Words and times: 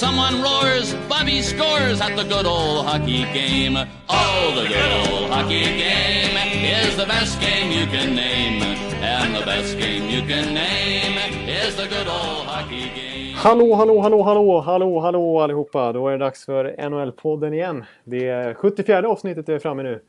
Someone 0.00 0.40
roars, 0.40 0.94
Bobby 1.10 1.42
scores 1.42 2.00
at 2.00 2.16
the 2.16 2.24
good 2.24 2.46
old 2.46 2.86
hockey 2.86 3.24
game. 3.34 3.76
Oh, 4.08 4.52
the 4.54 4.66
good 4.66 4.92
old 5.02 5.30
hockey 5.30 5.64
game 5.84 6.36
is 6.64 6.96
the 6.96 7.04
best 7.04 7.38
game 7.38 7.70
you 7.70 7.84
can 7.86 8.14
name. 8.14 8.62
And 9.02 9.36
the 9.36 9.44
best 9.44 9.76
game 9.76 10.08
you 10.08 10.22
can 10.22 10.54
name 10.54 11.18
is 11.46 11.76
the 11.76 11.86
good 11.86 12.08
old 12.08 12.46
hockey 12.46 12.88
game. 12.96 13.34
Hallå, 13.34 13.74
hallå, 13.74 14.00
hallå, 14.00 14.22
hallå, 14.22 14.60
hallå, 14.60 15.00
hallå 15.00 15.40
allihopa. 15.40 15.92
Då 15.92 16.08
är 16.08 16.12
det 16.12 16.18
dags 16.18 16.44
för 16.44 16.74
NHL-podden 16.78 17.52
igen. 17.52 17.84
Det 18.04 18.28
är 18.28 18.54
74 18.54 19.08
avsnittet 19.08 19.48
är 19.48 19.58
framme 19.58 19.82
nu. 19.82 20.00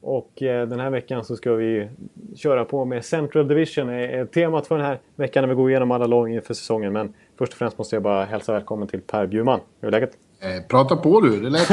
Och 0.00 0.42
eh, 0.42 0.68
den 0.68 0.80
här 0.80 0.90
veckan 0.90 1.24
så 1.24 1.36
ska 1.36 1.54
vi 1.54 1.88
köra 2.36 2.64
på 2.64 2.84
med 2.84 3.04
Central 3.04 3.48
Division. 3.48 3.88
är 3.88 4.26
temat 4.26 4.66
för 4.66 4.76
den 4.76 4.86
här 4.86 4.98
veckan 5.16 5.42
när 5.42 5.48
vi 5.48 5.54
går 5.54 5.70
igenom 5.70 5.90
alla 5.90 6.06
lag 6.06 6.32
inför 6.32 6.54
säsongen. 6.54 6.92
Men 6.92 7.14
först 7.38 7.52
och 7.52 7.58
främst 7.58 7.78
måste 7.78 7.96
jag 7.96 8.02
bara 8.02 8.24
hälsa 8.24 8.52
välkommen 8.52 8.88
till 8.88 9.00
Per 9.00 9.26
Bjurman. 9.26 9.60
Hur 9.80 9.88
är 9.88 9.92
läget? 9.92 10.10
Eh, 10.40 10.66
prata 10.68 10.96
på 10.96 11.20
du, 11.20 11.40
det 11.40 11.50
lät 11.50 11.66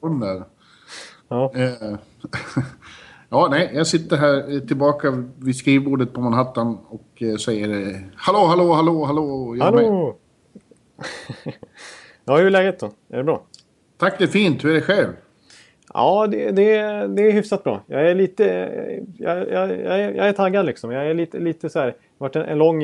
som 0.00 0.20
där. 0.20 0.42
Ja. 1.28 1.52
Eh, 1.54 1.98
ja, 3.28 3.48
nej, 3.50 3.70
jag 3.74 3.86
sitter 3.86 4.16
här 4.16 4.66
tillbaka 4.66 5.24
vid 5.38 5.56
skrivbordet 5.56 6.12
på 6.12 6.20
Manhattan 6.20 6.78
och 6.88 7.22
eh, 7.22 7.36
säger 7.36 7.68
eh, 7.68 7.96
Hallå, 8.16 8.46
hallå, 8.46 8.72
hallå, 8.72 9.04
hallå! 9.04 9.56
Jag. 9.56 9.64
Hallå! 9.64 10.16
ja, 12.24 12.36
hur 12.36 12.46
är 12.46 12.50
läget 12.50 12.80
då? 12.80 12.86
Är 13.08 13.16
det 13.16 13.24
bra? 13.24 13.42
Tack, 13.96 14.18
det 14.18 14.24
är 14.24 14.28
fint. 14.28 14.64
Hur 14.64 14.70
är 14.70 14.74
det 14.74 14.80
själv? 14.80 15.12
Ja, 15.94 16.26
det, 16.26 16.50
det, 16.50 16.72
det 17.06 17.22
är 17.22 17.32
hyfsat 17.32 17.64
bra. 17.64 17.82
Jag 17.86 18.10
är 18.10 18.14
lite... 18.14 18.44
Jag, 19.18 19.38
jag, 19.38 19.70
jag, 19.70 20.00
är, 20.00 20.14
jag 20.14 20.28
är 20.28 20.32
taggad 20.32 20.66
liksom. 20.66 20.90
Jag 20.90 21.06
är 21.06 21.14
lite, 21.14 21.38
lite 21.38 21.70
så 21.70 21.78
här... 21.78 21.86
Det 21.86 21.94
har 22.18 22.28
varit 22.28 22.36
en, 22.36 22.42
en 22.42 22.58
lång... 22.58 22.82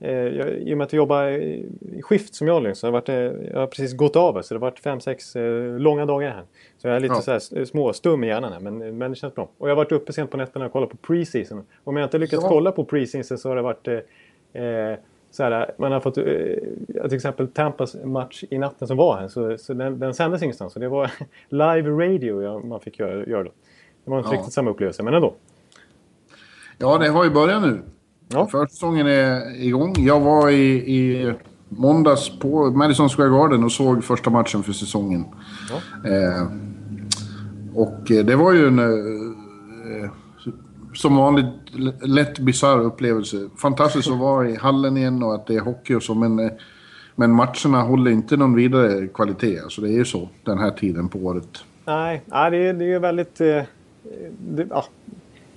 Eh, 0.00 0.10
jag, 0.12 0.48
I 0.48 0.74
och 0.74 0.78
med 0.78 0.84
att 0.84 0.92
jag 0.92 0.98
jobbar 0.98 1.26
i 1.28 1.66
skift 2.02 2.34
som 2.34 2.46
jag 2.48 2.62
liksom, 2.62 2.74
så 2.74 2.86
har 2.86 2.88
jag, 2.88 2.92
varit, 2.92 3.08
eh, 3.08 3.48
jag 3.52 3.60
har 3.60 3.66
precis 3.66 3.92
gått 3.96 4.16
av 4.16 4.42
så 4.42 4.54
det 4.54 4.58
har 4.58 4.60
varit 4.70 4.78
fem, 4.78 5.00
sex 5.00 5.36
eh, 5.36 5.78
långa 5.78 6.06
dagar 6.06 6.30
här. 6.30 6.42
Så 6.78 6.88
jag 6.88 6.96
är 6.96 7.00
lite 7.00 7.14
Ja. 7.14 7.20
så 7.22 7.30
här 7.30 7.64
småstum 7.64 8.24
i 8.24 8.26
hjärnan 8.26 8.52
här, 8.52 8.60
men, 8.60 8.98
men 8.98 9.10
det 9.10 9.16
känns 9.16 9.34
bra. 9.34 9.48
Och 9.58 9.68
jag 9.68 9.70
har 9.70 9.76
varit 9.76 9.92
uppe 9.92 10.12
sent 10.12 10.30
på 10.30 10.36
nätterna 10.36 10.66
och 10.66 10.72
kollat 10.72 10.90
på 10.90 10.96
preseason. 10.96 11.64
Om 11.84 11.96
jag 11.96 12.06
inte 12.06 12.18
lyckats 12.18 12.42
Ja. 12.42 12.48
kolla 12.48 12.72
på 12.72 12.84
preseason 12.84 13.38
så 13.38 13.48
har 13.48 13.56
det 13.56 13.62
varit... 13.62 13.88
Eh, 13.88 14.98
så 15.30 15.42
här, 15.42 15.70
man 15.76 15.92
har 15.92 16.00
fått, 16.00 16.18
eh, 16.18 16.24
till 16.24 17.14
exempel 17.14 17.48
Tampas 17.48 17.96
match 18.04 18.44
i 18.50 18.58
natten 18.58 18.88
som 18.88 18.96
var 18.96 19.16
här, 19.16 19.28
så, 19.28 19.58
så 19.58 19.74
den, 19.74 19.98
den 19.98 20.14
sändes 20.14 20.42
ingenstans. 20.42 20.72
Så 20.72 20.78
det 20.78 20.88
var 20.88 21.10
live 21.48 21.90
radio 21.90 22.42
jag, 22.42 22.64
man 22.64 22.80
fick 22.80 22.98
göra, 22.98 23.26
göra 23.26 23.42
då. 23.44 23.50
Det 24.04 24.10
var 24.10 24.18
inte 24.18 24.30
Ja. 24.32 24.36
riktigt 24.38 24.52
samma 24.52 24.70
upplevelse, 24.70 25.02
men 25.02 25.14
ändå. 25.14 25.34
Ja, 26.78 26.98
det 26.98 27.08
har 27.08 27.24
ju 27.24 27.30
börjat 27.30 27.62
nu. 27.62 27.78
Ja. 28.28 28.46
Försäsongen 28.46 29.06
är 29.06 29.62
igång. 29.62 29.94
Jag 29.98 30.20
var 30.20 30.50
i, 30.50 30.96
i 30.96 31.32
måndags 31.68 32.38
på 32.38 32.70
Madison 32.70 33.08
Square 33.08 33.28
Garden 33.28 33.64
och 33.64 33.72
såg 33.72 34.04
första 34.04 34.30
matchen 34.30 34.62
för 34.62 34.72
säsongen. 34.72 35.24
Eh, 36.04 36.46
och 37.74 38.10
eh, 38.10 38.24
det 38.24 38.36
var 38.36 38.52
ju 38.52 38.66
en... 38.66 38.78
Eh, 38.78 40.10
som 40.94 41.16
vanligt 41.16 41.46
lätt 42.02 42.38
bisarr 42.38 42.80
upplevelse. 42.80 43.48
Fantastiskt 43.56 44.10
att 44.10 44.18
vara 44.18 44.48
i 44.48 44.56
hallen 44.56 44.96
igen 44.96 45.22
och 45.22 45.34
att 45.34 45.46
det 45.46 45.54
är 45.54 45.60
hockey 45.60 45.94
och 45.94 46.02
så, 46.02 46.14
men, 46.14 46.38
eh, 46.38 46.50
men 47.14 47.32
matcherna 47.32 47.82
håller 47.82 48.10
inte 48.10 48.36
någon 48.36 48.54
vidare 48.54 49.06
kvalitet. 49.06 49.60
Alltså 49.60 49.80
det 49.80 49.88
är 49.88 49.98
ju 49.98 50.04
så 50.04 50.28
den 50.44 50.58
här 50.58 50.70
tiden 50.70 51.08
på 51.08 51.18
året. 51.18 51.64
Nej, 51.84 52.22
nej 52.26 52.50
det, 52.50 52.56
är, 52.56 52.72
det 52.72 52.92
är 52.92 52.98
väldigt... 52.98 53.40
Eh, 53.40 53.62
det, 54.38 54.66
ja, 54.70 54.84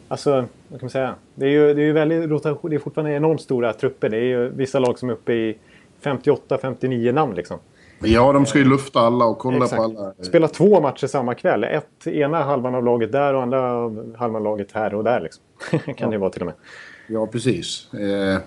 alltså, 0.10 0.32
vad 0.68 0.80
kan 0.80 0.86
man 0.86 0.90
säga? 0.90 1.16
Det 1.36 1.46
är 1.46 1.50
ju, 1.50 1.74
det 1.74 1.82
är 1.82 1.86
ju 1.86 1.94
väldigt 1.94 2.30
rotation. 2.30 2.70
Det 2.70 2.76
är 2.76 2.80
fortfarande 2.80 3.12
enormt 3.12 3.42
stora 3.42 3.74
trupper. 3.74 4.10
Det 4.10 4.18
är 4.18 4.24
ju 4.24 4.50
vissa 4.50 4.80
lag 4.80 5.00
som 5.00 5.10
är 5.10 5.14
uppe 5.14 5.34
i 5.34 5.58
58-59 6.04 7.12
namn 7.12 7.36
liksom. 7.36 7.60
Ja, 8.04 8.34
de 8.34 8.46
ska 8.46 8.60
ju 8.60 8.66
lufta 8.66 9.00
alla 9.00 9.26
och 9.26 9.38
kolla 9.40 9.66
Exakt. 9.66 9.76
på 9.78 9.84
alla. 9.84 10.14
Spela 10.22 10.48
två 10.48 10.82
matcher 10.82 11.08
samma 11.08 11.34
kväll. 11.34 11.64
Ett, 11.64 12.08
ena 12.08 12.44
halvan 12.44 12.76
av 12.76 12.84
laget 12.84 13.12
där 13.12 13.34
och 13.34 13.42
andra 13.42 13.60
halvan 14.18 14.36
av 14.36 14.44
laget 14.44 14.72
här 14.72 14.94
och 14.94 15.04
där 15.04 15.20
liksom. 15.22 15.44
kan 15.96 16.10
det 16.10 16.14
ju 16.16 16.20
vara 16.20 16.30
till 16.30 16.42
och 16.42 16.46
med. 16.46 16.56
Ja, 17.08 17.28
precis. 17.28 17.94
Eh, 17.94 18.42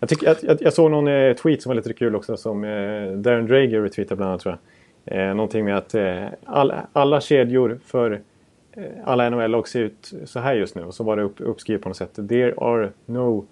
Jag, 0.00 0.08
tycker, 0.08 0.26
jag, 0.26 0.36
jag, 0.42 0.56
jag 0.60 0.72
såg 0.72 0.90
någon 0.90 1.08
eh, 1.08 1.32
tweet 1.34 1.62
som 1.62 1.70
var 1.70 1.74
lite 1.74 1.92
kul 1.92 2.16
också 2.16 2.36
som 2.36 2.64
eh, 2.64 3.12
Darren 3.12 3.46
Drager 3.46 3.82
retweetade 3.82 4.16
bland 4.16 4.30
annat 4.30 4.40
tror 4.40 4.58
jag. 5.04 5.28
Eh, 5.28 5.34
någonting 5.34 5.64
med 5.64 5.76
att 5.76 5.94
eh, 5.94 6.24
all, 6.44 6.72
alla 6.92 7.20
kedjor 7.20 7.78
för 7.86 8.20
alla 9.04 9.30
NHL-lag 9.30 9.68
ser 9.68 9.80
ut 9.80 10.12
så 10.24 10.40
här 10.40 10.54
just 10.54 10.74
nu. 10.74 10.82
Och 10.82 10.94
så 10.94 11.04
var 11.04 11.16
det 11.16 11.22
upp, 11.22 11.34
uppskrivet 11.40 11.82
på 11.82 11.88
något 11.88 11.96
sätt. 11.96 12.14
There 12.28 12.54
are 12.58 12.90
no... 13.06 13.44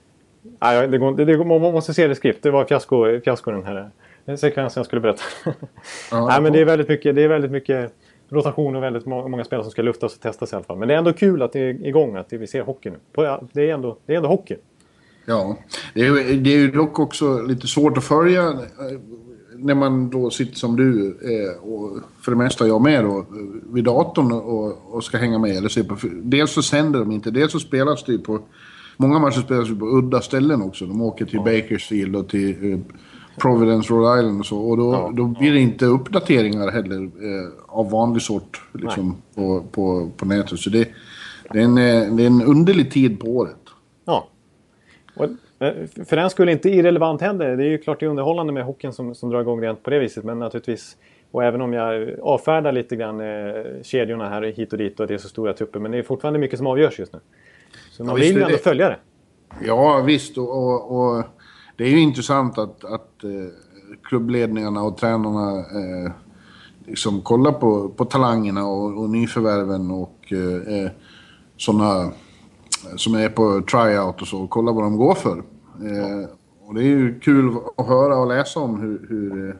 Nej, 0.60 0.88
det 0.88 0.98
går, 0.98 1.12
det, 1.16 1.24
det, 1.24 1.38
man 1.44 1.60
måste 1.60 1.94
se 1.94 2.06
det 2.06 2.14
skrift. 2.14 2.42
Det 2.42 2.50
var 2.50 2.64
fiasko, 2.64 3.20
fiasko 3.24 3.50
den 3.50 3.64
här 3.64 3.90
eh, 4.26 4.36
sekvensen 4.36 4.80
jag 4.80 4.86
skulle 4.86 5.00
berätta. 5.00 5.22
Ja, 6.10 6.26
Nej, 6.26 6.40
men 6.42 6.52
det 6.52 6.60
är 6.60 6.64
väldigt 6.64 6.88
mycket, 6.88 7.14
det 7.14 7.22
är 7.22 7.28
väldigt 7.28 7.50
mycket 7.50 7.92
rotation 8.28 8.76
och 8.76 8.82
väldigt 8.82 9.06
må- 9.06 9.28
många 9.28 9.44
spelare 9.44 9.64
som 9.64 9.70
ska 9.70 9.82
luftas 9.82 10.14
och 10.14 10.20
testas 10.20 10.52
i 10.52 10.56
alla 10.56 10.64
fall. 10.64 10.78
Men 10.78 10.88
det 10.88 10.94
är 10.94 10.98
ändå 10.98 11.12
kul 11.12 11.42
att 11.42 11.52
det 11.52 11.60
är 11.60 11.86
igång, 11.86 12.16
att 12.16 12.32
vi 12.32 12.46
ser 12.46 12.62
hockey 12.62 12.90
nu. 12.90 12.96
Det 13.52 13.70
är 13.70 13.74
ändå, 13.74 13.96
det 14.06 14.12
är 14.12 14.16
ändå 14.16 14.28
hockey. 14.28 14.56
Ja, 15.26 15.56
det 15.94 16.00
är, 16.00 16.04
ju- 16.04 16.36
det 16.40 16.50
är 16.50 16.56
ju 16.58 16.70
dock 16.70 16.98
också 16.98 17.42
lite 17.42 17.66
svårt 17.66 17.96
att 17.98 18.04
följa 18.04 18.42
eh, 18.42 18.54
när 19.58 19.74
man 19.74 20.10
då 20.10 20.30
sitter 20.30 20.56
som 20.56 20.76
du, 20.76 21.06
eh, 21.08 21.62
och 21.62 21.98
för 22.20 22.32
det 22.32 22.38
mesta 22.38 22.66
jag 22.66 22.82
med 22.82 23.04
då, 23.04 23.26
vid 23.72 23.84
datorn 23.84 24.32
och, 24.32 24.94
och 24.94 25.04
ska 25.04 25.18
hänga 25.18 25.38
med. 25.38 25.56
Eller 25.56 25.68
se 25.68 25.84
på, 25.84 25.96
dels 26.22 26.52
så 26.52 26.62
sänder 26.62 26.98
de 27.00 27.12
inte, 27.12 27.30
dels 27.30 27.52
så 27.52 27.60
spelas 27.60 28.04
det 28.04 28.12
ju 28.12 28.18
på... 28.18 28.40
Många 28.96 29.18
matcher 29.18 29.40
spelas 29.40 29.68
ju 29.68 29.76
på 29.76 29.86
udda 29.86 30.20
ställen 30.20 30.62
också. 30.62 30.86
De 30.86 31.02
åker 31.02 31.24
till 31.26 31.38
Bakersfield 31.38 32.16
och 32.16 32.28
till 32.28 32.72
eh, 32.72 32.78
Providence, 33.38 33.92
Rhode 33.94 34.20
Island 34.20 34.40
och 34.40 34.46
så. 34.46 34.58
Och 34.58 34.76
då, 34.76 34.92
Ja. 34.92 35.12
då 35.14 35.26
blir 35.26 35.52
det 35.52 35.60
inte 35.60 35.86
uppdateringar 35.86 36.70
heller 36.70 37.02
eh, 37.02 37.48
av 37.66 37.90
vanlig 37.90 38.22
sort 38.22 38.62
liksom, 38.72 39.16
på, 39.34 39.64
på, 39.72 40.10
på 40.16 40.26
nätet. 40.26 40.58
Så 40.60 40.70
det, 40.70 40.88
det, 41.52 41.58
är 41.58 41.64
en, 41.64 41.78
eh, 41.78 42.14
det 42.16 42.22
är 42.22 42.26
en 42.26 42.42
underlig 42.42 42.92
tid 42.92 43.20
på 43.20 43.26
året. 43.26 43.56
Ja. 44.04 44.28
Och, 45.16 45.28
för 46.08 46.16
den 46.16 46.30
skulle 46.30 46.52
inte 46.52 46.68
irrelevant 46.68 47.20
heller. 47.20 47.56
Det 47.56 47.64
är 47.64 47.68
ju 47.68 47.78
klart 47.78 48.00
det 48.00 48.06
är 48.06 48.10
underhållande 48.10 48.52
med 48.52 48.64
hockeyn 48.64 48.92
som, 48.92 49.14
som 49.14 49.30
drar 49.30 49.40
igång 49.40 49.60
rent 49.60 49.82
på 49.82 49.90
det 49.90 49.98
viset. 49.98 50.24
Men 50.24 50.38
naturligtvis, 50.38 50.96
och 51.30 51.44
även 51.44 51.60
om 51.60 51.72
jag 51.72 52.10
avfärdar 52.22 52.72
lite 52.72 52.96
grann 52.96 53.20
eh, 53.20 53.82
kedjorna 53.82 54.28
här 54.28 54.42
hit 54.42 54.72
och 54.72 54.78
dit 54.78 55.00
och 55.00 55.06
det 55.06 55.14
är 55.14 55.18
så 55.18 55.28
stora 55.28 55.52
trupper. 55.52 55.80
Men 55.80 55.90
det 55.90 55.98
är 55.98 56.02
fortfarande 56.02 56.38
mycket 56.38 56.58
som 56.58 56.66
avgörs 56.66 56.98
just 56.98 57.12
nu. 57.12 57.20
Så 57.90 58.04
man 58.04 58.14
visst 58.14 58.28
vill 58.28 58.36
ju 58.36 58.42
ändå 58.42 58.56
det. 58.56 58.62
följa 58.62 58.88
det. 58.88 58.98
Ja, 59.66 60.02
visst. 60.06 60.38
Och, 60.38 60.50
och, 60.50 60.96
och 60.96 61.24
det 61.76 61.84
är 61.84 61.88
ju 61.88 62.00
intressant 62.00 62.58
att, 62.58 62.84
att 62.84 63.24
eh, 63.24 63.30
klubbledningarna 64.02 64.82
och 64.82 64.96
tränarna 64.96 65.58
eh, 65.58 66.12
liksom 66.86 67.20
kollar 67.20 67.52
på, 67.52 67.88
på 67.88 68.04
talangerna 68.04 68.66
och, 68.66 68.98
och 68.98 69.10
nyförvärven 69.10 69.90
och 69.90 70.32
eh, 70.32 70.90
sådana 71.56 72.12
som 72.96 73.14
är 73.14 73.28
på 73.28 73.62
tryout 73.70 74.22
och 74.22 74.28
så. 74.28 74.38
Och 74.38 74.50
kolla 74.50 74.72
vad 74.72 74.84
de 74.84 74.96
går 74.96 75.14
för. 75.14 75.42
Eh, 75.80 76.28
och 76.66 76.74
det 76.74 76.80
är 76.80 76.84
ju 76.84 77.20
kul 77.20 77.56
att 77.76 77.86
höra 77.86 78.16
och 78.16 78.26
läsa 78.26 78.60
om 78.60 78.80
hur, 78.80 79.06
hur, 79.08 79.48
eh, 79.48 79.54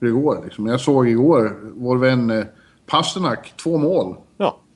hur 0.00 0.08
det 0.08 0.12
går. 0.12 0.44
Liksom. 0.44 0.66
Jag 0.66 0.80
såg 0.80 1.08
igår 1.08 1.56
vår 1.74 1.96
vän 1.96 2.30
eh, 2.30 2.44
Pasternak, 2.86 3.54
två 3.62 3.78
mål. 3.78 4.16
Ja. 4.36 4.58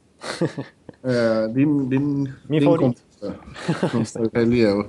Din 1.55 1.91
din, 1.91 2.33
Min 2.47 2.65
din 2.65 2.77
kompis 2.77 3.03
från 3.91 4.07
Södertälje. 4.07 4.85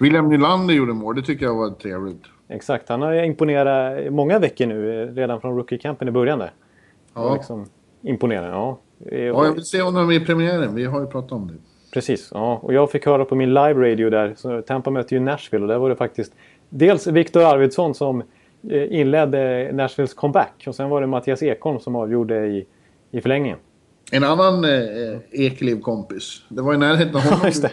William 0.00 0.28
Nylander 0.28 0.74
gjorde 0.74 0.92
mål, 0.92 1.16
det 1.16 1.22
tycker 1.22 1.46
jag 1.46 1.54
var 1.54 1.70
trevligt. 1.70 2.22
Exakt, 2.48 2.88
han 2.88 3.02
har 3.02 3.24
imponerat 3.24 4.12
många 4.12 4.38
veckor 4.38 4.66
nu. 4.66 5.06
Redan 5.14 5.40
från 5.40 5.58
rookie-campen 5.58 6.08
i 6.08 6.10
början 6.10 6.38
där. 6.38 6.52
Ja. 7.14 7.34
Liksom 7.34 7.66
imponerar, 8.02 8.50
ja. 8.50 8.78
Ja, 8.98 9.16
jag 9.16 9.52
vill 9.52 9.64
se 9.64 9.82
honom 9.82 10.10
i 10.10 10.20
premiären, 10.20 10.74
vi 10.74 10.84
har 10.84 11.00
ju 11.00 11.06
pratat 11.06 11.32
om 11.32 11.46
det. 11.46 11.54
Precis, 11.92 12.28
ja. 12.34 12.60
Och 12.62 12.74
jag 12.74 12.90
fick 12.90 13.06
höra 13.06 13.24
på 13.24 13.34
min 13.34 13.48
live 13.48 13.90
radio 13.90 14.10
där. 14.10 14.34
Så 14.36 14.62
Tampa 14.62 14.90
mötte 14.90 15.14
ju 15.14 15.20
Nashville 15.20 15.62
och 15.62 15.68
där 15.68 15.78
var 15.78 15.88
det 15.88 15.96
faktiskt 15.96 16.32
dels 16.68 17.06
Viktor 17.06 17.42
Arvidsson 17.42 17.94
som 17.94 18.22
eh, 18.70 19.00
inledde 19.00 19.70
Nashvilles 19.72 20.14
comeback. 20.14 20.64
Och 20.66 20.74
sen 20.74 20.88
var 20.88 21.00
det 21.00 21.06
Mattias 21.06 21.42
Ekholm 21.42 21.80
som 21.80 21.96
avgjorde 21.96 22.46
i, 22.46 22.66
i 23.10 23.20
förlängningen. 23.20 23.58
En 24.12 24.24
annan 24.24 24.64
eh, 24.64 25.18
Ekeliv-kompis, 25.30 26.42
det 26.48 26.62
var 26.62 26.74
i 26.74 26.78
närheten 26.78 27.16
av 27.16 27.22
honom 27.30 27.50
du 27.62 27.68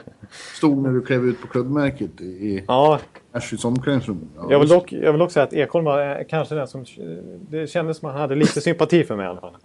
stod 0.58 0.78
när 0.78 0.90
du 0.90 1.02
klev 1.02 1.26
ut 1.26 1.42
på 1.42 1.48
klubbmärket 1.48 2.22
i, 2.22 2.64
Ja, 2.68 3.00
Ashwys 3.32 3.66
omklädningsrum. 3.66 4.30
Ja, 4.36 4.48
jag 4.50 4.60
vill, 4.60 4.70
dock, 4.70 4.94
jag 4.94 5.12
vill 5.12 5.20
dock 5.20 5.32
säga 5.32 5.44
att 5.44 5.54
Ekholm 5.54 5.86
var 5.86 6.20
eh, 6.20 6.26
kanske 6.30 6.56
den 6.56 6.68
som... 6.68 6.86
Det 7.50 7.68
kändes 7.68 7.98
som 7.98 8.08
att 8.08 8.14
han 8.14 8.22
hade 8.22 8.36
lite 8.36 8.62
sympati 8.62 9.04
för 9.04 9.16
mig 9.16 9.26
i 9.26 9.30
alla 9.30 9.42
fall. 9.42 9.58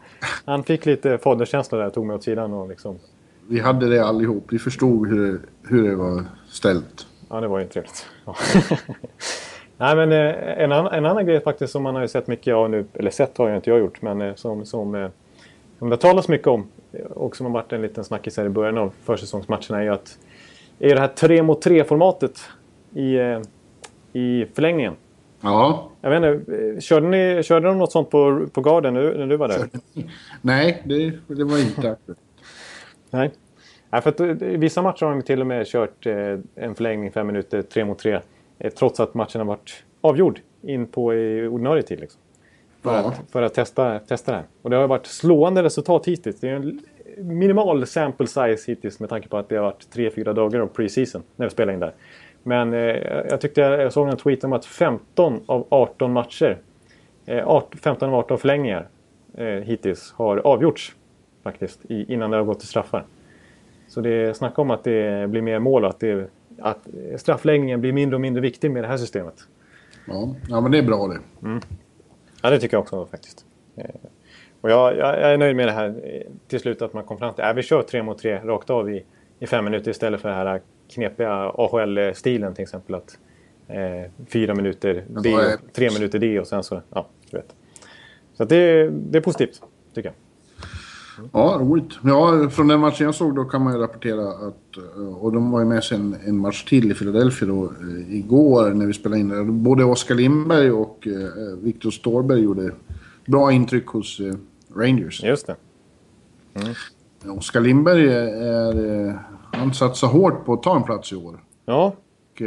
Han 0.44 0.64
fick 0.64 0.86
lite 0.86 1.18
faderskänsla 1.18 1.78
där, 1.78 1.90
tog 1.90 2.06
mig 2.06 2.16
åt 2.16 2.22
sidan 2.22 2.52
och 2.52 2.68
liksom 2.68 2.98
vi 3.48 3.60
hade 3.60 3.88
det 3.88 4.04
allihop. 4.04 4.44
Vi 4.50 4.58
förstod 4.58 5.08
hur, 5.08 5.40
hur 5.62 5.90
det 5.90 5.96
var 5.96 6.24
ställt. 6.48 7.06
Ja, 7.28 7.40
det 7.40 7.48
var 7.48 7.58
ju 7.58 7.66
trevligt. 7.66 8.06
Ja. 8.24 8.36
Nej, 9.76 9.96
men 9.96 10.12
eh, 10.12 10.62
en, 10.62 10.72
annan, 10.72 10.92
en 10.92 11.06
annan 11.06 11.26
grej 11.26 11.40
faktiskt 11.40 11.72
som 11.72 11.82
man 11.82 11.94
har 11.94 12.02
ju 12.02 12.08
sett 12.08 12.26
mycket 12.26 12.54
av 12.54 12.70
nu, 12.70 12.84
eller 12.94 13.10
sett 13.10 13.38
har 13.38 13.48
ju 13.48 13.56
inte 13.56 13.70
jag 13.70 13.78
gjort, 13.78 14.02
men 14.02 14.22
eh, 14.22 14.34
som, 14.34 14.66
som, 14.66 14.94
eh, 14.94 15.08
som 15.78 15.90
det 15.90 15.96
talas 15.96 16.28
mycket 16.28 16.48
om 16.48 16.66
och 17.10 17.36
som 17.36 17.46
har 17.46 17.52
varit 17.52 17.72
en 17.72 17.82
liten 17.82 18.04
snackis 18.04 18.36
här 18.36 18.44
i 18.44 18.48
början 18.48 18.78
av 18.78 18.92
försäsongsmatcherna 19.04 19.78
är 19.78 19.82
ju 19.82 19.88
att 19.88 20.18
är 20.78 20.94
det 20.94 21.00
här 21.00 21.08
3 21.08 21.42
mot 21.42 21.62
3 21.62 21.84
formatet 21.84 22.40
i, 22.94 23.18
i 24.12 24.46
förlängningen. 24.54 24.94
Ja. 25.40 25.90
Jag 26.00 26.10
vet 26.10 26.38
inte, 26.38 26.80
körde, 26.80 27.06
ni, 27.06 27.42
körde 27.42 27.66
de 27.66 27.78
något 27.78 27.92
sånt 27.92 28.10
på, 28.10 28.46
på 28.52 28.60
Garden 28.60 28.94
när, 28.94 29.18
när 29.18 29.26
du 29.26 29.36
var 29.36 29.48
där? 29.48 29.68
Nej, 30.40 30.82
det, 30.84 31.12
det 31.26 31.44
var 31.44 31.58
inte 31.58 31.90
aktuellt. 31.90 32.20
Nej. 33.14 33.30
Ja, 33.90 34.00
för 34.00 34.10
att, 34.10 34.42
I 34.42 34.56
vissa 34.56 34.82
matcher 34.82 35.06
har 35.06 35.12
de 35.12 35.22
till 35.22 35.40
och 35.40 35.46
med 35.46 35.66
kört 35.66 36.06
eh, 36.06 36.38
en 36.54 36.74
förlängning 36.74 37.12
fem 37.12 37.26
minuter, 37.26 37.62
tre 37.62 37.84
mot 37.84 37.98
tre. 37.98 38.20
Eh, 38.58 38.72
trots 38.72 39.00
att 39.00 39.14
matchen 39.14 39.40
har 39.40 39.46
varit 39.46 39.84
avgjord 40.00 40.40
in 40.62 40.86
på 40.86 41.14
i 41.14 41.46
ordinarie 41.46 41.82
tid. 41.82 42.00
Liksom. 42.00 42.20
För, 42.82 42.92
ja. 42.92 43.08
att, 43.08 43.30
för 43.30 43.42
att 43.42 43.54
testa, 43.54 43.98
testa 43.98 44.32
det 44.32 44.38
här. 44.38 44.46
Och 44.62 44.70
det 44.70 44.76
har 44.76 44.88
varit 44.88 45.06
slående 45.06 45.62
resultat 45.62 46.06
hittills. 46.06 46.40
Det 46.40 46.48
är 46.48 46.54
en 46.54 46.80
minimal 47.18 47.86
sample 47.86 48.26
size 48.26 48.64
hittills 48.66 49.00
med 49.00 49.08
tanke 49.08 49.28
på 49.28 49.36
att 49.36 49.48
det 49.48 49.56
har 49.56 49.64
varit 49.64 49.90
tre 49.90 50.10
fyra 50.10 50.32
dagar 50.32 50.60
av 50.60 50.66
preseason 50.66 51.22
när 51.36 51.46
vi 51.46 51.50
spelar 51.50 51.72
in 51.72 51.80
där. 51.80 51.92
Men 52.42 52.74
eh, 52.74 52.80
jag 53.30 53.40
tyckte 53.40 53.60
jag 53.60 53.92
såg 53.92 54.08
en 54.08 54.16
tweet 54.16 54.44
om 54.44 54.52
att 54.52 54.66
15 54.66 55.40
av 55.46 55.66
18 55.68 56.12
matcher, 56.12 56.58
eh, 57.26 57.62
15 57.82 58.08
av 58.08 58.14
18 58.14 58.38
förlängningar 58.38 58.88
eh, 59.34 59.46
hittills 59.46 60.12
har 60.12 60.36
avgjorts 60.36 60.94
faktiskt 61.44 61.84
innan 61.84 62.30
det 62.30 62.36
har 62.36 62.44
gått 62.44 62.60
till 62.60 62.68
straffar. 62.68 63.04
Så 63.88 64.00
det 64.00 64.10
är 64.10 64.32
snack 64.32 64.58
om 64.58 64.70
att 64.70 64.84
det 64.84 65.30
blir 65.30 65.42
mer 65.42 65.58
mål 65.58 65.84
och 65.84 65.90
att, 65.90 66.00
det, 66.00 66.30
att 66.58 66.88
straffläggningen 67.16 67.80
blir 67.80 67.92
mindre 67.92 68.14
och 68.14 68.20
mindre 68.20 68.40
viktig 68.40 68.70
med 68.70 68.84
det 68.84 68.88
här 68.88 68.96
systemet. 68.96 69.34
Ja, 70.06 70.34
ja 70.48 70.60
men 70.60 70.72
det 70.72 70.78
är 70.78 70.82
bra 70.82 71.08
det. 71.08 71.46
Mm. 71.46 71.60
Ja, 72.42 72.50
det 72.50 72.60
tycker 72.60 72.76
jag 72.76 72.82
också 72.82 73.06
faktiskt. 73.06 73.46
Eh, 73.76 73.84
och 74.60 74.70
jag, 74.70 74.96
jag, 74.96 75.32
är 75.32 75.38
nöjd 75.38 75.56
med 75.56 75.68
det 75.68 75.72
här 75.72 75.88
eh, 75.88 76.22
till 76.48 76.60
slut 76.60 76.82
att 76.82 76.92
man 76.92 77.04
kom 77.04 77.18
fram 77.18 77.34
till 77.34 77.44
att 77.44 77.50
äh, 77.50 77.56
vi 77.56 77.62
kör 77.62 77.82
tre 77.82 78.02
mot 78.02 78.18
tre 78.18 78.38
rakt 78.38 78.70
av 78.70 78.90
i, 78.90 79.04
i 79.38 79.46
fem 79.46 79.64
minuter 79.64 79.90
istället 79.90 80.20
för 80.20 80.28
den 80.28 80.38
här 80.38 80.60
knepiga 80.88 81.52
AHL-stilen 81.54 82.54
till 82.54 82.62
exempel. 82.62 82.94
Att 82.94 83.18
eh, 83.68 84.10
fyra 84.26 84.54
minuter 84.54 85.04
D 85.08 85.36
tre 85.72 85.90
minuter 85.90 86.18
D 86.18 86.40
och 86.40 86.46
sen 86.46 86.62
så, 86.62 86.82
ja, 86.90 87.06
du 87.30 87.36
vet. 87.36 87.54
Så 88.34 88.44
det, 88.44 88.90
det 88.90 89.18
är 89.18 89.22
positivt, 89.22 89.62
tycker 89.94 90.08
jag. 90.08 90.14
Ja, 91.32 91.58
roligt. 91.60 91.98
Ja, 92.04 92.48
från 92.50 92.68
den 92.68 92.80
matchen 92.80 93.04
jag 93.04 93.14
såg 93.14 93.36
då 93.36 93.44
kan 93.44 93.62
man 93.62 93.72
ju 93.72 93.78
rapportera 93.78 94.28
att, 94.28 94.76
eh, 94.96 95.16
och 95.16 95.32
de 95.32 95.50
var 95.50 95.60
ju 95.60 95.66
med 95.66 95.84
sig 95.84 95.98
en, 95.98 96.16
en 96.26 96.38
match 96.38 96.64
till 96.64 96.90
i 96.90 96.94
Philadelphia 96.94 97.48
då, 97.48 97.64
eh, 97.64 98.16
igår 98.16 98.70
när 98.70 98.86
vi 98.86 98.92
spelade 98.92 99.20
in 99.20 99.28
det. 99.28 99.44
Både 99.44 99.84
Oskar 99.84 100.14
Lindberg 100.14 100.70
och 100.70 101.06
eh, 101.06 101.56
Viktor 101.62 101.90
Storberg 101.90 102.40
gjorde 102.40 102.72
bra 103.26 103.52
intryck 103.52 103.86
hos 103.86 104.20
eh, 104.20 104.34
Rangers. 104.76 105.22
Just 105.22 105.46
det. 105.46 105.56
Mm. 106.54 107.38
Oskar 107.38 107.60
Lindberg 107.60 108.08
är, 108.12 109.06
eh, 109.08 109.14
han 109.52 109.74
satsar 109.74 110.08
hårt 110.08 110.44
på 110.44 110.52
att 110.52 110.62
ta 110.62 110.76
en 110.76 110.82
plats 110.82 111.12
i 111.12 111.16
år. 111.16 111.40
Ja. 111.66 111.94
Och, 112.32 112.42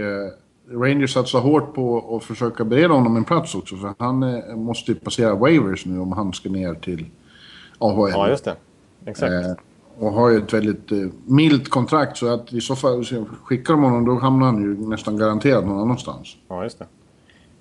Rangers 0.71 1.13
satsar 1.13 1.39
hårt 1.39 1.73
på 1.73 2.17
att 2.17 2.23
försöka 2.23 2.65
bereda 2.65 2.93
honom 2.93 3.17
en 3.17 3.23
plats 3.23 3.55
också. 3.55 3.75
För 3.75 3.93
han 3.99 4.41
måste 4.65 4.91
ju 4.91 4.99
passera 4.99 5.35
waivers 5.35 5.85
nu 5.85 5.99
om 5.99 6.11
han 6.11 6.33
ska 6.33 6.49
ner 6.49 6.73
till 6.73 7.05
AHL. 7.79 8.12
Ja, 8.12 8.29
just 8.29 8.45
det. 8.45 8.56
Exakt. 9.06 9.31
Eh, 9.31 9.53
och 10.00 10.12
har 10.12 10.29
ju 10.29 10.38
ett 10.38 10.53
väldigt 10.53 10.91
eh, 10.91 10.97
milt 11.25 11.69
kontrakt 11.69 12.18
så 12.18 12.33
att 12.33 12.53
i 12.53 12.62
så 12.62 12.75
fall 12.75 13.06
skickar 13.44 13.74
de 13.74 13.83
honom 13.83 14.06
då 14.06 14.15
hamnar 14.15 14.45
han 14.45 14.62
ju 14.62 14.89
nästan 14.89 15.18
garanterat 15.18 15.65
någon 15.65 15.79
annanstans. 15.79 16.38
Ja, 16.47 16.63
just 16.63 16.79
det. 16.79 16.85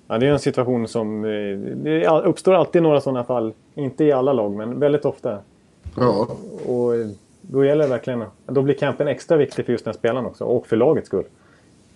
Ja, 0.07 0.17
det 0.17 0.27
är 0.27 0.31
en 0.31 0.39
situation 0.39 0.87
som... 0.87 1.25
Eh, 1.25 1.29
det 1.75 2.07
uppstår 2.25 2.53
alltid 2.53 2.83
några 2.83 3.01
sådana 3.01 3.23
fall. 3.23 3.53
Inte 3.75 4.03
i 4.03 4.11
alla 4.11 4.33
lag, 4.33 4.51
men 4.51 4.79
väldigt 4.79 5.05
ofta. 5.05 5.39
Ja. 5.95 6.27
Och 6.65 6.93
då 7.41 7.65
gäller 7.65 7.83
det 7.83 7.89
verkligen... 7.89 8.23
Då 8.45 8.61
blir 8.61 8.75
campen 8.75 9.07
extra 9.07 9.37
viktig 9.37 9.65
för 9.65 9.71
just 9.71 9.85
den 9.85 9.93
spelaren 9.93 10.25
också. 10.25 10.43
Och 10.43 10.67
för 10.67 10.75
lagets 10.75 11.07
skull. 11.07 11.25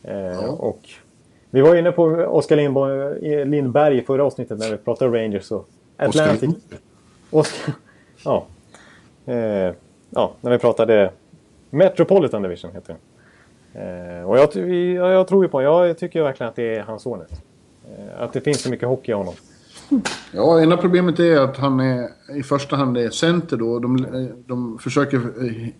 Eh, 0.04 0.16
ja. 0.16 0.48
Och 0.48 0.90
vi 1.50 1.62
var 1.62 1.76
inne 1.76 1.92
på 1.92 2.04
Oskar 2.06 3.46
Lindberg 3.46 3.98
i 3.98 4.02
förra 4.02 4.24
avsnittet 4.24 4.60
när 4.60 4.72
vi 4.72 4.78
pratade 4.78 5.24
Rangers 5.24 5.52
och 5.52 5.70
Atlantic. 5.98 6.56
Oskar 7.32 7.74
ja. 8.26 8.46
Eh, 9.26 9.74
ja, 10.10 10.34
när 10.42 10.52
vi 10.52 10.58
pratade 10.58 11.12
Metropolitan 11.70 12.42
Division 12.42 12.72
heter 12.74 12.94
det. 12.94 13.00
Eh, 13.74 14.30
och 14.30 14.38
jag, 14.38 14.56
jag, 14.96 15.12
jag, 15.12 15.28
tror 15.28 15.44
ju 15.44 15.50
på 15.50 15.62
Jag 15.62 15.98
tycker 15.98 16.24
verkligen 16.24 16.50
att 16.50 16.56
det 16.56 16.76
är 16.76 16.82
hans 16.82 17.04
son. 17.04 17.22
Eh, 17.22 18.24
att 18.24 18.34
det 18.34 18.42
finns 18.42 18.62
så 18.62 18.70
mycket 18.70 18.88
hockey 18.88 19.12
i 19.12 19.16
honom. 19.16 19.34
Ja, 20.34 20.62
ena 20.62 20.78
problemet 20.78 21.20
är 21.20 21.40
att 21.40 21.58
han 21.58 21.80
är 21.80 22.10
i 22.36 22.44
första 22.44 22.76
hand 22.76 22.98
är 22.98 23.10
center 23.10 23.58
då. 23.58 23.80
De, 23.80 24.08
de 24.48 24.80
försöker 24.80 25.22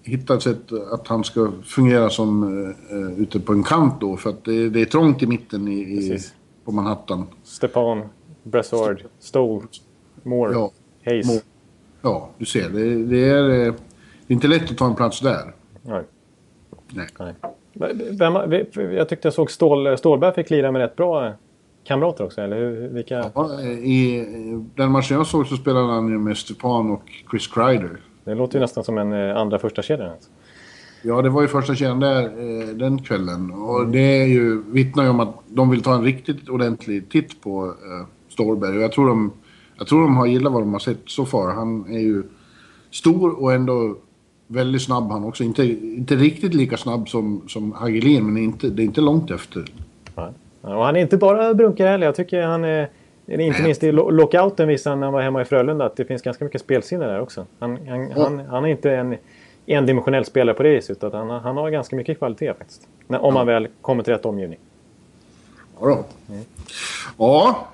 hitta 0.04 0.34
ett 0.34 0.42
sätt 0.42 0.72
att 0.92 1.08
han 1.08 1.24
ska 1.24 1.52
fungera 1.64 2.10
som 2.10 2.44
uh, 2.92 3.22
ute 3.22 3.40
på 3.40 3.54
en 3.54 3.64
kant 3.64 4.02
då. 4.02 4.18
För 4.18 4.30
att 4.30 4.46
det, 4.46 4.70
det 4.70 4.82
är 4.82 4.86
trångt 4.86 5.24
i 5.24 5.28
mitten 5.28 5.68
i, 5.68 5.82
i 5.82 6.20
på 6.66 6.72
Manhattan. 6.72 7.28
Stepan, 7.44 8.02
Brassard, 8.44 9.04
Stoll, 9.20 9.64
Moore, 10.24 10.54
ja, 10.54 10.72
Hayes. 11.06 11.28
Moore. 11.28 11.42
Ja, 12.02 12.30
du 12.38 12.46
ser. 12.46 12.70
Det, 12.70 12.96
det, 12.96 13.30
är, 13.30 13.44
det 13.44 13.66
är 13.66 13.74
inte 14.28 14.48
lätt 14.48 14.72
att 14.72 14.78
ta 14.78 14.86
en 14.86 14.96
plats 14.96 15.20
där. 15.20 15.54
Nej. 15.82 16.04
Nej. 16.90 17.08
Nej. 17.20 17.34
Vem, 18.12 18.34
jag 18.76 19.10
tyckte 19.10 19.28
jag 19.28 19.34
såg 19.34 19.52
Stål, 19.52 19.98
Stålberg 19.98 20.34
fick 20.34 20.50
lira 20.50 20.72
med 20.72 20.82
rätt 20.82 20.96
bra 20.96 21.34
kamrater 21.84 22.24
också, 22.24 22.42
eller 22.42 22.58
hur? 22.58 22.88
Vilka... 22.88 23.32
Ja, 23.36 23.62
i 23.62 24.26
den 24.76 24.92
matchen 24.92 25.18
jag 25.18 25.28
såg 25.28 25.48
så 25.48 25.56
spelade 25.56 25.94
han 25.94 26.10
ju 26.10 26.18
med 26.18 26.38
Stepan 26.38 26.92
och 26.92 27.04
Chris 27.32 27.48
Kreider. 27.48 27.98
Det 28.24 28.36
låter 28.36 28.56
ju 28.56 28.62
nästan 28.62 28.84
som 28.84 28.98
en 28.98 29.14
eh, 29.14 29.38
andra 29.38 29.60
första 29.60 29.82
kedja. 29.82 30.12
Alltså. 30.12 30.30
Ja, 31.04 31.22
det 31.22 31.30
var 31.30 31.42
ju 31.42 31.48
första 31.48 31.76
kedjan 31.76 32.00
där 32.00 32.24
eh, 32.24 32.68
den 32.68 33.04
kvällen. 33.04 33.52
Och 33.52 33.88
det 33.88 34.22
är 34.22 34.26
ju, 34.26 34.64
vittnar 34.64 35.04
ju 35.04 35.10
om 35.10 35.20
att 35.20 35.36
de 35.48 35.70
vill 35.70 35.84
ta 35.84 35.96
en 35.96 36.04
riktigt 36.04 36.50
ordentlig 36.50 37.10
titt 37.10 37.42
på 37.42 37.66
eh, 37.66 38.08
Stålberg. 38.30 38.78
Och 38.78 38.84
jag 38.84 38.92
tror 38.92 39.08
de 39.08 39.32
jag 39.82 39.88
tror 39.88 40.02
de 40.02 40.18
har 40.18 40.26
gillat 40.26 40.54
vad 40.54 40.62
de 40.62 40.74
har 40.74 40.80
sett 40.80 41.02
så 41.06 41.26
far. 41.26 41.54
Han 41.54 41.86
är 41.94 42.00
ju 42.00 42.24
stor 42.92 43.44
och 43.44 43.54
ändå 43.54 43.96
väldigt 44.48 44.82
snabb 44.82 45.12
han 45.12 45.24
också. 45.24 45.44
Inte, 45.44 45.64
inte 45.64 46.16
riktigt 46.16 46.54
lika 46.54 46.78
snabb 46.78 47.10
som, 47.10 47.42
som 47.48 47.72
Hagelin, 47.72 48.34
men 48.34 48.44
inte, 48.44 48.70
det 48.70 48.82
är 48.82 48.84
inte 48.84 49.02
långt 49.02 49.32
efter. 49.32 49.66
Ja. 50.16 50.32
Och 50.62 50.86
han 50.86 50.96
är 50.96 51.00
inte 51.00 51.18
bara 51.18 51.54
brunkare 51.54 51.88
heller. 51.88 52.06
Jag 52.06 52.16
tycker 52.16 52.42
han 52.42 52.64
är... 52.64 52.90
Inte 53.28 53.64
minst 53.64 53.84
i 53.84 53.92
lockouten 53.92 54.68
visade 54.68 54.92
han 54.92 55.00
när 55.00 55.08
han 55.08 55.14
var 55.14 55.22
hemma 55.22 55.42
i 55.42 55.46
Frölunda 55.46 55.86
att 55.86 55.96
det 55.96 56.06
finns 56.06 56.22
ganska 56.22 56.46
mycket 56.46 56.62
spelsinne 56.62 57.06
där 57.06 57.22
också. 57.22 57.46
Han, 57.60 57.78
han, 57.88 58.10
ja. 58.10 58.24
han, 58.24 58.40
han 58.40 58.66
är 58.66 58.70
inte 58.70 58.92
en 58.92 59.16
endimensionell 59.66 60.26
spelare 60.26 60.56
på 60.56 60.64
det 60.64 60.70
viset. 60.70 61.04
Utan 61.04 61.30
han, 61.30 61.42
han 61.42 61.58
har 61.58 61.70
ganska 61.70 61.96
mycket 61.96 62.18
kvalitet 62.18 62.54
faktiskt. 62.54 62.88
Om 63.08 63.16
ja. 63.22 63.32
man 63.32 63.48
väl 63.48 63.68
kommer 63.82 64.04
till 64.04 64.14
rätt 64.14 64.26
omgivning. 64.26 64.60
Ja, 65.80 65.88
då. 65.88 66.04
Mm. 66.34 66.46
ja 67.18 67.68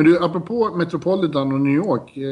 men 0.00 0.06
du, 0.06 0.24
apropå 0.24 0.76
Metropolitan 0.76 1.52
och 1.52 1.60
New 1.60 1.74
York. 1.74 2.16
Eh, 2.16 2.24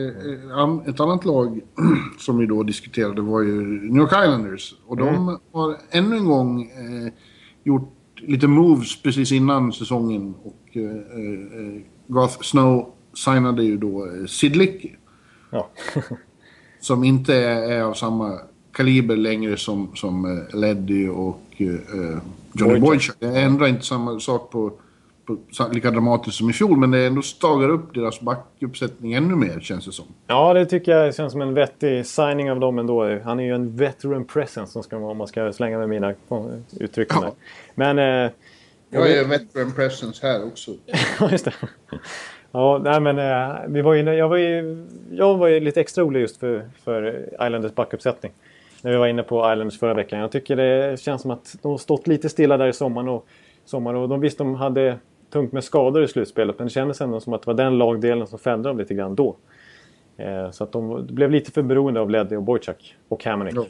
eh 0.58 0.88
ett 0.88 1.00
annat 1.00 1.24
lag 1.24 1.60
som 2.18 2.38
vi 2.38 2.46
då 2.46 2.62
diskuterade 2.62 3.22
var 3.22 3.42
ju 3.42 3.62
New 3.62 3.96
York 3.96 4.12
Islanders. 4.12 4.74
Och 4.86 5.00
mm. 5.00 5.14
de 5.14 5.38
har 5.52 5.76
ännu 5.90 6.16
en 6.16 6.24
gång 6.24 6.62
eh, 6.62 7.12
gjort 7.64 7.94
lite 8.16 8.46
moves 8.46 9.02
precis 9.02 9.32
innan 9.32 9.72
säsongen. 9.72 10.34
Och 10.42 10.76
Garth 12.06 12.42
Snow 12.42 12.92
signade 13.14 13.62
ju 13.62 13.76
då 13.76 14.08
Sid 14.28 14.56
Licky. 14.56 14.90
Ja. 15.50 15.68
som 16.80 17.04
inte 17.04 17.34
är, 17.34 17.72
är, 17.72 17.82
av 17.82 17.94
samma 17.94 18.38
kaliber 18.72 19.16
längre 19.16 19.56
som, 19.56 19.90
som 19.94 20.44
Leddy 20.52 21.08
och 21.08 21.62
Johnny 22.52 22.80
Boychuk. 22.80 23.16
Det 23.18 23.40
ändrar 23.40 23.66
inte 23.66 23.86
samma 23.86 24.20
sak 24.20 24.50
på 24.50 24.72
lika 25.72 25.90
dramatiskt 25.90 26.36
som 26.36 26.50
i 26.50 26.52
fjol, 26.52 26.76
men 26.78 26.90
det 26.90 27.06
ändå 27.06 27.22
stagar 27.22 27.68
upp 27.68 27.94
deras 27.94 28.20
backuppsättning 28.20 29.12
ännu 29.12 29.36
mer, 29.36 29.60
känns 29.60 29.84
det 29.84 29.92
som. 29.92 30.04
Ja, 30.26 30.54
det 30.54 30.66
tycker 30.66 30.92
jag 30.92 31.14
känns 31.14 31.32
som 31.32 31.42
en 31.42 31.54
vettig 31.54 32.06
signing 32.06 32.50
av 32.50 32.60
dem 32.60 32.78
ändå. 32.78 33.18
Han 33.24 33.40
är 33.40 33.44
ju 33.44 33.54
en 33.54 33.76
veteran 33.76 34.24
presence, 34.24 34.72
som 34.72 34.82
ska, 34.82 34.96
om 34.96 35.16
man 35.16 35.26
ska 35.26 35.52
slänga 35.52 35.78
med 35.78 35.88
mina 35.88 36.14
uttryck. 36.80 37.08
Ja. 37.10 37.32
Men... 37.74 37.98
Eh, 37.98 38.30
jag 38.90 39.10
är 39.10 39.24
veteran 39.24 39.72
presence 39.72 40.26
här 40.26 40.46
också. 40.46 40.70
ja, 41.20 41.30
just 41.30 41.44
det. 41.44 41.52
Ja, 42.52 42.80
nej 42.84 43.00
men 43.00 43.18
eh, 43.18 43.56
vi 43.68 43.82
var 43.82 43.94
inne, 43.94 44.14
jag, 44.14 44.28
var 44.28 44.36
ju, 44.36 44.86
jag 45.10 45.36
var 45.36 45.48
ju 45.48 45.60
lite 45.60 45.80
extra 45.80 46.04
orolig 46.04 46.20
just 46.20 46.36
för, 46.36 46.70
för 46.84 47.28
Islanders 47.32 47.74
backuppsättning. 47.74 48.32
När 48.82 48.90
vi 48.90 48.96
var 48.96 49.06
inne 49.06 49.22
på 49.22 49.52
Islanders 49.52 49.78
förra 49.78 49.94
veckan. 49.94 50.18
Jag 50.18 50.32
tycker 50.32 50.56
det 50.56 51.00
känns 51.00 51.22
som 51.22 51.30
att 51.30 51.56
de 51.62 51.70
har 51.70 51.78
stått 51.78 52.06
lite 52.06 52.28
stilla 52.28 52.56
där 52.56 52.66
i 52.66 52.72
sommaren. 52.72 53.08
Och, 53.08 53.26
sommar 53.68 53.94
och 53.94 54.08
de 54.08 54.20
visste 54.20 54.42
de 54.42 54.54
hade 54.54 54.98
tungt 55.30 55.52
med 55.52 55.64
skador 55.64 56.02
i 56.02 56.08
slutspelet. 56.08 56.58
Men 56.58 56.66
det 56.66 56.72
kändes 56.72 57.00
ändå 57.00 57.20
som 57.20 57.32
att 57.32 57.42
det 57.42 57.46
var 57.46 57.54
den 57.54 57.78
lagdelen 57.78 58.26
som 58.26 58.38
fällde 58.38 58.68
dem 58.68 58.78
lite 58.78 58.94
grann 58.94 59.14
då. 59.14 59.36
Eh, 60.16 60.50
så 60.50 60.64
att 60.64 60.72
de 60.72 61.06
blev 61.06 61.30
lite 61.30 61.50
för 61.50 61.62
beroende 61.62 62.00
av 62.00 62.10
Leddy 62.10 62.36
och 62.36 62.42
Boychuk 62.42 62.96
och 63.08 63.24
Hamonic. 63.24 63.54
Ja. 63.54 63.66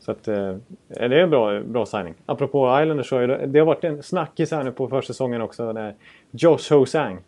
Så 0.00 0.10
att, 0.10 0.28
eh, 0.28 0.54
det 0.88 1.04
är 1.04 1.10
en 1.10 1.30
bra, 1.30 1.60
bra 1.62 1.86
signing. 1.86 2.14
Apropå 2.26 2.80
Islanders 2.82 3.08
så 3.08 3.16
har 3.16 3.26
det, 3.26 3.46
det 3.46 3.58
har 3.58 3.66
varit 3.66 3.84
en 3.84 4.02
snackis 4.02 4.50
här 4.50 4.64
nu 4.64 4.72
på 4.72 4.88
försäsongen 4.88 5.42
också. 5.42 5.72
Där 5.72 5.94
Josh 6.30 6.72
Hosang. 6.72 7.18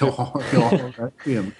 Ja, 0.00 0.40
ja 0.54 0.78
verkligen. 0.98 1.52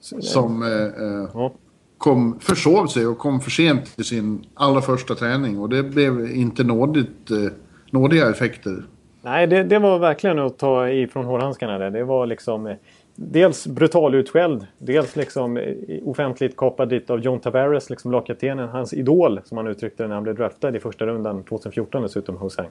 Som 0.00 0.62
eh, 0.62 0.68
eh, 0.68 1.28
ja. 1.34 1.52
kom, 1.98 2.40
försov 2.40 2.86
sig 2.86 3.06
och 3.06 3.18
kom 3.18 3.40
för 3.40 3.50
sent 3.50 3.96
till 3.96 4.04
sin 4.04 4.46
allra 4.54 4.80
första 4.80 5.14
träning. 5.14 5.58
Och 5.58 5.68
det 5.68 5.82
blev 5.82 6.30
inte 6.30 6.64
nådigt, 6.64 7.30
eh, 7.30 7.52
nådiga 7.90 8.30
effekter. 8.30 8.84
Nej, 9.24 9.46
det, 9.46 9.62
det 9.62 9.78
var 9.78 9.98
verkligen 9.98 10.38
att 10.38 10.58
ta 10.58 10.88
ifrån 10.88 11.24
hårdhandskarna. 11.24 11.78
Där. 11.78 11.90
Det 11.90 12.04
var 12.04 12.26
liksom 12.26 12.66
eh, 12.66 12.76
dels 13.14 13.66
brutal 13.66 14.14
utskälld, 14.14 14.66
dels 14.78 15.16
liksom 15.16 15.56
eh, 15.56 15.74
offentligt 16.04 16.56
kapad 16.56 16.88
dit 16.88 17.10
av 17.10 17.20
John 17.20 17.40
Tavares, 17.40 17.90
liksom 17.90 18.12
lagkaptenen, 18.12 18.68
hans 18.68 18.92
idol 18.92 19.40
som 19.44 19.56
han 19.56 19.66
uttryckte 19.66 20.02
det 20.02 20.06
när 20.06 20.14
han 20.14 20.22
blev 20.22 20.34
draftad 20.34 20.76
i 20.76 20.80
första 20.80 21.06
rundan 21.06 21.42
2014 21.44 22.02
dessutom, 22.02 22.36
Hosang. 22.36 22.68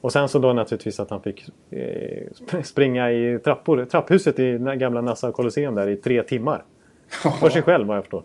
Och 0.00 0.12
sen 0.12 0.28
så 0.28 0.38
då 0.38 0.52
naturligtvis 0.52 1.00
att 1.00 1.10
han 1.10 1.22
fick 1.22 1.48
eh, 1.70 2.62
springa 2.62 3.12
i 3.12 3.38
trappor, 3.38 3.84
trapphuset 3.84 4.38
i 4.38 4.58
gamla 4.58 5.00
Nassau 5.00 5.32
Colosseum 5.32 5.74
där 5.74 5.88
i 5.88 5.96
tre 5.96 6.22
timmar. 6.22 6.64
För 7.40 7.50
sig 7.50 7.62
själv 7.62 7.86
vad 7.86 7.96
jag 7.96 8.04
förstår. 8.04 8.22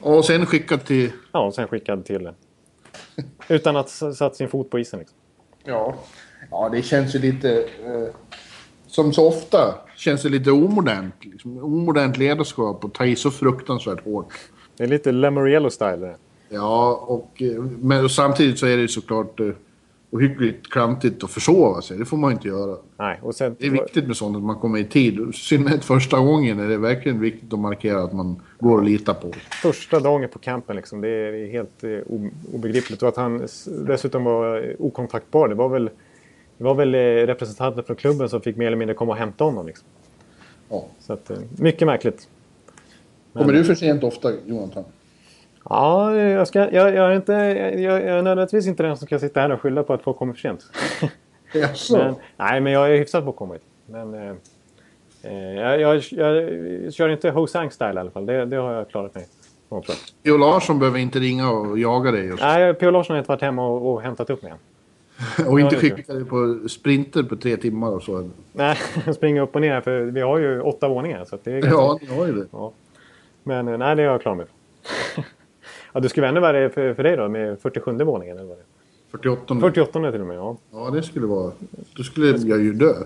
Och 0.00 0.24
sen 0.24 0.46
skickad 0.46 0.84
till... 0.84 1.10
Ja, 1.32 1.46
och 1.46 1.54
sen 1.54 1.68
skickad 1.68 2.04
till... 2.04 2.30
Utan 3.48 3.76
att 3.76 3.88
satt 3.88 4.36
sin 4.36 4.48
fot 4.48 4.70
på 4.70 4.78
isen 4.78 4.98
liksom. 4.98 5.18
Ja. 5.64 5.94
Ja, 6.50 6.68
det 6.72 6.82
känns 6.82 7.14
ju 7.14 7.18
lite... 7.18 7.58
Eh, 7.84 8.14
som 8.86 9.12
så 9.12 9.28
ofta 9.28 9.74
känns 9.96 10.22
det 10.22 10.28
lite 10.28 10.50
omodernt. 10.50 11.14
Liksom, 11.20 11.58
omodernt 11.58 12.16
ledarskap 12.16 12.84
och 12.84 12.92
ta 12.92 13.06
i 13.06 13.16
så 13.16 13.30
fruktansvärt 13.30 14.04
hårt. 14.04 14.32
Det 14.76 14.84
är 14.84 14.88
lite 14.88 15.12
Lamoriello-style. 15.12 16.14
Ja, 16.48 17.04
och, 17.06 17.42
eh, 17.42 17.62
men 17.62 18.04
och 18.04 18.10
samtidigt 18.10 18.58
så 18.58 18.66
är 18.66 18.76
det 18.76 18.88
såklart... 18.88 19.40
Eh, 19.40 19.50
ohyggligt 20.10 20.70
klantigt 20.70 21.24
att 21.24 21.30
försova 21.30 21.82
sig. 21.82 21.98
Det 21.98 22.04
får 22.04 22.16
man 22.16 22.32
inte 22.32 22.48
göra. 22.48 22.76
Nej, 22.96 23.18
och 23.22 23.34
sen, 23.34 23.56
det 23.58 23.66
är 23.66 23.70
viktigt 23.70 24.06
med 24.06 24.16
sånt 24.16 24.36
att 24.36 24.42
man 24.42 24.56
kommer 24.56 24.78
i 24.78 24.84
tid. 24.84 25.20
I 25.20 25.32
synnerhet 25.32 25.84
första 25.84 26.20
gången 26.20 26.60
är 26.60 26.68
det 26.68 26.76
verkligen 26.76 27.20
viktigt 27.20 27.52
att 27.52 27.58
markera 27.58 28.02
att 28.02 28.12
man 28.12 28.42
går 28.58 28.78
att 28.78 28.84
lita 28.84 29.14
på. 29.14 29.32
Första 29.62 30.00
dagen 30.00 30.28
på 30.28 30.38
campen 30.38 30.76
liksom. 30.76 31.00
Det 31.00 31.08
är 31.08 31.52
helt 31.52 31.84
eh, 31.84 31.98
obegripligt. 32.54 33.02
Och 33.02 33.08
att 33.08 33.16
han 33.16 33.46
dessutom 33.66 34.24
var 34.24 34.76
okontaktbar. 34.78 35.48
Det 35.48 35.54
var 35.54 35.68
väl, 35.68 35.90
det 36.58 36.64
var 36.64 36.74
väl 36.74 36.94
eh, 36.94 36.98
representanter 36.98 37.82
från 37.82 37.96
klubben 37.96 38.28
som 38.28 38.40
fick 38.40 38.56
mer 38.56 38.66
eller 38.66 38.76
mindre 38.76 38.94
komma 38.94 39.12
och 39.12 39.18
hämta 39.18 39.44
honom. 39.44 39.66
Liksom. 39.66 39.86
Ja. 40.68 40.84
Så 41.00 41.12
att, 41.12 41.30
eh, 41.30 41.38
mycket 41.58 41.86
märkligt. 41.86 42.28
Men, 43.32 43.42
Kommer 43.42 43.54
du 43.54 43.64
för 43.64 43.74
sent 43.74 44.04
ofta, 44.04 44.32
Jonathan? 44.46 44.84
Ja, 45.64 46.16
jag, 46.16 46.48
ska, 46.48 46.58
jag, 46.58 46.94
jag, 46.94 47.12
är 47.12 47.16
inte, 47.16 47.32
jag, 47.32 48.02
jag 48.02 48.02
är 48.02 48.22
nödvändigtvis 48.22 48.66
inte 48.66 48.82
den 48.82 48.96
som 48.96 49.06
ska 49.06 49.18
sitta 49.18 49.40
här 49.40 49.52
och 49.52 49.60
skylla 49.60 49.82
på 49.82 49.92
att 49.92 50.02
folk 50.02 50.16
kommer 50.16 50.32
för 50.32 50.40
sent. 50.40 50.64
men, 51.92 52.14
nej, 52.36 52.60
men 52.60 52.72
jag 52.72 52.94
är 52.94 52.98
hyfsat 52.98 53.24
påkommit. 53.24 53.62
Men, 53.86 54.14
eh, 54.14 54.34
eh 55.22 55.32
jag, 55.32 55.80
jag, 55.80 56.02
jag, 56.10 56.94
kör 56.94 57.08
inte 57.08 57.30
Hosang-style 57.30 57.94
i 57.94 57.98
alla 57.98 58.10
fall. 58.10 58.26
Det, 58.26 58.44
det 58.44 58.56
har 58.56 58.72
jag 58.72 58.90
klarat 58.90 59.14
mig. 59.14 59.26
P.O. 60.24 60.36
Larsson 60.36 60.78
behöver 60.78 60.98
inte 60.98 61.18
ringa 61.18 61.50
och 61.50 61.78
jaga 61.78 62.10
dig? 62.10 62.32
Och 62.32 62.38
nej, 62.40 62.74
P.O. 62.74 62.90
Larsson 62.90 63.14
har 63.14 63.18
inte 63.18 63.28
varit 63.28 63.42
hemma 63.42 63.68
och, 63.68 63.92
och 63.92 64.02
hämtat 64.02 64.30
upp 64.30 64.42
mig 64.42 64.52
än. 64.52 64.58
Och 65.46 65.60
inte 65.60 65.76
skicka 65.76 66.14
dig 66.14 66.24
på 66.24 66.58
sprinter 66.68 67.22
på 67.22 67.36
tre 67.36 67.56
timmar 67.56 67.92
och 67.92 68.02
så? 68.02 68.30
Nej, 68.52 68.78
springa 69.14 69.42
upp 69.42 69.54
och 69.54 69.60
ner 69.60 69.80
för 69.80 70.00
vi 70.00 70.20
har 70.20 70.38
ju 70.38 70.60
åtta 70.60 70.88
våningar. 70.88 71.24
Så 71.24 71.38
det 71.44 71.50
är 71.50 71.60
ganska... 71.60 71.70
Ja, 71.70 71.98
ni 72.00 72.16
har 72.16 72.26
ju 72.26 72.32
det. 72.32 72.46
Ja. 72.50 72.72
Men 73.42 73.68
eh, 73.68 73.78
nej, 73.78 73.96
det 73.96 74.02
har 74.02 74.10
jag 74.10 74.22
klarat 74.22 74.38
mig 74.38 74.46
Ja, 75.92 76.00
det 76.00 76.08
skulle 76.08 76.22
vara 76.22 76.30
ännu 76.30 76.40
värre 76.40 76.70
för, 76.70 76.94
för 76.94 77.02
dig 77.02 77.16
då 77.16 77.28
med 77.28 77.60
47 77.60 77.92
våningen? 77.92 78.38
Eller 78.38 78.48
vad 78.48 78.58
det? 78.58 78.64
48. 79.10 79.60
48 79.60 80.12
till 80.12 80.20
och 80.20 80.26
med, 80.26 80.36
ja. 80.36 80.56
Ja, 80.70 80.90
det 80.90 81.02
skulle 81.02 81.26
vara... 81.26 81.52
Då 81.96 82.02
skulle 82.02 82.26
jag 82.26 82.62
ju 82.62 82.72
dö. 82.72 82.92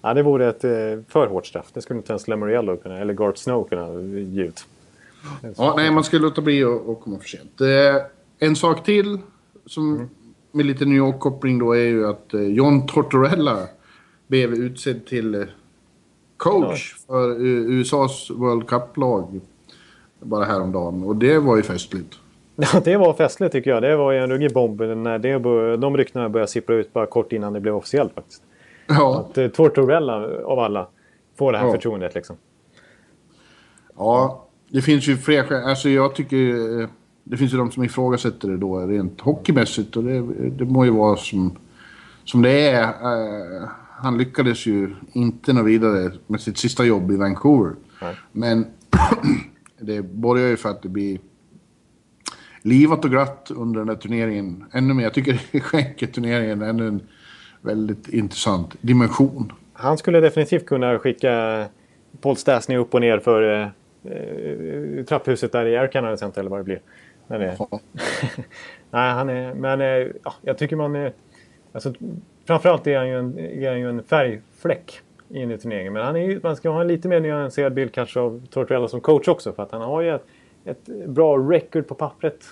ja, 0.00 0.14
det 0.14 0.22
vore 0.22 0.48
ett 0.48 0.64
eh, 0.64 0.70
för 1.08 1.26
hårt 1.26 1.46
straff. 1.46 1.66
Det 1.72 1.82
skulle 1.82 1.98
inte 1.98 2.12
ens 2.12 2.28
Lamoriello 2.28 2.76
kunna, 2.76 2.98
eller 2.98 3.14
Gart 3.14 3.38
Snow 3.38 3.68
kunna 3.68 4.00
ge 4.10 4.42
ut. 4.42 4.66
Ja, 5.56 5.74
nej, 5.76 5.90
man 5.90 6.04
ska 6.04 6.18
låta 6.18 6.42
bli 6.42 6.64
att 6.64 7.00
komma 7.00 7.18
för 7.18 7.28
sent. 7.28 7.60
Eh, 7.60 8.02
en 8.38 8.56
sak 8.56 8.84
till 8.84 9.18
som 9.66 9.96
mm. 9.96 10.08
Med 10.52 10.66
lite 10.66 10.84
New 10.84 10.96
York-koppling 10.96 11.58
då 11.58 11.72
är 11.72 11.84
ju 11.84 12.06
att 12.06 12.34
eh, 12.34 12.42
John 12.42 12.86
Tortorella 12.86 13.58
blev 14.26 14.54
utsedd 14.54 15.06
till 15.06 15.46
coach 16.36 16.94
ja. 16.96 17.04
för 17.06 17.40
USAs 17.46 18.30
World 18.30 18.68
Cup-lag 18.68 19.40
bara 20.20 20.44
häromdagen. 20.44 21.02
Och 21.02 21.16
det 21.16 21.38
var 21.38 21.56
ju 21.56 21.62
festligt. 21.62 22.18
Ja, 22.72 22.80
det 22.84 22.96
var 22.96 23.14
festligt 23.14 23.52
tycker 23.52 23.70
jag. 23.70 23.82
Det 23.82 23.96
var 23.96 24.12
ju 24.12 24.18
en 24.18 24.30
ruggig 24.30 24.52
bomb 24.52 24.80
när 24.80 25.18
det 25.18 25.38
bör, 25.38 25.76
de 25.76 25.96
ryktena 25.96 26.28
började 26.28 26.50
sippra 26.50 26.74
ut 26.74 26.92
bara 26.92 27.06
kort 27.06 27.32
innan 27.32 27.52
det 27.52 27.60
blev 27.60 27.74
officiellt 27.74 28.14
faktiskt. 28.14 28.42
Ja. 28.86 29.20
Att 29.20 29.38
eh, 29.38 29.48
Tortorella 29.48 30.28
av 30.44 30.58
alla 30.58 30.86
får 31.36 31.52
det 31.52 31.58
här 31.58 31.66
ja. 31.66 31.72
förtroendet 31.72 32.14
liksom. 32.14 32.36
Ja, 33.96 34.46
det 34.68 34.82
finns 34.82 35.08
ju 35.08 35.16
fler 35.16 35.42
skäl. 35.42 35.64
Alltså 35.64 35.88
jag 35.88 36.14
tycker... 36.14 36.88
Det 37.30 37.36
finns 37.36 37.52
ju 37.52 37.56
de 37.56 37.70
som 37.70 37.84
ifrågasätter 37.84 38.48
det 38.48 38.56
då 38.56 38.86
rent 38.86 39.20
hockeymässigt 39.20 39.96
och 39.96 40.04
det, 40.04 40.20
det 40.50 40.64
må 40.64 40.84
ju 40.84 40.90
vara 40.90 41.16
som, 41.16 41.56
som 42.24 42.42
det 42.42 42.70
är. 42.70 42.82
Uh, 42.82 43.68
han 44.00 44.18
lyckades 44.18 44.66
ju 44.66 44.94
inte 45.12 45.52
nå 45.52 45.62
vidare 45.62 46.12
med 46.26 46.40
sitt 46.40 46.58
sista 46.58 46.84
jobb 46.84 47.12
i 47.12 47.16
Vancouver. 47.16 47.74
Nej. 48.02 48.16
Men 48.32 48.66
det 49.80 50.02
borgar 50.02 50.46
ju 50.46 50.56
för 50.56 50.68
att 50.68 50.82
det 50.82 50.88
blir 50.88 51.18
livat 52.62 53.04
och 53.04 53.10
glatt 53.10 53.50
under 53.56 53.80
den 53.80 53.88
här 53.88 53.96
turneringen. 53.96 54.64
Ännu 54.72 54.94
mer. 54.94 55.02
Jag 55.02 55.14
tycker 55.14 55.42
det 55.52 55.60
skänker 55.60 56.06
turneringen 56.06 56.62
ännu 56.62 56.88
en 56.88 57.00
väldigt 57.60 58.08
intressant 58.08 58.76
dimension. 58.80 59.52
Han 59.72 59.98
skulle 59.98 60.20
definitivt 60.20 60.66
kunna 60.66 60.98
skicka 60.98 61.64
Paul 62.20 62.36
Stastny 62.36 62.76
upp 62.76 62.94
och 62.94 63.00
ner 63.00 63.18
för 63.18 63.62
eh, 63.62 63.68
eh 64.12 65.04
trapphuset 65.04 65.52
där 65.52 65.66
i 65.66 65.76
Air 65.76 65.92
Canada 65.92 66.16
Center 66.16 66.40
eller 66.40 66.50
vad 66.50 66.60
det 66.60 66.64
blir. 66.64 66.80
Men, 67.28 67.42
eh, 67.42 67.60
nej, 68.90 69.12
han 69.12 69.28
är, 69.28 69.54
men 69.54 69.80
eh, 69.80 70.12
ja, 70.24 70.34
jag 70.42 70.58
tycker 70.58 70.76
man... 70.76 71.10
Alltså, 71.72 71.94
framförallt 72.46 72.86
är 72.86 72.98
han 72.98 73.08
ju 73.08 73.18
en, 73.18 73.38
är 73.38 73.68
han 73.68 73.80
ju 73.80 73.88
en 73.88 74.02
färgfläck 74.02 75.00
in 75.30 75.50
i 75.50 75.58
turneringen. 75.58 75.92
Men 75.92 76.04
han 76.04 76.16
är, 76.16 76.40
man 76.42 76.56
ska 76.56 76.70
ha 76.70 76.80
en 76.80 76.88
lite 76.88 77.08
mer 77.08 77.20
nyanserad 77.20 77.74
bild 77.74 77.92
kanske 77.92 78.20
av 78.20 78.46
Tortorella 78.50 78.88
som 78.88 79.00
coach 79.00 79.28
också. 79.28 79.52
För 79.52 79.62
att 79.62 79.72
han 79.72 79.80
har 79.80 80.00
ju 80.00 80.14
ett, 80.14 80.26
ett 80.64 80.86
bra 81.06 81.38
record 81.38 81.88
på 81.88 81.94
pappret. 81.94 82.44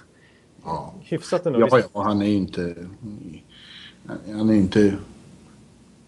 Ja. 0.64 0.94
Hyfsat 1.02 1.46
ändå. 1.46 1.60
Ja, 1.70 1.80
ja, 1.94 2.02
han 2.02 2.22
är 2.22 2.26
ju 2.26 2.34
inte... 2.34 2.74
Han 4.32 4.50
är 4.50 4.54
inte 4.54 4.94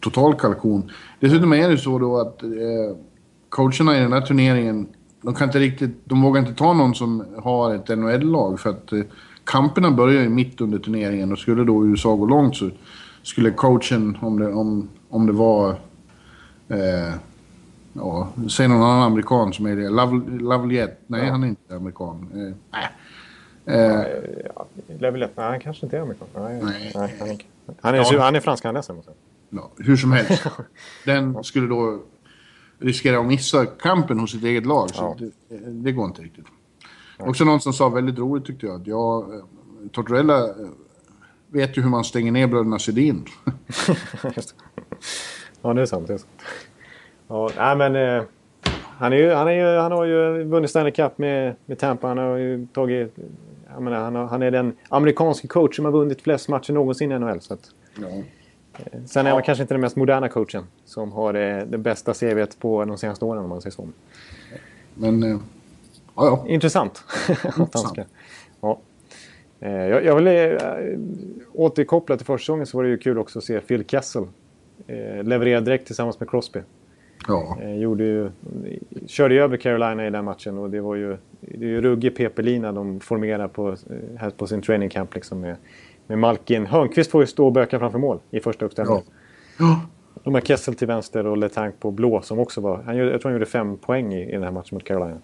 total 0.01 0.35
kalkon. 0.35 0.91
Dessutom 1.21 1.53
är 1.53 1.69
det 1.69 1.79
så 1.79 1.99
då 1.99 2.17
att 2.17 2.43
eh, 2.43 2.97
coacherna 3.49 3.99
i 3.99 4.01
den 4.01 4.13
här 4.13 4.21
turneringen, 4.21 4.89
de 5.23 5.35
kan 5.35 5.49
inte 5.49 5.59
riktigt, 5.59 5.91
de 6.05 6.23
vågar 6.23 6.41
inte 6.41 6.55
ta 6.55 6.73
någon 6.73 6.95
som 6.95 7.25
har 7.43 7.75
ett 7.75 7.89
NHL-lag 7.89 8.61
för 8.61 8.71
att 8.71 8.93
eh, 8.93 9.01
kamperna 9.45 9.91
börjar 9.91 10.23
ju 10.23 10.29
mitt 10.29 10.61
under 10.61 10.79
turneringen 10.79 11.33
och 11.33 11.39
skulle 11.39 11.65
då 11.65 11.87
USA 11.87 12.15
gå 12.15 12.27
långt 12.27 12.57
så 12.57 12.71
skulle 13.23 13.51
coachen, 13.51 14.19
om 14.21 14.39
det, 14.39 14.53
om, 14.53 14.89
om 15.09 15.27
det 15.27 15.33
var 15.33 15.77
Eh, 16.69 17.15
ja, 17.93 18.29
säg 18.51 18.69
någon 18.69 18.83
annan 18.83 19.03
amerikan 19.03 19.53
som 19.53 19.67
är 19.67 19.77
det. 19.77 19.89
Lavaliette. 20.43 20.97
Nej, 21.07 21.25
ja. 21.25 21.31
han 21.31 21.45
är 21.45 21.49
inte 21.49 21.77
amerikan. 21.77 22.29
Eh, 22.35 22.55
nej. 22.71 22.89
Eh, 23.65 24.07
ja, 24.55 24.67
Lavaliette, 24.99 25.33
nej 25.37 25.47
han 25.47 25.61
kanske 25.61 25.87
inte 25.87 25.97
är 25.97 26.01
amerikan. 26.01 26.29
Nej, 26.35 26.61
nej. 26.63 26.93
nej 26.95 27.15
han, 27.19 27.29
är, 27.29 27.39
han, 27.81 27.95
är, 27.95 28.13
ja. 28.13 28.23
han 28.23 28.37
är 28.37 28.41
fransk-kanadensisk. 28.41 29.09
Ja, 29.51 29.71
hur 29.77 29.97
som 29.97 30.13
helst. 30.13 30.47
Den 31.05 31.45
skulle 31.45 31.67
då 31.67 32.01
riskera 32.79 33.19
att 33.19 33.27
missa 33.27 33.67
kampen 33.67 34.19
hos 34.19 34.33
sitt 34.33 34.45
eget 34.45 34.67
lag. 34.67 34.91
Så 34.91 35.17
ja. 35.19 35.27
det, 35.49 35.57
det, 35.71 35.93
går 35.93 36.05
inte 36.07 36.23
riktigt. 36.23 36.47
Nej. 37.19 37.29
Också 37.29 37.45
någon 37.45 37.61
som 37.61 37.73
sa 37.73 37.89
väldigt 37.89 38.19
roligt 38.19 38.45
tyckte 38.45 38.67
jag. 38.67 38.81
Att 38.81 38.87
jag, 38.87 39.35
eh, 39.35 39.41
Tortorella 39.93 40.45
eh, 40.45 40.55
vet 41.49 41.79
ju 41.79 41.83
hur 41.83 41.91
man 41.91 42.05
stänger 42.05 42.33
ner 42.33 42.47
bröderna 42.47 42.79
Sedin. 42.79 43.25
Ja, 45.63 45.75
det 45.75 45.83
är 45.83 45.87
sant. 45.87 46.07
Det 46.07 46.15
är 46.15 46.19
sant. 46.19 46.43
Ja, 47.29 47.51
nej, 47.57 47.77
men, 47.77 47.97
eh, 47.97 48.25
han, 48.99 49.13
är 49.13 49.17
ju, 49.17 49.31
han, 49.31 49.49
är 49.49 49.53
ju, 49.53 49.79
han 49.79 49.93
har 49.93 50.05
ju 50.05 50.45
vunnit 50.45 50.71
Stanley 50.71 50.93
Cup 50.93 51.19
med, 51.19 51.57
med 51.67 51.79
Tampa. 51.79 52.09
Han 52.09 52.19
har 52.19 52.37
ju 52.37 52.67
tagit... 52.67 53.17
Menar, 53.79 54.01
han, 54.01 54.15
har, 54.15 54.27
han 54.27 54.43
är 54.43 54.51
den 54.51 54.77
amerikanske 54.89 55.49
coach 55.49 55.77
som 55.77 55.85
har 55.85 55.93
vunnit 55.93 56.23
flest 56.23 56.49
matcher 56.49 56.73
någonsin 56.73 57.13
i 57.13 57.19
NHL. 57.19 57.41
Så 57.41 57.55
att, 57.55 57.71
ja. 58.01 58.09
Sen 59.07 59.27
är 59.27 59.31
han 59.31 59.43
kanske 59.43 59.63
inte 59.63 59.75
den 59.75 59.81
mest 59.81 59.97
moderna 59.97 60.29
coachen 60.29 60.65
som 60.85 61.13
har 61.13 61.33
det, 61.33 61.67
det 61.71 61.79
bästa 61.79 62.15
CVt 62.15 62.59
på 62.59 62.85
de 62.85 62.99
senaste 62.99 63.25
åren 63.25 63.43
om 63.43 63.49
man 63.49 63.61
säger 63.61 63.75
så. 63.75 63.89
Men... 64.95 65.23
Eh, 65.23 65.39
ja, 66.17 66.27
ja. 66.27 66.45
Intressant. 66.49 67.05
Intressant. 67.59 67.99
ja. 68.61 68.81
Eh, 69.61 69.73
jag, 69.73 70.05
jag 70.05 70.17
vill 70.17 70.27
eh, 70.27 70.59
återkoppla 71.53 72.17
till 72.17 72.27
försäsongen 72.27 72.67
så 72.67 72.77
var 72.77 72.85
det 72.85 72.91
ju 72.91 72.99
kul 72.99 73.19
också 73.19 73.39
att 73.39 73.45
se 73.45 73.61
Phil 73.61 73.85
Kessel 73.85 74.27
leverera 75.23 75.61
direkt 75.61 75.87
tillsammans 75.87 76.21
med 76.21 76.31
Crosby. 76.31 76.61
Ja. 77.29 77.59
Gjorde 77.63 78.05
ju, 78.05 78.31
körde 79.07 79.35
ju 79.35 79.41
över 79.41 79.57
Carolina 79.57 80.07
i 80.07 80.11
den 80.11 80.25
matchen 80.25 80.59
och 80.59 80.71
det 80.71 80.81
var 80.81 80.95
ju, 80.95 81.17
det 81.41 81.65
är 81.65 81.69
ju 81.69 81.81
ruggig 81.81 82.17
PP-lina 82.17 82.73
de 82.73 83.01
formerar 83.01 83.49
på, 83.49 83.77
här 84.17 84.31
på 84.31 84.47
sin 84.47 84.63
training 84.63 84.89
camp 84.89 85.15
liksom 85.15 85.41
med, 85.41 85.57
med 86.09 86.19
Malkin. 86.19 86.67
Hörnqvist 86.67 87.11
får 87.11 87.23
ju 87.23 87.27
stå 87.27 87.47
och 87.47 87.53
böka 87.53 87.79
framför 87.79 87.99
mål 87.99 88.19
i 88.31 88.41
första 88.41 88.65
uppställningen. 88.65 89.03
Ja. 89.59 89.65
Ja. 89.65 89.81
De 90.25 90.35
har 90.35 90.41
Kessel 90.41 90.75
till 90.75 90.87
vänster 90.87 91.27
och 91.27 91.37
Letang 91.37 91.73
på 91.81 91.91
blå 91.91 92.23
som 92.23 92.39
också 92.39 92.61
var... 92.61 92.83
Han, 92.83 92.97
jag 92.97 93.11
tror 93.11 93.23
han 93.25 93.33
gjorde 93.33 93.47
fem 93.47 93.77
poäng 93.77 94.15
i, 94.15 94.29
i 94.29 94.33
den 94.33 94.43
här 94.43 94.51
matchen 94.51 94.69
mot 94.71 94.85
Carolina. 94.85 95.19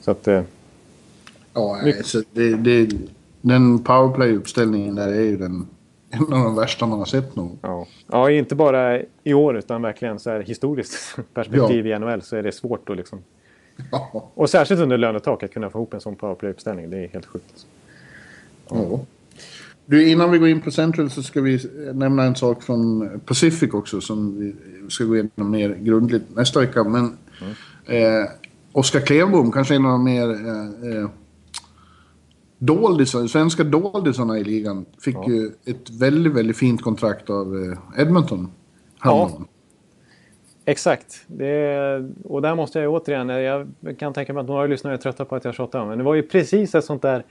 Så 0.00 0.10
att... 0.10 0.28
Eh, 0.28 0.42
Ja, 1.54 1.80
nej, 1.82 2.04
så 2.04 2.22
det, 2.32 2.56
det, 2.56 2.88
den 3.40 3.78
powerplay-uppställningen 3.78 4.94
där 4.94 5.08
är 5.08 5.20
ju 5.20 5.36
den, 5.36 5.66
en 6.10 6.22
av 6.22 6.44
de 6.44 6.56
värsta 6.56 6.86
man 6.86 6.98
har 6.98 7.06
sett 7.06 7.36
nog. 7.36 7.58
ja. 7.62 7.86
ja, 8.06 8.30
inte 8.30 8.54
bara 8.54 9.00
i 9.22 9.34
år 9.34 9.56
utan 9.56 9.82
verkligen 9.82 10.18
så 10.18 10.30
här 10.30 10.40
historiskt 10.40 11.18
perspektiv 11.34 11.86
i 11.86 11.98
NHL 11.98 12.22
så 12.22 12.36
är 12.36 12.42
det 12.42 12.52
svårt 12.52 12.90
att 12.90 12.96
liksom... 12.96 13.18
Ja. 13.90 14.30
Och 14.34 14.50
särskilt 14.50 14.80
under 14.80 14.98
lönetak 14.98 15.42
att 15.42 15.52
kunna 15.52 15.70
få 15.70 15.78
ihop 15.78 15.94
en 15.94 16.00
sån 16.00 16.16
powerplay-uppställning. 16.16 16.90
Det 16.90 17.04
är 17.04 17.08
helt 17.08 17.26
sjukt. 17.26 17.66
Ja. 18.68 19.00
Du, 19.92 20.08
innan 20.08 20.30
vi 20.30 20.38
går 20.38 20.48
in 20.48 20.60
på 20.60 20.70
Central 20.70 21.10
så 21.10 21.22
ska 21.22 21.40
vi 21.40 21.58
nämna 21.94 22.22
en 22.22 22.34
sak 22.34 22.62
från 22.62 23.10
Pacific 23.26 23.74
också 23.74 24.00
som 24.00 24.38
vi 24.38 24.54
ska 24.88 25.04
gå 25.04 25.16
igenom 25.16 25.50
mer 25.50 25.74
grundligt 25.80 26.36
nästa 26.36 26.60
vecka. 26.60 26.84
Men 26.84 27.04
eh, 27.86 28.30
Oskar 28.72 29.00
Klevbom, 29.00 29.52
kanske 29.52 29.74
en 29.74 29.86
av 29.86 29.92
de 29.92 30.04
mer 30.04 30.28
eh, 30.30 30.96
eh, 30.96 31.08
doldisar, 32.58 33.26
svenska 33.26 33.64
doldisarna 33.64 34.38
i 34.38 34.44
ligan, 34.44 34.84
fick 35.00 35.16
Ja. 35.16 35.28
ju 35.28 35.50
ett 35.64 35.90
väldigt, 35.90 36.32
väldigt 36.32 36.56
fint 36.56 36.82
kontrakt 36.82 37.30
av 37.30 37.56
eh, 37.56 38.00
Edmonton. 38.02 38.50
Exakt. 40.64 41.24
Det, 41.26 42.10
och 42.24 42.42
där 42.42 42.54
måste 42.54 42.80
jag 42.80 42.92
återigen, 42.92 43.28
jag 43.28 43.68
kan 43.98 44.12
tänka 44.12 44.32
mig 44.32 44.40
att 44.40 44.46
några 44.46 44.66
lyssnare 44.66 44.94
är 44.94 44.98
trötta 44.98 45.24
på 45.24 45.36
att 45.36 45.44
jag 45.44 45.54
tjatar, 45.54 45.86
men 45.86 45.98
det 45.98 46.04
var 46.04 46.14
ju 46.14 46.22
precis 46.22 46.74
ett 46.74 46.84
sånt 46.84 47.02
där 47.02 47.24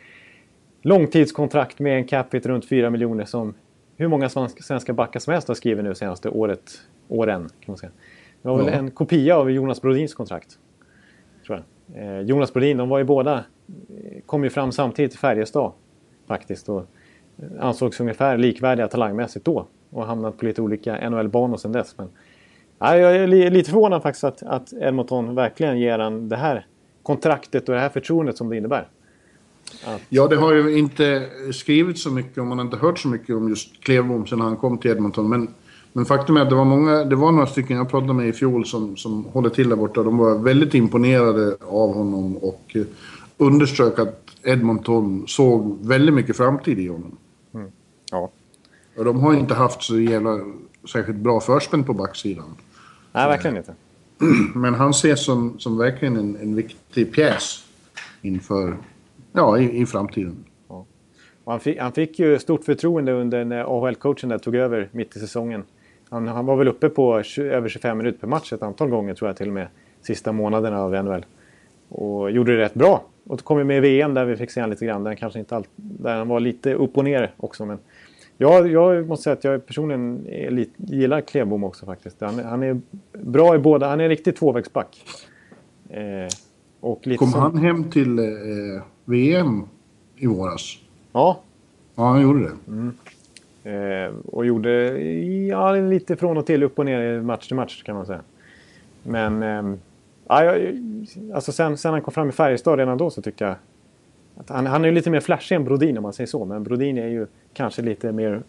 långtidskontrakt 0.81 1.79
med 1.79 1.97
en 1.97 2.03
capita 2.05 2.49
runt 2.49 2.65
4 2.69 2.89
miljoner 2.89 3.25
som 3.25 3.53
hur 3.97 4.07
många 4.07 4.29
svenska, 4.29 4.93
backar 4.93 5.19
som 5.19 5.33
helst 5.33 5.47
har 5.47 5.55
skrivit 5.55 5.83
nu 5.83 5.95
senaste 5.95 6.29
året, 6.29 6.71
åren. 7.07 7.41
Kan 7.41 7.65
man 7.71 7.77
säga. 7.77 7.91
Det 8.41 8.49
var 8.49 8.57
väl 8.57 8.67
Ja. 8.67 8.73
en 8.73 8.91
kopia 8.91 9.37
av 9.37 9.51
Jonas 9.51 9.81
Brodins 9.81 10.13
kontrakt. 10.13 10.59
Tror 11.45 11.63
jag. 11.93 12.03
Eh, 12.03 12.19
Jonas 12.21 12.53
Brodin, 12.53 12.77
de 12.77 12.89
var 12.89 12.97
ju 12.97 13.03
båda, 13.03 13.33
eh, 13.35 14.21
kom 14.25 14.43
ju 14.43 14.49
fram 14.49 14.71
samtidigt 14.71 15.13
i 15.13 15.17
Färjestad 15.17 15.71
faktiskt. 16.27 16.69
Och 16.69 16.85
ansågs 17.59 17.99
ungefär 17.99 18.37
likvärdiga 18.37 18.87
talangmässigt 18.87 19.45
då. 19.45 19.67
Och 19.89 20.05
hamnat 20.05 20.37
på 20.37 20.45
lite 20.45 20.61
olika 20.61 21.09
NHL-banor 21.09 21.57
sedan 21.57 21.71
dess. 21.71 21.97
Men, 21.97 22.09
ja, 22.79 22.97
jag 22.97 23.15
är 23.15 23.27
li- 23.27 23.49
lite 23.49 23.69
förvånad 23.69 24.01
faktiskt 24.01 24.23
att, 24.23 24.43
att 24.43 24.73
Edmonton 24.73 25.35
verkligen 25.35 25.79
ger 25.79 25.99
han 25.99 26.29
det 26.29 26.35
här 26.35 26.65
kontraktet 27.03 27.69
och 27.69 27.75
det 27.75 27.81
här 27.81 27.89
förtroendet 27.89 28.37
som 28.37 28.49
det 28.49 28.57
innebär. 28.57 28.87
Ja, 30.09 30.27
det 30.27 30.35
har 30.35 30.53
ju 30.53 30.77
inte 30.77 31.29
skrivits 31.53 32.01
så 32.01 32.11
mycket 32.11 32.37
och 32.37 32.45
man 32.45 32.57
har 32.57 32.65
inte 32.65 32.77
hört 32.77 32.99
så 32.99 33.07
mycket 33.07 33.35
om 33.35 33.49
just 33.49 33.83
Klevbom 33.83 34.27
sen 34.27 34.41
han 34.41 34.57
kom 34.57 34.77
till 34.77 34.91
Edmonton. 34.91 35.29
Men, 35.29 35.47
men 35.93 36.05
faktum 36.05 36.37
är 36.37 36.41
att 36.41 36.49
det 36.49 36.55
var, 36.55 36.65
många, 36.65 37.05
det 37.05 37.15
var 37.15 37.31
några 37.31 37.47
stycken 37.47 37.77
jag 37.77 37.89
pratade 37.89 38.13
med 38.13 38.27
i 38.27 38.33
fjol 38.33 38.65
som, 38.65 38.97
som 38.97 39.25
håller 39.25 39.49
till 39.49 39.69
där 39.69 39.75
borta. 39.75 40.03
De 40.03 40.17
var 40.17 40.37
väldigt 40.37 40.73
imponerade 40.73 41.57
av 41.61 41.93
honom 41.93 42.37
och 42.37 42.71
eh, 42.73 42.83
underströk 43.37 43.99
att 43.99 44.25
Edmonton 44.43 45.23
såg 45.27 45.77
väldigt 45.81 46.15
mycket 46.15 46.37
framtid 46.37 46.79
i 46.79 46.87
honom. 46.87 47.17
Ja. 48.11 48.31
Och 48.97 49.05
de 49.05 49.19
har 49.19 49.33
inte 49.33 49.53
haft 49.53 49.83
så 49.83 49.99
jävla 49.99 50.39
särskilt 50.91 51.17
bra 51.17 51.39
förspänn 51.39 51.83
på 51.83 51.93
backsidan. 51.93 52.55
Nej, 53.11 53.27
verkligen 53.27 53.57
inte. 53.57 53.73
Men 54.55 54.73
han 54.73 54.89
ses 54.89 55.25
som, 55.25 55.59
som 55.59 55.77
verkligen 55.77 56.17
en, 56.17 56.35
en 56.35 56.55
viktig 56.55 57.13
pjäs 57.13 57.63
inför, 58.21 58.77
ja, 59.31 59.59
i, 59.59 59.81
i 59.81 59.85
framtiden. 59.85 60.45
Ja. 60.69 60.85
han, 61.45 61.59
fick, 61.59 61.79
han 61.79 61.91
fick 61.91 62.19
ju 62.19 62.39
stort 62.39 62.63
förtroende 62.63 63.11
under 63.11 63.45
när 63.45 63.63
AHL-coachen 63.63 64.29
där 64.29 64.37
tog 64.37 64.55
över 64.55 64.89
mitt 64.91 65.15
i 65.15 65.19
säsongen. 65.19 65.63
Han, 66.09 66.27
han 66.27 66.45
var 66.45 66.55
väl 66.55 66.67
uppe 66.67 66.89
på 66.89 67.23
20, 67.23 67.43
över 67.43 67.69
25 67.69 67.97
minuter 67.97 68.19
per 68.19 68.27
match 68.27 68.53
ett 68.53 68.63
antal 68.63 68.89
gånger 68.89 69.13
tror 69.13 69.29
jag 69.29 69.37
till 69.37 69.47
och 69.47 69.53
med. 69.53 69.67
Sista 70.01 70.31
månaderna 70.31 70.81
av 70.81 71.03
NHL. 71.03 71.25
Och 71.89 72.31
gjorde 72.31 72.55
det 72.55 72.61
rätt 72.61 72.73
bra. 72.73 73.03
Och 73.23 73.37
då 73.37 73.43
kom 73.43 73.57
vi 73.57 73.63
med 73.63 73.77
i 73.77 73.79
VM 73.79 74.13
där 74.13 74.25
vi 74.25 74.35
fick 74.35 74.51
se 74.51 74.61
honom 74.61 74.71
lite 74.71 74.85
grann. 74.85 75.03
Där 75.03 75.09
han, 75.09 75.17
kanske 75.17 75.39
inte 75.39 75.55
all, 75.55 75.65
där 75.75 76.17
han 76.17 76.27
var 76.27 76.39
lite 76.39 76.73
upp 76.73 76.97
och 76.97 77.03
ner 77.03 77.31
också. 77.37 77.65
Men 77.65 77.79
jag, 78.37 78.67
jag 78.67 79.07
måste 79.07 79.23
säga 79.23 79.33
att 79.33 79.43
jag 79.43 79.65
personligen 79.65 80.27
är 80.27 80.51
lite, 80.51 80.71
gillar 80.77 81.21
Klebom 81.21 81.63
också 81.63 81.85
faktiskt. 81.85 82.21
Han, 82.21 82.39
han 82.39 82.63
är 82.63 82.81
bra 83.11 83.55
i 83.55 83.59
båda. 83.59 83.87
Han 83.87 83.99
är 83.99 84.03
en 84.03 84.09
riktig 84.09 84.35
tvåvägsback. 84.35 85.05
Eh, 85.89 86.27
och 86.81 87.03
Kom 87.17 87.27
som- 87.31 87.39
han 87.41 87.57
hem 87.57 87.83
till 87.83 88.19
eh, 88.19 88.25
VM 89.05 89.63
i 90.15 90.27
våras? 90.27 90.77
Ja, 91.13 91.41
Ja, 91.95 92.03
han 92.07 92.21
gjorde 92.21 92.39
det. 93.63 93.71
Eh, 93.71 94.13
och 94.25 94.45
gjorde 94.45 95.01
ja, 95.47 95.71
lite 95.75 96.15
från 96.15 96.37
och 96.37 96.45
till, 96.45 96.63
upp 96.63 96.79
och 96.79 96.85
ner 96.85 97.21
match 97.21 97.47
till 97.47 97.55
match 97.55 97.83
kan 97.83 97.95
man 97.95 98.05
säga. 98.05 98.21
Men 99.03 99.41
ja, 100.27 100.43
jag, 100.43 100.75
alltså 101.33 101.51
sen, 101.51 101.77
sen 101.77 101.91
han 101.91 102.01
kom 102.01 102.13
fram 102.13 102.29
i 102.29 102.31
Färjestad 102.31 102.79
redan 102.79 102.97
då 102.97 103.09
så 103.09 103.21
tyckte 103.21 103.43
jag 103.43 103.55
att 104.37 104.49
han, 104.49 104.65
han 104.65 104.83
är 104.83 104.89
ju 104.89 104.95
lite 104.95 105.09
mer 105.09 105.19
flashig 105.19 105.55
än 105.55 105.63
Brodin 105.63 105.97
om 105.97 106.03
man 106.03 106.13
säger 106.13 106.27
så. 106.27 106.45
Men 106.45 106.63
Brodin 106.63 106.97
är 106.97 107.07
ju 107.07 107.27
kanske 107.53 107.81
lite 107.81 108.11
mer... 108.11 108.41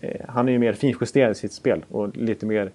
Eh, 0.00 0.20
han 0.28 0.48
är 0.48 0.52
ju 0.52 0.58
mer 0.58 0.72
finjusterad 0.72 1.32
i 1.32 1.34
sitt 1.34 1.52
spel 1.52 1.84
och 1.90 2.16
lite 2.16 2.46
mer... 2.46 2.70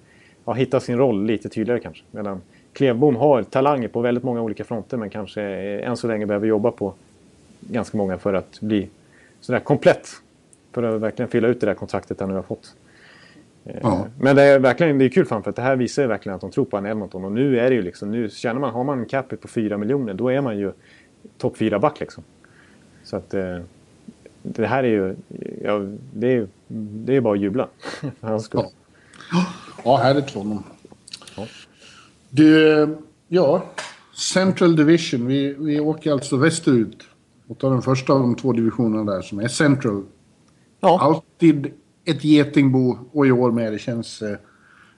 Ja, 0.46 0.54
hittar 0.54 0.80
sin 0.80 0.98
roll 0.98 1.26
lite 1.26 1.50
tydligare 1.50 1.80
kanske. 1.80 2.04
Medan 2.12 2.42
Klevbom 2.74 3.16
har 3.16 3.44
talanger 3.44 3.88
på 3.88 4.02
väldigt 4.02 4.24
många 4.24 4.42
olika 4.42 4.64
fronter 4.64 4.98
men 4.98 5.10
kanske 5.10 5.42
än 5.42 5.98
så 5.98 6.08
länge 6.08 6.26
behöver 6.26 6.48
jobba 6.48 6.72
på 6.72 6.94
ganska 7.60 7.98
många 7.98 8.18
för 8.18 8.34
att 8.34 8.60
bli 8.62 8.90
sådär 9.42 9.60
komplett. 9.60 10.10
För 10.72 10.84
att 10.84 11.02
verkligen 11.02 11.30
fylla 11.30 11.48
ut 11.48 11.60
det 11.60 11.66
där 11.66 11.74
kontraktet 11.74 12.20
han 12.20 12.30
nu 12.30 12.36
har 12.36 12.44
fått. 12.44 12.76
Eh, 13.66 13.76
Ja. 13.82 14.06
Men 14.20 14.36
det 14.36 14.44
är 14.44 14.60
verkligen 14.60 14.98
det 14.98 15.06
är 15.06 15.10
kul 15.10 15.26
för 15.26 15.30
honom 15.30 15.44
för 15.44 15.50
att 15.50 15.56
det 15.56 15.62
här 15.62 15.76
visar 15.76 16.02
ju 16.02 16.08
verkligen 16.08 16.36
att 16.36 16.42
de 16.42 16.52
tror 16.52 16.66
på 16.66 16.86
i 16.86 16.90
Edmonton. 16.90 17.26
Och 17.26 17.32
nu 17.32 17.60
är 17.60 17.70
det 17.70 17.76
ju 17.76 17.82
liksom, 17.82 18.12
nu 18.12 18.30
känner 18.30 18.60
man, 18.60 18.74
har 18.74 18.84
man 18.84 19.00
en 19.00 19.06
capita 19.06 19.42
på 19.42 19.48
4 19.48 19.78
miljoner 19.78 20.14
då 20.14 20.30
är 20.30 20.42
man 20.42 20.58
ju 20.58 20.72
topp 21.38 21.58
4 21.58 21.80
back 21.80 22.00
liksom. 22.00 22.24
Så 23.04 23.16
att 23.16 23.34
eh, 23.34 23.58
det 24.42 24.68
här 24.68 24.84
är 24.84 24.88
ju, 24.88 25.16
ja, 25.64 25.82
det 26.14 26.28
är 26.28 26.32
ju 26.32 26.48
det 26.78 27.16
är 27.16 27.22
bara 27.22 27.34
att 27.34 27.40
jubla. 27.40 27.68
för 28.20 28.28
hans 28.28 28.46
skull. 28.46 28.66
Ja. 29.32 29.46
Ja, 29.86 29.98
härligt 29.98 30.32
för 30.32 30.40
honom. 30.40 30.64
Du, 32.36 32.88
ja. 33.28 33.64
Central 34.14 34.76
Division. 34.76 35.28
Vi, 35.28 35.56
vi 35.60 35.80
åker 35.80 36.12
alltså 36.12 36.38
västerut. 36.38 36.98
Och 37.48 37.60
tar 37.60 37.70
den 37.70 37.82
första 37.82 38.14
av 38.14 38.20
de 38.20 38.36
två 38.36 38.54
divisionerna 38.54 39.14
där 39.14 39.22
som 39.22 39.40
är 39.40 39.48
Central. 39.48 40.04
Ja, 40.80 41.00
Alltid 41.02 41.72
ett 42.06 42.24
getingbo 42.24 42.98
och 43.12 43.28
i 43.28 43.32
år 43.32 43.52
med. 43.52 43.74
Det 43.74 43.80
känns 43.80 44.22
eh, 44.22 44.38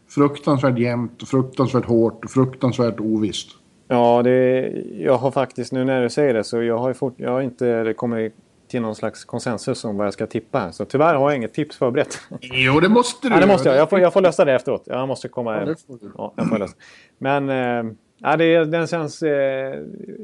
fruktansvärt 0.09 0.79
jämnt, 0.79 1.21
och 1.21 1.27
fruktansvärt 1.27 1.85
hårt 1.85 2.25
och 2.25 2.31
fruktansvärt 2.31 2.99
ovisst. 2.99 3.49
ja 3.87 4.21
det, 4.23 4.69
jag 4.99 5.17
har 5.17 5.31
faktiskt, 5.31 5.71
nu 5.71 5.83
när 5.83 6.01
du 6.01 6.09
säger 6.09 6.33
det, 6.33 6.43
så 6.43 6.61
jag 6.61 6.77
har, 6.77 6.93
fort, 6.93 7.13
jag 7.17 7.31
har 7.31 7.41
inte 7.41 7.93
kommit 7.97 8.33
till 8.75 8.81
någon 8.81 8.95
slags 8.95 9.25
konsensus 9.25 9.85
om 9.85 9.97
vad 9.97 10.05
jag 10.05 10.13
ska 10.13 10.27
tippa 10.27 10.59
här. 10.59 10.71
Så 10.71 10.85
tyvärr 10.85 11.15
har 11.15 11.29
jag 11.29 11.37
inget 11.37 11.53
tips 11.53 11.77
förberett. 11.77 12.19
Jo, 12.41 12.79
det 12.79 12.89
måste 12.89 13.27
du. 13.29 13.33
Ja, 13.35 13.39
det 13.41 13.47
måste 13.47 13.69
jag. 13.69 13.77
Jag 13.77 13.89
får, 13.89 13.99
jag 13.99 14.13
får 14.13 14.21
lösa 14.21 14.45
det 14.45 14.53
efteråt. 14.53 14.83
Jag 14.85 15.07
måste 15.07 15.27
komma... 15.27 15.59
Ja, 15.59 15.65
det 15.65 15.75
får 15.87 15.97
du. 16.01 16.11
Ja, 16.17 16.33
jag 16.35 16.49
får 16.49 16.57
lösa. 16.57 16.73
Men 17.17 17.49
eh, 17.49 17.93
ja, 18.17 18.37
det, 18.37 18.65
den 18.65 18.87
känns 18.87 19.23
eh, 19.23 19.79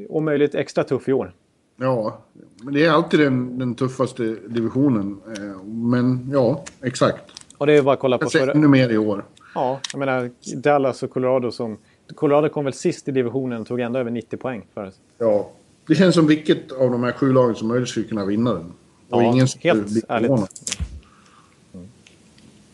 om 0.08 0.24
möjligt 0.24 0.54
extra 0.54 0.84
tuff 0.84 1.08
i 1.08 1.12
år. 1.12 1.32
Ja, 1.76 2.18
men 2.62 2.74
det 2.74 2.84
är 2.84 2.90
alltid 2.90 3.20
den, 3.20 3.58
den 3.58 3.74
tuffaste 3.74 4.22
divisionen. 4.48 5.20
Eh, 5.26 5.62
Men 5.64 6.30
ja, 6.32 6.64
exakt. 6.82 7.24
Och 7.58 7.66
det 7.66 7.72
är 7.72 7.82
bara 7.82 7.94
att 7.94 8.00
kolla 8.00 8.18
på 8.18 8.22
Kanske 8.22 8.38
förra... 8.38 8.52
ännu 8.52 8.68
mer 8.68 8.90
i 8.90 8.98
år. 8.98 9.24
Ja, 9.54 9.80
jag 9.92 9.98
menar 9.98 10.30
Dallas 10.56 11.02
och 11.02 11.10
Colorado 11.10 11.50
som... 11.50 11.78
Colorado 12.14 12.48
kom 12.48 12.64
väl 12.64 12.74
sist 12.74 13.08
i 13.08 13.10
divisionen 13.10 13.60
och 13.60 13.66
tog 13.66 13.80
ändå 13.80 13.98
över 13.98 14.10
90 14.10 14.36
poäng 14.36 14.66
förut. 14.74 14.94
Ja, 15.18 15.50
det 15.92 15.96
känns 15.96 16.14
som 16.14 16.26
vilket 16.26 16.72
av 16.72 16.90
de 16.90 17.02
här 17.02 17.12
sju 17.12 17.32
lagen 17.32 17.54
som 17.54 17.68
möjligt 17.68 17.88
skulle 17.88 18.06
kunna 18.06 18.24
vinna 18.24 18.52
den. 18.52 18.72
Och 19.10 19.22
Ja, 19.22 19.32
ingen 19.32 19.48
skulle 19.48 19.74
helt 19.74 19.90
bli 19.90 20.02
ärligt. 20.08 20.26
förvånad. 20.26 20.48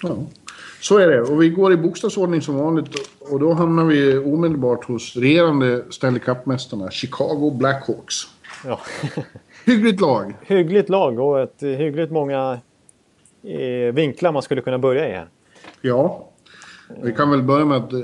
Ja, 0.03 0.17
så 0.81 0.99
är 0.99 1.09
det. 1.09 1.21
Och 1.23 1.43
vi 1.43 1.49
går 1.49 1.73
i 1.73 1.77
bokstavsordning 1.77 2.43
som 2.43 2.55
vanligt. 2.57 2.89
Och 3.21 3.41
då 3.41 3.53
hamnar 3.53 3.85
vi 3.85 4.19
omedelbart 4.19 4.85
hos 4.85 5.17
regerande 5.17 5.85
Stanley 5.91 6.21
Cup-mästarna 6.21 6.91
Chicago 6.91 7.51
Blackhawks. 7.59 8.15
Ja. 8.65 8.81
Hyggligt 9.65 10.01
lag. 10.01 10.35
hyggligt 10.43 10.89
lag 10.89 11.19
och 11.19 11.41
ett 11.41 11.63
hyggligt 11.63 12.11
många 12.13 12.61
eh, 13.43 13.95
vinklar 13.95 14.33
man 14.33 14.43
skulle 14.43 14.61
kunna 14.61 14.79
börja 14.79 15.09
i 15.09 15.13
här. 15.13 15.29
Ja. 15.81 16.29
Vi 17.03 17.13
kan 17.13 17.31
väl 17.31 17.43
börja 17.43 17.65
med 17.65 17.77
att 17.77 17.93
eh, 17.93 18.01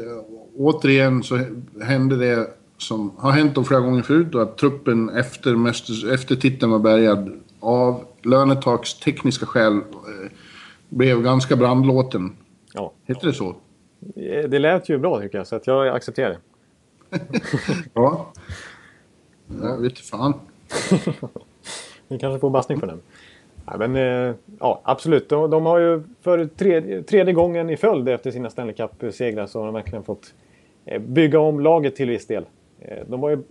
återigen 0.59 1.23
så 1.23 1.41
hände 1.83 2.17
det 2.17 2.51
som 2.87 3.13
har 3.19 3.31
hänt 3.31 3.55
då 3.55 3.65
flera 3.65 3.81
gånger 3.81 4.03
förut 4.03 4.27
då, 4.31 4.41
att 4.41 4.59
truppen 4.59 5.09
efter, 5.09 5.57
mästers, 5.57 6.05
efter 6.05 6.37
titeln 6.37 6.73
var 6.73 6.79
bärgad 6.79 7.33
av 7.61 8.05
lönetaks 8.23 8.95
tekniska 8.95 9.47
skäl 9.47 9.77
eh, 9.77 10.31
blev 10.89 11.23
ganska 11.23 11.57
brandlåten. 11.57 12.37
Ja. 12.75 12.93
Heter 13.07 13.27
det 13.27 13.33
så? 13.33 13.57
det 14.49 14.59
lät 14.59 14.89
ju 14.89 14.99
bra 14.99 15.21
tycker 15.21 15.39
jag, 15.39 15.47
så 15.47 15.57
att 15.57 15.67
jag 15.67 15.89
accepterar 15.89 16.31
det. 16.31 16.39
ja. 17.95 18.33
Jag 19.63 19.79
vet 19.79 19.99
fan. 19.99 20.35
Vi 22.09 22.19
kanske 22.19 22.41
får 22.41 22.51
bassning 22.51 22.81
för 22.81 22.87
den. 22.87 23.01
Ja, 23.67 23.77
men, 23.79 23.97
eh, 23.97 24.35
ja, 24.61 24.81
absolut. 24.85 25.29
De, 25.29 25.51
de, 25.51 25.67
har 25.67 25.79
ju 25.79 26.03
för 26.23 26.47
tredje, 26.47 27.03
tredje 27.03 27.35
gången 27.35 27.71
i 27.71 27.77
följd 27.77 28.09
efter 28.09 28.31
sina 28.31 28.51
Stanley 28.51 28.75
Cup-segrar 28.75 29.47
så 29.47 29.59
har 29.59 29.67
de 29.67 29.75
verkligen 29.75 30.05
fått 30.05 30.35
eh, 30.85 31.01
bygga 31.01 31.41
om 31.41 31.61
laget 31.61 31.97
till 31.97 32.11
viss 32.11 32.27
del. 32.27 32.45
Eh, 32.81 32.99
de 33.07 33.23
har 33.23 33.31
ju 33.31 33.43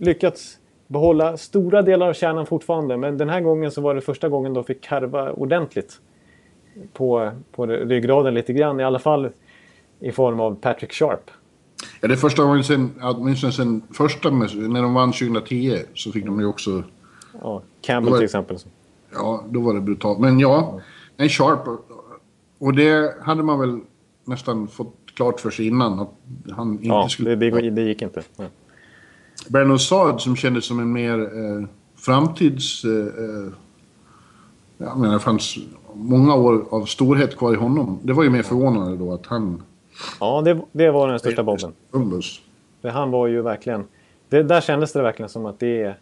lyckats 0.00 0.58
behålla 0.86 1.36
stora 1.36 1.82
delar 1.82 2.08
av 2.08 2.12
kärnan 2.12 2.46
fortfarande 2.46 2.96
men 2.96 3.18
den 3.18 3.28
här 3.28 3.40
gången 3.40 3.70
så 3.70 3.80
var 3.80 3.94
det 3.94 4.00
första 4.00 4.28
gången 4.28 4.54
de 4.54 4.64
fick 4.64 4.80
karva 4.80 5.32
ordentligt 5.32 6.00
på, 6.92 7.32
på 7.52 7.66
ryggraden 7.66 8.34
lite 8.34 8.52
grann. 8.52 8.80
I 8.80 8.84
alla 8.84 8.98
fall 8.98 9.30
i 10.00 10.12
form 10.12 10.40
av 10.40 10.54
Patrick 10.54 10.92
Sharp. 10.92 11.30
Ja, 12.00 12.08
det 12.08 12.14
är 12.14 12.16
första 12.16 12.42
gången 12.42 12.64
sen, 12.64 12.90
åtminstone 13.02 13.52
sen 13.52 13.82
första, 13.92 14.30
när 14.30 14.82
de 14.82 14.94
vann 14.94 15.12
2010 15.12 15.78
så 15.94 16.12
fick 16.12 16.24
de 16.24 16.40
ju 16.40 16.46
också... 16.46 16.82
Ja, 17.42 17.62
Campbell 17.80 18.14
till 18.14 18.24
exempel. 18.24 18.56
Ja, 19.12 19.44
då 19.50 19.60
var 19.60 19.74
det 19.74 19.80
brutalt. 19.80 20.18
Men 20.18 20.40
ja, 20.40 20.80
en 21.16 21.28
Sharp. 21.28 21.60
Och 22.58 22.74
det 22.74 23.14
hade 23.22 23.42
man 23.42 23.60
väl 23.60 23.80
nästan 24.24 24.68
fått 24.68 24.99
klart 25.20 25.40
för 25.40 25.50
sig 25.50 25.66
innan 25.66 26.00
att 26.00 26.08
han 26.50 26.72
inte 26.72 26.86
ja, 26.86 27.08
skulle... 27.08 27.34
Det, 27.34 27.50
det, 27.50 27.70
det 27.70 27.82
gick 27.82 28.02
inte. 28.02 28.22
Ja. 28.36 28.44
Bernard 29.48 29.80
Saad 29.80 30.20
som 30.20 30.36
kändes 30.36 30.64
som 30.64 30.80
en 30.80 30.92
mer 30.92 31.18
eh, 31.18 31.66
framtids... 31.96 32.84
Eh, 32.84 32.90
eh 32.90 33.52
jag 34.78 34.98
menar, 34.98 35.14
det 35.14 35.20
fanns 35.20 35.58
många 35.94 36.34
år 36.34 36.64
av 36.70 36.84
storhet 36.84 37.36
kvar 37.36 37.52
i 37.52 37.56
honom. 37.56 37.98
Det 38.02 38.12
var 38.12 38.22
ju 38.22 38.30
mer 38.30 38.42
förvånande 38.42 38.96
då 38.96 39.12
att 39.12 39.26
han... 39.26 39.62
Ja, 40.20 40.42
det, 40.42 40.60
det 40.72 40.90
var 40.90 41.08
den 41.08 41.18
största. 41.18 41.72
Umbus. 41.90 42.40
För 42.82 42.88
han 42.88 43.10
var 43.10 43.26
ju 43.26 43.42
verkligen... 43.42 43.84
Det, 44.28 44.42
där 44.42 44.60
kändes 44.60 44.92
det 44.92 45.02
verkligen 45.02 45.28
som 45.28 45.46
att 45.46 45.60
det 45.60 45.82
är... 45.82 45.96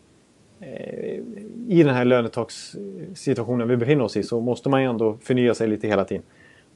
Eh, 0.60 1.20
I 1.68 1.82
den 1.82 1.94
här 1.94 2.04
lönetakssituationen 2.04 3.68
vi 3.68 3.76
befinner 3.76 4.04
oss 4.04 4.16
i 4.16 4.22
så 4.22 4.40
måste 4.40 4.68
man 4.68 4.82
ju 4.82 4.88
ändå 4.88 5.16
förnya 5.22 5.54
sig 5.54 5.68
lite 5.68 5.88
hela 5.88 6.04
tiden. 6.04 6.22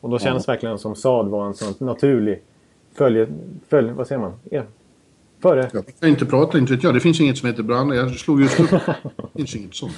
Och 0.03 0.11
då 0.11 0.19
kändes 0.19 0.47
ja. 0.47 0.53
verkligen 0.53 0.79
som 0.79 0.95
Saad 0.95 1.29
var 1.29 1.47
en 1.47 1.55
sån 1.55 1.87
naturlig 1.87 2.43
följe... 2.95 3.27
Följ, 3.69 3.93
vad 3.93 4.07
säger 4.07 4.21
man? 4.21 4.33
Ja. 4.51 4.63
Före? 5.43 5.71
Jag 5.73 5.85
kan 6.01 6.09
inte 6.09 6.27
prata, 6.27 6.59
inte 6.59 6.73
vet 6.73 6.83
jag. 6.83 6.95
Det 6.95 7.01
finns 7.01 7.21
inget 7.21 7.39
som 7.39 7.49
heter 7.49 7.63
brand. 7.63 7.95
Jag 7.95 8.11
slog 8.11 8.41
just 8.41 8.61
upp. 8.61 8.71
Det 8.71 9.39
finns 9.39 9.57
inget 9.57 9.75
sånt. 9.75 9.93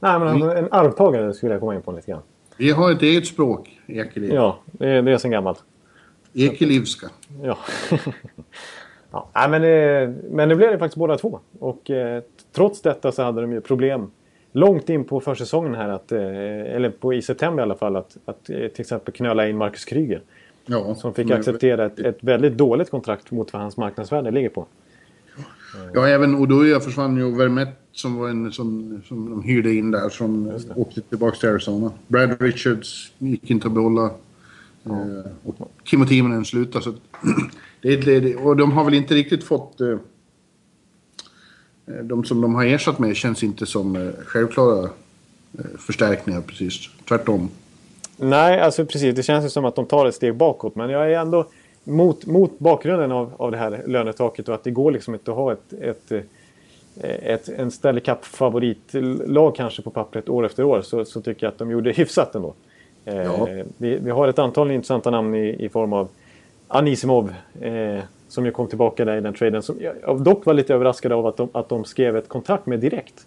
Nej, 0.00 0.18
men 0.18 0.28
alltså, 0.28 0.50
en 0.50 0.68
arvtagare 0.70 1.34
skulle 1.34 1.52
jag 1.52 1.60
komma 1.60 1.74
in 1.74 1.82
på 1.82 1.92
lite 1.92 2.10
grann. 2.10 2.22
Vi 2.56 2.70
har 2.70 2.92
ett 2.92 3.02
eget 3.02 3.26
språk, 3.26 3.80
Ekeliv. 3.86 4.32
Ja, 4.32 4.58
det 4.72 4.88
är, 4.88 5.02
det 5.02 5.12
är 5.12 5.18
sen 5.18 5.30
gammalt. 5.30 5.64
Ekelivska. 6.34 7.06
Ja. 7.42 7.58
ja 9.10 9.48
men, 9.48 9.64
eh, 9.64 10.14
men 10.30 10.48
nu 10.48 10.54
blev 10.54 10.70
det 10.70 10.78
faktiskt 10.78 10.98
båda 10.98 11.18
två. 11.18 11.40
Och 11.58 11.90
eh, 11.90 12.22
trots 12.52 12.82
detta 12.82 13.12
så 13.12 13.22
hade 13.22 13.40
de 13.40 13.52
ju 13.52 13.60
problem 13.60 14.10
långt 14.52 14.88
in 14.88 15.04
på 15.04 15.20
försäsongen 15.20 15.74
här, 15.74 15.88
att, 15.88 16.12
eh, 16.12 16.20
eller 16.20 16.90
på, 16.90 17.14
i 17.14 17.22
september 17.22 17.62
i 17.62 17.64
alla 17.64 17.76
fall, 17.76 17.96
att, 17.96 18.16
att 18.24 18.50
eh, 18.50 18.56
till 18.56 18.80
exempel 18.80 19.14
knöla 19.14 19.48
in 19.48 19.56
Marcus 19.56 19.84
Kryger. 19.84 20.22
Ja, 20.66 20.94
som 20.94 21.14
fick 21.14 21.30
acceptera 21.30 21.86
ett, 21.86 21.98
ett 21.98 22.18
väldigt 22.20 22.56
dåligt 22.56 22.90
kontrakt 22.90 23.30
mot 23.30 23.52
vad 23.52 23.62
hans 23.62 23.76
marknadsvärde 23.76 24.30
ligger 24.30 24.48
på. 24.48 24.66
Ja, 25.94 26.08
även 26.08 26.34
Oduya 26.34 26.80
försvann 26.80 27.16
ju. 27.16 27.36
Vermette 27.36 27.72
som 27.92 28.16
var 28.16 28.28
en 28.28 28.52
som, 28.52 29.00
som 29.04 29.30
de 29.30 29.42
hyrde 29.42 29.74
in 29.74 29.90
där 29.90 30.08
som 30.08 30.52
åkte 30.76 31.00
tillbaka 31.00 31.36
till 31.36 31.48
Arizona. 31.48 31.92
Brad 32.06 32.42
Richards 32.42 33.12
gick 33.18 33.50
inte 33.50 33.66
att 33.66 33.72
behålla. 33.72 34.10
Ja. 34.82 34.92
Eh, 34.92 35.30
och 35.44 35.70
Kimmo 35.84 36.06
Timonen 36.06 36.44
slutade. 36.44 36.84
Så 36.84 36.92
det, 37.82 37.96
det, 37.96 38.36
och 38.36 38.56
de 38.56 38.72
har 38.72 38.84
väl 38.84 38.94
inte 38.94 39.14
riktigt 39.14 39.44
fått... 39.44 39.80
Eh, 39.80 39.98
de 42.02 42.24
som 42.24 42.40
de 42.40 42.54
har 42.54 42.64
ersatt 42.64 42.98
med 42.98 43.16
känns 43.16 43.42
inte 43.42 43.66
som 43.66 43.96
eh, 43.96 44.12
självklara 44.24 44.84
eh, 45.58 45.64
förstärkningar 45.78 46.40
precis. 46.40 46.88
Tvärtom. 47.08 47.50
Nej, 48.16 48.60
alltså 48.60 48.84
precis. 48.84 49.16
Det 49.16 49.22
känns 49.22 49.44
ju 49.44 49.48
som 49.48 49.64
att 49.64 49.76
de 49.76 49.86
tar 49.86 50.06
ett 50.06 50.14
steg 50.14 50.34
bakåt. 50.34 50.74
Men 50.74 50.90
jag 50.90 51.12
är 51.12 51.18
ändå 51.18 51.46
mot, 51.84 52.26
mot 52.26 52.58
bakgrunden 52.58 53.12
av, 53.12 53.32
av 53.36 53.50
det 53.50 53.56
här 53.56 53.82
lönetaket 53.86 54.48
och 54.48 54.54
att 54.54 54.64
det 54.64 54.70
går 54.70 54.92
liksom 54.92 55.14
inte 55.14 55.30
att 55.30 55.36
ha 55.36 55.52
ett, 55.52 55.72
ett, 55.80 56.12
eh, 56.12 56.20
ett, 57.02 57.48
en 57.48 57.70
Stanley 57.70 58.00
Cup-favoritlag 58.00 59.56
kanske 59.56 59.82
på 59.82 59.90
pappret 59.90 60.28
år 60.28 60.46
efter 60.46 60.64
år 60.64 60.82
så, 60.82 61.04
så 61.04 61.20
tycker 61.20 61.46
jag 61.46 61.52
att 61.52 61.58
de 61.58 61.70
gjorde 61.70 61.92
hyfsat 61.92 62.34
ändå. 62.34 62.54
Eh, 63.04 63.16
ja. 63.16 63.48
vi, 63.76 63.98
vi 63.98 64.10
har 64.10 64.28
ett 64.28 64.38
antal 64.38 64.70
intressanta 64.70 65.10
namn 65.10 65.34
i, 65.34 65.64
i 65.64 65.68
form 65.68 65.92
av 65.92 66.08
Anisimov 66.68 67.34
eh, 67.60 68.00
som 68.28 68.46
ju 68.46 68.52
kom 68.52 68.68
tillbaka 68.68 69.04
där 69.04 69.16
i 69.16 69.20
den 69.20 69.34
traden. 69.34 69.62
Som 69.62 69.76
jag 70.04 70.20
dock 70.20 70.46
var 70.46 70.54
lite 70.54 70.74
överraskad 70.74 71.12
av 71.12 71.26
att 71.26 71.36
de, 71.36 71.48
att 71.52 71.68
de 71.68 71.84
skrev 71.84 72.16
ett 72.16 72.28
kontrakt 72.28 72.66
med 72.66 72.80
direkt. 72.80 73.26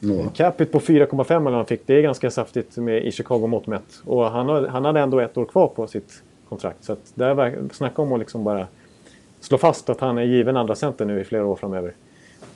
Ja. 0.00 0.30
Capita 0.34 0.72
på 0.72 0.80
4,5 0.80 1.46
eller 1.46 1.56
han 1.56 1.66
fick. 1.66 1.86
Det 1.86 1.94
är 1.94 2.02
ganska 2.02 2.30
saftigt 2.30 2.76
med, 2.76 3.04
i 3.04 3.12
Chicago 3.12 3.46
mått 3.46 3.66
mätt. 3.66 4.02
Och 4.04 4.24
han, 4.24 4.48
har, 4.48 4.66
han 4.66 4.84
hade 4.84 5.00
ändå 5.00 5.20
ett 5.20 5.36
år 5.36 5.44
kvar 5.44 5.68
på 5.68 5.86
sitt 5.86 6.22
kontrakt. 6.48 6.84
Så 6.84 6.92
att 6.92 7.12
där 7.14 7.68
snacka 7.72 8.02
om 8.02 8.12
att 8.12 8.18
liksom 8.18 8.44
bara 8.44 8.66
slå 9.40 9.58
fast 9.58 9.90
att 9.90 10.00
han 10.00 10.18
är 10.18 10.22
given 10.22 10.56
andra 10.56 10.74
center 10.74 11.04
nu 11.04 11.20
i 11.20 11.24
flera 11.24 11.46
år 11.46 11.56
framöver. 11.56 11.92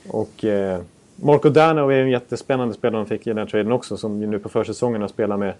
Och 0.07 0.45
eh, 0.45 0.81
Marco 1.15 1.49
Dano 1.49 1.89
är 1.89 2.01
en 2.01 2.09
jättespännande 2.09 2.73
spelare 2.73 3.01
de 3.01 3.05
fick 3.05 3.27
i 3.27 3.33
den 3.33 3.47
traden 3.47 3.71
också 3.71 3.97
som 3.97 4.19
nu 4.19 4.39
på 4.39 4.49
försäsongen 4.49 5.01
har 5.01 5.07
spelat 5.07 5.39
med, 5.39 5.53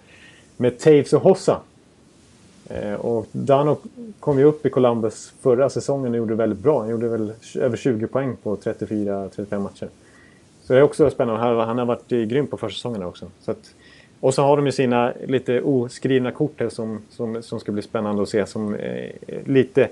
med 0.56 0.78
Taves 0.78 1.12
och 1.12 1.22
Hossa. 1.22 1.60
Eh, 2.68 2.94
och 2.94 3.26
Dano 3.32 3.76
kom 4.20 4.38
ju 4.38 4.44
upp 4.44 4.66
i 4.66 4.70
Columbus 4.70 5.32
förra 5.40 5.70
säsongen 5.70 6.12
och 6.12 6.18
gjorde 6.18 6.34
väldigt 6.34 6.58
bra. 6.58 6.80
Han 6.80 6.88
gjorde 6.88 7.08
väl 7.08 7.32
över 7.54 7.76
20 7.76 8.06
poäng 8.06 8.36
på 8.42 8.56
34-35 8.56 9.58
matcher. 9.58 9.88
Så 10.62 10.72
det 10.72 10.78
är 10.78 10.82
också 10.82 11.10
spännande. 11.10 11.64
Han 11.64 11.78
har 11.78 11.86
varit 11.86 12.08
grym 12.08 12.46
på 12.46 12.56
försäsongen 12.56 13.02
också. 13.02 13.26
Så 13.40 13.50
att, 13.50 13.74
och 14.20 14.34
så 14.34 14.42
har 14.42 14.56
de 14.56 14.66
ju 14.66 14.72
sina 14.72 15.12
lite 15.26 15.60
oskrivna 15.60 16.30
kort 16.30 16.60
här 16.60 16.68
som, 16.68 17.00
som, 17.10 17.42
som 17.42 17.60
ska 17.60 17.72
bli 17.72 17.82
spännande 17.82 18.22
att 18.22 18.28
se 18.28 18.46
som 18.46 18.74
eh, 18.74 19.10
lite 19.44 19.88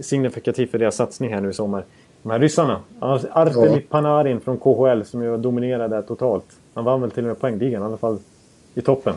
signifikativt 0.00 0.70
för 0.70 0.78
deras 0.78 0.96
satsning 0.96 1.32
här 1.34 1.40
nu 1.40 1.50
i 1.50 1.52
sommar. 1.52 1.84
De 2.22 2.30
här 2.30 2.38
ryssarna. 2.38 2.80
Artemi. 3.00 3.80
Panarin 3.80 4.40
från 4.40 4.58
KHL 4.58 5.02
som 5.04 5.22
ju 5.22 5.36
dominerade 5.36 6.02
totalt. 6.02 6.44
Han 6.74 6.84
vann 6.84 7.00
väl 7.00 7.10
till 7.10 7.24
och 7.24 7.28
med 7.28 7.40
poängligan 7.40 7.82
i 7.82 7.84
alla 7.84 7.96
fall 7.96 8.18
i 8.74 8.80
toppen. 8.80 9.14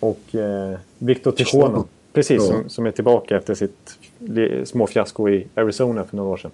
Och 0.00 0.34
eh, 0.34 0.78
Viktor 0.98 1.32
Tikhonov. 1.32 1.86
Precis, 2.18 2.42
ja. 2.42 2.46
som, 2.46 2.68
som 2.68 2.86
är 2.86 2.90
tillbaka 2.90 3.36
efter 3.36 3.54
sitt 3.54 3.98
små 4.64 4.86
fiasko 4.86 5.28
i 5.28 5.46
Arizona 5.54 6.04
för 6.04 6.16
några 6.16 6.30
år 6.30 6.36
sedan. 6.36 6.50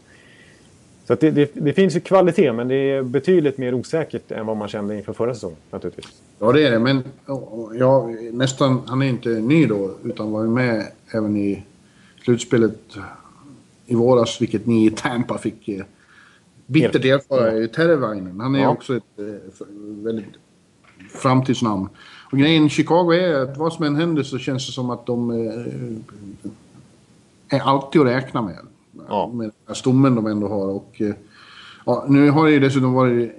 Så 1.06 1.14
det, 1.14 1.30
det, 1.30 1.50
det, 1.54 1.72
finns 1.72 1.96
ju 1.96 2.00
kvalitet, 2.00 2.52
men 2.52 2.68
det 2.68 2.74
är 2.74 3.02
betydligt 3.02 3.58
mer 3.58 3.74
osäkert 3.74 4.30
än 4.30 4.46
vad 4.46 4.56
man 4.56 4.68
kände 4.68 4.96
inför 4.96 5.12
förra 5.12 5.34
säsongen 5.34 5.56
naturligtvis. 5.70 6.22
Ja, 6.38 6.52
det 6.52 6.66
är 6.66 6.70
det. 6.70 6.78
Men 6.78 7.02
ja, 7.78 8.10
nästan, 8.32 8.82
han 8.86 9.02
är 9.02 9.06
inte 9.06 9.28
ny 9.28 9.66
då, 9.66 9.94
utan 10.04 10.32
var 10.32 10.42
ju 10.42 10.48
med 10.48 10.86
även 11.10 11.36
i 11.36 11.64
slutspelet 12.24 12.78
i 13.86 13.94
våras, 13.94 14.42
vilket 14.42 14.66
ni 14.66 14.86
i 14.86 14.90
Tampa 14.90 15.38
fick 15.38 15.68
eh, 15.68 15.84
bittert 16.66 17.04
erfara 17.04 17.58
i 17.58 17.68
Terrevainen. 17.68 18.40
Han 18.40 18.54
är 18.54 18.62
ja. 18.62 18.68
också 18.68 18.96
ett 18.96 19.18
eh, 19.18 19.66
väldigt 20.04 20.34
framtidsnamn. 21.10 21.88
Och 22.34 22.38
grejen 22.38 22.66
i 22.66 22.68
Chicago 22.68 23.12
är 23.12 23.34
att 23.34 23.56
vad 23.56 23.72
som 23.72 23.84
än 23.84 23.96
händer 23.96 24.22
så 24.22 24.38
känns 24.38 24.66
det 24.66 24.72
som 24.72 24.90
att 24.90 25.06
de 25.06 25.30
eh, 25.30 25.36
är 27.48 27.60
alltid 27.60 28.00
att 28.00 28.06
räkna 28.06 28.42
med. 28.42 28.58
Ja. 29.08 29.30
Med 29.34 29.46
den 29.46 29.52
här 29.66 29.74
stommen 29.74 30.14
de 30.14 30.26
ändå 30.26 30.48
har. 30.48 30.68
Och, 30.68 30.94
eh, 31.00 31.14
ja, 31.86 32.04
nu 32.08 32.30
har 32.30 32.46
det 32.46 32.52
ju 32.52 32.60
dessutom 32.60 32.92
varit 32.92 33.32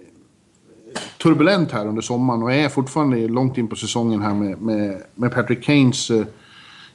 turbulent 1.22 1.72
här 1.72 1.88
under 1.88 2.02
sommaren 2.02 2.44
och 2.44 2.54
är 2.54 2.70
fortfarande 2.70 3.28
långt 3.28 3.58
in 3.58 3.68
på 3.68 3.76
säsongen 3.76 4.22
här 4.22 4.34
med, 4.34 4.62
med, 4.62 5.02
med 5.16 5.32
Patrick 5.32 5.64
Kanes 5.64 6.12
eh, 6.12 6.26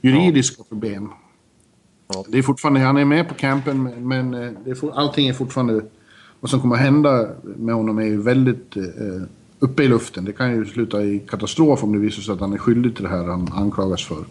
juridiska 0.00 0.56
ja. 0.58 0.64
problem. 0.68 1.08
Ja. 2.14 2.24
Det 2.28 2.38
är 2.38 2.42
fortfarande, 2.42 2.80
han 2.80 2.96
är 2.96 3.04
med 3.04 3.28
på 3.28 3.34
campen 3.34 4.08
men 4.08 4.34
eh, 4.34 4.50
det 4.64 4.70
är 4.70 4.98
allting 4.98 5.28
är 5.28 5.32
fortfarande... 5.32 5.82
Vad 6.40 6.50
som 6.50 6.60
kommer 6.60 6.76
att 6.76 6.82
hända 6.82 7.28
med 7.42 7.74
honom 7.74 7.98
är 7.98 8.04
ju 8.04 8.22
väldigt 8.22 8.76
eh, 8.76 8.82
uppe 9.60 9.82
i 9.82 9.88
luften. 9.88 10.24
Det 10.24 10.32
kan 10.32 10.56
ju 10.56 10.64
sluta 10.64 11.02
i 11.02 11.18
katastrof 11.18 11.84
om 11.84 11.92
det 11.92 11.98
visar 11.98 12.22
sig 12.22 12.34
att 12.34 12.40
han 12.40 12.52
är 12.52 12.58
skyldig 12.58 12.94
till 12.94 13.04
det 13.04 13.10
här 13.10 13.24
han 13.24 13.48
anklagas 13.52 14.04
för. 14.04 14.24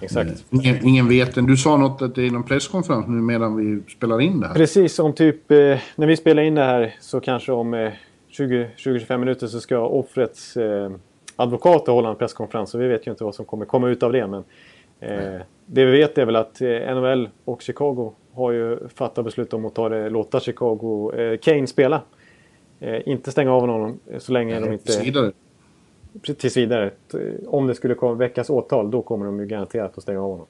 Exakt. 0.00 0.44
Ingen, 0.50 0.86
ingen 0.86 1.08
vet 1.08 1.34
Du 1.34 1.56
sa 1.56 1.76
något 1.76 2.02
att 2.02 2.14
det 2.14 2.26
är 2.26 2.30
någon 2.30 2.42
presskonferens 2.42 3.06
nu 3.08 3.14
medan 3.14 3.56
vi 3.56 3.92
spelar 3.92 4.20
in 4.20 4.40
det 4.40 4.46
här. 4.46 4.54
Precis, 4.54 4.98
om 4.98 5.12
typ 5.12 5.50
eh, 5.50 5.56
när 5.96 6.06
vi 6.06 6.16
spelar 6.16 6.42
in 6.42 6.54
det 6.54 6.64
här 6.64 6.94
så 7.00 7.20
kanske 7.20 7.52
om 7.52 7.74
eh, 7.74 7.90
20-25 8.30 9.18
minuter 9.18 9.46
så 9.46 9.60
ska 9.60 9.78
offrets 9.78 10.56
eh, 10.56 10.90
advokater 11.36 11.92
hålla 11.92 12.08
en 12.08 12.16
presskonferens. 12.16 12.70
Så 12.70 12.78
vi 12.78 12.88
vet 12.88 13.06
ju 13.06 13.10
inte 13.10 13.24
vad 13.24 13.34
som 13.34 13.44
kommer 13.44 13.64
komma 13.64 13.88
ut 13.88 14.02
av 14.02 14.12
det. 14.12 14.26
Men 14.26 14.44
eh, 15.00 15.40
det 15.66 15.84
vi 15.84 15.90
vet 15.90 16.18
är 16.18 16.26
väl 16.26 16.36
att 16.36 16.60
eh, 16.60 16.94
NHL 16.94 17.28
och 17.44 17.62
Chicago 17.62 18.12
har 18.34 18.52
ju 18.52 18.88
fattat 18.88 19.24
beslut 19.24 19.52
om 19.52 19.64
att 19.64 19.74
ta 19.74 19.88
det, 19.88 20.10
låta 20.10 20.40
Chicago, 20.40 21.12
eh, 21.16 21.38
Kane 21.38 21.66
spela. 21.66 22.02
Eh, 22.82 23.08
inte 23.08 23.30
stänga 23.30 23.52
av 23.52 23.60
honom 23.60 23.98
så 24.18 24.32
länge 24.32 24.60
Nej, 24.60 24.68
de 24.68 24.72
inte 24.72 24.84
tills 26.34 26.56
vidare. 26.56 26.90
Om 27.46 27.66
det 27.66 27.74
skulle 27.74 27.94
komma, 27.94 28.14
väckas 28.14 28.50
åtal, 28.50 28.90
då 28.90 29.02
kommer 29.02 29.26
de 29.26 29.40
ju 29.40 29.46
garanterat 29.46 29.96
att 29.96 30.02
stänga 30.02 30.22
av 30.22 30.30
honom. 30.30 30.46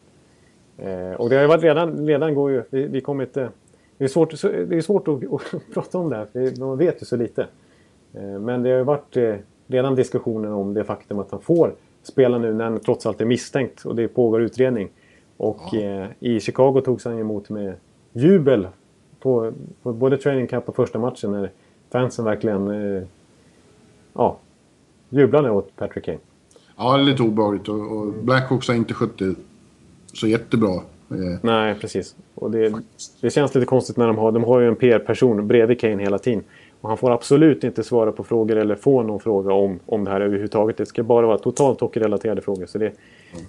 Eh, 0.78 1.12
och 1.12 1.30
det 1.30 1.36
har 1.36 1.42
ju 1.42 1.48
varit 1.48 1.62
redan, 1.62 2.06
redan 2.06 2.34
går 2.34 2.50
ju, 2.50 2.62
vi, 2.70 2.86
vi 2.86 3.00
kommer 3.00 3.24
inte... 3.24 3.48
Det 3.98 4.04
är 4.04 4.08
svårt, 4.08 4.42
det 4.42 4.76
är 4.76 4.80
svårt 4.80 5.08
att, 5.08 5.32
att 5.54 5.74
prata 5.74 5.98
om 5.98 6.10
det 6.10 6.16
här, 6.16 6.26
för 6.32 6.60
man 6.60 6.78
vet 6.78 7.02
ju 7.02 7.06
så 7.06 7.16
lite. 7.16 7.46
Eh, 8.14 8.22
men 8.22 8.62
det 8.62 8.70
har 8.70 8.78
ju 8.78 8.84
varit 8.84 9.16
eh, 9.16 9.34
redan 9.66 9.94
diskussioner 9.94 10.52
om 10.52 10.74
det 10.74 10.84
faktum 10.84 11.18
att 11.18 11.30
han 11.30 11.40
får 11.40 11.74
spela 12.02 12.38
nu 12.38 12.54
när 12.54 12.64
han 12.64 12.80
trots 12.80 13.06
allt 13.06 13.20
är 13.20 13.24
misstänkt 13.24 13.84
och 13.84 13.96
det 13.96 14.08
pågår 14.08 14.42
utredning. 14.42 14.88
Och 15.36 15.62
ja. 15.72 15.80
eh, 15.80 16.06
i 16.20 16.40
Chicago 16.40 16.80
togs 16.84 17.04
han 17.04 17.18
emot 17.18 17.50
med 17.50 17.74
jubel 18.12 18.68
på, 19.20 19.52
på 19.82 19.92
både 19.92 20.16
training 20.16 20.46
camp 20.46 20.68
och 20.68 20.76
första 20.76 20.98
matchen 20.98 21.30
när 21.30 21.50
fansen 21.92 22.24
verkligen 22.24 22.70
eh, 22.70 23.02
ja, 24.14 24.36
jublade 25.08 25.50
åt 25.50 25.76
Patrick 25.76 26.04
Kane. 26.04 26.18
Ja, 26.76 26.96
det 26.96 27.02
är 27.02 27.06
lite 27.06 27.22
obehagligt 27.22 27.68
och, 27.68 27.96
och 27.96 28.06
Blackhawks 28.06 28.68
har 28.68 28.74
inte 28.74 28.94
skött 28.94 29.18
det 29.18 29.34
så 30.12 30.26
jättebra. 30.26 30.74
Eh. 31.10 31.38
Nej, 31.42 31.74
precis. 31.74 32.14
Och 32.34 32.50
det, 32.50 32.72
det 33.20 33.30
känns 33.30 33.54
lite 33.54 33.66
konstigt 33.66 33.96
när 33.96 34.06
de 34.06 34.18
har, 34.18 34.32
de 34.32 34.44
har 34.44 34.60
ju 34.60 34.68
en 34.68 34.76
PR-person 34.76 35.48
bredvid 35.48 35.80
Kane 35.80 36.02
hela 36.02 36.18
tiden. 36.18 36.44
Och 36.80 36.88
han 36.88 36.98
får 36.98 37.10
absolut 37.10 37.64
inte 37.64 37.84
svara 37.84 38.12
på 38.12 38.24
frågor 38.24 38.56
eller 38.56 38.74
få 38.74 39.02
någon 39.02 39.20
fråga 39.20 39.52
om, 39.52 39.78
om 39.86 40.04
det 40.04 40.10
här 40.10 40.20
överhuvudtaget. 40.20 40.76
Det 40.76 40.86
ska 40.86 41.02
bara 41.02 41.26
vara 41.26 41.38
totalt 41.38 41.80
hockeyrelaterade 41.80 42.40
frågor. 42.40 42.66
Så 42.66 42.78
det, 42.78 42.92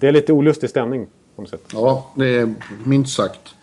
det 0.00 0.08
är 0.08 0.12
lite 0.12 0.32
olustig 0.32 0.70
stämning 0.70 1.06
på 1.36 1.42
något 1.42 1.50
sätt. 1.50 1.64
Ja, 1.72 2.10
det 2.14 2.36
är 2.36 2.54
minst 2.84 3.16
sagt. 3.16 3.54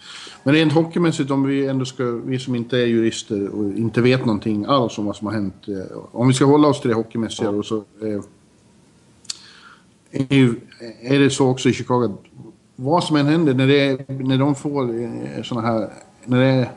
Men 0.44 0.54
rent 0.54 0.74
hockeymässigt, 0.74 1.32
om 1.32 1.44
vi 1.44 1.68
ändå 1.68 1.86
ska, 1.86 2.04
vi 2.04 2.40
som 2.40 2.56
inte 2.56 2.78
är 2.78 2.86
jurister 2.86 3.48
och 3.50 3.78
inte 3.78 4.02
vet 4.02 4.26
någonting 4.26 4.66
alls 4.66 4.98
om 4.98 5.06
vad 5.06 5.16
som 5.16 5.28
har 5.28 5.34
hänt. 5.34 5.68
Eh, 5.68 5.98
om 6.12 6.28
vi 6.28 6.34
ska 6.34 6.46
hålla 6.46 6.68
oss 6.68 6.82
till 6.82 6.90
det 6.90 6.96
hockeymässiga 6.96 7.48
ja. 7.48 7.52
då 7.52 7.64
så... 7.64 7.78
Eh, 7.78 8.22
är, 10.12 10.56
är 11.02 11.20
det 11.20 11.30
så 11.30 11.50
också 11.50 11.70
i 11.70 11.74
Chicago 11.74 12.04
att 12.06 12.12
vad 12.76 13.04
som 13.04 13.16
än 13.16 13.26
händer 13.26 13.54
när, 13.54 13.68
det, 13.68 14.10
när 14.10 14.38
de 14.38 14.56
får 14.56 15.04
eh, 15.04 15.44
såna 15.44 15.62
här... 15.62 15.90
När 16.26 16.40
det 16.40 16.46
är 16.46 16.72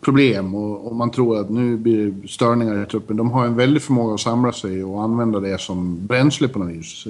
problem 0.00 0.54
och, 0.54 0.86
och, 0.86 0.96
man 0.96 1.10
tror 1.10 1.40
att 1.40 1.50
nu 1.50 1.76
blir 1.76 2.10
det 2.10 2.28
störningar 2.28 2.82
i 2.82 2.86
truppen. 2.86 3.16
De 3.16 3.30
har 3.30 3.46
en 3.46 3.56
väldig 3.56 3.82
förmåga 3.82 4.14
att 4.14 4.20
samla 4.20 4.52
sig 4.52 4.84
och 4.84 5.02
använda 5.02 5.40
det 5.40 5.60
som 5.60 6.06
bränsle 6.06 6.48
på 6.48 6.58
något 6.58 6.68
vis. 6.68 7.06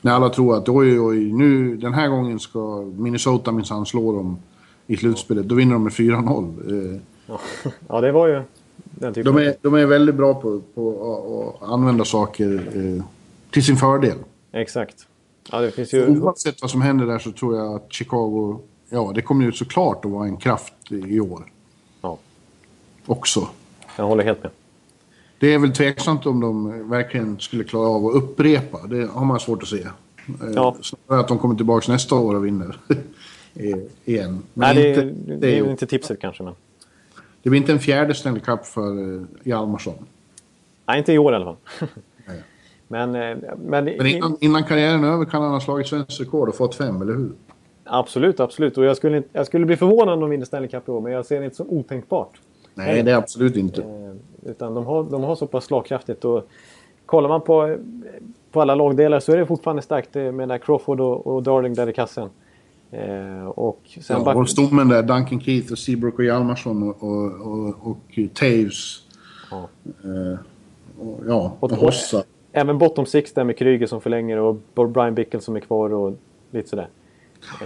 När 0.00 0.12
alla 0.12 0.28
tror 0.28 0.56
att 0.56 0.68
oj, 0.68 1.00
oj, 1.00 1.32
nu 1.32 1.76
den 1.76 1.94
här 1.94 2.08
gången 2.08 2.38
ska 2.38 2.84
Minnesota 2.96 3.52
minsann 3.52 3.86
slå 3.86 4.12
dem 4.12 4.38
i 4.90 4.96
slutspelet. 4.96 5.48
Då 5.48 5.54
vinner 5.54 5.72
de 5.72 5.84
med 5.84 5.92
4-0. 5.92 6.94
Eh, 6.94 7.00
ja, 7.88 8.00
det 8.00 8.12
var 8.12 8.28
ju 8.28 8.42
den 8.82 9.14
typen. 9.14 9.34
De 9.34 9.42
är, 9.42 9.54
de 9.62 9.74
är 9.74 9.86
väldigt 9.86 10.14
bra 10.14 10.34
på, 10.34 10.60
på 10.74 11.58
att 11.62 11.68
använda 11.68 12.04
saker 12.04 12.62
eh, 12.74 13.04
till 13.50 13.64
sin 13.64 13.76
fördel. 13.76 14.16
Exakt. 14.52 15.06
Ja, 15.50 15.60
det 15.60 15.70
finns 15.70 15.94
ju... 15.94 16.20
Oavsett 16.20 16.62
vad 16.62 16.70
som 16.70 16.82
händer 16.82 17.06
där 17.06 17.18
så 17.18 17.32
tror 17.32 17.56
jag 17.56 17.74
att 17.74 17.92
Chicago, 17.92 18.60
ja 18.88 19.12
det 19.14 19.22
kommer 19.22 19.44
ju 19.44 19.52
såklart 19.52 20.04
att 20.04 20.10
vara 20.10 20.26
en 20.26 20.36
kraft 20.36 20.74
i 20.88 21.20
år. 21.20 21.42
Ja. 22.02 22.18
Också. 23.06 23.48
Jag 23.96 24.04
håller 24.04 24.24
helt 24.24 24.42
med. 24.42 24.52
Det 25.38 25.54
är 25.54 25.58
väl 25.58 25.72
tveksamt 25.72 26.26
om 26.26 26.40
de 26.40 26.88
verkligen 26.90 27.40
skulle 27.40 27.64
klara 27.64 27.88
av 27.88 28.06
att 28.06 28.14
upprepa. 28.14 28.86
Det 28.86 29.06
har 29.06 29.24
man 29.24 29.40
svårt 29.40 29.62
att 29.62 29.68
se. 29.68 29.82
Eh, 29.82 30.50
ja. 30.54 30.76
Snarare 30.82 31.20
att 31.20 31.28
de 31.28 31.38
kommer 31.38 31.54
tillbaka 31.54 31.92
nästa 31.92 32.14
år 32.14 32.34
och 32.34 32.46
vinner. 32.46 32.78
Igen. 33.54 34.42
Men 34.54 34.74
Nej, 34.74 34.74
det, 34.74 34.88
inte, 34.88 35.02
det, 35.02 35.36
det 35.36 35.58
är 35.58 35.70
inte 35.70 35.86
tipset 35.86 36.20
kanske. 36.20 36.42
Men... 36.42 36.54
Det 37.42 37.50
blir 37.50 37.60
inte 37.60 37.72
en 37.72 37.78
fjärde 37.78 38.14
Stanley 38.14 38.42
Cup 38.42 38.66
för 38.66 39.14
eh, 39.14 39.22
Hjalmarsson. 39.42 39.94
Nej, 40.86 40.98
inte 40.98 41.12
i 41.12 41.18
år 41.18 41.32
i 41.32 41.36
alla 41.36 41.44
fall. 41.44 41.56
Men, 42.92 43.14
eh, 43.14 43.36
men, 43.56 43.84
men 43.84 44.06
innan, 44.06 44.36
innan, 44.40 44.64
karriären 44.64 45.04
är 45.04 45.08
över 45.08 45.24
kan 45.24 45.42
han 45.42 45.52
ha 45.52 45.60
slagit 45.60 45.86
svenskt 45.86 46.20
rekord 46.20 46.48
och 46.48 46.54
fått 46.54 46.74
fem, 46.74 47.02
eller 47.02 47.12
hur? 47.12 47.32
Absolut, 47.84 48.40
absolut. 48.40 48.78
Och 48.78 48.84
jag 48.84 48.96
skulle, 48.96 49.22
jag 49.32 49.46
skulle 49.46 49.66
bli 49.66 49.76
förvånad 49.76 50.14
om 50.14 50.20
de 50.20 50.30
vinner 50.30 50.44
Stanley 50.44 50.68
Cup 50.68 50.88
i 50.88 50.90
år, 50.90 51.00
men 51.00 51.12
jag 51.12 51.26
ser 51.26 51.38
det 51.38 51.44
inte 51.44 51.56
som 51.56 51.70
otänkbart. 51.70 52.40
Nej, 52.74 53.02
det 53.02 53.10
är 53.10 53.16
absolut 53.16 53.56
inte. 53.56 53.82
Eh, 53.82 54.50
utan 54.50 54.74
de 54.74 54.86
har, 54.86 55.04
de 55.04 55.22
har 55.22 55.36
så 55.36 55.46
pass 55.46 55.64
slagkraftigt. 55.64 56.24
Och 56.24 56.48
kollar 57.06 57.28
man 57.28 57.40
på, 57.40 57.76
på 58.50 58.60
alla 58.60 58.74
lagdelar 58.74 59.20
så 59.20 59.32
är 59.32 59.36
det 59.36 59.46
fortfarande 59.46 59.82
starkt 59.82 60.14
med 60.14 60.48
där 60.48 60.58
Crawford 60.58 61.00
och, 61.00 61.26
och 61.26 61.42
Darling 61.42 61.74
där 61.74 61.88
i 61.88 61.92
kassen. 61.92 62.28
Eh, 62.92 63.44
och 63.44 63.80
sen 64.00 64.16
ja, 64.18 64.24
back... 64.24 64.36
och 64.36 64.48
stommen 64.48 64.88
där, 64.88 65.02
Duncan 65.02 65.40
Keith 65.40 65.72
och 65.72 65.78
Seabrook 65.78 66.18
och 66.18 66.24
Hjalmarsson 66.24 66.82
och, 66.82 67.02
och, 67.02 67.32
och, 67.40 67.90
och 67.90 68.18
Taves. 68.34 69.02
Ja. 69.50 69.68
Eh, 70.04 70.38
och, 70.98 71.20
ja, 71.26 71.56
och, 71.60 71.72
och 71.72 71.78
Hossa 71.78 72.24
även 72.52 72.78
bottom 72.78 73.06
six 73.06 73.32
där 73.32 73.44
med 73.44 73.58
Kryger 73.58 73.86
som 73.86 74.00
förlänger 74.00 74.36
och 74.36 74.56
Brian 74.88 75.14
Bickle 75.14 75.40
som 75.40 75.56
är 75.56 75.60
kvar 75.60 75.92
och 75.92 76.18
lite 76.50 76.68
sådär. 76.68 76.88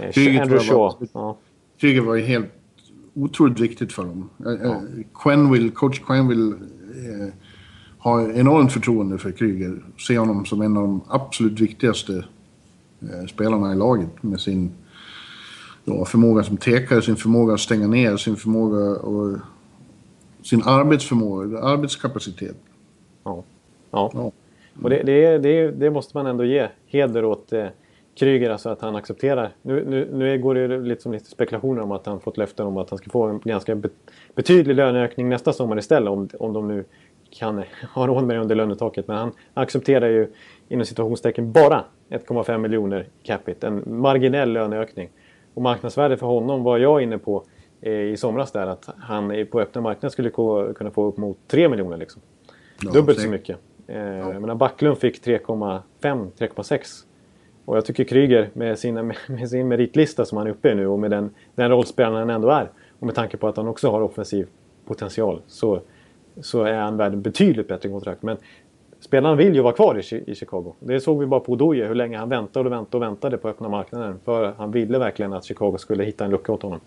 Eh, 0.01 0.11
Kryger 0.11 0.41
Andrew 0.41 0.67
Shaw. 0.67 0.77
Var, 0.77 1.07
ja. 1.13 1.37
Kryger 1.77 2.01
var 2.01 2.15
ju 2.15 2.21
helt 2.21 2.47
otroligt 3.13 3.59
viktigt 3.59 3.93
för 3.93 4.03
dem. 4.03 4.29
Eh, 4.45 4.51
eh, 4.51 4.59
ja. 4.63 4.81
Quenville, 5.23 5.69
coach 5.69 5.99
Quenville 5.99 6.55
eh, 6.55 7.33
har 7.97 8.31
enormt 8.31 8.71
förtroende 8.71 9.17
för 9.17 9.31
Kryger. 9.31 9.83
Ser 10.07 10.17
honom 10.17 10.45
som 10.45 10.61
en 10.61 10.77
av 10.77 10.83
de 10.83 11.01
absolut 11.07 11.59
viktigaste 11.59 12.25
eh, 13.01 13.27
spelarna 13.27 13.73
i 13.73 13.75
laget 13.75 14.23
med 14.23 14.39
sin 14.39 14.71
ja, 15.85 16.05
förmåga 16.05 16.43
som 16.43 16.57
tekare, 16.57 17.01
sin 17.01 17.15
förmåga 17.15 17.53
att 17.53 17.59
stänga 17.59 17.87
ner, 17.87 18.17
sin 18.17 18.35
förmåga 18.35 18.99
och 18.99 19.37
sin 20.43 20.63
arbetsförmåga, 20.65 21.59
arbetskapacitet. 21.59 22.55
Ja. 23.23 23.43
ja. 23.91 24.11
ja. 24.13 24.31
Och 24.83 24.89
det, 24.89 25.03
det, 25.03 25.37
det, 25.37 25.71
det, 25.71 25.89
måste 25.89 26.17
man 26.17 26.27
ändå 26.27 26.45
ge 26.45 26.67
heder 26.87 27.25
åt 27.25 27.53
eh, 27.53 27.65
Kryger, 28.15 28.49
alltså 28.49 28.69
att 28.69 28.81
han 28.81 28.95
accepterar. 28.95 29.51
Nu, 29.61 29.85
nu, 29.85 30.09
nu 30.13 30.39
går 30.39 30.55
det 30.55 30.79
lite 30.79 31.01
som 31.01 31.11
lite 31.11 31.29
spekulationer 31.29 31.81
om 31.81 31.91
att 31.91 32.05
han 32.05 32.19
fått 32.19 32.37
löften 32.37 32.67
om 32.67 32.77
att 32.77 32.89
han 32.89 32.97
ska 32.97 33.09
få 33.09 33.23
en 33.23 33.39
ganska 33.39 33.81
betydlig 34.35 34.75
löneökning 34.75 35.29
nästa 35.29 35.53
sommar 35.53 35.77
istället 35.77 36.09
om, 36.09 36.29
om 36.39 36.53
de 36.53 36.67
nu 36.67 36.83
kan 37.29 37.63
ha 37.93 38.07
råd 38.07 38.23
med 38.23 38.35
det 38.35 38.41
under 38.41 38.55
lönetaket. 38.55 39.07
Men 39.07 39.17
han 39.17 39.31
accepterar 39.53 40.07
ju 40.07 40.27
inom 40.69 40.85
situationstecken 40.85 41.51
bara 41.51 41.83
1,5 42.09 42.57
miljoner 42.57 43.07
capita. 43.23 43.67
En 43.67 43.83
marginell 43.85 44.53
löneökning. 44.53 45.09
Och 45.55 45.61
marknadsvärdet 45.61 46.19
för 46.19 46.27
honom 46.27 46.63
var 46.63 46.77
jag 46.77 47.01
inne 47.01 47.17
på 47.17 47.43
eh, 47.81 47.93
i 47.93 48.17
somras 48.17 48.51
där 48.51 48.67
att 48.67 48.89
han 48.97 49.45
på 49.51 49.59
öppna 49.59 49.81
marknaden 49.81 50.11
skulle 50.11 50.29
kunna 50.75 50.91
få 50.91 51.05
upp 51.05 51.17
mot 51.17 51.37
3 51.47 51.69
miljoner 51.69 51.97
liksom. 51.97 52.21
Ja, 52.81 52.91
Dubbelt 52.91 53.19
så 53.19 53.29
mycket. 53.29 53.57
Eh, 53.87 53.97
ja. 53.97 54.39
Menar 54.39 54.55
Backlund 54.55 54.97
fick 54.97 55.25
3,5-3,6. 55.25 57.05
Och 57.65 57.77
jag 57.77 57.85
tycker 57.85 58.03
Kryger 58.03 58.49
med, 58.53 58.79
sina, 58.79 59.03
med 59.27 59.49
sin 59.49 59.67
meritlista 59.67 60.25
som 60.25 60.37
han 60.37 60.47
är 60.47 60.51
uppe 60.51 60.71
i 60.71 60.75
nu 60.75 60.87
och 60.87 60.99
med 60.99 61.11
den, 61.11 61.29
den 61.55 61.69
rollspelaren 61.69 62.15
han 62.15 62.29
ändå 62.29 62.49
är 62.49 62.69
och 62.99 63.05
med 63.05 63.15
tanke 63.15 63.37
på 63.37 63.47
att 63.47 63.57
han 63.57 63.67
också 63.67 63.91
har 63.91 64.01
offensiv 64.01 64.47
potential 64.85 65.41
så, 65.47 65.81
så 66.41 66.63
är 66.63 66.73
han 66.73 66.97
värd 66.97 67.13
en 67.13 67.21
betydligt 67.21 67.67
bättre 67.67 67.89
kontrakt. 67.89 68.23
Men 68.23 68.37
spelaren 69.05 69.37
vill 69.37 69.55
ju 69.55 69.61
vara 69.61 69.73
kvar 69.73 70.13
i, 70.13 70.31
i 70.31 70.35
Chicago. 70.35 70.73
Det 70.79 70.99
såg 70.99 71.19
vi 71.19 71.25
bara 71.25 71.39
på 71.39 71.51
Odoje 71.51 71.87
hur 71.87 71.95
länge 71.95 72.17
han 72.17 72.29
väntade 72.29 72.65
och 72.65 72.71
väntade 72.71 72.97
och 72.97 73.11
väntade 73.11 73.37
på 73.37 73.49
öppna 73.49 73.69
marknaden. 73.69 74.19
För 74.25 74.53
han 74.57 74.71
ville 74.71 74.99
verkligen 74.99 75.33
att 75.33 75.45
Chicago 75.45 75.77
skulle 75.77 76.03
hitta 76.03 76.25
en 76.25 76.31
lucka 76.31 76.51
åt 76.51 76.63
honom. 76.63 76.79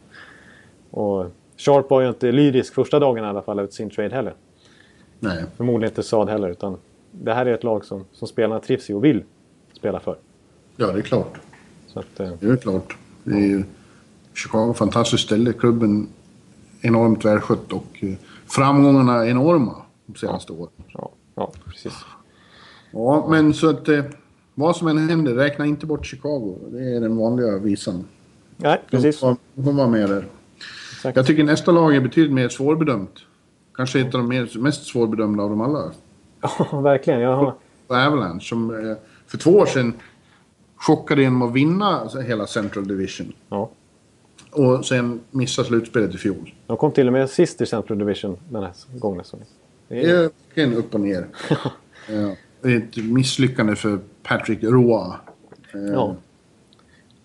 Och 0.91 1.27
Sharp 1.57 1.91
var 1.91 2.01
ju 2.01 2.09
inte 2.09 2.33
lyrisk 2.33 2.75
första 2.75 2.99
dagen 2.99 3.25
i 3.25 3.27
alla 3.27 3.43
fall 3.43 3.61
ut 3.61 3.73
sin 3.73 3.91
trade 3.91 4.15
heller. 4.15 4.35
Nej. 5.21 5.45
Förmodligen 5.57 5.91
inte 5.91 6.03
Saad 6.03 6.29
heller 6.29 6.51
utan 6.51 6.77
det 7.11 7.35
här 7.35 7.47
är 7.47 7.55
ett 7.55 7.65
lag 7.65 7.85
som, 7.85 8.05
som 8.13 8.29
spelarna 8.29 8.61
trivs 8.61 8.91
i 8.91 8.93
och 8.93 9.05
vill 9.05 9.23
spela 9.73 10.01
för. 10.01 10.17
Ja, 10.77 10.87
det 10.87 10.99
är 10.99 11.03
klart. 11.03 11.39
Att, 11.95 12.21
eh, 12.21 12.31
det 12.41 12.47
är 12.47 12.57
klart. 12.57 12.97
Det 13.25 13.35
är 13.35 13.47
ju 13.47 13.65
Chicago 14.35 14.75
fantastiskt 14.75 15.25
ställe. 15.25 15.53
Klubben 15.53 16.09
enormt 16.81 17.25
välskött 17.25 17.73
och 17.73 17.87
eh, 18.01 18.15
framgångarna 18.47 19.27
enorma 19.27 19.77
de 20.07 20.15
senaste 20.19 20.53
ja. 20.53 20.59
åren. 20.59 20.73
Ja, 20.93 21.11
ja, 21.35 21.53
precis. 21.65 21.93
Ja, 22.91 23.27
men 23.31 23.55
så 23.55 23.71
att 23.71 23.89
eh, 23.89 24.05
vad 24.55 24.77
som 24.77 24.89
än 24.89 25.09
händer, 25.09 25.35
räkna 25.35 25.67
inte 25.67 25.87
bort 25.87 26.07
Chicago. 26.07 26.59
Det 26.71 26.97
är 26.97 27.01
den 27.01 27.17
vanliga 27.17 27.59
visan. 27.59 28.05
Nej, 28.57 28.83
precis. 28.91 29.21
De 29.21 29.37
får 29.65 29.73
vara 29.73 29.89
med 29.89 30.11
där. 30.11 30.27
Exakt. 30.93 31.17
Jag 31.17 31.27
tycker 31.27 31.45
nästa 31.45 31.73
lag 31.73 31.97
är 31.97 32.01
betydligt 32.01 32.33
mer 32.33 32.49
svårbedömt. 32.49 33.19
Kanske 33.77 34.01
ett 34.01 34.15
av 34.15 34.29
de 34.29 34.49
mest 34.61 34.87
svårbedömda 34.87 35.43
av 35.43 35.51
dem 35.51 35.61
alla. 35.61 35.93
Ja, 36.41 36.81
verkligen. 36.81 37.21
Jag 37.21 37.37
har... 37.37 37.55
Avalanche 37.89 38.41
som 38.41 38.71
eh, 38.71 38.97
för 39.27 39.39
två 39.39 39.51
år 39.51 39.67
sedan 39.67 39.93
chockade 40.77 41.23
genom 41.23 41.43
att 41.43 41.53
vinna 41.53 42.09
hela 42.27 42.47
Central 42.47 42.89
Division. 42.89 43.33
Ja. 43.49 43.71
Och 44.51 44.87
sen 44.87 45.21
missa 45.31 45.65
slutspelet 45.65 46.15
i 46.15 46.19
fjol. 46.19 46.55
De 46.67 46.77
kom 46.77 46.93
till 46.93 47.07
och 47.07 47.13
med 47.13 47.31
sist 47.31 47.61
i 47.61 47.67
Central 47.67 47.99
Division 47.99 48.39
den 48.49 48.63
här 48.63 48.73
gången. 48.99 49.25
Så 49.25 49.37
det 49.89 50.11
är 50.11 50.23
verkligen 50.23 50.75
upp 50.75 50.95
och 50.95 51.01
ner. 51.01 51.27
ja. 52.09 52.37
Ett 52.63 52.97
misslyckande 52.97 53.77
för 53.77 53.99
Patrick 54.23 54.63
Roy. 54.63 55.13
Ja. 55.73 56.17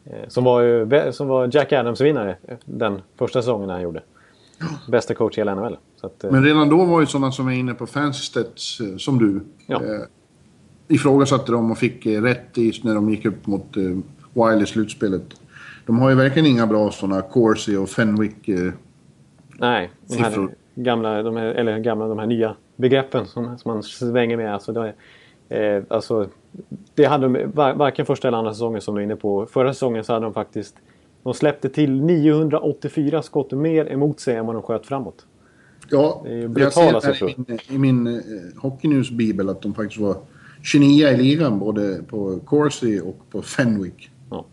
Eh, 0.05 0.27
som 0.27 0.43
var, 0.43 1.11
som 1.11 1.27
var 1.27 1.49
Jack 1.55 1.71
Adams-vinnare 1.71 2.35
den 2.65 3.01
första 3.15 3.41
säsongen 3.41 3.69
han 3.69 3.81
gjorde. 3.81 4.03
Bästa 4.91 5.13
coach 5.13 5.37
i 5.37 5.41
hela 5.41 5.55
NHL. 5.55 5.77
Att, 6.01 6.23
eh, 6.23 6.31
Men 6.31 6.43
redan 6.43 6.69
då 6.69 6.85
var 6.85 6.99
ju 6.99 7.05
sådana 7.05 7.31
som 7.31 7.47
är 7.47 7.51
inne 7.53 7.73
på 7.73 7.85
Fanstats, 7.87 8.79
eh, 8.79 8.97
som 8.97 9.19
du, 9.19 9.41
ja. 9.67 9.75
eh, 9.75 10.01
ifrågasatte 10.87 11.51
dem 11.51 11.71
och 11.71 11.77
fick 11.77 12.05
eh, 12.05 12.21
rätt 12.21 12.57
i 12.57 12.71
när 12.83 12.95
de 12.95 13.09
gick 13.09 13.25
upp 13.25 13.47
mot 13.47 13.77
eh, 13.77 13.83
Wild 14.33 14.61
i 14.63 14.65
slutspelet. 14.65 15.23
de 15.85 15.99
har 15.99 16.09
ju 16.09 16.15
verkligen 16.15 16.45
inga 16.45 16.67
bra 16.67 16.91
sådana 16.91 17.21
Corsi 17.21 17.75
och 17.75 17.89
Fenwick. 17.89 18.47
Eh, 18.47 18.71
Nej, 19.59 19.91
de 20.07 20.17
här 20.17 20.29
Siffror. 20.29 20.51
gamla, 20.75 21.23
de 21.23 21.35
här, 21.35 21.45
eller 21.45 21.79
gamla, 21.79 22.07
de 22.07 22.19
här 22.19 22.25
nya 22.25 22.55
begreppen 22.75 23.25
som, 23.25 23.57
som 23.57 23.71
man 23.73 23.83
svänger 23.83 24.37
med. 24.37 24.53
Alltså, 24.53 24.71
det, 24.73 24.79
är- 24.87 24.93
eh, 25.53 25.83
alltså, 25.87 26.27
det 26.95 27.05
hade 27.05 27.27
de 27.27 27.51
var, 27.53 27.73
varken 27.73 28.05
första 28.05 28.27
eller 28.27 28.37
andra 28.37 28.53
säsongen 28.53 28.81
som 28.81 28.95
du 28.95 29.01
är 29.01 29.05
inne 29.05 29.15
på. 29.15 29.45
Förra 29.45 29.73
säsongen 29.73 30.03
så 30.03 30.13
hade 30.13 30.25
de 30.25 30.33
faktiskt 30.33 30.75
de 31.23 31.33
släppte 31.33 31.69
till 31.69 32.01
984 32.01 33.21
skott 33.21 33.51
mer 33.51 33.91
emot 33.91 34.19
sig 34.19 34.35
än 34.35 34.45
vad 34.45 34.55
de 34.55 34.61
sköt 34.61 34.85
framåt. 34.85 35.25
ja, 35.89 36.21
Det 36.25 36.31
är 36.33 36.59
jag 36.59 37.03
ser 37.03 37.29
i 37.29 37.35
min, 37.47 37.59
i 37.69 37.77
min 37.77 38.07
eh, 38.07 38.21
Hockey 38.57 38.87
News-bibel 38.87 39.49
att 39.49 39.61
de 39.61 39.73
faktiskt 39.73 40.01
var 40.01 40.15
29 40.63 41.07
i 41.07 41.17
ligan 41.17 41.59
både 41.59 42.03
på 42.07 42.39
Corsi 42.45 43.01
och 43.01 43.17
på 43.31 43.41
Fenwick. 43.41 44.09
Ja. 44.29 44.45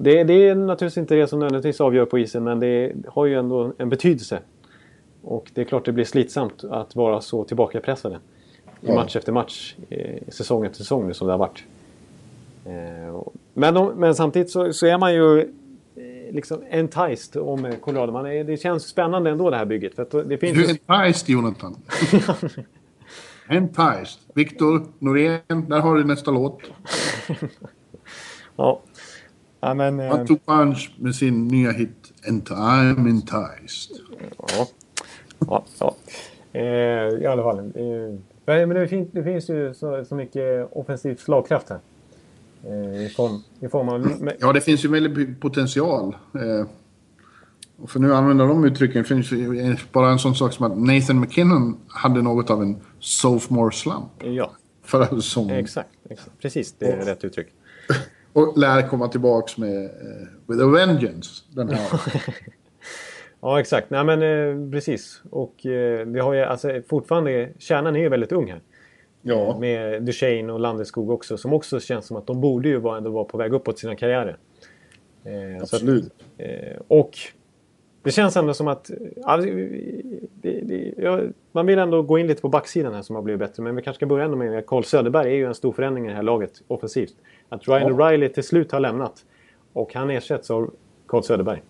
Det, 0.00 0.24
det 0.24 0.48
är 0.48 0.54
naturligtvis 0.54 0.98
inte 0.98 1.14
det 1.14 1.26
som 1.26 1.38
nödvändigtvis 1.38 1.80
avgör 1.80 2.04
på 2.04 2.18
isen 2.18 2.44
men 2.44 2.60
det 2.60 2.92
har 3.06 3.26
ju 3.26 3.34
ändå 3.34 3.72
en 3.78 3.88
betydelse. 3.88 4.38
Och 5.22 5.50
det 5.54 5.60
är 5.60 5.64
klart 5.64 5.84
det 5.84 5.92
blir 5.92 6.04
slitsamt 6.04 6.64
att 6.64 6.96
vara 6.96 7.20
så 7.20 7.44
tillbakapressade. 7.44 8.18
I 8.82 8.92
match 8.92 9.16
efter 9.16 9.32
match, 9.32 9.74
säsong 10.28 10.64
efter 10.64 10.78
säsong 10.78 11.06
nu 11.06 11.14
som 11.14 11.26
det 11.26 11.32
har 11.32 11.38
varit. 11.38 11.64
Eh, 12.64 13.22
Men, 13.54 13.74
de, 13.74 13.94
men 13.94 14.14
samtidigt 14.14 14.50
så, 14.50 14.72
så 14.72 14.86
är 14.86 14.98
man 14.98 15.14
ju 15.14 15.40
eh, 15.40 16.34
liksom 16.34 16.62
enticed 16.70 17.42
om 17.42 17.72
Colorado. 17.80 18.12
Man 18.12 18.26
är, 18.26 18.44
det 18.44 18.56
känns 18.56 18.86
spännande 18.86 19.30
ändå 19.30 19.50
det 19.50 19.56
här 19.56 19.64
bygget. 19.64 19.94
För 19.94 20.24
det 20.24 20.38
finns 20.38 20.58
Du 20.58 20.64
är 20.64 20.78
enticed, 21.04 21.28
Jonathan. 21.28 21.76
enticed. 23.48 24.18
Viktor 24.34 24.86
Norén, 24.98 25.40
där 25.68 25.80
har 25.80 25.96
du 25.96 26.04
nästa 26.04 26.30
låt. 26.30 26.58
ja. 28.56 28.80
Ja, 29.60 29.74
men, 29.74 29.98
Han 29.98 30.26
tog 30.26 30.46
punch 30.46 30.92
med 30.98 31.14
sin 31.14 31.48
nya 31.48 31.70
hit 31.70 32.12
Ent- 32.28 32.50
I'm 32.50 33.08
enticed. 33.08 33.96
Ja. 34.38 34.66
Ja, 35.38 35.64
ja. 35.78 35.94
Eh, 36.52 36.62
I 37.22 37.26
alla 37.26 37.42
fall. 37.42 37.58
Eh, 37.58 38.14
men 38.44 38.68
det, 38.68 38.88
finns, 38.88 39.08
det 39.12 39.24
finns 39.24 39.50
ju 39.50 39.74
så, 39.74 40.04
så 40.04 40.14
mycket 40.14 40.68
offensiv 40.72 41.16
slagkraft 41.16 41.68
här. 41.68 41.78
Eh, 42.66 43.02
i, 43.06 43.08
form, 43.08 43.42
I 43.60 43.68
form 43.68 43.88
av... 43.88 44.28
Ja, 44.40 44.52
det 44.52 44.60
finns 44.60 44.84
ju 44.84 44.88
väldigt 44.88 45.40
potential. 45.40 46.16
Eh, 46.34 46.66
och 47.76 47.90
för 47.90 48.00
nu 48.00 48.14
använda 48.14 48.46
de 48.46 48.64
uttrycken 48.64 49.04
finns 49.04 49.32
ju 49.32 49.76
bara 49.92 50.10
en 50.10 50.18
sån 50.18 50.34
sak 50.34 50.52
som 50.52 50.66
att 50.66 50.78
Nathan 50.78 51.20
McKinnon 51.20 51.76
hade 51.88 52.22
något 52.22 52.50
av 52.50 52.62
en 52.62 52.76
sophomore 53.00 53.72
slump 53.72 54.10
ja, 54.24 54.52
förra 54.82 55.06
säsongen. 55.06 55.56
exakt, 55.56 55.90
exakt. 56.10 56.38
Precis, 56.42 56.74
det 56.78 56.86
är 56.86 57.04
rätt 57.04 57.24
uttryck. 57.24 57.48
Och 58.32 58.58
lär 58.58 58.88
komma 58.88 59.08
tillbaks 59.08 59.58
med 59.58 59.84
eh, 59.84 59.90
With 60.46 60.62
a 60.62 60.66
Vengeance. 60.66 61.42
Den 61.50 61.68
här. 61.68 62.00
Ja, 63.42 63.60
exakt. 63.60 63.90
Nej, 63.90 64.04
men 64.04 64.22
eh, 64.22 64.70
precis. 64.70 65.22
Och 65.30 65.66
eh, 65.66 66.06
vi 66.06 66.20
har 66.20 66.32
ju 66.34 66.40
alltså 66.42 66.80
fortfarande... 66.88 67.48
Kärnan 67.58 67.96
är 67.96 68.00
ju 68.00 68.08
väldigt 68.08 68.32
ung 68.32 68.50
här. 68.50 68.60
ja, 69.22 69.58
Med 69.58 70.02
Duchene 70.02 70.52
och 70.52 70.60
Landeskog 70.60 71.10
också. 71.10 71.36
Som 71.36 71.52
också 71.52 71.80
känns 71.80 72.06
som 72.06 72.16
att 72.16 72.26
de 72.26 72.40
borde 72.40 72.68
ju 72.68 72.76
vara, 72.78 72.96
ändå 72.96 73.10
vara 73.10 73.24
på 73.24 73.38
väg 73.38 73.52
uppåt 73.52 73.78
sina 73.78 73.96
karriärer. 73.96 74.36
Eh, 75.24 75.32
så 75.58 75.64
att- 75.64 75.72
absolut. 75.72 76.12
Eh, 76.38 76.76
och 76.88 77.10
det 78.02 78.10
känns 78.10 78.36
ändå 78.36 78.54
som 78.54 78.68
att... 78.68 78.90
ja, 79.16 79.36
det, 79.36 80.60
det, 80.60 80.94
ja, 80.96 81.20
man 81.52 81.66
vill 81.66 81.78
ändå 81.78 82.02
gå 82.02 82.18
in 82.18 82.26
lite 82.26 82.42
på 82.42 82.48
backsidan 82.48 82.94
här 82.94 83.02
som 83.02 83.16
har 83.16 83.22
blivit 83.22 83.38
bättre. 83.40 83.62
Men 83.62 83.76
vi 83.76 83.82
kanske 83.82 83.98
ska 83.98 84.06
börja 84.06 84.24
ändå 84.24 84.36
med 84.36 84.66
Carl 84.66 84.82
Söderberg 84.84 85.30
är 85.32 85.34
ju 85.36 85.46
en 85.46 85.54
stor 85.54 85.72
förändring 85.72 86.04
i 86.06 86.08
det 86.08 86.14
här 86.14 86.22
laget 86.22 86.52
offensivt. 86.68 87.14
Att 87.48 87.68
Ryan 87.68 87.82
Ja. 87.82 87.88
O'Reilly 87.88 88.28
till 88.28 88.42
slut 88.42 88.72
har 88.72 88.80
lämnat. 88.80 89.24
Och 89.72 89.94
han 89.94 90.10
ersätts 90.10 90.50
av 90.50 90.70
Carl 91.06 91.22
Söderberg. 91.22 91.62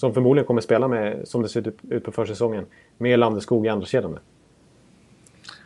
Som 0.00 0.14
förmodligen 0.14 0.46
kommer 0.46 0.60
spela 0.60 0.88
med, 0.88 1.28
som 1.28 1.42
det 1.42 1.48
ser 1.48 1.72
ut, 1.90 2.04
på 2.04 2.12
försäsongen, 2.12 2.66
med 2.98 3.18
Landeskog 3.18 3.66
i 3.66 3.68
andra 3.68 3.86
kedjan. 3.86 4.18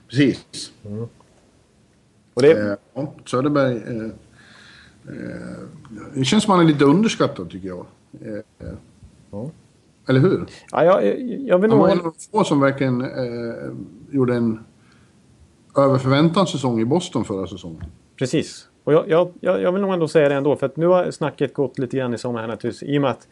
Precis. 0.08 0.72
Och 2.34 2.42
det, 2.42 2.52
Eh, 2.52 2.76
ja, 2.94 3.12
Söderberg... 3.24 3.76
Eh, 3.76 4.04
eh, 4.04 5.68
det 6.14 6.24
känns 6.24 6.44
som 6.44 6.50
han 6.52 6.60
är 6.60 6.64
lite 6.64 6.84
underskattad 6.84 7.50
tycker 7.50 7.68
jag. 7.68 7.86
Eh, 8.20 8.66
Ja. 9.30 9.50
Eller 10.08 10.20
hur? 10.20 10.46
ja, 10.70 10.84
jag, 10.84 11.04
jag 11.40 11.58
vill 11.58 11.70
Han 11.70 11.78
nog... 11.78 11.86
var 11.86 11.88
en 11.88 11.98
av 11.98 12.04
de 12.04 12.12
få 12.32 12.44
som 12.44 12.60
verkligen 12.60 13.00
eh, 13.00 13.72
gjorde 14.10 14.34
en 14.34 14.64
över 15.76 15.98
förväntan 15.98 16.46
säsong 16.46 16.80
i 16.80 16.84
Boston 16.84 17.24
förra 17.24 17.46
säsongen. 17.46 17.84
Precis. 18.18 18.68
Och 18.84 18.92
jag, 18.92 19.08
jag, 19.08 19.32
jag 19.40 19.62
jag 19.62 19.72
vill 19.72 19.82
nog 19.82 19.92
ändå 19.92 20.08
säga 20.08 20.28
det 20.28 20.34
ändå. 20.34 20.56
För 20.56 20.66
att 20.66 20.76
nu 20.76 20.86
har 20.86 21.10
snacket 21.10 21.54
gått 21.54 21.78
lite 21.78 21.96
grann 21.96 22.14
i 22.14 22.18
sommar 22.18 22.40
här 22.40 22.48
naturligtvis. 22.48 22.88
I 22.88 22.98
och 22.98 23.02
med 23.02 23.10
att 23.10 23.28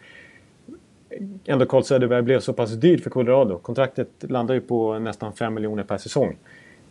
ändå 1.45 1.67
Carl 1.67 1.83
Söderberg 1.83 2.23
blev 2.23 2.41
så 2.41 2.53
pass 2.53 2.71
dyr 2.73 2.99
för 2.99 3.11
Colorado. 3.11 3.59
Kontraktet 3.59 4.09
landar 4.21 4.55
ju 4.55 4.61
på 4.61 4.99
nästan 4.99 5.33
5 5.33 5.55
miljoner 5.55 5.83
per 5.83 5.99
säsong. 5.99 6.37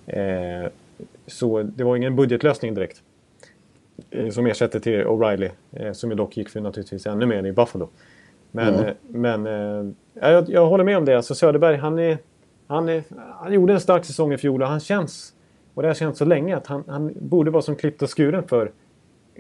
Eh, 0.06 0.70
så 1.28 1.64
det 1.64 1.84
var 1.84 1.96
ingen 1.96 2.16
budgetlösning 2.16 2.74
direkt. 2.74 3.02
Eh, 4.12 4.30
som 4.30 4.46
ersätter 4.46 4.80
till 4.80 5.04
O'Reilly. 5.06 5.50
Eh, 5.72 5.92
som 5.92 6.10
ju 6.10 6.16
dock 6.16 6.38
gick 6.38 6.50
för 6.50 6.62
naturligtvis 6.62 7.06
ännu 7.08 7.26
mer 7.26 7.46
i 7.46 7.52
Buffalo. 7.52 7.90
Men, 8.52 8.74
Ja. 8.74 8.86
eh, 8.88 8.94
men 9.08 9.48
eh, 9.48 9.94
ja, 10.14 10.32
jag, 10.32 10.50
jag 10.50 10.68
håller 10.68 10.84
med 10.84 10.98
om 10.98 11.06
det. 11.06 11.16
Alltså 11.16 11.36
Söderberg, 11.36 11.76
han, 11.78 12.00
är, 12.00 12.18
han, 12.68 12.90
är, 12.90 13.04
han 13.40 13.54
gjorde 13.54 13.74
en 13.74 13.80
stark 13.80 14.06
säsong 14.06 14.34
i 14.34 14.38
fjol 14.38 14.62
och 14.62 14.68
han 14.68 14.80
känns, 14.80 15.34
och 15.74 15.82
det 15.82 15.88
har 15.90 15.96
känts 15.96 16.20
så 16.20 16.26
länge, 16.26 16.58
att 16.58 16.68
han, 16.68 16.84
han 16.88 17.14
borde 17.20 17.52
vara 17.52 17.62
som 17.62 17.76
klippt 17.76 18.02
och 18.02 18.18
skuren 18.18 18.44
för 18.48 18.72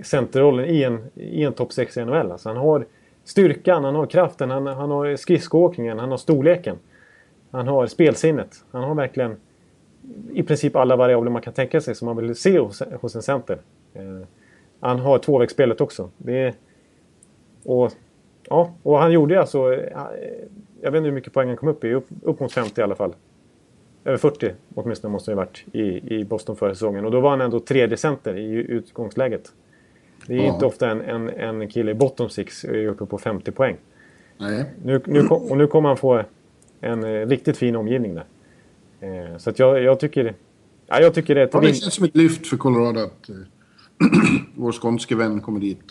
centerrollen 0.04 0.66
i 0.66 0.84
en, 0.84 1.06
i 1.16 1.44
en 1.44 1.54
topp 1.54 1.74
6 1.74 1.98
i 1.98 2.06
NHL. 2.06 2.32
Alltså 2.32 2.50
han 2.50 2.58
har 2.58 2.86
styrkan, 3.24 3.84
han 3.84 3.96
har 3.96 4.06
kraften, 4.06 4.50
han, 4.50 4.68
han 4.68 4.92
har 4.92 5.16
skridskoåkningen, 5.16 6.00
han 6.00 6.12
har 6.12 6.18
storleken. 6.18 6.78
Han 7.52 7.68
har 7.68 7.88
spelsinnet. 7.88 8.64
Han 8.72 8.84
har 8.84 8.96
verkligen 8.96 9.38
i 10.34 10.44
princip 10.44 10.76
alla 10.76 10.96
variabler 10.96 11.32
man 11.32 11.42
kan 11.42 11.54
tänka 11.54 11.82
sig 11.82 11.96
som 11.96 12.06
man 12.06 12.18
vill 12.18 12.36
se 12.36 12.60
hos, 12.60 12.82
hos 13.02 13.16
en 13.16 13.22
center. 13.22 13.58
Eh, 13.94 14.28
han 14.80 15.00
har 15.00 15.20
tvåvägsspelet 15.20 15.82
också. 15.82 16.10
Det 16.18 16.38
är, 16.38 16.54
och, 17.64 17.92
ja, 18.50 18.74
och 18.84 18.98
han 18.98 19.12
gjorde 19.12 19.34
ju 19.34 19.40
alltså... 19.40 19.74
Eh, 19.74 19.90
jag 20.84 20.92
vet 20.92 20.98
inte 20.98 21.08
hur 21.08 21.16
mycket 21.16 21.34
poäng 21.34 21.48
han 21.48 21.58
kom 21.58 21.70
upp 21.70 21.84
i. 21.84 21.94
Upp, 21.94 22.08
upp 22.22 22.40
mot 22.40 22.54
50 22.54 22.82
i 22.82 22.84
alla 22.84 22.96
fall. 22.96 23.14
Över 24.06 24.18
40 24.18 24.52
åtminstone 24.76 25.12
måste 25.12 25.32
det 25.32 25.36
ha 25.36 25.44
varit 25.46 25.64
i, 25.72 26.16
i 26.16 26.24
Boston 26.24 26.56
förra 26.56 26.74
säsongen. 26.74 27.06
Och 27.06 27.12
då 27.12 27.20
var 27.20 27.30
han 27.30 27.42
ändå 27.42 27.60
tredje 27.60 27.98
center 27.98 28.38
i 28.38 28.52
utgångsläget. 28.54 29.52
Det 30.28 30.34
är 30.34 30.38
Ja. 30.38 30.54
inte 30.54 30.66
ofta 30.66 30.90
en, 30.92 31.02
en, 31.02 31.30
en 31.30 31.68
kille 31.70 31.92
i 31.92 31.94
bottom 31.94 32.30
six 32.30 32.64
är 32.64 32.88
uppe 32.88 33.06
på 33.06 33.18
50 33.18 33.52
poäng. 33.52 33.76
Nej. 34.38 34.66
Nu, 34.84 35.02
nu, 35.06 35.28
och 35.28 35.58
nu 35.58 35.68
kommer 35.68 35.90
han 35.90 35.98
få 35.98 36.24
en 36.82 37.04
eh, 37.04 37.28
riktigt 37.28 37.58
fin 37.58 37.76
omgivning 37.76 38.16
där. 38.16 38.26
Eh, 39.00 39.38
så 39.38 39.50
att 39.50 39.60
jag, 39.60 39.82
jag 39.84 40.00
tycker... 40.00 40.34
Ja, 40.88 41.00
jag 41.02 41.14
tycker 41.14 41.36
det 41.36 41.50
Ja, 41.54 41.60
det 41.60 41.68
känns 41.74 41.94
som 41.94 42.06
ett 42.06 42.16
lyft 42.16 42.48
för 42.48 42.58
Colorado 42.58 43.00
att 43.00 43.30
eh, 43.30 43.36
vår 44.56 44.72
skånske 44.72 45.16
vän 45.16 45.42
kommer 45.42 45.60
dit. 45.60 45.82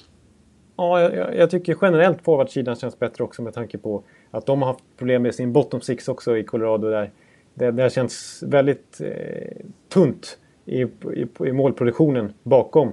Ja, 0.76 1.00
jag- 1.00 1.36
jag, 1.36 1.50
tycker 1.50 1.76
generellt 1.82 2.22
forwardsidan 2.22 2.76
känns 2.76 2.98
bättre 2.98 3.24
också 3.24 3.42
med 3.42 3.54
tanke 3.54 3.78
på 3.78 4.02
att 4.30 4.46
de 4.46 4.62
har 4.62 4.68
haft 4.68 4.84
problem 4.96 5.22
med 5.22 5.34
sin 5.34 5.52
bottom 5.52 5.80
six 5.80 6.08
också 6.08 6.36
i 6.38 6.44
Colorado. 6.44 6.90
Där 6.90 7.10
det, 7.54 7.70
det 7.70 7.92
känns 7.92 8.42
väldigt 8.46 9.00
eh, 9.00 9.56
tunt 9.88 10.38
i, 10.64 10.82
i, 10.82 11.26
i 11.46 11.52
målproduktionen 11.52 12.32
bakom 12.42 12.92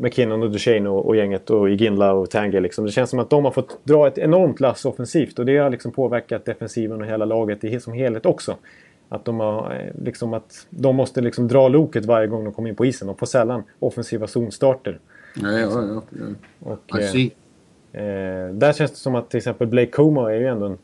McKinnon 0.00 0.42
och 0.42 0.50
Duchene 0.50 0.88
och, 0.88 1.06
och 1.06 1.16
gänget 1.16 1.50
och 1.50 1.70
Iginla 1.70 2.12
och 2.12 2.30
Tange. 2.30 2.60
Liksom. 2.60 2.84
Det 2.84 2.90
känns 2.90 3.10
som 3.10 3.18
att 3.18 3.30
de 3.30 3.44
har 3.44 3.52
fått 3.52 3.84
dra 3.84 4.06
ett 4.06 4.18
enormt 4.18 4.60
lass 4.60 4.84
offensivt 4.84 5.38
och 5.38 5.46
det 5.46 5.58
har 5.58 5.70
liksom 5.70 5.92
påverkat 5.92 6.44
defensiven 6.44 7.00
och 7.00 7.06
hela 7.06 7.24
laget 7.24 7.64
i, 7.64 7.80
som 7.80 7.92
helhet 7.92 8.26
också. 8.26 8.56
Att 9.08 9.24
de, 9.24 9.40
har, 9.40 9.72
eh, 9.72 10.04
liksom 10.04 10.34
att 10.34 10.66
de 10.70 10.96
måste 10.96 11.20
liksom 11.20 11.48
dra 11.48 11.68
loket 11.68 12.04
varje 12.04 12.26
gång 12.26 12.44
de 12.44 12.52
kommer 12.52 12.68
in 12.68 12.76
på 12.76 12.86
isen. 12.86 13.06
De 13.06 13.16
får 13.16 13.26
sällan 13.26 13.62
offensiva 13.78 14.26
zonstarter. 14.26 14.98
Nej, 15.34 15.60
ja, 15.60 15.70
ja, 15.70 16.02
ja. 16.18 16.34
Och, 16.60 16.98
eh. 16.98 17.28
Eh, 17.92 18.52
där 18.52 18.72
känns 18.72 18.90
det 18.90 18.96
som 18.96 19.14
att 19.14 19.30
till 19.30 19.38
exempel 19.38 19.66
Blake 19.66 19.90
Como 19.90 20.26
är 20.26 20.34
ju 20.34 20.46
ändå 20.46 20.66
en, 20.66 20.78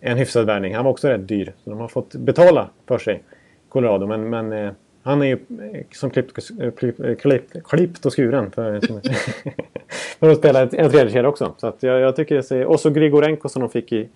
en 0.00 0.18
hyfsad 0.18 0.46
värvning. 0.46 0.74
Han 0.74 0.84
var 0.84 0.92
också 0.92 1.08
rätt 1.08 1.28
dyr. 1.28 1.52
Så 1.64 1.70
de 1.70 1.78
har 1.78 1.88
fått 1.88 2.14
betala 2.14 2.70
för 2.86 2.98
sig, 2.98 3.22
Colorado. 3.68 4.06
Men, 4.06 4.30
men 4.30 4.52
eh, 4.52 4.72
han 5.08 5.22
är 5.22 5.26
ju 5.26 5.32
eh, 5.72 5.82
som 5.92 6.10
klippt, 6.10 6.50
eh, 6.60 6.70
klipp, 6.70 7.00
eh, 7.00 7.14
klipp, 7.14 7.44
klippt 7.64 8.06
och 8.06 8.12
skuren 8.16 8.50
för, 8.50 8.80
som- 8.80 9.00
för 10.20 10.30
att 10.30 10.38
spela 10.38 10.62
ett- 10.62 10.74
en 10.74 10.90
tredje 10.90 11.12
kedja 11.12 11.28
också. 11.28 11.54
Så 11.58 11.66
att 11.66 11.82
jag, 11.82 12.00
jag 12.00 12.16
tycker 12.16 12.34
det 12.34 12.42
ser, 12.42 12.64
Och 12.64 12.80
så 12.80 12.90
Grigorenko 12.90 13.48
som 13.48 13.60
de 13.60 13.70
fick 13.70 13.92
i, 13.92 14.08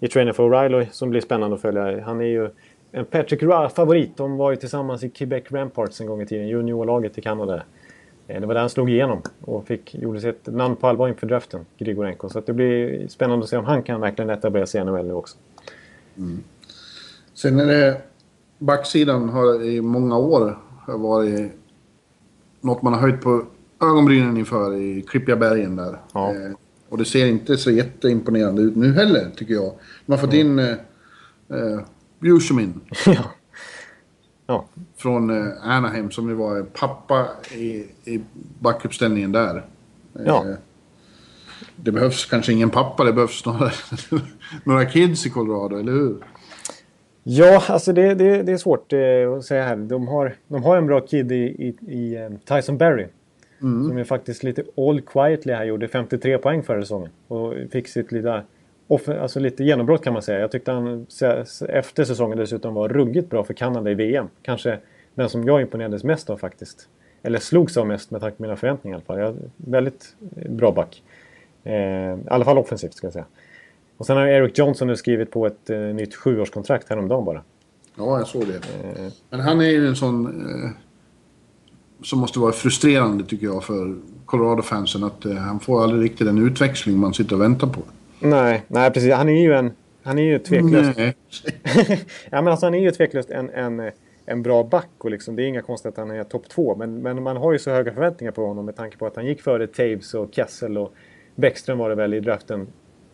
i 0.00 0.08
Trainer 0.08 0.32
for 0.32 0.50
O'Reilly 0.50 0.86
som 0.90 1.10
blir 1.10 1.20
spännande 1.20 1.54
att 1.56 1.62
följa. 1.62 2.00
Han 2.04 2.20
är 2.20 2.24
ju 2.24 2.48
en 2.92 3.04
Patrick 3.04 3.42
Roy-favorit. 3.42 4.16
De 4.16 4.36
var 4.36 4.50
ju 4.50 4.56
tillsammans 4.56 5.04
i 5.04 5.10
Quebec 5.10 5.44
Ramparts 5.50 6.00
en 6.00 6.06
gång 6.06 6.22
i 6.22 6.26
tiden. 6.26 6.48
Juniorlaget 6.48 7.18
i 7.18 7.20
Kanada. 7.20 7.62
Det 8.26 8.46
var 8.46 8.54
där 8.54 8.60
han 8.60 8.70
slog 8.70 8.90
igenom 8.90 9.22
och 9.40 9.66
fick, 9.66 9.94
gjorde 9.94 10.20
sig 10.20 10.30
ett 10.30 10.46
namn 10.46 10.76
på 10.76 10.86
allvar 10.86 11.08
inför 11.08 11.26
draften, 11.26 11.60
Grigorenko. 11.78 12.28
Så 12.28 12.38
att 12.38 12.46
det 12.46 12.52
blir 12.52 13.08
spännande 13.08 13.42
att 13.44 13.48
se 13.50 13.56
om 13.56 13.64
han 13.64 13.82
kan 13.82 14.00
verkligen 14.00 14.30
etablera 14.30 14.66
sig 14.66 14.80
i 14.80 14.84
NHL 14.84 15.06
nu 15.06 15.12
också. 15.14 15.36
Sen 17.34 17.60
är 17.60 17.66
det... 17.66 18.00
Backsidan 18.64 19.28
har 19.28 19.62
i 19.62 19.80
många 19.80 20.16
år 20.16 20.58
varit 20.86 21.52
något 22.60 22.82
man 22.82 22.92
har 22.92 23.00
höjt 23.00 23.20
på 23.20 23.44
ögonbrynen 23.82 24.36
inför 24.36 24.74
i 24.76 25.02
klippiga 25.02 25.36
bergen 25.36 25.76
där. 25.76 26.00
Ja. 26.12 26.30
Eh, 26.30 26.52
och 26.88 26.98
det 26.98 27.04
ser 27.04 27.26
inte 27.26 27.56
så 27.56 27.70
jätteimponerande 27.70 28.62
ut 28.62 28.76
nu 28.76 28.92
heller, 28.92 29.30
tycker 29.36 29.54
jag. 29.54 29.72
De 30.06 30.12
har 30.12 30.18
fått 30.18 30.32
in 30.32 30.58
eh, 30.58 30.68
eh, 31.48 31.80
Bushemin 32.18 32.80
ja. 33.06 33.24
Ja, 34.46 34.64
från 34.96 35.30
eh, 35.30 35.52
Anaheim 35.62 36.10
som 36.10 36.28
ju 36.28 36.34
var 36.34 36.62
pappa 36.62 37.28
i, 37.52 37.86
i 38.04 38.20
backuppställningen 38.60 39.32
där. 39.32 39.56
Eh, 39.56 40.22
Ja. 40.26 40.44
Det 41.76 41.90
behövs 41.92 42.24
kanske 42.26 42.52
ingen 42.52 42.70
pappa, 42.70 43.04
det 43.04 43.12
behövs 43.12 43.38
snarare 43.40 43.72
några 44.64 44.84
kids 44.84 45.26
i 45.26 45.30
Colorado, 45.30 45.76
eller 45.76 45.92
hur? 45.92 46.16
Ja, 47.26 47.62
alltså 47.68 47.92
det, 47.92 48.14
det, 48.14 48.42
det 48.42 48.52
är 48.52 48.56
svårt 48.56 48.92
eh, 48.92 49.32
att 49.36 49.44
säga 49.44 49.62
här. 49.64 49.76
De 49.76 50.08
har, 50.08 50.34
de 50.48 50.62
har 50.62 50.76
en 50.76 50.86
bra 50.86 51.00
kid 51.00 51.32
i, 51.32 51.36
i, 51.36 51.76
i 51.94 52.16
eh, 52.16 52.30
Tyson 52.44 52.78
Berry. 52.78 53.06
Som 53.88 53.98
är 53.98 54.04
faktiskt 54.04 54.42
lite 54.42 54.64
all 54.76 55.00
quietly 55.00 55.52
här 55.52 55.64
gjorde 55.64 55.88
53 55.88 56.38
poäng 56.38 56.62
förra 56.62 56.80
säsongen. 56.80 57.10
Och 57.28 57.54
fick 57.70 57.88
sitt 57.88 58.12
off, 58.86 59.08
alltså 59.08 59.40
lite 59.40 59.64
genombrott 59.64 60.04
kan 60.04 60.12
man 60.12 60.22
säga. 60.22 60.40
Jag 60.40 60.50
tyckte 60.50 60.72
han 60.72 61.06
efter 61.68 62.04
säsongen 62.04 62.38
dessutom 62.38 62.74
var 62.74 62.88
ruggigt 62.88 63.30
bra 63.30 63.44
för 63.44 63.54
Kanada 63.54 63.90
i 63.90 63.94
VM. 63.94 64.28
Kanske 64.42 64.78
den 65.14 65.28
som 65.28 65.44
jag 65.44 65.60
imponerades 65.60 66.04
mest 66.04 66.30
av 66.30 66.36
faktiskt. 66.36 66.88
Eller 67.22 67.38
slogs 67.38 67.76
av 67.76 67.86
mest 67.86 68.10
med 68.10 68.20
tanke 68.20 68.36
på 68.36 68.42
mina 68.42 68.56
förväntningar 68.56 68.96
i 68.96 68.96
alla 68.96 69.04
fall. 69.04 69.18
Jag, 69.18 69.36
väldigt 69.56 70.16
bra 70.48 70.72
back. 70.72 71.02
Eh, 71.64 71.74
I 71.74 72.18
alla 72.26 72.44
fall 72.44 72.58
offensivt 72.58 72.94
ska 72.94 73.06
jag 73.06 73.12
säga. 73.12 73.26
Och 73.96 74.06
sen 74.06 74.16
har 74.16 74.26
Eric 74.26 74.58
Johnson 74.58 74.88
nu 74.88 74.96
skrivit 74.96 75.30
på 75.30 75.46
ett 75.46 75.70
eh, 75.70 75.78
nytt 75.78 76.14
sjuårskontrakt 76.14 76.88
häromdagen 76.88 77.24
bara. 77.24 77.42
Ja, 77.96 78.18
jag 78.18 78.26
såg 78.26 78.46
det. 78.46 78.54
Eh, 78.56 79.12
Men 79.30 79.40
han 79.40 79.60
är 79.60 79.70
ju 79.70 79.86
en 79.88 79.96
sån... 79.96 80.26
Eh, 80.26 80.70
som 82.02 82.18
måste 82.18 82.38
vara 82.38 82.52
frustrerande 82.52 83.24
tycker 83.24 83.46
jag 83.46 83.64
för 83.64 83.96
Colorado-fansen. 84.26 85.04
Att 85.04 85.24
eh, 85.24 85.34
han 85.34 85.60
får 85.60 85.82
aldrig 85.82 86.04
riktigt 86.04 86.26
den 86.26 86.46
utväxling 86.46 86.98
man 86.98 87.14
sitter 87.14 87.36
och 87.36 87.42
väntar 87.42 87.66
på. 87.66 87.80
nej, 88.20 88.64
nej, 88.68 88.90
precis. 88.90 89.12
Han 89.12 89.28
är 89.28 89.42
ju 89.42 89.52
en... 89.52 89.72
Han 90.02 90.18
är 90.18 90.22
ju 90.22 90.38
tveklöst... 90.38 90.98
Nej. 90.98 91.16
ja, 92.30 92.42
men 92.42 92.48
alltså, 92.48 92.66
han 92.66 92.74
är 92.74 92.78
ju 92.78 92.90
tveklöst 92.90 93.30
en, 93.30 93.50
en, 93.50 93.90
en 94.26 94.42
bra 94.42 94.64
back. 94.64 94.90
Och 94.98 95.10
liksom, 95.10 95.36
det 95.36 95.42
är 95.42 95.46
inga 95.46 95.62
konstigt 95.62 95.88
att 95.88 95.96
han 95.96 96.10
är 96.10 96.24
topp 96.24 96.48
två. 96.48 96.76
Men, 96.76 97.02
men 97.02 97.22
man 97.22 97.36
har 97.36 97.52
ju 97.52 97.58
så 97.58 97.70
höga 97.70 97.92
förväntningar 97.92 98.32
på 98.32 98.46
honom 98.46 98.64
med 98.64 98.76
tanke 98.76 98.96
på 98.96 99.06
att 99.06 99.16
han 99.16 99.26
gick 99.26 99.42
före 99.42 99.66
Taves 99.66 100.14
och 100.14 100.28
Kessel 100.32 100.78
och 100.78 100.92
Bäckström 101.34 101.78
var 101.78 101.88
det 101.88 101.94
väl 101.94 102.14
i 102.14 102.20
draften 102.20 102.66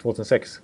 2006. 0.02 0.60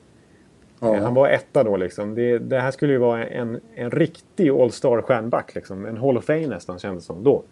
Ja. 0.81 0.99
Han 0.99 1.14
var 1.14 1.29
etta 1.29 1.64
då 1.64 1.77
liksom. 1.77 2.14
Det, 2.14 2.39
det 2.39 2.61
här 2.61 2.70
skulle 2.70 2.93
ju 2.93 2.99
vara 2.99 3.27
en, 3.27 3.61
en 3.74 3.91
riktig 3.91 4.51
All-Star 4.51 5.03
stjärnback 5.03 5.55
liksom. 5.55 5.87
En 5.87 5.97
Hall 5.97 6.18
of 6.18 6.24
Fame 6.24 6.47
nästan 6.47 6.79
kändes 6.79 7.05
som 7.05 7.24
då. 7.24 7.43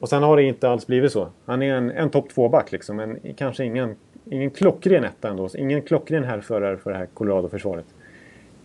Och 0.00 0.08
sen 0.08 0.22
har 0.22 0.36
det 0.36 0.42
inte 0.42 0.68
alls 0.68 0.86
blivit 0.86 1.12
så. 1.12 1.28
Han 1.44 1.62
är 1.62 1.74
en, 1.74 1.90
en 1.90 2.10
topp 2.10 2.28
två-back 2.34 2.72
liksom. 2.72 2.96
Men 2.96 3.18
kanske 3.36 3.64
ingen, 3.64 3.96
ingen 4.30 4.50
klockren 4.50 5.04
etta 5.04 5.28
ändå. 5.28 5.48
Ingen 5.58 5.82
klockren 5.82 6.24
härförare 6.24 6.76
för 6.76 6.90
det 6.90 6.96
här 6.96 7.06
Colorado-försvaret. 7.06 7.86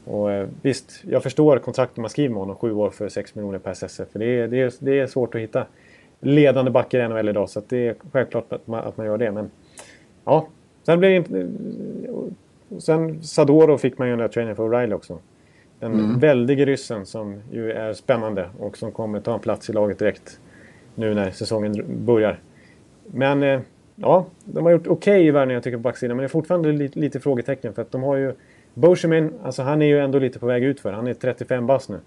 Och 0.05 0.31
eh, 0.31 0.47
visst, 0.61 1.03
jag 1.09 1.23
förstår 1.23 1.57
kontraktet 1.57 1.97
man 1.97 2.09
skriver 2.09 2.29
med 2.29 2.39
honom. 2.39 2.55
Sju 2.55 2.71
år 2.71 2.89
för 2.89 3.09
6 3.09 3.35
miljoner 3.35 3.59
per 3.59 3.71
SSF. 3.71 4.09
För 4.11 4.19
det 4.19 4.25
är, 4.25 4.47
det, 4.47 4.61
är, 4.61 4.73
det 4.79 4.99
är 4.99 5.07
svårt 5.07 5.35
att 5.35 5.41
hitta 5.41 5.65
ledande 6.19 6.71
backar 6.71 6.99
i 6.99 7.07
NHL 7.07 7.29
idag. 7.29 7.49
Så 7.49 7.59
att 7.59 7.69
det 7.69 7.87
är 7.87 7.95
självklart 8.11 8.53
att 8.53 8.67
man, 8.67 8.79
att 8.79 8.97
man 8.97 9.05
gör 9.05 9.17
det. 9.17 9.31
Men 9.31 9.51
ja, 10.25 10.47
sen 10.83 10.99
blir 10.99 11.19
det 11.19 11.47
och 12.75 12.83
Sen 12.83 13.23
Sadoro 13.23 13.77
fick 13.77 13.97
man 13.97 14.07
ju 14.07 14.11
den 14.11 14.19
där 14.19 14.27
trainingen 14.27 14.55
för 14.55 14.63
O'Reilly 14.63 14.93
också. 14.93 15.19
Den 15.79 16.19
väldige 16.19 16.65
ryssen 16.65 17.05
som 17.05 17.41
ju 17.51 17.71
är 17.71 17.93
spännande 17.93 18.49
och 18.59 18.77
som 18.77 18.91
kommer 18.91 19.19
ta 19.19 19.33
en 19.33 19.39
plats 19.39 19.69
i 19.69 19.73
laget 19.73 19.99
direkt 19.99 20.39
nu 20.95 21.13
när 21.13 21.31
säsongen 21.31 21.85
börjar. 22.05 22.39
Men 23.05 23.43
eh, 23.43 23.59
ja, 23.95 24.25
de 24.45 24.65
har 24.65 24.71
gjort 24.71 24.87
okej 24.87 25.27
i 25.27 25.31
värvningen 25.31 25.61
tycker 25.61 25.71
jag 25.71 25.83
på 25.83 25.89
backsidan. 25.89 26.17
Men 26.17 26.21
det 26.21 26.27
är 26.27 26.29
fortfarande 26.29 26.71
lite, 26.71 26.99
lite 26.99 27.19
frågetecken 27.19 27.73
för 27.73 27.81
att 27.81 27.91
de 27.91 28.03
har 28.03 28.15
ju 28.15 28.33
Boschemin, 28.73 29.33
alltså 29.43 29.61
han 29.61 29.81
är 29.81 29.85
ju 29.85 29.99
ändå 29.99 30.19
lite 30.19 30.39
på 30.39 30.45
väg 30.45 30.63
ut 30.63 30.79
för. 30.79 30.91
Han 30.91 31.07
är 31.07 31.13
35 31.13 31.67
bast 31.67 31.89
nu. 31.89 31.99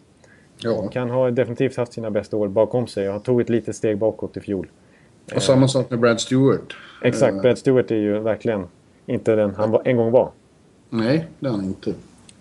Ja. 0.58 0.90
Han 0.94 1.10
har 1.10 1.30
definitivt 1.30 1.76
haft 1.76 1.92
sina 1.92 2.10
bästa 2.10 2.36
år 2.36 2.48
bakom 2.48 2.86
sig 2.86 3.06
och 3.06 3.12
han 3.12 3.22
tog 3.22 3.40
ett 3.40 3.48
litet 3.48 3.76
steg 3.76 3.98
bakåt 3.98 4.36
i 4.36 4.40
fjol. 4.40 4.66
Och 5.34 5.42
samma 5.42 5.68
sak 5.68 5.90
med 5.90 5.98
Brad 5.98 6.20
Stewart. 6.20 6.76
Exakt, 7.02 7.34
Eh, 7.34 7.40
Brad 7.42 7.58
Stewart 7.58 7.90
är 7.90 7.96
ju 7.96 8.18
verkligen 8.18 8.66
inte 9.06 9.36
den 9.36 9.54
han 9.54 9.70
var, 9.70 9.82
en 9.84 9.96
gång 9.96 10.10
var. 10.10 10.30
Nej, 10.94 11.28
det 11.38 11.46
är 11.46 11.50
han 11.50 11.64
inte. 11.64 11.94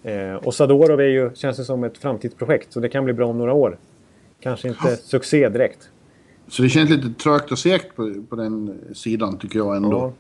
Eh, 0.04 0.36
och 0.36 0.54
Sadorov 0.54 1.00
är 1.00 1.04
ju, 1.04 1.32
känns 1.36 1.58
det 1.58 1.66
som 1.66 1.84
ett 1.84 1.98
framtidsprojekt 1.98 2.74
så 2.74 2.80
det 2.80 2.90
kan 2.90 3.06
bli 3.06 3.14
bra 3.14 3.28
om 3.28 3.38
några 3.38 3.54
år. 3.54 3.78
Kanske 4.40 4.68
inte 4.68 4.98
succé 4.98 5.50
direkt. 5.50 5.90
Så 6.48 6.62
det 6.62 6.70
känns 6.70 6.90
lite 6.90 7.24
trögt 7.24 7.52
och 7.52 7.60
segt 7.60 7.96
på, 7.96 8.24
på 8.30 8.36
den 8.36 8.80
sidan 8.94 9.38
tycker 9.38 9.60
jag 9.60 9.76
ändå. 9.76 9.98
Ja. 9.98 10.14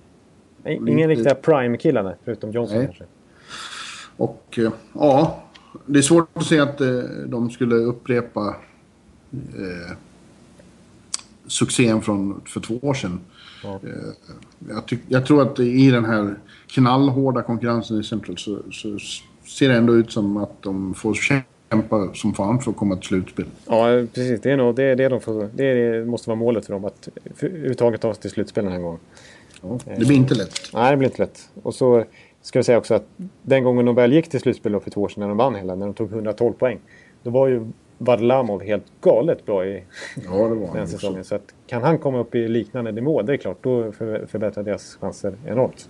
Nej, 0.63 0.75
Ingen 0.88 1.09
riktiga 1.09 1.36
prime-killarna 1.36 2.15
förutom 2.23 2.51
Johnson 2.51 2.77
Nej. 2.77 2.86
kanske. 2.86 3.03
Och 4.17 4.59
eh, 4.59 4.71
ja, 4.93 5.43
det 5.86 5.99
är 5.99 6.03
svårt 6.03 6.29
att 6.34 6.45
se 6.45 6.59
att 6.59 6.81
eh, 6.81 6.99
de 7.25 7.49
skulle 7.49 7.75
upprepa 7.75 8.55
eh, 9.31 9.97
succén 11.47 12.01
från 12.01 12.41
för 12.45 12.59
två 12.59 12.79
år 12.81 12.93
sedan. 12.93 13.19
Ja. 13.63 13.79
Eh, 13.84 14.34
jag, 14.69 14.99
jag 15.07 15.25
tror 15.25 15.41
att 15.41 15.59
i 15.59 15.91
den 15.91 16.05
här 16.05 16.36
knallhårda 16.74 17.41
konkurrensen 17.41 17.99
i 17.99 18.03
Central 18.03 18.38
så, 18.38 18.59
så 18.71 18.97
ser 19.47 19.69
det 19.69 19.76
ändå 19.76 19.95
ut 19.95 20.11
som 20.11 20.38
att 20.38 20.61
de 20.61 20.93
får 20.93 21.13
kämpa 21.13 22.13
som 22.13 22.34
fan 22.34 22.59
för 22.59 22.71
att 22.71 22.78
komma 22.78 22.95
till 22.95 23.07
slutspel. 23.07 23.45
Ja, 23.65 23.86
precis. 24.13 24.41
Det, 24.41 24.51
är 24.51 24.57
nog, 24.57 24.76
det, 24.76 24.84
är 24.84 24.95
det, 24.95 25.09
de 25.09 25.21
får, 25.21 25.49
det, 25.53 26.07
måste 26.07 26.30
vara 26.30 26.39
målet 26.39 26.65
för 26.65 26.74
dem 26.74 26.86
att 26.86 27.09
överhuvudtaget 27.41 28.01
ta 28.01 28.13
sig 28.13 28.21
till 28.21 28.32
slutspel 28.32 28.63
den 28.63 28.74
här 28.74 28.80
gången. 28.80 28.99
Ja, 29.61 29.80
det 29.86 30.05
blir 30.05 30.15
inte 30.15 30.36
lätt. 30.36 30.59
Nej, 30.74 30.91
det 30.91 30.97
blir 30.97 31.09
inte 31.09 31.21
lätt. 31.21 31.49
Och 31.63 31.76
så 31.76 32.03
ska 32.41 32.59
jag 32.59 32.65
säga 32.65 32.78
också 32.78 32.93
att 32.93 33.05
den 33.41 33.63
gången 33.63 33.86
de 33.86 33.95
väl 33.95 34.13
gick 34.13 34.30
till 34.30 34.39
slutspel 34.39 34.80
för 34.80 34.91
två 34.91 35.01
år 35.01 35.09
sedan 35.09 35.21
när 35.21 35.28
de 35.28 35.38
vann 35.38 35.55
hela, 35.55 35.76
när 35.76 35.86
de 35.86 35.93
tog 35.93 36.11
112 36.11 36.53
poäng. 36.53 36.80
Då 37.24 37.30
var 37.30 37.47
ju 37.47 37.67
Varlamov 37.97 38.63
helt 38.63 38.86
galet 39.01 39.45
bra 39.45 39.65
i 39.65 39.84
Ja, 40.26 40.47
det 40.47 40.55
var 40.55 40.74
den 40.74 40.88
säsongen. 40.88 41.24
Så 41.24 41.36
att, 41.36 41.53
kan 41.67 41.84
han 41.84 41.97
komma 41.97 42.19
upp 42.19 42.36
i 42.36 42.47
liknande 42.47 42.91
nivå, 42.91 43.21
det 43.21 43.34
är 43.34 43.38
klart, 43.38 43.57
då 43.61 43.91
för, 43.91 44.26
förbättrar 44.26 44.63
deras 44.63 44.95
chanser 44.95 45.34
enormt. 45.47 45.89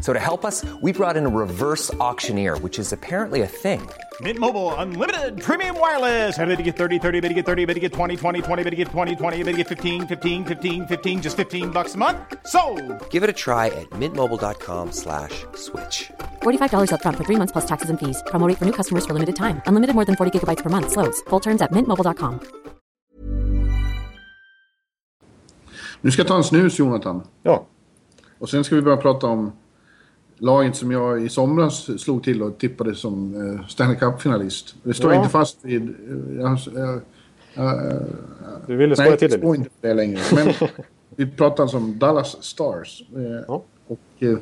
So 0.00 0.12
to 0.12 0.18
help 0.20 0.44
us, 0.44 0.64
we 0.80 0.92
brought 0.92 1.16
in 1.16 1.26
a 1.26 1.28
reverse 1.28 1.92
auctioneer, 2.00 2.56
which 2.58 2.78
is 2.78 2.92
apparently 2.92 3.42
a 3.42 3.46
thing. 3.46 3.80
Mint 4.22 4.38
Mobile 4.38 4.72
unlimited 4.76 5.42
premium 5.42 5.78
wireless. 5.78 6.38
Ready 6.38 6.56
to 6.56 6.62
get 6.62 6.76
30, 6.76 6.98
30, 6.98 7.20
bit 7.20 7.28
to 7.28 7.34
get 7.34 7.44
30, 7.44 7.66
bit 7.66 7.74
to 7.74 7.80
get 7.80 7.92
20, 7.92 8.16
20, 8.16 8.40
20, 8.40 8.62
bit 8.64 8.70
to 8.70 8.76
get 8.76 8.88
20, 8.88 9.16
20, 9.16 9.42
bit 9.42 9.52
to 9.52 9.56
get 9.58 9.68
15, 9.68 10.06
15, 10.06 10.44
15, 10.46 10.86
15 10.86 11.20
just 11.22 11.36
15 11.36 11.70
bucks 11.70 11.94
a 11.94 11.98
month. 11.98 12.16
So, 12.46 12.60
Give 13.10 13.22
it 13.22 13.28
a 13.28 13.34
try 13.34 13.66
at 13.66 13.90
mintmobile.com 13.90 14.92
slash 14.92 15.44
switch. 15.54 16.10
$45 16.42 16.90
upfront 16.92 17.16
for 17.18 17.24
three 17.24 17.36
months 17.36 17.52
plus 17.52 17.66
taxes 17.66 17.90
and 17.90 17.98
fees. 18.00 18.22
Promo 18.30 18.48
rate 18.48 18.56
for 18.58 18.64
new 18.64 18.72
customers 18.72 19.04
for 19.04 19.12
limited 19.12 19.36
time. 19.36 19.60
Unlimited 19.66 19.94
more 19.94 20.06
than 20.06 20.16
40 20.16 20.30
gigabytes 20.32 20.62
per 20.62 20.70
month. 20.70 20.92
Slows. 20.92 21.20
Full 21.28 21.40
terms 21.40 21.60
at 21.62 21.72
mintmobile.com. 21.72 22.40
Nu 26.00 26.10
ska 26.10 26.20
jag 26.22 26.28
ta 26.28 26.36
en 26.36 26.44
snus, 26.44 26.78
Jonathan. 26.78 27.22
Ja, 27.42 27.66
Och 28.38 28.48
sen 28.48 28.64
ska 28.64 28.74
vi 28.74 28.82
börja 28.82 28.96
prata 28.96 29.26
om 29.26 29.52
laget 30.38 30.76
som 30.76 30.90
jag 30.90 31.22
i 31.24 31.28
somras 31.28 32.02
slog 32.02 32.24
till 32.24 32.42
och 32.42 32.58
tippade 32.58 32.94
som 32.94 33.34
eh, 33.58 33.66
Stanley 33.66 33.96
Cup-finalist. 33.96 34.74
Det 34.82 34.94
står 34.94 35.12
Ja. 35.12 35.18
inte 35.18 35.30
fast 35.30 35.58
vid... 35.64 35.82
eh, 35.82 36.36
Jag, 36.40 36.58
jag, 36.74 37.00
jag, 37.54 38.02
du 38.66 38.76
ville 38.76 38.94
nej, 38.98 39.06
skoja 39.06 39.16
till 39.16 39.30
det 39.30 39.36
det 39.36 39.40
står 39.40 39.52
lite. 39.52 39.62
inte 39.62 39.88
det 39.88 39.94
längre. 39.94 40.20
Men 40.34 40.48
vi 41.16 41.26
pratar 41.26 41.62
alltså 41.62 41.76
om 41.76 41.98
Dallas 41.98 42.42
Stars. 42.42 43.02
Eh, 43.16 43.22
Ja. 43.48 43.62
Och 43.86 43.98
eh, 44.18 44.38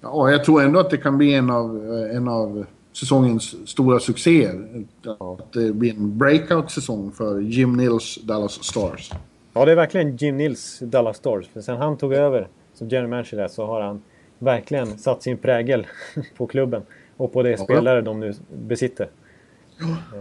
ja, 0.00 0.30
jag 0.30 0.44
tror 0.44 0.62
ändå 0.62 0.80
att 0.80 0.90
det 0.90 0.96
kan 0.96 1.18
bli 1.18 1.34
en 1.34 1.50
av, 1.50 1.94
eh, 2.10 2.16
en 2.16 2.28
av 2.28 2.66
säsongens 2.92 3.68
stora 3.68 4.00
succéer. 4.00 4.84
Att 5.18 5.52
det 5.52 5.72
blir 5.72 5.90
en 5.94 6.18
breakout-säsong 6.18 7.12
för 7.12 7.40
Jim 7.40 7.72
Nils 7.72 8.18
Dallas 8.22 8.52
Stars. 8.64 9.10
Ja, 9.54 9.64
det 9.64 9.72
är 9.72 9.76
verkligen 9.76 10.16
Jim 10.16 10.36
Nils 10.36 10.78
Dallas 10.82 11.16
Stars. 11.16 11.46
För 11.52 11.60
sen 11.60 11.76
han 11.76 11.96
tog 11.96 12.12
över 12.12 12.48
som 12.74 12.88
general 12.88 13.10
manager 13.10 13.36
där 13.36 13.48
så 13.48 13.66
har 13.66 13.80
han 13.80 14.02
verkligen 14.42 14.98
satt 14.98 15.22
sin 15.22 15.36
prägel 15.38 15.86
på 16.36 16.46
klubben. 16.46 16.82
Och 17.16 17.32
på 17.32 17.42
de 17.42 17.56
spelare 17.56 18.00
de 18.00 18.20
nu 18.20 18.32
besitter. 18.66 19.08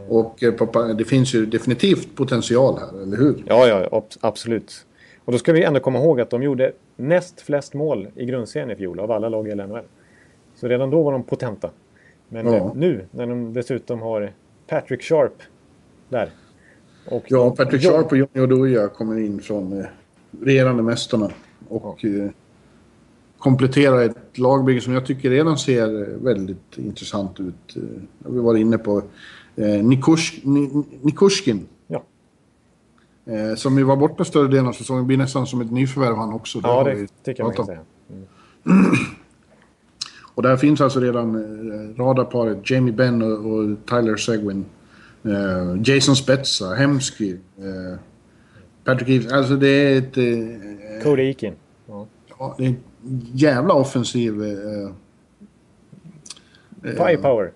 Och 0.10 0.44
eh, 0.44 0.88
det 0.96 1.06
finns 1.06 1.34
ju 1.36 1.46
definitivt 1.46 2.16
potential 2.16 2.80
här, 2.80 3.02
eller 3.04 3.18
hur? 3.18 3.44
Ja, 3.48 3.68
ja, 3.68 3.88
ab- 3.92 4.18
absolut. 4.22 4.86
Och 5.26 5.32
då 5.32 5.38
ska 5.38 5.54
vi 5.54 5.64
ändå 5.64 5.80
komma 5.80 6.00
ihåg 6.00 6.22
att 6.22 6.30
de 6.30 6.44
gjorde 6.44 6.72
näst 6.96 7.42
flest 7.42 7.74
mål 7.74 8.08
i 8.16 8.26
grundserien 8.26 8.72
i 8.72 8.76
fjol 8.76 9.00
av 9.00 9.12
alla 9.12 9.30
lag 9.30 9.48
i 9.48 9.56
NHL. 9.56 9.84
Så 10.56 10.68
redan 10.68 10.90
då 10.90 11.04
var 11.04 11.12
de 11.12 11.24
potenta. 11.24 11.70
Men 12.30 12.46
Ja. 12.46 12.56
eh, 12.56 12.72
nu, 12.76 13.06
när 13.12 13.28
de 13.28 13.54
dessutom 13.54 14.02
har 14.02 14.32
Patrick 14.68 15.04
Sharp 15.04 15.34
där. 16.10 16.30
Och 17.06 17.24
Ja, 17.28 17.56
Patrick 17.58 17.84
Ja. 17.84 17.92
Sharp 17.92 18.12
och 18.12 18.18
Johnny 18.18 18.42
Oduya 18.42 18.88
kommer 18.88 19.20
in 19.20 19.40
från 19.40 19.80
eh, 19.80 19.86
regerande 20.42 20.84
mästarna. 20.84 21.32
Och 21.70 22.06
eh, 22.06 22.30
komplettera 23.42 24.04
ett 24.04 24.38
lagbygge 24.38 24.82
som 24.82 24.94
jag 24.94 25.06
tycker 25.06 25.30
redan 25.30 25.58
ser 25.58 26.18
väldigt 26.24 26.78
intressant 26.78 27.40
ut. 27.40 27.76
Eh, 27.76 27.82
Vi 28.32 28.40
var 28.40 28.56
inne 28.56 28.78
på 28.78 29.04
eh, 29.56 29.84
Nikush, 29.84 30.40
Ni- 30.44 30.84
Nikushkin. 31.02 31.66
Ja. 31.88 32.04
Eh, 33.26 33.56
som 33.56 33.78
ju 33.78 33.84
var 33.84 33.96
borta 33.98 34.26
större 34.26 34.48
delen 34.48 34.68
av 34.68 34.74
säsongen. 34.74 35.08
Blir 35.08 35.18
nästan 35.18 35.48
som 35.48 35.62
ett 35.62 35.72
nyförvärv 35.72 36.16
han 36.16 36.34
också. 36.34 36.60
Ja, 36.64 36.84
det 36.84 36.96
vi 36.96 37.08
tycker 37.24 37.44
jag 37.44 37.48
man 37.48 37.56
kan 37.56 37.66
säga. 37.66 37.80
om. 38.66 38.96
Och 40.34 40.44
där 40.44 40.58
finns 40.58 40.82
alltså 40.82 41.00
redan 41.00 41.36
radarparet 41.98 42.70
Jamie 42.70 42.94
Benn 42.94 43.22
och, 43.22 43.88
Tyler 43.88 44.16
Seguin. 44.18 44.66
Jason 45.84 46.16
Spezza, 46.16 46.74
Hemsky. 46.74 47.38
Patrick 48.84 49.10
Eves. 49.10 49.32
Alltså 49.32 49.56
det 49.56 49.68
är 49.68 49.98
ett... 49.98 51.04
Cody 51.04 51.24
Eakin. 51.24 51.54
Ja. 51.88 52.56
det 52.58 52.66
är 52.66 52.76
jävla 53.34 53.74
offensiv... 53.74 54.44
Eh, 54.44 54.92
Firepower. 56.82 57.52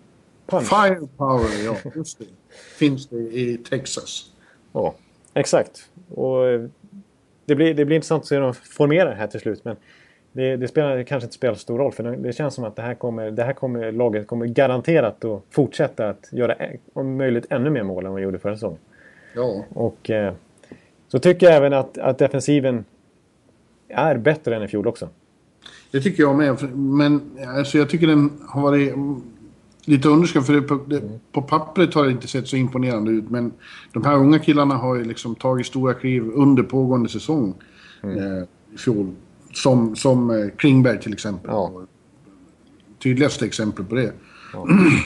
Punch. 0.46 0.64
firepower, 0.64 1.66
ja. 1.66 1.76
Just 1.96 2.20
det. 2.20 2.26
Finns 2.78 3.08
det 3.08 3.18
i 3.18 3.58
Texas. 3.70 4.32
Ja, 4.74 4.96
exakt. 5.34 5.90
Och 6.10 6.48
eh, 6.48 6.66
det 7.46 7.56
blir, 7.56 7.74
det 7.74 7.86
blir 7.86 7.96
intressant 7.96 8.24
att 8.24 8.28
se 8.28 8.36
hur 8.36 8.42
de 8.42 8.54
formerar 8.54 9.10
det 9.10 9.16
här 9.16 9.28
till 9.28 9.40
slut. 9.40 9.66
Men 9.66 9.76
det, 10.32 10.56
det 10.56 10.68
spelar 10.68 11.04
kanske 11.04 11.26
inte 11.26 11.36
spelar 11.36 11.56
stor 11.56 11.78
roll. 11.78 11.92
För 11.92 12.04
det, 12.04 12.34
känns 12.34 12.54
som 12.54 12.64
att 12.64 12.76
det 12.76 12.82
här, 12.82 12.94
kommer, 12.94 13.32
det 13.32 13.44
här 13.44 13.54
kommer, 13.54 13.92
laget 13.92 14.28
kommer 14.28 14.46
garanterat 14.46 15.26
att 15.26 15.44
fortsätta 15.50 16.10
att 16.10 16.30
göra 16.32 16.56
om 16.94 17.18
möjligt 17.18 17.46
ännu 17.50 17.70
mer 17.70 17.84
mål 17.84 18.06
än 18.06 18.12
vad 18.12 18.22
de 18.22 18.24
gjorde 18.24 18.40
förra 18.40 18.56
säsongen. 18.56 18.80
Ja. 19.36 19.66
Och 19.70 20.10
eh, 20.10 20.34
så 21.08 21.20
tycker 21.20 21.46
jag 21.46 21.56
även 21.56 21.74
att, 21.74 21.98
att 21.98 22.18
defensiven 22.18 22.86
är 23.88 24.18
bättre 24.18 24.56
än 24.56 24.64
i 24.64 24.68
fjol 24.68 24.88
också. 24.88 25.10
Det 25.96 26.02
tycker 26.02 26.24
jag 26.24 26.38
med. 26.38 26.78
Men 26.78 27.22
alltså, 27.58 27.78
jag 27.78 27.90
tycker 27.90 28.08
den 28.08 28.32
har 28.48 28.62
varit 28.62 28.94
mm, 28.94 29.22
lite 29.86 30.10
underskattad. 30.10 30.46
För 30.46 30.54
det, 30.54 30.62
på, 30.62 30.80
det, 30.88 31.02
på 31.32 31.42
pappret 31.42 31.94
har 31.94 32.06
det 32.06 32.12
inte 32.12 32.28
sett 32.28 32.48
så 32.48 32.56
imponerande 32.56 33.12
ut. 33.12 33.30
Men 33.30 33.52
de 33.94 34.06
här 34.06 34.16
unga 34.16 34.40
killarna 34.40 34.76
har 34.76 34.96
ju 34.96 35.04
liksom 35.04 35.36
tagit 35.36 35.66
stora 35.66 35.94
kliv 35.94 36.32
under 36.34 36.64
pågående 36.64 37.10
säsong. 37.10 37.54
Eh, 38.04 38.44
I 38.74 38.78
fjol. 38.78 39.12
Som, 39.54 39.96
som 39.96 40.30
eh, 40.30 40.50
Klingberg 40.58 41.00
till 41.00 41.14
exempel. 41.14 41.52
Ja. 41.52 41.86
Tydligaste 43.04 43.46
exempel 43.46 43.86
på 43.86 43.96
det. 43.96 44.14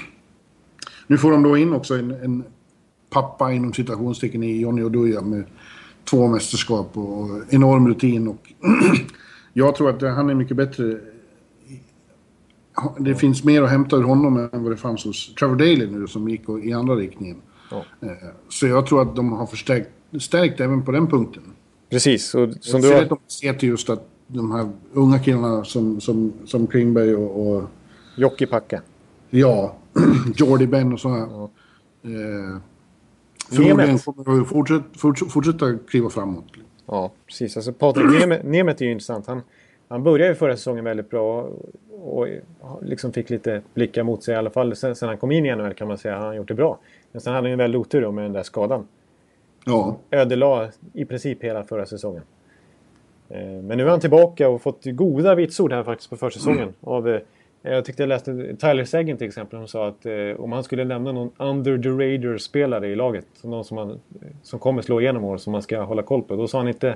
nu 1.07 1.17
får 1.17 1.31
de 1.31 1.43
då 1.43 1.57
in 1.57 1.73
också 1.73 1.95
en, 1.95 2.11
en 2.11 2.43
pappa 3.09 3.51
inom 3.51 3.73
citationstecken 3.73 4.43
i 4.43 4.59
Johnny 4.59 4.83
Oduya 4.83 5.21
med 5.21 5.43
två 6.09 6.27
mästerskap 6.27 6.97
och 6.97 7.29
enorm 7.49 7.87
rutin. 7.87 8.27
Och 8.27 8.53
jag 9.59 9.75
tror 9.75 9.89
att 9.89 10.01
han 10.01 10.29
är 10.29 10.33
mycket 10.35 10.57
bättre. 10.57 10.97
Det 12.99 13.15
finns 13.15 13.43
mer 13.43 13.61
att 13.61 13.69
hämta 13.69 13.95
ur 13.95 14.03
honom 14.03 14.37
än 14.53 14.63
vad 14.63 14.71
det 14.71 14.77
fanns 14.77 15.05
hos 15.05 15.35
Trevor 15.35 15.55
Daley 15.55 15.87
nu 15.87 16.07
som 16.07 16.29
gick 16.29 16.41
i 16.63 16.73
andra 16.73 16.95
riktningen. 16.95 17.37
Ja. 17.71 17.85
Eh, 18.01 18.09
Så 18.49 18.67
jag 18.67 18.87
tror 18.87 19.01
att 19.01 19.15
de 19.15 19.31
har 19.31 19.45
förstärkt 19.45 19.89
stärkt 20.19 20.59
även 20.59 20.85
på 20.85 20.91
den 20.91 21.07
punkten. 21.07 21.43
Precis, 21.89 22.35
och 22.35 22.49
som 22.61 22.81
du 22.81 22.87
Speciellt 22.87 22.93
har... 22.93 23.01
om 23.03 23.21
man 23.21 23.29
ser 23.29 23.53
till 23.53 23.69
just 23.69 23.89
att 23.89 24.07
de 24.27 24.51
här 24.51 24.69
unga 24.93 25.19
killarna 25.19 25.63
som, 25.63 26.01
som, 26.01 26.33
som 26.45 26.67
Klingberg 26.67 27.15
och, 27.15 27.47
och 27.47 27.63
Jocke 28.17 28.47
Packa. 28.47 28.81
ja, 29.29 29.75
Jordy 30.35 30.67
Ben 30.67 30.93
och 30.93 30.99
sådana. 30.99 31.23
Eh, 31.23 32.57
förmodligen 33.51 33.99
kommer 33.99 34.41
att 34.41 34.47
fortsätta, 34.47 34.83
fortsätta, 34.97 35.31
fortsätta 35.31 35.77
kliva 35.87 36.09
framåt. 36.09 36.45
Ja, 36.91 37.11
precis. 37.25 37.57
Alltså 37.57 37.73
Patrik 37.73 38.05
Nemeth, 38.19 38.45
Nemeth 38.45 38.81
är 38.81 38.85
ju 38.85 38.91
intressant. 38.91 39.27
Han, 39.27 39.41
han 39.87 40.03
började 40.03 40.31
ju 40.31 40.35
förra 40.35 40.57
säsongen 40.57 40.83
väldigt 40.83 41.09
bra 41.09 41.41
och, 41.41 42.27
och 42.59 42.83
liksom 42.83 43.13
fick 43.13 43.29
lite 43.29 43.61
blickar 43.73 44.03
mot 44.03 44.23
sig 44.23 44.33
i 44.33 44.37
alla 44.37 44.49
fall. 44.49 44.75
Sen, 44.75 44.95
sen 44.95 45.09
han 45.09 45.17
kom 45.17 45.31
in 45.31 45.45
i 45.45 45.55
NHL 45.55 45.73
kan 45.73 45.87
man 45.87 45.97
säga 45.97 46.13
att 46.13 46.19
han 46.19 46.27
har 46.27 46.35
gjort 46.35 46.47
det 46.47 46.53
bra. 46.53 46.79
Men 47.11 47.21
sen 47.21 47.33
hade 47.33 47.43
han 47.43 47.49
ju 47.49 47.53
en 47.53 47.57
väldigt 47.57 47.79
otur 47.79 48.01
då 48.01 48.11
med 48.11 48.23
den 48.23 48.33
där 48.33 48.43
skadan. 48.43 48.87
Ja, 49.65 49.97
Ödelade 50.11 50.71
i 50.93 51.05
princip 51.05 51.43
hela 51.43 51.63
förra 51.63 51.85
säsongen. 51.85 52.23
Eh, 53.29 53.39
Men 53.39 53.77
nu 53.77 53.83
är 53.85 53.89
han 53.89 53.99
tillbaka 53.99 54.49
och 54.49 54.61
fått 54.61 54.85
goda 54.85 55.35
vitsord 55.35 55.73
här 55.73 55.83
faktiskt 55.83 56.09
på 56.09 56.17
försäsongen. 56.17 56.73
Av, 56.81 57.09
eh, 57.09 57.21
jag 57.61 57.85
tyckte 57.85 58.03
jag 58.03 58.07
läste 58.07 58.55
Tyler 58.55 58.83
Seguin 58.83 59.17
till 59.17 59.27
exempel 59.27 59.59
som 59.59 59.67
sa 59.67 59.87
att 59.87 60.05
eh, 60.05 60.13
om 60.37 60.51
han 60.51 60.63
skulle 60.63 60.83
lämna 60.83 61.11
någon 61.11 61.31
under 61.37 61.77
the 61.77 61.89
radar-spelare 61.89 62.87
i 62.87 62.95
laget. 62.95 63.25
Någon 63.43 63.63
som, 63.65 63.75
man, 63.75 63.99
som 64.43 64.59
kommer 64.59 64.81
slå 64.81 65.01
igenom 65.01 65.23
år 65.23 65.37
som 65.37 65.51
man 65.51 65.61
ska 65.61 65.81
hålla 65.81 66.01
koll 66.01 66.23
på. 66.23 66.35
Då 66.35 66.47
sa 66.47 66.57
han 66.57 66.67
inte... 66.67 66.95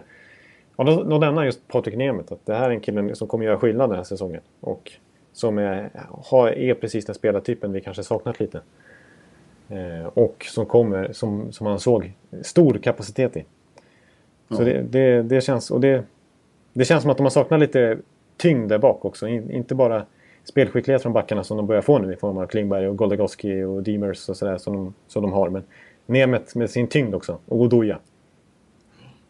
Ja, 0.75 0.83
då, 0.83 1.03
då 1.03 1.17
nämnde 1.17 1.39
han 1.39 1.45
just 1.45 1.67
Patrik 1.67 1.95
Nemeth. 1.95 2.33
Att 2.33 2.45
det 2.45 2.53
här 2.53 2.69
är 2.69 2.73
en 2.73 2.79
kille 2.79 3.15
som 3.15 3.27
kommer 3.27 3.45
göra 3.45 3.57
skillnad 3.57 3.89
den 3.89 3.97
här 3.97 4.03
säsongen. 4.03 4.41
Och 4.59 4.91
som 5.33 5.57
är, 5.57 5.89
har, 6.23 6.49
är 6.49 6.73
precis 6.73 7.05
den 7.05 7.15
spelartypen 7.15 7.73
vi 7.73 7.81
kanske 7.81 8.03
saknat 8.03 8.39
lite. 8.39 8.61
Eh, 9.69 10.05
och 10.05 10.45
som 10.49 10.65
kommer, 10.65 11.13
som, 11.13 11.51
som 11.51 11.67
han 11.67 11.79
såg, 11.79 12.13
stor 12.41 12.73
kapacitet 12.73 13.37
i. 13.37 13.45
Så 14.49 14.63
det, 14.63 14.81
det, 14.81 15.21
det 15.21 15.41
känns... 15.41 15.71
Och 15.71 15.81
det, 15.81 16.03
det 16.73 16.85
känns 16.85 17.01
som 17.01 17.11
att 17.11 17.17
de 17.17 17.23
har 17.23 17.29
saknat 17.29 17.59
lite 17.59 17.97
tyngd 18.37 18.69
där 18.69 18.77
bak 18.77 19.05
också. 19.05 19.27
In, 19.27 19.51
inte 19.51 19.75
bara 19.75 20.05
spelskicklighet 20.43 21.01
från 21.01 21.13
backarna 21.13 21.43
som 21.43 21.57
de 21.57 21.67
börjar 21.67 21.81
få 21.81 21.99
nu 21.99 22.13
i 22.13 22.15
form 22.15 22.37
av 22.37 22.47
Klingberg 22.47 22.87
och 22.87 22.97
Goldagoski 22.97 23.63
och 23.63 23.83
Demers 23.83 24.29
och 24.29 24.37
sådär 24.37 24.57
som 24.57 24.73
de, 24.73 24.93
som 25.07 25.21
de 25.21 25.31
har. 25.31 25.49
Men 25.49 25.63
Nemet 26.05 26.55
med 26.55 26.69
sin 26.69 26.87
tyngd 26.87 27.15
också. 27.15 27.37
Och 27.45 27.61
Oduya. 27.61 27.99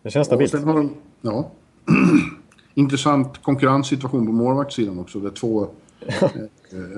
Det 0.01 0.09
känns 0.09 0.27
stabilt. 0.27 0.51
de... 0.51 0.89
Ja. 1.21 1.51
Intressant 2.73 3.43
konkurrenssituation 3.43 4.25
på 4.25 4.31
målvaktssidan 4.31 4.99
också. 4.99 5.19
Där 5.19 5.29
två 5.29 5.67
eh, 6.07 6.23
eh, 6.23 6.29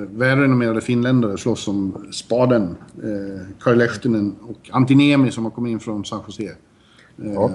välrenommerade 0.09 0.81
finländare 0.81 1.37
slåss 1.37 1.67
om 1.67 2.07
spaden. 2.11 2.75
Eh, 3.03 3.63
Kari 3.63 3.75
Lehtinen 3.75 4.35
och 4.41 4.69
Antinemi 4.71 5.31
som 5.31 5.43
har 5.43 5.51
kommit 5.51 5.71
in 5.71 5.79
från 5.79 6.05
San 6.05 6.21
Jose. 6.27 6.43
Eh, 6.43 7.33
Ja. 7.33 7.51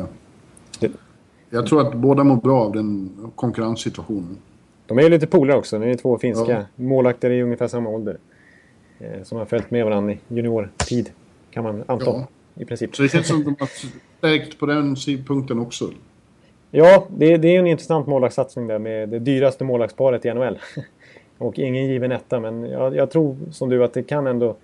Jag 1.52 1.66
tror 1.66 1.80
att 1.80 1.94
båda 1.94 2.24
mår 2.24 2.36
bra 2.36 2.60
av 2.60 2.72
den 2.72 3.10
konkurrenssituationen. 3.34 4.36
De 4.90 4.98
är 4.98 5.02
ju 5.02 5.08
lite 5.08 5.26
polare 5.26 5.58
också. 5.58 5.78
Det 5.78 5.90
är 5.90 5.94
två 5.94 6.18
finska 6.18 6.52
Ja. 6.52 6.64
målvakter 6.76 7.30
i 7.30 7.42
ungefär 7.42 7.68
samma 7.68 7.90
ålder. 7.90 8.18
Eh, 8.98 9.22
som 9.22 9.38
har 9.38 9.44
följt 9.44 9.70
med 9.70 9.84
varandra 9.84 10.12
i 10.12 10.18
juniortid. 10.28 11.10
Kan 11.50 11.64
man 11.64 11.84
anta. 11.86 12.04
Ja. 12.04 12.26
I 12.54 12.64
princip. 12.64 12.96
Så 12.96 13.02
det 13.02 13.08
känns 13.08 13.26
som 13.26 13.38
att 13.38 13.44
de 13.44 13.56
har 13.58 13.68
stärkt 14.18 14.58
på 14.58 14.66
den 14.66 14.96
punkten 15.26 15.58
också. 15.58 15.90
Ja, 16.70 17.06
det, 17.16 17.36
det 17.36 17.48
är 17.48 17.52
ju 17.52 17.58
en 17.58 17.66
intressant 17.66 18.06
målvaktssatsning 18.06 18.66
där 18.66 18.78
med 18.78 19.08
det 19.08 19.18
dyraste 19.18 19.64
målvaktsparet 19.64 20.24
i 20.24 20.34
NHL. 20.34 20.58
och 21.38 21.58
ingen 21.58 21.86
given 21.86 22.12
etta, 22.12 22.40
men 22.40 22.64
jag, 22.64 22.96
jag 22.96 23.10
tror 23.10 23.36
som 23.50 23.68
du 23.68 23.84
att 23.84 23.92
det 23.92 24.02
kan 24.02 24.26
ändå... 24.26 24.56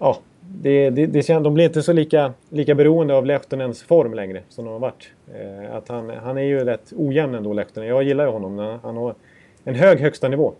Ja, 0.00 0.18
det, 0.40 0.90
det, 0.90 1.06
det, 1.06 1.28
de 1.28 1.54
blir 1.54 1.64
inte 1.64 1.82
så 1.82 1.92
lika, 1.92 2.32
lika 2.48 2.74
beroende 2.74 3.14
av 3.14 3.26
Lehtonens 3.26 3.82
form 3.82 4.14
längre 4.14 4.42
som 4.48 4.64
de 4.64 4.70
har 4.72 4.80
varit. 4.80 5.10
Eh, 5.34 5.76
att 5.76 5.88
han, 5.88 6.10
han 6.10 6.38
är 6.38 6.42
ju 6.42 6.64
rätt 6.64 6.92
ojämn 6.96 7.34
ändå, 7.34 7.52
Lehtonen. 7.52 7.88
Jag 7.88 8.02
gillar 8.02 8.24
ju 8.26 8.30
honom. 8.30 8.78
Han 8.82 8.96
har 8.96 9.14
en 9.64 9.74
hög 9.74 10.00
högsta 10.00 10.28
nivå 10.28 10.52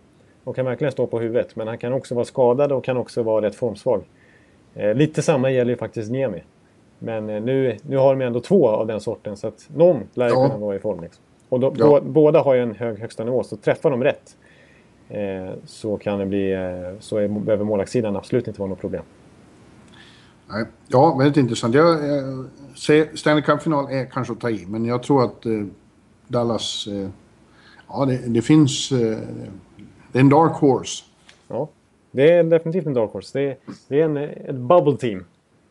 och 0.45 0.57
kan 0.57 0.65
verkligen 0.67 0.93
stå 0.93 1.07
på 1.07 1.21
huvudet. 1.21 1.57
Men 1.57 1.69
han 1.69 1.79
kan 1.79 1.93
också 1.93 2.15
vara 2.15 2.25
skadad 2.25 2.73
och 2.73 2.85
kan 2.85 2.97
också 2.97 3.23
vara 3.23 3.47
rätt 3.47 3.55
formsvag. 3.55 4.03
Eh, 4.75 4.95
lite 4.95 5.23
samma 5.23 5.51
gäller 5.51 5.71
ju 5.71 5.77
faktiskt 5.77 6.11
Niemi. 6.11 6.43
Men 6.99 7.31
eh, 7.31 7.43
nu, 7.43 7.77
nu 7.83 7.97
har 7.97 8.17
de 8.17 8.25
ändå 8.25 8.41
två 8.41 8.69
av 8.69 8.87
den 8.87 9.01
sorten 9.01 9.37
så 9.37 9.49
att 9.49 9.69
någon 9.75 10.03
lär 10.15 10.27
ju 10.29 10.33
Ja. 10.35 10.47
kunna 10.49 10.59
vara 10.59 10.77
i 10.77 10.79
form. 10.79 11.01
Liksom. 11.01 11.23
Och 11.49 11.61
då, 11.61 11.73
Ja. 11.77 11.87
bå, 11.87 12.01
båda 12.01 12.41
har 12.43 12.55
ju 12.55 12.63
en 12.63 12.75
hög 12.75 12.99
högsta 12.99 13.25
nivå 13.25 13.43
så 13.43 13.57
träffar 13.57 13.91
de 13.91 14.05
rätt 14.05 14.37
eh, 15.09 15.51
så 15.67 15.97
kan 15.97 16.19
det 16.19 16.27
bli 16.27 16.53
eh, 16.53 16.61
så 17.01 17.17
är, 17.17 17.29
behöver 17.29 17.65
målvaktssidan 17.65 18.17
absolut 18.17 18.49
inte 18.49 18.61
vara 18.61 18.69
något 18.71 18.81
problem. 18.81 19.03
Nej. 20.53 20.65
Ja, 20.89 21.15
väldigt 21.19 21.37
intressant. 21.37 21.75
Jag, 21.75 21.93
eh, 21.93 23.07
Stanley 23.15 23.43
Cup-final 23.43 23.91
är 23.93 24.05
kanske 24.05 24.33
att 24.33 24.41
ta 24.41 24.51
i, 24.51 24.67
men 24.69 24.85
jag 24.85 25.03
tror 25.03 25.25
att 25.25 25.47
eh, 25.47 25.53
Dallas... 26.29 26.89
Ja, 27.93 28.05
det, 28.05 28.17
det 28.27 28.43
finns... 28.43 28.93
Eh, 28.93 29.19
det 30.13 30.19
är 30.19 30.21
en 30.21 30.29
dark 30.29 30.53
horse. 30.53 31.05
Ja, 31.49 31.69
det 32.11 32.33
är 32.33 32.45
definitivt 32.45 32.87
en 32.87 32.95
dark 32.95 33.11
horse. 33.11 33.39
Det 33.39 33.45
är, 33.51 33.57
det 33.89 34.01
är 34.01 34.05
en, 34.05 34.17
ett 34.17 34.55
bubble 34.55 34.97
team 34.97 35.25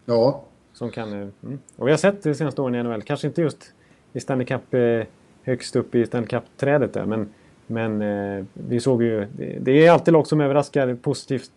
Ja, 0.05 0.43
som 0.73 0.89
kan... 0.91 1.13
eh, 1.21 1.27
Mm. 1.43 1.59
Och 1.75 1.87
vi 1.87 1.91
har 1.91 1.97
sett 1.97 2.23
det 2.23 2.35
senaste 2.35 2.61
åren 2.61 2.75
i 2.75 2.83
NHL, 2.83 3.01
kanske 3.01 3.27
inte 3.27 3.41
just 3.41 3.73
i 4.13 4.19
Stanley 4.19 4.47
Cup 4.47 4.73
eh, 4.73 5.01
högst 5.43 5.75
upp 5.75 5.95
i 5.95 6.05
Stanley 6.05 6.27
Cup-trädet 6.27 6.93
där, 6.93 7.05
men, 7.05 7.29
men 7.67 8.47
vi 8.53 8.79
såg 8.79 9.03
ju... 9.03 9.27
Det, 9.61 9.85
är 9.85 9.91
alltid 9.91 10.11
lag 10.13 10.27
som 10.27 10.41
överraskar 10.41 10.95
positivt 10.95 11.51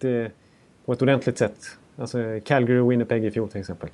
på 0.85 0.93
ett 0.93 1.03
ordentligt 1.03 1.39
sätt. 1.39 1.59
Alltså 1.97 2.19
Calgary 2.45 2.79
och 2.81 2.91
Winnipeg 2.93 3.25
i 3.25 3.31
fjol 3.31 3.49
till 3.49 3.61
exempel. 3.61 3.89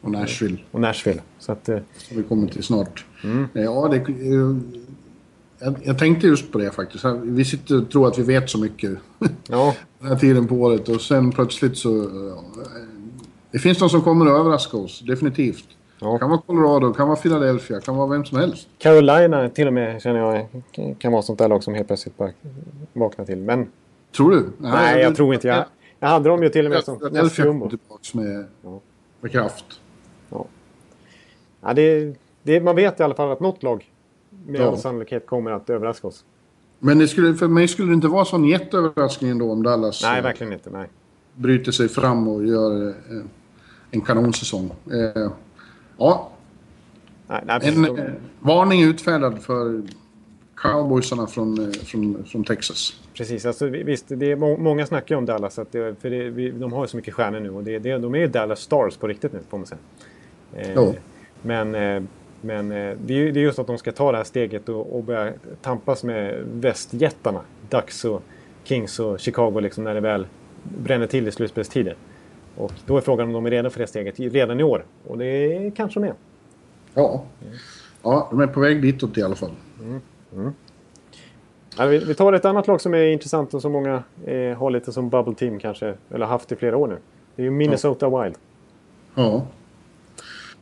och 0.00 0.10
Nashville. 0.10 0.58
Och 0.70 0.80
Nashville. 0.80 1.20
Så 1.38 1.52
att, 1.52 1.64
Som 1.64 2.16
vi 2.16 2.22
kommer 2.22 2.48
till 2.48 2.62
snart. 2.62 3.04
Mm. 3.24 3.48
Ja, 3.52 3.88
det, 3.88 3.98
jag, 5.58 5.74
jag 5.82 5.98
tänkte 5.98 6.26
just 6.26 6.52
på 6.52 6.58
det 6.58 6.70
faktiskt. 6.70 7.04
Vi 7.22 7.44
sitter 7.44 7.78
och 7.82 7.90
tror 7.90 8.08
att 8.08 8.18
vi 8.18 8.22
vet 8.22 8.50
så 8.50 8.58
mycket 8.58 8.90
ja, 9.48 9.74
den 9.98 10.08
här 10.08 10.16
tiden 10.16 10.48
på 10.48 10.54
året 10.54 10.88
och 10.88 11.00
sen 11.00 11.32
plötsligt 11.32 11.78
så... 11.78 12.02
eh, 12.02 12.38
Det 13.50 13.58
finns 13.58 13.78
de 13.78 13.88
som 13.88 14.02
kommer 14.02 14.26
att 14.26 14.40
överraska 14.40 14.76
oss, 14.76 15.00
definitivt. 15.00 15.64
Det 16.00 16.18
kan 16.18 16.30
vara 16.30 16.40
Colorado, 16.46 16.92
kan 16.92 17.08
vara 17.08 17.16
Philadelphia, 17.18 17.80
kan 17.80 17.96
vara 17.96 18.06
vem 18.08 18.24
som 18.24 18.38
helst. 18.38 18.68
Carolina 18.78 19.48
till 19.48 19.66
och 19.66 19.72
med 19.72 20.02
känner 20.02 20.20
jag 20.20 20.46
kan 20.98 21.12
vara 21.12 21.22
sånt 21.22 21.38
där 21.38 21.48
lag 21.48 21.62
som 21.64 21.74
helt 21.74 21.86
plötsligt 21.86 22.16
bara 22.16 22.30
vaknar 22.92 23.24
till. 23.24 23.38
Men 23.38 23.66
Tror 24.16 24.30
du? 24.30 24.46
nej, 24.58 25.00
jag 25.02 25.16
tror 25.16 25.34
inte. 25.34 25.48
Jag, 25.48 25.64
jag 26.00 26.08
hade 26.08 26.28
dem 26.28 26.42
ju 26.42 26.48
till 26.48 26.64
och 26.66 26.70
med 26.70 26.84
som 26.84 26.98
Philadelphia 26.98 27.44
kom 27.44 27.68
tillbaka 27.68 28.02
med, 28.12 28.44
med 29.20 29.32
kraft. 29.32 29.64
Ja, 31.60 31.72
det, 31.74 32.14
det, 32.42 32.60
man 32.60 32.76
vet 32.76 33.00
i 33.00 33.02
alla 33.02 33.14
fall 33.14 33.32
att 33.32 33.40
något 33.40 33.62
lag 33.62 33.84
med 34.48 34.60
Ja. 34.60 34.68
all 34.68 34.78
sannolikhet 34.78 35.26
kommer 35.26 35.50
att 35.50 35.70
överraska 35.70 36.06
oss. 36.06 36.24
Men 36.78 36.98
det 36.98 37.08
skulle, 37.08 37.34
för 37.34 37.48
mig 37.48 37.68
skulle 37.68 37.88
det 37.88 37.94
inte 37.94 38.08
vara 38.08 38.24
sån 38.24 38.44
jätteöverraskning 38.44 39.30
ändå 39.30 39.52
om 39.52 39.62
Dallas 39.62 40.02
Nej, 40.02 40.18
eh, 40.18 40.22
verkligen 40.24 40.52
inte. 40.52 40.70
Nej. 40.70 40.88
bryter 41.34 41.72
sig 41.72 41.88
fram 41.88 42.28
och 42.28 42.46
gör 42.46 42.88
eh, 42.88 42.94
en 43.90 44.00
kanonsäsong. 44.00 44.70
Eh, 44.92 45.30
ja, 45.98 46.30
Nej, 47.26 47.42
nej, 47.46 47.60
en 47.62 47.84
eh, 47.98 48.04
varning 48.40 48.82
utfärdad 48.82 49.42
för 49.42 49.82
cowboysarna 50.54 51.26
från, 51.26 51.72
från, 51.72 52.24
från 52.24 52.44
Texas. 52.44 53.00
Precis, 53.14 53.46
alltså, 53.46 53.66
vi- 53.66 53.82
visst, 53.82 54.04
det 54.08 54.32
är 54.32 54.36
må 54.36 54.56
många 54.56 54.86
snackar 54.86 55.14
ju 55.14 55.18
om 55.18 55.26
Dallas. 55.26 55.58
Att 55.58 55.72
det, 55.72 56.00
för 56.00 56.10
det, 56.10 56.30
vi, 56.30 56.50
de 56.50 56.72
har 56.72 56.84
ju 56.84 56.88
så 56.88 56.96
mycket 56.96 57.14
stjärnor 57.14 57.40
nu 57.40 57.50
och 57.50 57.64
det, 57.64 57.78
det, 57.78 57.98
de 57.98 58.14
är 58.14 58.18
ju 58.18 58.26
Dallas 58.26 58.60
Stars 58.60 58.96
på 58.96 59.06
riktigt 59.08 59.32
nu, 59.32 59.38
får 59.48 59.58
man 59.58 59.66
säga. 59.66 59.78
Eh, 60.54 60.72
Ja. 60.72 60.92
Men, 61.42 61.74
eh, 61.74 62.02
men 62.40 62.72
eh, 62.72 62.96
det, 63.04 63.14
är 63.14 63.32
det 63.32 63.40
är 63.40 63.42
just 63.42 63.58
att 63.58 63.66
de 63.66 63.78
ska 63.78 63.92
ta 63.92 64.12
det 64.12 64.16
här 64.16 64.24
steget 64.24 64.68
och, 64.68 64.96
och 64.96 65.04
börja 65.04 65.32
tampas 65.62 66.04
med 66.04 66.44
västjättarna. 66.52 67.40
Ducks 67.68 68.04
och 68.04 68.22
Kings 68.64 69.00
och 69.00 69.20
Chicago 69.20 69.60
liksom 69.60 69.84
när 69.84 69.94
det 69.94 70.00
väl 70.00 70.26
bränner 70.62 71.06
till 71.06 71.28
i 71.28 71.32
slutspelstider. 71.32 71.96
Och 72.56 72.72
då 72.86 72.96
är 72.96 73.00
frågan 73.00 73.26
om 73.26 73.32
de 73.32 73.46
är 73.46 73.50
redo 73.50 73.70
för 73.70 73.80
det 73.80 73.86
steget 73.86 74.20
redan 74.20 74.60
i 74.60 74.62
år. 74.62 74.84
Och 75.06 75.18
det 75.18 75.72
kanske 75.76 76.00
de 76.00 76.06
är. 76.06 76.14
Ja. 76.94 77.24
ja, 78.02 78.28
de 78.30 78.40
är 78.40 78.46
på 78.46 78.60
väg 78.60 78.82
ditåt 78.82 79.18
i 79.18 79.22
alla 79.22 79.34
fall. 79.34 79.50
Ja, 81.78 81.86
vi, 81.86 81.98
vi 81.98 82.14
tar 82.14 82.32
ett 82.32 82.44
annat 82.44 82.66
lag 82.66 82.80
som 82.80 82.94
är 82.94 83.02
intressant 83.02 83.54
och 83.54 83.62
som 83.62 83.72
många 83.72 84.02
eh, 84.24 84.58
har 84.58 84.70
lite 84.70 84.92
som 84.92 85.08
bubble 85.08 85.34
team 85.34 85.58
kanske. 85.58 85.94
Eller 86.10 86.26
haft 86.26 86.52
i 86.52 86.56
flera 86.56 86.76
år 86.76 86.86
nu. 86.86 86.98
Det 87.36 87.42
är 87.42 87.44
ju 87.44 87.50
Minnesota 87.50 88.22
Wild. 88.22 88.34
Ja. 89.14 89.46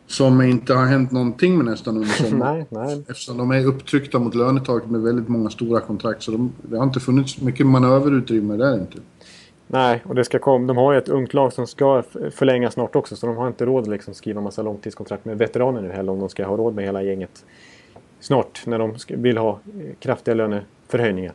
Som 0.07 0.43
inte 0.43 0.75
har 0.75 0.87
hänt 0.87 1.13
någonting 1.13 1.57
med 1.57 1.67
nästan 1.67 1.97
under 1.97 2.09
sommaren. 2.31 2.67
Nej, 2.71 2.87
nej. 2.87 3.05
Eftersom 3.09 3.37
de 3.39 3.51
är 3.51 3.67
upptryckta 3.67 4.19
mot 4.19 4.35
lönetaket 4.35 4.91
med 4.91 5.01
väldigt 5.03 5.29
många 5.29 5.51
stora 5.51 5.81
kontrakt. 5.81 6.23
Så 6.23 6.31
de, 6.31 6.53
det 6.63 6.77
har 6.77 6.85
inte 6.85 7.01
funnits 7.01 7.41
mycket 7.41 7.67
manöverutrymme 7.67 8.57
där 8.57 8.75
inte. 8.75 8.99
Nej, 9.69 10.03
och 10.05 10.15
det 10.15 10.25
ska 10.25 10.39
komma. 10.39 10.67
De 10.67 10.77
har 10.77 10.93
ju 10.93 10.99
ett 10.99 11.09
ungt 11.09 11.35
lag 11.35 11.53
som 11.53 11.67
ska 11.67 11.99
f- 11.99 12.33
förlänga 12.35 12.71
snart 12.71 12.97
också. 12.97 13.17
Så 13.17 13.27
de 13.27 13.37
har 13.37 13.47
inte 13.49 13.65
råd 13.67 13.83
att 13.83 13.89
liksom 13.91 14.15
skriva 14.15 14.41
massa 14.41 14.63
långtidskontrakt 14.63 15.25
med 15.25 15.39
veteraner 15.39 15.83
nu 15.83 15.91
heller. 15.93 16.13
Om 16.13 16.21
de 16.21 16.29
ska 16.29 16.47
ha 16.47 16.57
råd 16.57 16.75
med 16.75 16.85
hela 16.85 17.03
gänget 17.03 17.45
snart. 18.21 18.63
När 18.67 18.79
de 18.79 18.95
vill 19.09 19.37
ha 19.39 19.51
eh, 19.51 19.95
kraftiga 20.01 20.35
löneförhöjningar. 20.35 21.33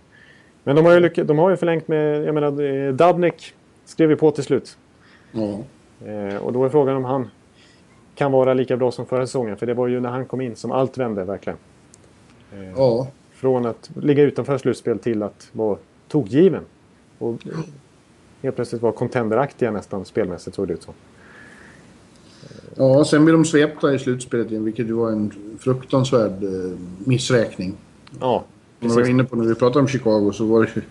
Men 0.63 0.76
de 0.76 0.86
har 0.86 0.93
ju, 0.99 1.09
de 1.24 1.38
har 1.39 1.49
ju 1.49 1.57
förlängt 1.57 1.88
med... 1.88 2.24
Jag 2.24 2.34
menar, 2.34 2.61
eh, 2.88 2.93
Dubnik 2.93 3.53
skrev 3.86 4.09
ju 4.09 4.15
på 4.15 4.32
till 4.32 4.43
slut. 4.43 4.78
Ja. 5.32 5.59
Eh, 6.07 6.36
och 6.38 6.53
då 6.53 6.65
är 6.65 6.69
frågan 6.69 6.95
om 6.95 7.03
han 7.05 7.28
kan 8.16 8.32
vara 8.32 8.53
lika 8.53 8.78
bra 8.78 8.91
som 8.91 9.05
förra 9.05 9.28
säsongen. 9.28 9.57
För 9.57 9.66
det 9.66 9.74
var 9.74 9.88
ju 9.88 9.99
när 9.99 10.09
han 10.09 10.26
kom 10.26 10.41
in 10.41 10.55
som 10.55 10.72
allt 10.72 10.97
vände 10.97 11.24
verkligen. 11.24 11.57
ja. 12.76 13.07
Från 13.34 13.66
att 13.66 13.89
ligga 14.01 14.24
utanför 14.24 14.57
slutspel 14.57 14.99
till 14.99 15.24
att 15.24 15.49
vara 15.51 15.78
tokgiven. 16.07 16.64
Och 17.18 17.36
helt 18.41 18.55
plötsligt 18.55 18.82
vara 18.82 18.93
contenderaktiga 18.93 19.72
nästan 19.72 20.05
spelmässigt 20.05 20.55
såg 20.55 20.68
det 20.68 20.74
ut 20.74 20.84
som. 20.84 20.93
Ja, 22.76 23.05
sen 23.05 23.26
blir 23.26 23.34
de 23.34 23.45
svepta 23.45 23.93
i 23.93 23.99
slutspelet 23.99 24.51
igen, 24.51 24.66
vilket 24.66 24.88
ju 24.88 24.93
var 24.93 25.12
en 25.12 25.34
fruktansvärd 25.59 26.43
eh, 26.43 26.78
missräkning. 26.97 27.74
Ja, 28.20 28.43
Som 28.80 28.89
vi 28.89 28.95
var 28.95 29.09
inne 29.09 29.24
på 29.24 29.36
när 29.36 29.45
vi 29.45 29.55
pratade 29.55 29.80
om 29.80 29.88
Chicago 29.88 30.32
så 30.34 30.45
var 30.45 30.62
det 30.62 30.70
ju... 30.76 30.82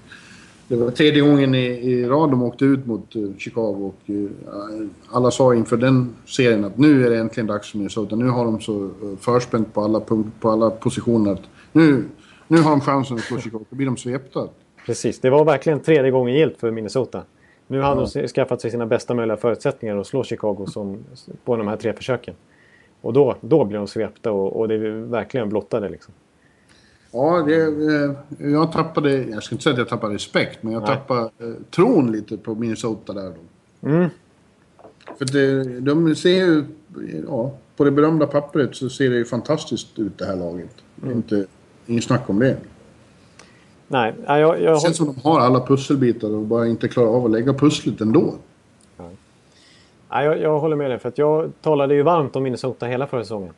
Det 0.70 0.76
var 0.76 0.90
tredje 0.90 1.22
gången 1.22 1.54
i, 1.54 1.66
i 1.66 2.06
rad 2.06 2.30
de 2.30 2.42
åkte 2.42 2.64
ut 2.64 2.86
mot 2.86 3.16
eh, 3.16 3.22
Chicago 3.38 3.92
och 3.92 4.10
eh, 4.10 4.86
alla 5.10 5.30
sa 5.30 5.54
inför 5.54 5.76
den 5.76 6.14
serien 6.26 6.64
att 6.64 6.78
nu 6.78 7.06
är 7.06 7.10
det 7.10 7.18
äntligen 7.18 7.46
dags 7.46 7.70
för 7.70 7.78
Minnesota. 7.78 8.16
Nu 8.16 8.28
har 8.28 8.44
de 8.44 8.60
så 8.60 8.84
eh, 8.84 8.90
förspänt 9.20 9.74
på 9.74 9.80
alla, 9.80 10.00
punkt, 10.00 10.28
på 10.40 10.50
alla 10.50 10.70
positioner 10.70 11.32
att 11.32 11.42
nu, 11.72 12.04
nu 12.48 12.58
har 12.58 12.70
de 12.70 12.80
chansen 12.80 13.16
att 13.16 13.22
slå 13.22 13.38
Chicago. 13.40 13.64
Då 13.70 13.76
blir 13.76 13.86
de 13.86 13.96
svepta. 13.96 14.48
precis. 14.86 15.20
Det 15.20 15.30
var 15.30 15.44
verkligen 15.44 15.80
tredje 15.80 16.10
gången 16.10 16.34
gillt 16.34 16.56
för 16.56 16.70
Minnesota. 16.70 17.22
Nu 17.66 17.80
hade 17.80 18.06
de 18.14 18.28
skaffat 18.28 18.60
sig 18.60 18.70
sina 18.70 18.86
bästa 18.86 19.14
möjliga 19.14 19.36
förutsättningar 19.36 19.96
att 19.96 20.06
slå 20.06 20.24
Chicago 20.24 20.66
som, 20.66 20.98
på 21.44 21.56
de 21.56 21.68
här 21.68 21.76
tre 21.76 21.92
försöken. 21.92 22.34
Och 23.00 23.12
då, 23.12 23.36
då 23.40 23.64
blir 23.64 23.78
de 23.78 23.86
svepta 23.86 24.32
och, 24.32 24.60
och 24.60 24.68
det 24.68 24.74
är 24.74 24.90
verkligen 25.10 25.48
blottade 25.48 25.88
liksom. 25.88 26.14
Ja, 27.12 27.42
det, 27.46 27.62
eh, 27.62 28.50
jag 28.52 28.72
tappade... 28.72 29.24
Jag 29.24 29.42
ska 29.42 29.54
inte 29.54 29.62
säga 29.62 29.72
att 29.72 29.78
jag 29.78 29.88
tappade 29.88 30.14
respekt, 30.14 30.62
men 30.62 30.72
jag 30.72 30.82
Nej. 30.82 30.90
tappade 30.90 31.20
eh, 31.20 31.52
tron 31.70 32.12
lite 32.12 32.36
på 32.36 32.54
Minnesota 32.54 33.12
där 33.12 33.32
då. 33.80 33.88
Mm. 33.88 34.08
För 35.18 35.24
det, 35.24 35.80
de 35.80 36.14
ser 36.14 36.30
ju... 36.30 36.64
Ja, 37.28 37.54
på 37.76 37.84
det 37.84 37.90
berömda 37.90 38.26
pappret 38.26 38.76
så 38.76 38.88
ser 38.88 39.10
det 39.10 39.16
ju 39.16 39.24
fantastiskt 39.24 39.98
ut 39.98 40.18
det 40.18 40.24
här 40.24 40.36
laget. 40.36 40.74
Är 41.06 41.12
Inte, 41.12 41.46
ingen 41.86 42.02
snack 42.02 42.30
om 42.30 42.38
det. 42.38 42.56
Nej, 43.88 44.14
nej, 44.26 44.40
jag, 44.40 44.62
jag, 44.62 44.76
Det 44.76 44.80
känns 44.80 44.96
som 44.96 45.06
de 45.06 45.20
har 45.20 45.40
alla 45.40 45.66
pusselbitar 45.66 46.34
och 46.34 46.42
bara 46.42 46.66
inte 46.66 46.88
klarar 46.88 47.08
av 47.08 47.24
att 47.24 47.30
lägga 47.30 47.54
pusslet 47.54 48.00
ändå. 48.00 48.34
nej, 50.10 50.24
jag, 50.24 50.40
jag 50.40 50.58
håller 50.58 50.76
med 50.76 50.90
dig. 50.90 50.98
För 50.98 51.08
att 51.08 51.18
jag 51.18 51.52
talade 51.62 51.94
ju 51.94 52.02
varmt 52.02 52.36
om 52.36 52.42
Minnesota 52.42 52.86
hela 52.86 53.06
förra 53.06 53.22
säsongen. 53.22 53.54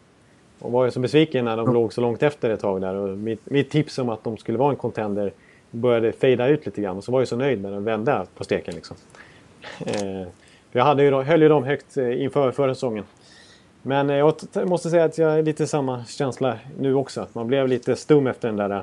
Och 0.62 0.72
var 0.72 0.84
ju 0.84 0.90
så 0.90 1.00
besviken 1.00 1.44
när 1.44 1.56
de 1.56 1.74
låg 1.74 1.92
så 1.92 2.00
långt 2.00 2.22
efter 2.22 2.50
ett 2.50 2.60
tag 2.60 2.80
där. 2.80 2.94
Och 2.94 3.18
mitt, 3.18 3.50
mitt 3.50 3.70
tips 3.70 3.98
om 3.98 4.08
att 4.08 4.24
de 4.24 4.36
skulle 4.36 4.58
vara 4.58 4.70
en 4.70 4.76
contender 4.76 5.32
började 5.70 6.12
fejda 6.12 6.46
ut 6.46 6.66
lite 6.66 6.82
grann. 6.82 6.96
Och 6.96 7.04
så 7.04 7.12
var 7.12 7.20
jag 7.20 7.28
så 7.28 7.36
nöjd 7.36 7.62
när 7.62 7.70
de 7.70 7.84
vände 7.84 8.26
på 8.36 8.44
steken 8.44 8.74
liksom. 8.74 8.96
Eh, 9.86 10.28
jag 10.72 10.84
hade 10.84 11.02
ju, 11.02 11.22
höll 11.22 11.42
ju 11.42 11.48
dem 11.48 11.64
högt 11.64 11.96
eh, 11.96 12.22
inför 12.22 12.50
förra 12.50 12.74
säsongen. 12.74 13.04
Men 13.82 14.10
eh, 14.10 14.16
jag 14.16 14.34
måste 14.64 14.90
säga 14.90 15.04
att 15.04 15.18
jag 15.18 15.38
är 15.38 15.42
lite 15.42 15.66
samma 15.66 16.04
känsla 16.04 16.58
nu 16.78 16.94
också. 16.94 17.20
Att 17.20 17.34
man 17.34 17.46
blev 17.46 17.68
lite 17.68 17.96
stum 17.96 18.26
efter 18.26 18.48
den 18.48 18.56
där 18.56 18.70
eh, 18.70 18.82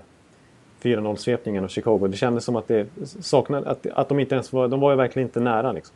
4-0-svepningen 0.81 1.63
av 1.63 1.67
Chicago. 1.67 2.07
Det 2.07 2.17
kändes 2.17 2.43
som 2.43 2.55
att 2.55 2.67
det 2.67 2.87
saknade, 3.19 3.69
att, 3.69 3.87
att 3.87 4.09
de 4.09 4.19
inte 4.19 4.35
ens 4.35 4.53
var, 4.53 4.67
de 4.67 4.79
var 4.79 4.91
ju 4.91 4.97
verkligen 4.97 5.27
inte 5.27 5.39
nära 5.39 5.71
liksom. 5.71 5.95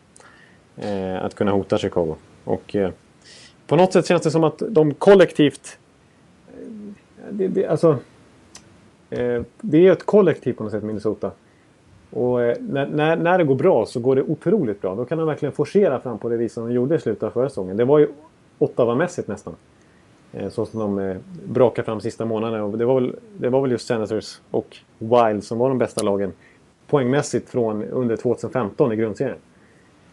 Eh, 0.78 1.24
att 1.26 1.36
kunna 1.36 1.52
hota 1.52 1.78
Chicago. 1.78 2.16
Och 2.44 2.76
eh, 2.76 2.90
på 3.68 3.76
något 3.76 3.94
sätt 3.94 4.06
känns 4.08 4.22
det 4.24 4.32
som 4.32 4.44
att 4.44 4.62
de 4.70 4.94
kollektivt... 4.94 5.78
eh, 6.48 6.64
Det, 7.32 7.48
det, 7.48 7.68
alltså, 7.68 7.98
eh, 9.10 9.42
det 9.62 9.88
är 9.88 9.92
ett 9.92 10.06
kollektiv 10.06 10.54
på 10.54 10.64
något 10.64 10.72
sätt, 10.72 10.84
Minnesota. 10.84 11.32
Och 12.12 12.42
eh, 12.44 12.58
när, 12.60 12.88
när, 12.88 13.16
när 13.16 13.38
det 13.38 13.44
går 13.44 13.56
bra 13.56 13.86
så 13.86 14.00
går 14.00 14.16
det 14.16 14.22
otroligt 14.24 14.82
bra. 14.82 14.96
Då 14.96 15.06
kan 15.06 15.18
de 15.18 15.28
verkligen 15.28 15.54
forcera 15.54 16.00
fram 16.00 16.18
på 16.18 16.30
det 16.30 16.38
vis 16.38 16.54
som 16.54 16.68
de 16.68 16.74
gjorde 16.74 16.96
i 16.96 17.00
slutet 17.00 17.24
av 17.24 17.30
förra 17.32 17.50
säsongen. 17.50 17.78
Det 17.78 17.86
var 17.86 18.00
ju 18.00 18.08
Ottawa-mässigt 18.60 19.28
nästan. 19.28 19.56
Så 20.50 20.66
som 20.66 20.80
de 20.80 21.16
brakade 21.46 21.86
fram 21.86 22.02
sista 22.02 22.26
månaderna. 22.26 22.64
Och 22.64 22.78
det, 22.78 22.86
var 22.86 22.96
väl, 23.02 23.16
det 23.38 23.50
var 23.50 23.62
väl 23.62 23.72
just 23.72 23.88
Senators 23.88 24.42
och 24.52 24.78
Wild 24.98 25.44
som 25.44 25.58
var 25.58 25.70
de 25.70 25.78
bästa 25.78 26.04
lagen 26.04 26.34
poängmässigt 26.88 27.50
från 27.50 27.84
under 27.84 28.16
2015 28.18 28.94
i 28.94 28.96
grundserien. 28.96 29.38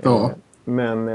Ja. 0.03 0.30
Men, 0.64 1.09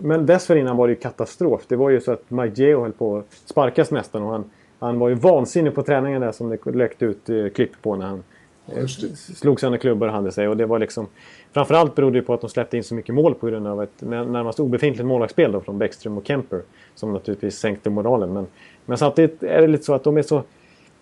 men 0.00 0.26
dessförinnan 0.26 0.76
var 0.76 0.86
det 0.86 0.92
ju 0.92 1.00
katastrof. 1.00 1.62
Det 1.68 1.76
var 1.76 1.90
ju 1.90 2.00
så 2.00 2.12
att 2.12 2.30
Mike 2.30 2.62
Geo 2.62 2.80
höll 2.80 2.92
på 2.92 3.16
att 3.16 3.32
sparkas 3.44 3.90
nästan. 3.90 4.22
Och 4.22 4.30
han, 4.30 4.44
han 4.78 4.98
var 4.98 5.08
ju 5.08 5.14
vansinnig 5.14 5.74
på 5.74 5.82
träningen 5.82 6.20
där 6.20 6.32
som 6.32 6.48
det 6.48 6.70
läckte 6.72 7.04
ut 7.04 7.28
eh, 7.28 7.48
klipp 7.48 7.82
på 7.82 7.96
när 7.96 8.06
han 8.06 8.22
eh, 8.66 8.86
slog 9.16 9.60
sönder 9.60 9.78
klubbor 9.78 10.08
och 10.08 10.14
hade 10.14 10.32
sig. 10.32 10.48
Och 10.48 10.56
det 10.56 10.66
var 10.66 10.78
liksom, 10.78 11.06
framförallt 11.52 11.94
berodde 11.94 12.18
det 12.18 12.22
på 12.22 12.34
att 12.34 12.40
de 12.40 12.50
släppte 12.50 12.76
in 12.76 12.84
så 12.84 12.94
mycket 12.94 13.14
mål 13.14 13.34
på 13.34 13.46
grund 13.46 13.66
av 13.66 13.82
ett 13.82 13.90
när- 13.98 14.24
närmast 14.24 14.60
obefintligt 14.60 15.06
målvaktsspel 15.06 15.52
då 15.52 15.60
från 15.60 15.78
Bäckström 15.78 16.18
och 16.18 16.26
Kemper. 16.26 16.62
Som 16.94 17.12
naturligtvis 17.12 17.58
sänkte 17.58 17.90
moralen. 17.90 18.32
Men, 18.32 18.46
men 18.86 18.98
samtidigt 18.98 19.42
är 19.42 19.60
det 19.60 19.66
lite 19.66 19.84
så 19.84 19.94
att 19.94 20.04
de 20.04 20.16
är 20.16 20.22
så... 20.22 20.42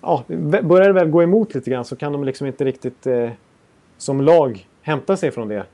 Ja, 0.00 0.24
börjar 0.62 0.86
det 0.86 0.92
väl 0.92 1.10
gå 1.10 1.22
emot 1.22 1.54
lite 1.54 1.70
grann 1.70 1.84
så 1.84 1.96
kan 1.96 2.12
de 2.12 2.24
liksom 2.24 2.46
inte 2.46 2.64
riktigt 2.64 3.06
eh, 3.06 3.30
som 3.98 4.20
lag 4.20 4.66
hämta 4.82 5.16
sig 5.16 5.30
från 5.30 5.48
det. 5.48 5.64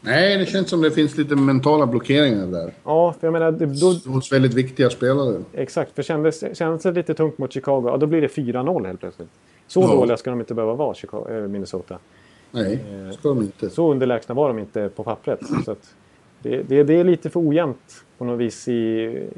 Nej, 0.00 0.38
det 0.38 0.46
känns 0.46 0.70
som 0.70 0.80
det 0.82 0.90
finns 0.90 1.16
lite 1.16 1.36
mentala 1.36 1.86
blockeringar 1.86 2.46
där. 2.46 2.72
Ja, 2.84 3.14
för 3.20 3.26
jag 3.26 3.32
menar, 3.32 3.52
det, 3.52 3.66
då, 3.66 4.10
Hos 4.12 4.32
väldigt 4.32 4.54
viktiga 4.54 4.90
spelare. 4.90 5.42
exakt. 5.52 5.94
För 5.94 6.02
kändes, 6.02 6.58
kändes 6.58 6.82
det 6.82 6.92
lite 6.92 7.14
tungt 7.14 7.38
mot 7.38 7.52
Chicago, 7.52 7.82
ja, 7.88 7.96
då 7.96 8.06
blir 8.06 8.20
det 8.20 8.26
4-0 8.28 8.86
helt 8.86 9.00
plötsligt. 9.00 9.28
Så 9.66 9.80
Ja. 9.80 9.86
dåliga 9.86 10.16
ska 10.16 10.30
de 10.30 10.40
inte 10.40 10.54
behöva 10.54 10.74
vara, 10.74 10.94
Chicago, 10.94 11.26
äh, 11.30 11.48
Minnesota. 11.48 11.98
Nej, 12.50 12.78
ska 13.18 13.28
de 13.28 13.38
inte. 13.42 13.70
Så 13.70 13.90
underlägsna 13.90 14.34
var 14.34 14.48
de 14.48 14.58
inte 14.58 14.88
på 14.88 15.04
pappret. 15.04 15.40
Så 15.64 15.76
det, 16.42 16.62
det, 16.62 16.82
det 16.84 16.94
är 16.94 17.04
lite 17.04 17.30
för 17.30 17.48
ojämnt 17.48 18.04
på 18.18 18.24
något 18.24 18.38
vis 18.40 18.68
i... 18.68 19.28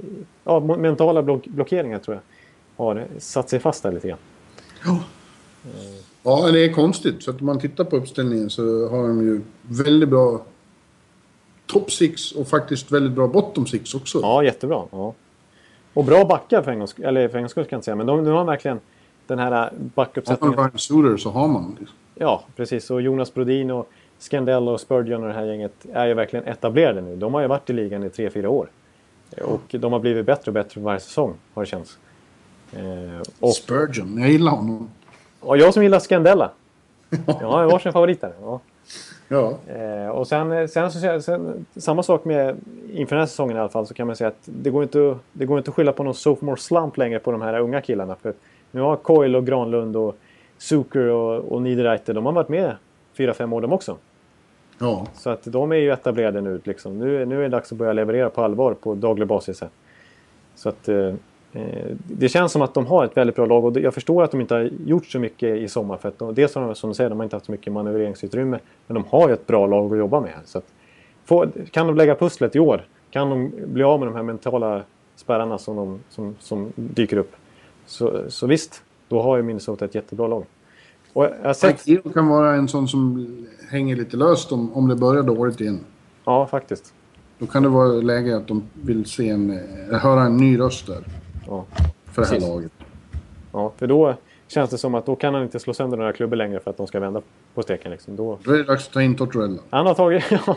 Ja, 0.44 0.60
mentala 0.60 1.22
block, 1.22 1.46
blockeringar 1.46 1.98
tror 1.98 2.14
jag 2.76 2.84
har 2.84 3.04
satt 3.18 3.48
sig 3.48 3.60
fast 3.60 3.82
där 3.82 3.92
lite 3.92 4.08
grann. 4.08 4.18
Ja, 4.84 5.00
det 6.24 6.64
är 6.64 6.72
konstigt. 6.72 7.22
Så 7.22 7.30
att 7.30 7.40
om 7.40 7.46
man 7.46 7.60
tittar 7.60 7.84
på 7.84 7.96
uppställningen 7.96 8.50
så 8.50 8.88
har 8.88 9.08
de 9.08 9.22
ju 9.22 9.40
väldigt 9.62 10.08
bra 10.08 10.44
top 11.66 11.92
six 11.92 12.32
och 12.32 12.48
faktiskt 12.48 12.92
väldigt 12.92 13.12
bra 13.12 13.28
bottom 13.28 13.66
six 13.66 13.94
också. 13.94 14.18
Ja, 14.22 14.44
jättebra. 14.44 14.82
Ja. 14.90 15.14
Och 15.94 16.04
bra 16.04 16.24
backar 16.24 16.62
för 16.62 16.70
en 16.70 16.78
gångs 16.78 16.94
Eller 16.98 17.28
för 17.28 17.38
en 17.38 17.42
gångs 17.42 17.50
skull 17.50 17.64
kan 17.64 17.76
jag 17.76 17.78
inte 17.78 17.84
säga. 17.84 17.96
Men 17.96 18.06
de, 18.06 18.24
de 18.24 18.30
har 18.30 18.44
verkligen 18.44 18.80
den 19.26 19.38
här 19.38 19.52
Har 19.52 19.60
man 19.60 19.90
backuppsättningen. 19.94 20.56
Ryan 20.56 20.78
Suter 20.78 21.16
så 21.16 21.30
har 21.30 21.48
man. 21.48 21.76
Liksom. 21.78 21.96
Ja, 22.14 22.44
precis. 22.56 22.90
Och 22.90 23.02
Jonas 23.02 23.34
Brodin 23.34 23.70
och 23.70 23.90
Scandell 24.18 24.68
och 24.68 24.80
Spurgeon 24.80 25.22
och 25.22 25.28
det 25.28 25.34
här 25.34 25.44
gänget 25.44 25.86
är 25.92 26.06
ju 26.06 26.14
verkligen 26.14 26.44
etablerade 26.44 27.00
nu. 27.00 27.16
De 27.16 27.34
har 27.34 27.40
ju 27.40 27.46
varit 27.46 27.70
i 27.70 27.72
ligan 27.72 28.04
i 28.04 28.10
tre 28.10 28.30
fyra 28.30 28.50
år. 28.50 28.68
Och 29.42 29.62
de 29.70 29.92
har 29.92 30.00
blivit 30.00 30.26
bättre 30.26 30.50
och 30.50 30.52
bättre 30.52 30.70
för 30.70 30.80
varje 30.80 31.00
säsong, 31.00 31.34
har 31.54 31.62
det 31.62 31.66
känts. 31.68 31.98
Eh, 32.72 33.22
och, 33.40 33.54
Spurgeon, 33.54 34.18
jag 34.18 34.30
gillar 34.30 34.52
honom. 34.52 34.90
Och 35.44 35.58
jag 35.58 35.74
som 35.74 35.82
gillar 35.82 35.98
Scandella. 35.98 36.50
Jag 37.26 37.34
har 37.48 37.64
varsin 37.64 37.92
favorit 37.92 38.20
där. 38.20 38.32
Ja. 38.42 38.60
Ja. 39.28 39.54
Eh, 39.74 40.08
och 40.08 40.26
sen, 40.28 40.68
sen, 40.68 40.92
så, 40.92 41.20
sen, 41.20 41.66
samma 41.76 42.02
sak 42.02 42.24
med 42.24 42.56
inför 42.92 43.16
den 43.16 43.20
här 43.20 43.26
säsongen 43.26 43.56
i 43.56 43.60
alla 43.60 43.68
fall 43.68 43.86
så 43.86 43.94
kan 43.94 44.06
man 44.06 44.16
säga 44.16 44.28
att 44.28 44.36
det 44.44 44.70
går 44.70 44.82
inte, 44.82 45.10
att- 45.10 45.16
det 45.32 45.46
går 45.46 45.58
inte 45.58 45.70
att 45.70 45.74
skylla 45.74 45.92
på 45.92 46.02
någon 46.02 46.14
sophomore 46.14 46.56
slump 46.56 46.96
längre 46.96 47.18
på 47.18 47.32
de 47.32 47.42
här 47.42 47.58
unga 47.60 47.80
killarna. 47.80 48.16
För 48.22 48.32
nu 48.70 48.80
har 48.80 48.96
Coyle 48.96 49.38
och 49.38 49.46
Granlund 49.46 49.96
och 49.96 50.16
Zucker 50.58 51.06
och, 51.08 51.52
och 51.52 51.62
Niederreiter, 51.62 52.14
de 52.14 52.26
har 52.26 52.32
varit 52.32 52.48
med 52.48 52.76
fyra 53.16 53.34
fem 53.34 53.52
år 53.52 53.60
de 53.60 53.72
också. 53.72 53.96
ja. 54.78 55.06
Så 55.14 55.30
att 55.30 55.40
de 55.44 55.72
är 55.72 55.76
ju 55.76 55.90
etablerade 55.92 56.40
nu. 56.40 56.60
Liksom. 56.64 56.98
Nu, 56.98 57.24
nu 57.26 57.38
är 57.38 57.42
det 57.42 57.48
dags 57.48 57.72
att 57.72 57.78
börja 57.78 57.92
leverera 57.92 58.30
på 58.30 58.42
allvar 58.42 58.74
på 58.74 58.94
daglig 58.94 59.28
basis. 59.28 59.60
Här. 59.60 59.70
Så 60.54 60.68
att, 60.68 60.88
eh, 60.88 60.96
eh, 60.96 61.14
det 62.06 62.28
känns 62.28 62.52
som 62.52 62.62
att 62.62 62.74
de 62.74 62.86
har 62.86 63.04
ett 63.04 63.16
väldigt 63.16 63.36
bra 63.36 63.46
lag 63.46 63.64
och 63.64 63.80
jag 63.80 63.94
förstår 63.94 64.22
att 64.22 64.30
de 64.30 64.40
inte 64.40 64.54
har 64.54 64.70
gjort 64.86 65.06
så 65.06 65.18
mycket 65.18 65.56
i 65.56 65.68
sommar. 65.68 65.96
För 65.96 66.08
att 66.08 66.18
de, 66.18 66.34
dels 66.34 66.54
har 66.54 66.62
de, 66.66 66.74
som 66.74 66.90
du 66.90 66.94
säger, 66.94 67.10
de 67.10 67.18
har 67.18 67.24
inte 67.24 67.36
haft 67.36 67.46
så 67.46 67.52
mycket 67.52 67.72
manövreringsutrymme. 67.72 68.58
Men 68.86 68.94
de 68.94 69.04
har 69.08 69.28
ju 69.28 69.34
ett 69.34 69.46
bra 69.46 69.66
lag 69.66 69.92
att 69.92 69.98
jobba 69.98 70.20
med. 70.20 70.32
Så 70.44 70.58
att, 70.58 70.64
få, 71.24 71.46
kan 71.70 71.86
de 71.86 71.96
lägga 71.96 72.14
pusslet 72.14 72.56
i 72.56 72.58
år, 72.58 72.84
kan 73.10 73.30
de 73.30 73.52
bli 73.66 73.82
av 73.82 73.98
med 73.98 74.08
de 74.08 74.14
här 74.14 74.22
mentala 74.22 74.82
spärrarna 75.16 75.58
som, 75.58 75.76
de, 75.76 76.00
som, 76.08 76.36
som 76.40 76.72
dyker 76.76 77.16
upp. 77.16 77.32
Så, 77.86 78.22
så 78.28 78.46
visst, 78.46 78.82
då 79.08 79.22
har 79.22 79.36
ju 79.36 79.42
Minnesota 79.42 79.84
ett 79.84 79.94
jättebra 79.94 80.26
lag. 80.26 80.44
Och 81.12 81.28
jag 81.42 81.56
sett... 81.56 81.84
Kan 82.14 82.28
vara 82.28 82.54
en 82.54 82.68
sån 82.68 82.88
som 82.88 83.26
hänger 83.70 83.96
lite 83.96 84.16
löst 84.16 84.52
om, 84.52 84.72
om 84.72 84.88
det 84.88 84.96
börjar 84.96 85.22
dåligt 85.22 85.60
igen. 85.60 85.80
Ja, 86.24 86.46
faktiskt. 86.46 86.94
Då 87.38 87.46
kan 87.46 87.62
det 87.62 87.68
vara 87.68 87.88
läge 87.88 88.36
att 88.36 88.48
de 88.48 88.62
vill 88.72 89.04
se 89.04 89.28
en, 89.28 89.50
eh, 89.50 89.98
höra 89.98 90.22
en 90.22 90.36
ny 90.36 90.58
röst 90.58 90.86
där. 90.86 91.04
Ja. 91.46 91.64
För 92.12 92.22
det 92.22 92.28
här 92.28 92.34
Precis. 92.34 92.48
laget. 92.48 92.72
Ja, 93.52 93.72
för 93.76 93.86
då 93.86 94.14
känns 94.48 94.70
det 94.70 94.78
som 94.78 94.94
att 94.94 95.06
då 95.06 95.16
kan 95.16 95.34
han 95.34 95.42
inte 95.42 95.58
slå 95.58 95.74
sönder 95.74 95.96
några 95.96 96.12
klubbor 96.12 96.36
längre 96.36 96.60
för 96.60 96.70
att 96.70 96.76
de 96.76 96.86
ska 96.86 97.00
vända 97.00 97.22
på 97.54 97.62
steken. 97.62 97.90
Liksom. 97.90 98.16
Då, 98.16 98.38
Då 98.44 98.52
är 98.52 98.58
det 98.58 98.64
dags 98.64 98.86
att 98.86 98.92
ta 98.92 99.02
in 99.02 99.16
Tortorella. 99.16 99.62
han 99.70 99.86
har 99.86 99.94
tagit... 99.94 100.24
ja, 100.30 100.56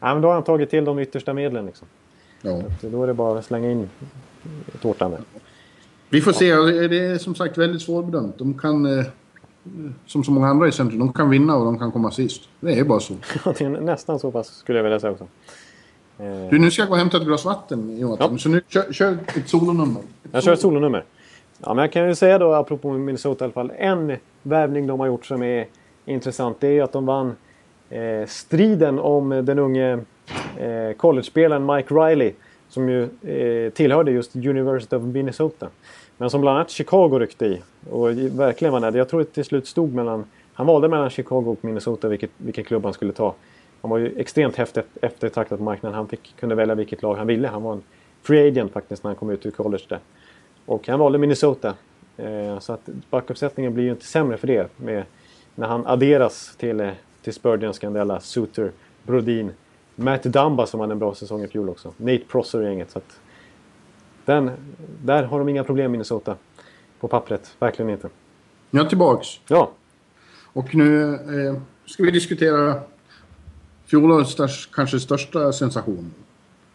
men 0.00 0.20
då 0.20 0.28
har 0.28 0.34
han 0.34 0.44
tagit 0.44 0.70
till 0.70 0.84
de 0.84 0.98
yttersta 0.98 1.34
medlen. 1.34 1.66
Liksom. 1.66 1.86
Ja. 2.42 2.62
Så 2.80 2.88
då 2.88 3.02
är 3.02 3.06
det 3.06 3.14
bara 3.14 3.38
att 3.38 3.44
slänga 3.44 3.70
in 3.70 3.90
tårtan 4.82 5.10
där. 5.10 5.20
Vi 6.08 6.20
får 6.20 6.32
se. 6.32 6.54
Det 6.88 6.98
är 6.98 7.18
som 7.18 7.34
sagt 7.34 7.58
väldigt 7.58 7.82
svårbedömt. 7.82 8.38
De 8.38 8.58
kan, 8.58 8.98
eh, 8.98 9.04
som 10.06 10.24
så 10.24 10.30
många 10.30 10.48
andra 10.48 10.68
i 10.68 10.72
centrum, 10.72 10.98
de 10.98 11.12
kan 11.12 11.30
vinna 11.30 11.56
och 11.56 11.64
de 11.64 11.78
kan 11.78 11.92
komma 11.92 12.10
sist. 12.10 12.42
Det 12.60 12.78
är 12.78 12.84
bara 12.84 13.00
så. 13.00 13.14
Det 13.44 13.60
är 13.60 13.68
nästan 13.68 14.18
så 14.18 14.30
pass 14.30 14.46
skulle 14.48 14.78
jag 14.78 14.82
vilja 14.82 15.00
säga 15.00 15.12
också. 15.12 15.26
Eh, 16.18 16.48
Du, 16.50 16.58
nu 16.58 16.70
ska 16.70 16.82
jag 16.82 16.88
gå 16.88 16.94
och 16.94 16.98
hämta 16.98 17.16
ett 17.16 17.22
glas 17.22 17.44
vatten, 17.44 17.98
Jonathan. 17.98 18.28
Ja. 18.32 18.38
Så 18.38 18.48
nu, 18.48 18.60
kör, 18.68 18.92
kör 18.92 19.18
ett 19.36 19.48
solonummer. 19.48 20.02
Jag 20.32 20.42
kör 20.42 20.52
ett 20.52 20.60
solonummer. 20.60 21.04
Ja, 21.58 21.74
men 21.74 21.82
jag 21.82 21.92
kan 21.92 22.08
ju 22.08 22.14
säga 22.14 22.38
då, 22.38 22.52
apropå 22.54 22.92
Minnesota 22.92 23.44
i 23.44 23.46
alla 23.46 23.52
fall, 23.52 23.72
en 23.78 24.16
värvning 24.42 24.86
de 24.86 25.00
har 25.00 25.06
gjort 25.06 25.26
som 25.26 25.42
är 25.42 25.66
intressant. 26.04 26.56
Det 26.60 26.66
är 26.68 26.72
ju 26.72 26.80
att 26.80 26.92
de 26.92 27.06
vann 27.06 27.36
eh, 27.90 28.26
striden 28.26 28.98
om 28.98 29.28
den 29.28 29.58
unge 29.58 29.92
eh, 30.56 30.92
college-spelaren 30.96 31.66
Mike 31.66 31.94
Riley. 31.94 32.32
Som 32.68 32.88
ju 32.88 33.02
eh, 33.02 33.70
tillhörde 33.72 34.10
just 34.10 34.36
University 34.36 34.96
of 34.96 35.02
Minnesota. 35.02 35.68
Men 36.16 36.30
som 36.30 36.40
bland 36.40 36.56
annat 36.56 36.70
Chicago 36.70 37.18
ryckte 37.18 37.46
i. 37.46 37.62
Och 37.90 38.08
verkligen 38.16 38.72
var 38.72 38.80
nära. 38.80 38.96
Jag 38.96 39.08
tror 39.08 39.20
att 39.20 39.26
det 39.26 39.32
till 39.34 39.44
slut 39.44 39.66
stod 39.66 39.94
mellan... 39.94 40.24
Han 40.54 40.66
valde 40.66 40.88
mellan 40.88 41.10
Chicago 41.10 41.44
och 41.46 41.64
Minnesota 41.64 42.08
vilket, 42.08 42.30
vilken 42.36 42.64
klubb 42.64 42.84
han 42.84 42.92
skulle 42.92 43.12
ta. 43.12 43.34
Han 43.86 43.90
var 43.90 43.98
ju 43.98 44.20
extremt 44.20 44.56
häftigt, 44.56 44.86
eftertraktad 45.00 45.58
på 45.58 45.64
marknaden. 45.64 45.96
Han 45.96 46.08
fick, 46.08 46.34
kunde 46.40 46.54
välja 46.54 46.74
vilket 46.74 47.02
lag 47.02 47.14
han 47.14 47.26
ville. 47.26 47.48
Han 47.48 47.62
var 47.62 47.72
en 47.72 47.82
free 48.22 48.48
agent 48.48 48.72
faktiskt 48.72 49.04
när 49.04 49.08
han 49.08 49.16
kom 49.16 49.30
ut 49.30 49.46
ur 49.46 49.50
college 49.50 49.84
där. 49.88 49.98
Och 50.64 50.88
han 50.88 50.98
valde 50.98 51.18
Minnesota. 51.18 51.74
Eh, 52.16 52.58
så 52.58 52.72
att 52.72 52.88
backuppsättningen 53.10 53.74
blir 53.74 53.84
ju 53.84 53.90
inte 53.90 54.04
sämre 54.04 54.36
för 54.36 54.46
det. 54.46 54.68
Med, 54.76 55.04
när 55.54 55.66
han 55.66 55.86
adderas 55.86 56.56
till, 56.56 56.80
eh, 56.80 56.90
till 57.22 57.32
Spurgeon, 57.32 57.74
Scandella, 57.74 58.20
Suter, 58.20 58.72
Brodin, 59.02 59.52
Matt 59.94 60.22
Dumba 60.22 60.66
som 60.66 60.80
hade 60.80 60.92
en 60.92 60.98
bra 60.98 61.14
säsong 61.14 61.44
i 61.44 61.48
fjol 61.48 61.68
också. 61.68 61.92
Nate 61.96 62.24
Prosser 62.28 62.62
i 62.62 62.64
gänget. 62.64 62.90
Så 62.90 62.98
att 62.98 63.20
den, 64.24 64.50
där 65.04 65.22
har 65.22 65.38
de 65.38 65.48
inga 65.48 65.64
problem 65.64 65.92
Minnesota. 65.92 66.36
På 67.00 67.08
pappret. 67.08 67.56
Verkligen 67.58 67.90
inte. 67.90 68.08
Nu 68.70 68.80
är 68.80 68.84
tillbaks. 68.84 69.28
Ja, 69.48 69.70
Och 70.52 70.74
nu 70.74 71.14
eh, 71.14 71.56
ska 71.86 72.02
vi 72.02 72.10
diskutera 72.10 72.80
fjolårets 73.86 74.30
störst, 74.30 74.74
kanske 74.74 75.00
största 75.00 75.52
sensation. 75.52 76.14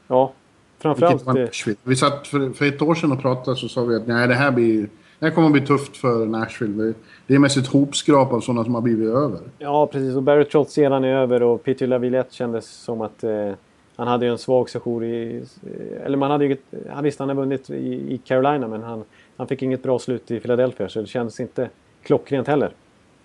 ja. 0.07 0.34
Framförallt... 0.80 1.26
Nashville. 1.26 1.78
Vi 1.84 1.95
satt 1.95 2.28
för, 2.28 2.49
för 2.53 2.66
ett 2.66 2.82
år 2.82 2.95
sedan 2.95 3.12
och 3.12 3.22
pratade 3.22 3.57
så 3.57 3.68
sa 3.68 3.84
vi 3.84 3.95
att 3.95 4.07
nej, 4.07 4.28
det 4.28 4.34
här, 4.34 4.51
blir, 4.51 4.82
det 5.20 5.26
här 5.26 5.30
kommer 5.30 5.47
att 5.47 5.53
bli 5.53 5.66
tufft 5.66 5.97
för 5.97 6.26
Nashville. 6.26 6.93
Det 7.28 7.36
är 7.36 7.39
mest 7.39 7.57
ett 7.57 7.68
hopskrap 7.68 8.34
av 8.34 8.41
sådana 8.41 8.64
som 8.64 8.76
har 8.76 8.82
blivit 8.82 9.09
över. 9.09 9.39
Ja, 9.59 9.88
precis. 9.88 10.16
Och 10.16 10.24
Barry 10.24 10.45
Trotz 10.45 10.74
sedan 10.74 11.03
är 11.03 11.16
över 11.16 11.43
och 11.43 11.64
Peter 11.64 11.88
Laviolette 11.88 12.36
kändes 12.36 12.70
som 12.70 13.01
att 13.01 13.24
eh, 13.24 13.51
han 13.95 14.07
hade 14.07 14.26
ju 14.26 14.32
en 14.32 14.38
svag 14.38 14.70
session 14.70 15.03
i... 15.03 15.43
eh, 15.64 16.05
Eller 16.05 16.18
man 16.18 16.32
hade 16.32 16.45
ju... 16.45 16.57
Han 16.89 17.03
visste 17.03 17.24
han 17.24 17.30
hade 17.30 17.39
vunnit 17.41 17.70
i, 17.70 18.14
i 18.14 18.18
Carolina 18.18 18.68
men 18.68 18.84
han, 18.84 19.03
han 19.38 19.47
fick 19.47 19.62
inget 19.62 19.84
bra 19.84 19.99
slut 19.99 20.32
i 20.32 20.39
Philadelphia 20.39 20.89
så 20.89 21.01
det 21.01 21.07
kändes 21.07 21.39
inte 21.39 21.70
klockrent 22.03 22.47
heller. 22.47 22.72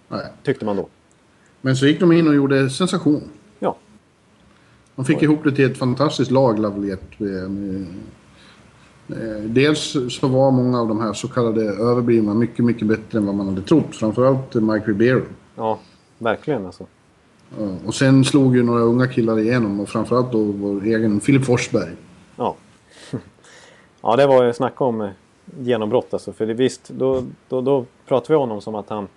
Nej. 0.09 0.27
Tyckte 0.43 0.65
man 0.65 0.77
då. 0.77 0.89
Men 1.61 1.77
så 1.77 1.87
gick 1.87 2.01
de 2.01 2.13
in 2.13 2.29
och 2.29 2.35
gjorde 2.35 2.71
sensation. 2.71 3.23
De 4.97 5.05
fick 5.05 5.23
ihop 5.23 5.45
det 5.45 5.53
till 5.53 5.71
ett 5.71 5.79
fantastiskt 5.79 6.31
lag, 6.31 6.59
med- 6.59 7.87
eh, 9.09 9.41
Dels 9.45 9.97
så 10.21 10.29
var 10.29 10.51
många 10.51 10.81
av 10.81 10.89
de 10.89 11.01
här 11.01 11.13
så 11.13 11.29
kallade 11.29 11.63
överblivna 11.63 12.35
mycket, 12.35 12.65
mycket 12.65 12.89
bättre 12.89 13.19
än 13.19 13.27
vad 13.27 13.35
man 13.35 13.49
hade 13.49 13.63
trott. 13.63 13.97
Framförallt 13.97 14.55
Mike 14.55 14.87
Ribeiro. 14.87 15.23
ja 15.57 15.79
verkligen 16.19 16.67
alltså. 16.67 16.87
Och 17.87 17.95
sen 17.95 18.25
slog 18.25 18.57
ju 18.57 18.63
några 18.63 18.81
unga 18.81 19.07
killar 19.07 19.39
igenom 19.39 19.81
och 19.81 19.89
framförallt 19.89 20.33
då 20.33 20.43
vår 20.45 20.85
egen 20.85 21.21
Filip 21.21 21.45
Forsberg. 21.45 21.91
Ja. 22.37 22.57
ja, 24.03 24.17
det 24.17 24.27
var 24.27 24.45
ju 24.45 24.53
snacka 24.53 24.85
om 24.85 25.01
eh, 25.01 25.11
genombrott 25.61 26.09
alltså. 26.13 26.33
För 26.33 26.47
det, 26.47 26.55
visst, 26.55 26.89
då, 26.89 27.23
då, 27.49 27.61
då 27.61 27.85
pratade 28.07 28.33
vi 28.33 28.35
om 28.37 28.41
honom 28.41 28.61
som 28.61 28.75
att 28.75 28.89
han... 28.89 29.09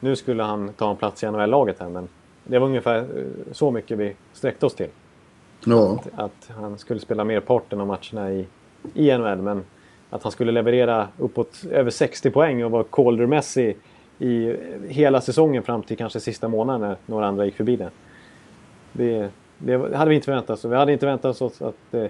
Nu 0.00 0.16
skulle 0.16 0.42
han 0.42 0.68
ta 0.72 0.90
en 0.90 0.96
plats 0.96 1.22
i 1.22 1.26
NHL-laget 1.30 1.76
här 1.80 1.88
men 1.88 2.08
det 2.44 2.58
var 2.58 2.66
ungefär 2.66 2.98
eh, 2.98 3.52
så 3.52 3.70
mycket 3.70 3.98
vi 3.98 4.12
sträckte 4.32 4.66
oss 4.66 4.74
till. 4.74 4.88
Ja, 5.66 6.02
att 6.14 6.50
han 6.56 6.78
skulle 6.78 7.00
spela 7.00 7.24
merparten 7.24 7.80
av 7.80 7.86
matcherna 7.86 8.32
i, 8.32 8.46
i 8.94 9.18
NHL. 9.18 9.42
Men 9.42 9.64
att 10.10 10.22
han 10.22 10.32
skulle 10.32 10.52
leverera 10.52 11.08
uppåt 11.18 11.64
över 11.70 11.90
60 11.90 12.30
poäng 12.30 12.64
och 12.64 12.70
vara 12.70 12.84
Calder-mässig 12.84 13.76
i 14.18 14.56
hela 14.88 15.20
säsongen 15.20 15.62
fram 15.62 15.82
till 15.82 15.96
kanske 15.96 16.20
sista 16.20 16.48
månaden 16.48 16.80
när 16.80 16.96
några 17.06 17.26
andra 17.26 17.44
gick 17.44 17.56
förbi 17.56 17.76
det. 17.76 17.90
Det, 18.92 19.30
det 19.58 19.96
hade 19.96 20.08
vi 20.08 20.16
inte 20.16 20.30
väntat 20.30 20.50
oss. 20.58 20.64
Vi 20.64 20.76
hade 20.76 20.92
inte 20.92 21.06
väntat 21.06 21.40
oss 21.42 21.62
att 21.62 21.94
eh, 21.94 22.02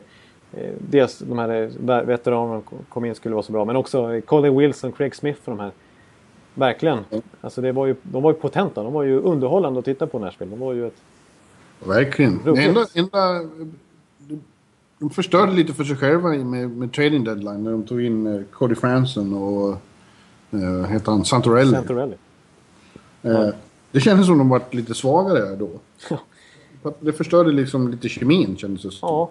eh, 0.52 0.72
dels 0.78 1.18
de 1.18 1.38
här 1.38 2.04
veteranerna 2.04 2.62
kom 2.88 3.04
in 3.04 3.14
skulle 3.14 3.34
vara 3.34 3.42
så 3.42 3.52
bra. 3.52 3.64
Men 3.64 3.76
också 3.76 4.20
Colin 4.26 4.56
Wilson, 4.56 4.92
Craig 4.92 5.14
Smith 5.14 5.40
och 5.44 5.50
de 5.56 5.60
här. 5.60 5.70
Verkligen. 6.54 6.98
Alltså 7.40 7.60
det 7.60 7.72
var 7.72 7.86
ju, 7.86 7.96
de 8.02 8.22
var 8.22 8.30
ju 8.30 8.38
potenta. 8.38 8.82
De 8.82 8.92
var 8.92 9.02
ju 9.02 9.20
underhållande 9.20 9.78
att 9.78 9.84
titta 9.84 10.06
på 10.06 10.18
Nashville. 10.18 10.50
De 10.50 10.60
var 10.60 10.72
ju 10.72 10.86
ett... 10.86 11.02
verkligen. 11.80 12.40
Det 12.44 12.62
enda, 12.62 12.86
enda, 12.94 13.40
de 14.98 15.10
förstörde 15.10 15.52
lite 15.52 15.74
för 15.74 15.84
sig 15.84 15.96
själva 15.96 16.28
med, 16.28 16.70
med 16.70 16.92
trading 16.92 17.24
deadline 17.24 17.64
när 17.64 17.70
de 17.70 17.82
tog 17.82 18.02
in 18.02 18.26
eh, 18.26 18.42
Cody 18.50 18.74
Franson 18.74 19.34
och 19.34 19.76
eh, 20.50 20.86
heter 20.86 21.12
han 21.12 21.24
Santorelli. 21.24 21.72
Santorelli. 21.72 22.14
Eh, 23.22 23.48
det 23.90 24.00
kändes 24.00 24.26
som 24.26 24.38
de 24.38 24.48
var 24.48 24.62
lite 24.70 24.94
svagare 24.94 25.56
då. 25.56 25.70
Ja. 26.10 26.18
Det 27.00 27.12
förstörde 27.12 27.52
liksom 27.52 27.90
lite 27.90 28.08
kemin 28.08 28.56
kändes 28.56 28.82
det 28.82 28.90
som. 28.90 29.08
Ja, 29.08 29.30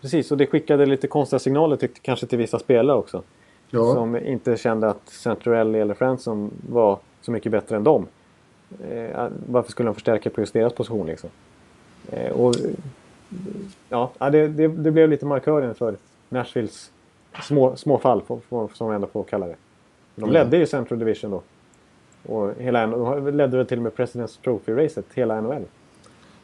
precis. 0.00 0.30
Och 0.30 0.36
det 0.36 0.46
skickade 0.46 0.86
lite 0.86 1.06
konstiga 1.06 1.38
signaler 1.38 1.76
till, 1.76 1.88
kanske 2.02 2.26
till 2.26 2.38
vissa 2.38 2.58
spelare 2.58 2.96
också. 2.96 3.22
Ja. 3.70 3.94
Som 3.94 4.16
inte 4.16 4.56
kände 4.56 4.90
att 4.90 5.08
Centrelli 5.08 5.80
eller 5.80 5.94
Franson 5.94 6.50
var 6.70 6.98
så 7.20 7.30
mycket 7.30 7.52
bättre 7.52 7.76
än 7.76 7.84
dem. 7.84 8.06
Eh, 8.90 9.28
varför 9.46 9.70
skulle 9.70 9.88
de 9.88 9.94
förstärka 9.94 10.30
på 10.30 10.40
just 10.40 10.52
deras 10.52 10.72
position 10.72 11.06
liksom? 11.06 11.30
Eh, 12.10 12.32
och, 12.32 12.54
ja, 13.88 14.12
ja, 14.18 14.30
det, 14.30 14.48
det, 14.48 14.68
det 14.68 14.90
blev 14.90 15.08
lite 15.10 15.26
markören 15.26 15.74
för 15.74 15.96
Nashvilles 16.28 16.90
små, 17.42 17.76
små 17.76 17.98
fall, 17.98 18.22
som 18.48 18.68
man 18.86 18.92
ändå 18.94 19.06
får 19.06 19.22
kalla 19.24 19.46
det. 19.46 19.56
De 20.14 20.30
ledde 20.30 20.56
ju 20.56 20.66
Central 20.66 20.98
Division 20.98 21.30
då. 21.30 21.42
Och 22.32 22.52
hela, 22.58 22.86
de 22.86 23.36
ledde 23.36 23.56
väl 23.56 23.66
till 23.66 23.78
och 23.78 23.82
med 23.82 23.92
President's 23.92 24.38
Trophy-racet, 24.44 25.04
hela 25.14 25.40
NHL. 25.40 25.62
I 25.62 25.66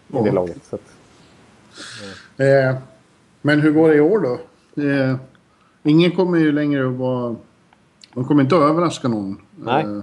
det 0.09 0.27
Ja. 0.27 0.33
laget. 0.33 0.65
Så 0.65 0.77
att, 0.77 0.83
Eh, 2.37 2.77
men 3.43 3.61
hur 3.61 3.73
går 3.73 3.89
det 3.89 3.95
i 3.95 4.01
år 4.01 4.19
då? 4.21 4.39
Eh, 4.83 5.17
ingen 5.83 6.11
kommer 6.11 6.39
ju 6.39 6.53
längre 6.53 6.87
att 6.89 6.93
vara... 6.95 7.37
De 8.15 8.25
kommer 8.25 8.43
inte 8.43 8.57
att 8.57 8.63
överraska 8.63 9.09
någon. 9.09 9.41
Nej. 9.57 9.85
Eh, 9.85 10.01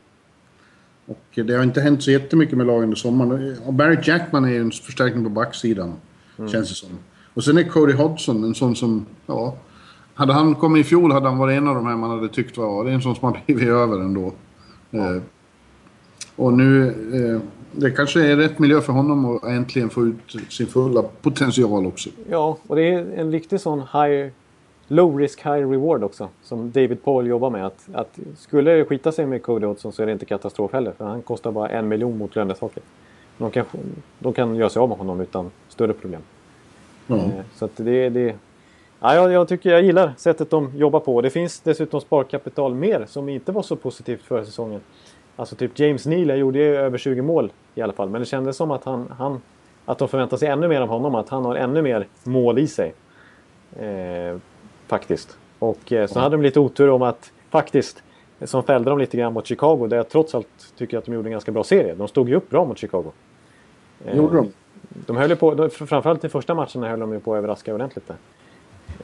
och 1.10 1.46
det 1.46 1.54
har 1.54 1.64
inte 1.64 1.82
hänt 1.82 2.04
så 2.04 2.12
jättemycket 2.12 2.58
med 2.58 2.68
lagen 2.68 2.84
under 2.84 2.96
sommaren. 2.96 3.58
Och 3.66 3.74
Barry 3.74 3.98
Jackman 4.04 4.46
är 4.46 4.50
ju 4.50 4.62
en 4.62 4.72
förstärkning 4.72 5.24
på 5.24 5.30
backsidan, 5.30 5.94
känns 6.38 6.70
det 6.70 6.76
som. 6.76 6.90
Och 7.34 7.44
sen 7.44 7.58
är 7.58 7.64
Cody 7.64 7.94
Hodgson 7.94 8.44
en 8.44 8.56
sån 8.56 8.76
som, 8.76 9.06
ja... 9.26 9.56
Hade 10.14 10.34
han 10.34 10.56
kommit 10.56 10.86
i 10.86 10.90
fjol 10.90 11.12
hade 11.12 11.30
han 11.30 11.38
varit 11.38 11.58
en 11.58 11.68
av 11.68 11.76
de 11.76 11.86
här 11.86 11.96
man 11.96 12.10
hade 12.10 12.30
tyckt 12.30 12.58
var, 12.58 12.84
det 12.84 12.90
är 12.90 12.94
en 12.94 13.02
sån 13.02 13.16
som 13.16 13.34
har 13.34 13.42
blivit 13.46 13.68
över 13.68 14.00
ändå. 14.00 14.34
Eh, 14.92 15.22
och 16.36 16.54
nu, 16.54 16.88
eh, 16.88 17.42
det 17.72 17.92
kanske 17.92 18.26
är 18.26 18.36
rätt 18.36 18.60
miljö 18.60 18.82
för 18.82 18.94
honom 18.94 19.26
att 19.26 19.44
äntligen 19.44 19.90
få 19.90 20.06
ut 20.06 20.36
sin 20.50 20.68
fulla 20.68 21.04
potential 21.22 21.86
också. 21.86 22.10
Ja, 22.30 22.58
och 22.68 22.76
det 22.76 22.94
är 22.94 23.14
en 23.16 23.32
riktig 23.32 23.60
sån 23.60 23.80
high, 23.80 24.32
low 24.92 25.18
risk 25.20 25.40
high 25.46 25.70
reward 25.70 26.04
också. 26.04 26.30
Som 26.42 26.72
David 26.72 27.04
Paul 27.04 27.28
jobbar 27.28 27.50
med. 27.50 27.66
Att, 27.66 27.90
att 27.94 28.20
skulle 28.38 28.72
det 28.72 28.86
skita 28.86 29.12
sig 29.12 29.26
med 29.26 29.44
Cody 29.44 29.66
Hodgson 29.66 29.92
så 29.92 30.02
är 30.02 30.06
det 30.06 30.12
inte 30.12 30.26
katastrof 30.26 30.74
heller. 30.74 30.92
För 30.92 31.06
han 31.06 31.22
kostar 31.22 31.52
bara 31.52 31.70
en 31.70 31.88
miljon 31.88 32.18
mot 32.18 32.36
lönetaket. 32.36 32.84
De 33.38 33.52
kan, 33.52 33.66
de 34.20 34.34
kan 34.34 34.56
göra 34.56 34.70
sig 34.70 34.80
av 34.80 34.90
med 34.90 34.98
honom 34.98 35.22
utan 35.22 35.52
större 35.68 35.94
problem. 35.94 36.22
Ja. 37.08 37.16
Eh, 37.16 37.22
Så 37.56 37.66
att 37.66 37.72
det, 37.76 38.10
det, 38.10 38.36
ja, 39.00 39.16
jag, 39.16 39.32
jag 39.32 39.48
tycker 39.48 39.70
jag 39.70 39.84
gillar 39.84 40.14
sättet 40.18 40.50
de 40.50 40.72
jobbar 40.78 41.00
på. 41.00 41.22
Det 41.22 41.30
finns 41.30 41.60
dessutom 41.60 42.02
sparkapital 42.02 42.76
mer 42.76 43.06
som 43.08 43.30
inte 43.30 43.52
var 43.52 43.62
så 43.62 43.76
positivt 43.76 44.22
förra 44.24 44.46
säsongen. 44.46 44.82
Alltså 45.36 45.56
typ 45.56 45.80
James 45.80 46.06
Neal 46.06 46.40
gjorde 46.40 46.60
ju 46.60 46.76
över 46.76 46.98
20 46.98 47.22
mål 47.22 47.52
i 47.76 47.82
alla 47.82 47.94
fall. 47.94 48.10
Men 48.10 48.22
det 48.22 48.26
kändes 48.26 48.58
som 48.58 48.72
att, 48.72 48.84
han, 48.86 49.14
han, 49.18 49.42
att 49.86 49.98
de 49.98 50.08
förväntar 50.08 50.38
sig 50.38 50.48
ännu 50.48 50.68
mer 50.68 50.82
av 50.82 50.88
honom. 50.88 51.16
Att 51.16 51.30
han 51.30 51.46
har 51.46 51.56
ännu 51.56 51.82
mer 51.82 52.08
mål 52.24 52.60
i 52.60 52.68
sig. 52.68 52.94
Eh, 53.80 54.38
faktiskt. 54.90 55.38
Och 55.60 55.94
eh, 55.94 56.08
så 56.08 56.20
hade 56.20 56.36
de 56.36 56.42
lite 56.42 56.60
otur 56.60 56.90
om 56.90 57.02
att 57.02 57.32
faktiskt 57.50 58.04
som 58.44 58.64
fällde 58.64 58.90
dem 58.90 59.00
lite 59.00 59.18
grann 59.18 59.34
mot 59.34 59.48
Chicago. 59.48 59.88
Där 59.88 59.98
jag 59.98 60.10
trots 60.10 60.36
allt 60.36 60.74
tycker 60.78 60.98
att 60.98 61.06
de 61.06 61.14
gjorde 61.14 61.28
en 61.28 61.32
ganska 61.32 61.52
bra 61.52 61.64
serie. 61.64 61.96
De 61.96 62.08
stod 62.08 62.30
ju 62.30 62.36
upp 62.36 62.50
bra 62.50 62.66
mot 62.66 62.78
Chicago. 62.78 63.12
Eh, 64.06 64.18
Gjorde 64.18 64.36
de? 64.36 64.52
de 64.90 65.18
höll 65.18 65.36
på, 65.36 65.54
de, 65.54 65.70
framförallt 65.70 66.24
i 66.24 66.30
första 66.30 66.56
matchen 66.56 66.84
höll 66.84 67.00
de 67.00 67.14
ju 67.14 67.20
på 67.20 67.34
att 67.34 67.38
överraska 67.38 67.74
ordentligt 67.74 68.08
där. 68.08 68.18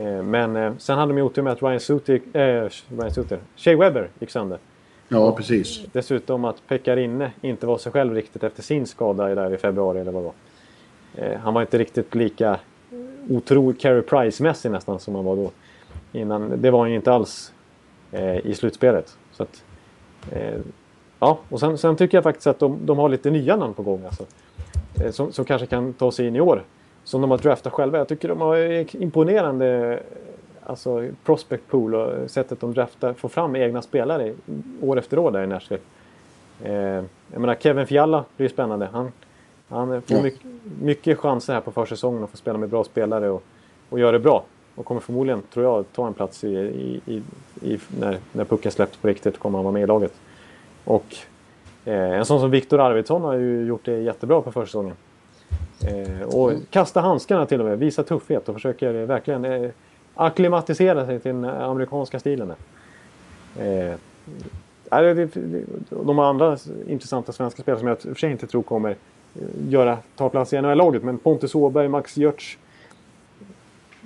Eh, 0.05 0.23
men 0.23 0.55
eh, 0.55 0.73
sen 0.77 0.97
hade 0.97 1.11
de 1.11 1.17
ju 1.17 1.23
otur 1.23 1.41
med 1.41 1.53
att 1.53 1.63
Ryan 1.63 1.79
Suter, 1.79 2.21
eh, 2.33 2.69
Ryan 2.97 3.11
Suter, 3.11 3.39
Shea 3.55 3.77
Webber 3.77 4.09
gick 4.19 4.29
sönder. 4.29 4.59
Ja, 5.07 5.31
precis. 5.31 5.85
Dessutom 5.91 6.45
att 6.45 6.67
Pekarinne 6.67 7.31
inte 7.41 7.67
var 7.67 7.77
sig 7.77 7.91
själv 7.91 8.13
riktigt 8.13 8.43
efter 8.43 8.63
sin 8.63 8.85
skada 8.85 9.35
där 9.35 9.53
i 9.53 9.57
februari 9.57 9.99
eller 9.99 10.11
vad 10.11 10.23
det 10.23 10.31
var. 11.15 11.25
Eh, 11.25 11.39
han 11.39 11.53
var 11.53 11.61
inte 11.61 11.77
riktigt 11.77 12.15
lika 12.15 12.59
otroligt 13.29 13.81
Carey 13.81 14.01
Price-mässig 14.01 14.71
nästan 14.71 14.99
som 14.99 15.15
han 15.15 15.25
var 15.25 15.35
då. 15.35 15.51
Innan, 16.15 16.61
det 16.61 16.71
var 16.71 16.79
han 16.79 16.89
ju 16.89 16.95
inte 16.95 17.13
alls 17.13 17.53
eh, 18.11 18.37
i 18.37 18.53
slutspelet. 18.55 19.17
Så 19.31 19.43
att, 19.43 19.63
eh, 20.31 20.59
ja, 21.19 21.39
och 21.49 21.59
sen, 21.59 21.77
sen 21.77 21.95
tycker 21.95 22.17
jag 22.17 22.23
faktiskt 22.23 22.47
att 22.47 22.59
de, 22.59 22.85
de 22.85 22.97
har 22.97 23.09
lite 23.09 23.29
nya 23.29 23.55
namn 23.55 23.73
på 23.73 23.83
gång. 23.83 24.01
Alltså, 24.05 24.25
eh, 25.03 25.11
som, 25.11 25.31
som 25.31 25.45
kanske 25.45 25.67
kan 25.67 25.93
ta 25.93 26.11
sig 26.11 26.27
in 26.27 26.35
i 26.35 26.41
år. 26.41 26.63
Som 27.03 27.21
de 27.21 27.31
har 27.31 27.37
draftat 27.37 27.73
själva. 27.73 27.97
Jag 27.97 28.07
tycker 28.07 28.27
de 28.27 28.41
har 28.41 28.57
eh, 28.57 28.85
imponerande 28.91 29.99
alltså, 30.63 31.07
prospect 31.25 31.67
pool 31.67 31.95
och 31.95 32.31
sättet 32.31 32.59
de 32.59 32.73
draftar, 32.73 33.13
får 33.13 33.29
fram 33.29 33.55
egna 33.55 33.81
spelare 33.81 34.33
år 34.81 34.97
efter 34.97 35.19
år 35.19 35.31
där 35.31 35.43
i 35.43 35.47
Nashville. 35.47 35.83
Eh, 36.63 37.03
jag 37.31 37.41
menar 37.41 37.55
Kevin 37.55 37.87
Fiala 37.87 38.25
blir 38.37 38.49
spännande. 38.49 38.89
Han, 38.93 39.11
han 39.69 40.01
får 40.01 40.21
mycket, 40.21 40.41
mycket 40.81 41.19
chanser 41.19 41.53
här 41.53 41.61
på 41.61 41.71
försäsongen 41.71 42.23
att 42.23 42.29
få 42.29 42.37
spela 42.37 42.57
med 42.57 42.69
bra 42.69 42.83
spelare 42.83 43.29
och, 43.29 43.43
och 43.89 43.99
göra 43.99 44.11
det 44.11 44.19
bra. 44.19 44.43
Och 44.75 44.85
kommer 44.85 45.01
förmodligen, 45.01 45.41
tror 45.53 45.65
jag, 45.65 45.85
ta 45.93 46.07
en 46.07 46.13
plats 46.13 46.43
i, 46.43 46.47
i, 47.05 47.21
i, 47.61 47.79
när, 47.99 48.17
när 48.31 48.45
pucken 48.45 48.71
släpps 48.71 48.97
på 48.97 49.07
riktigt 49.07 49.39
kommer 49.39 49.57
han 49.57 49.63
vara 49.63 49.73
med 49.73 49.83
i 49.83 49.87
laget. 49.87 50.13
Och 50.83 51.15
eh, 51.85 52.11
en 52.11 52.25
sån 52.25 52.39
som 52.39 52.51
Viktor 52.51 52.79
Arvidsson 52.79 53.21
har 53.21 53.33
ju 53.33 53.65
gjort 53.65 53.85
det 53.85 53.97
jättebra 53.97 54.41
på 54.41 54.51
försäsongen. 54.51 54.95
Eh, 55.81 56.27
och 56.27 56.51
kasta 56.69 57.01
handskarna 57.01 57.45
till 57.45 57.59
och 57.59 57.65
med, 57.65 57.79
visa 57.79 58.03
tuffhet 58.03 58.49
och 58.49 58.55
försöker 58.55 58.93
eh, 58.93 59.05
verkligen 59.05 59.45
eh, 59.45 59.71
akklimatisera 60.15 61.05
sig 61.05 61.19
till 61.19 61.31
den 61.31 61.45
amerikanska 61.45 62.19
stilen. 62.19 62.53
Eh, 63.59 63.93
de 65.89 66.19
andra 66.19 66.57
intressanta 66.87 67.31
svenska 67.31 67.61
spelare 67.61 67.79
som 67.79 67.87
jag 67.87 67.97
i 67.97 67.99
och 67.99 68.03
för 68.03 68.15
sig 68.15 68.31
inte 68.31 68.47
tror 68.47 68.63
kommer 68.63 68.89
eh, 68.89 68.95
göra, 69.69 69.97
ta 70.15 70.29
plats 70.29 70.53
i 70.53 70.61
NHL-laget. 70.61 71.03
Men 71.03 71.17
Pontus 71.17 71.55
Åberg, 71.55 71.87
Max 71.87 72.17
Görtz, 72.17 72.57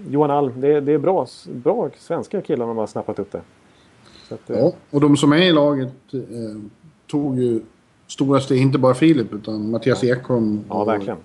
Johan 0.07 0.31
Alm. 0.31 0.61
Det, 0.61 0.79
det 0.81 0.91
är 0.91 0.97
bra, 0.97 1.27
bra 1.45 1.89
svenska 1.97 2.41
killar 2.41 2.67
de 2.67 2.77
har 2.77 2.87
snappat 2.87 3.19
upp 3.19 3.31
det. 3.31 3.41
Att, 4.31 4.49
eh, 4.49 4.59
Ja, 4.59 4.73
och 4.89 5.01
de 5.01 5.17
som 5.17 5.33
är 5.33 5.37
i 5.37 5.51
laget 5.51 5.93
eh, 6.13 6.19
tog 7.07 7.39
ju 7.39 7.61
stora 8.07 8.39
steg, 8.39 8.61
inte 8.61 8.77
bara 8.77 8.93
Filip 8.93 9.33
utan 9.33 9.71
Mattias 9.71 10.03
Ekholm 10.03 10.63
ja, 10.69 10.83
verkligen. 10.83 11.17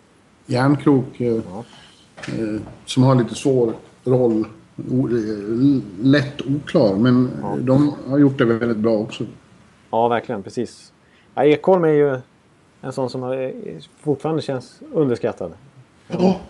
Järnkrok 0.46 1.20
eh, 1.20 1.34
eh, 1.36 2.60
som 2.86 3.02
har 3.02 3.14
lite 3.14 3.34
svår 3.34 3.72
roll. 4.04 4.46
O, 4.90 5.08
eh, 5.08 5.80
lätt 6.02 6.40
oklar, 6.42 6.94
men 6.96 7.30
de 7.60 7.92
har 8.08 8.18
gjort 8.18 8.38
det 8.38 8.44
väldigt 8.44 8.78
bra 8.78 8.98
också. 8.98 9.24
Ja, 9.90 10.08
verkligen. 10.08 10.42
Precis. 10.42 10.92
Ja, 11.34 11.44
Ekholm 11.44 11.84
är 11.84 11.88
ju 11.88 12.18
en 12.80 12.92
sån 12.92 13.10
som 13.10 13.22
har, 13.22 13.52
fortfarande 14.00 14.42
känns 14.42 14.80
underskattad. 14.92 15.52
Ja. 16.08 16.40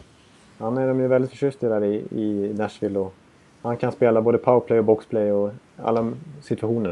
Han 0.59 0.78
är 0.78 0.88
de 0.88 1.00
ju 1.00 1.07
väldigt 1.09 1.30
förtjusta 1.30 1.68
där 1.68 1.84
i, 1.84 1.94
i 2.11 2.52
Nashville. 2.59 2.98
Och 2.98 3.14
han 3.62 3.76
kan 3.76 3.92
spela 3.92 4.22
både 4.22 4.38
powerplay 4.38 4.78
och 4.78 4.84
boxplay 4.84 5.32
och 5.32 5.50
alla 5.76 6.12
situationer. 6.42 6.90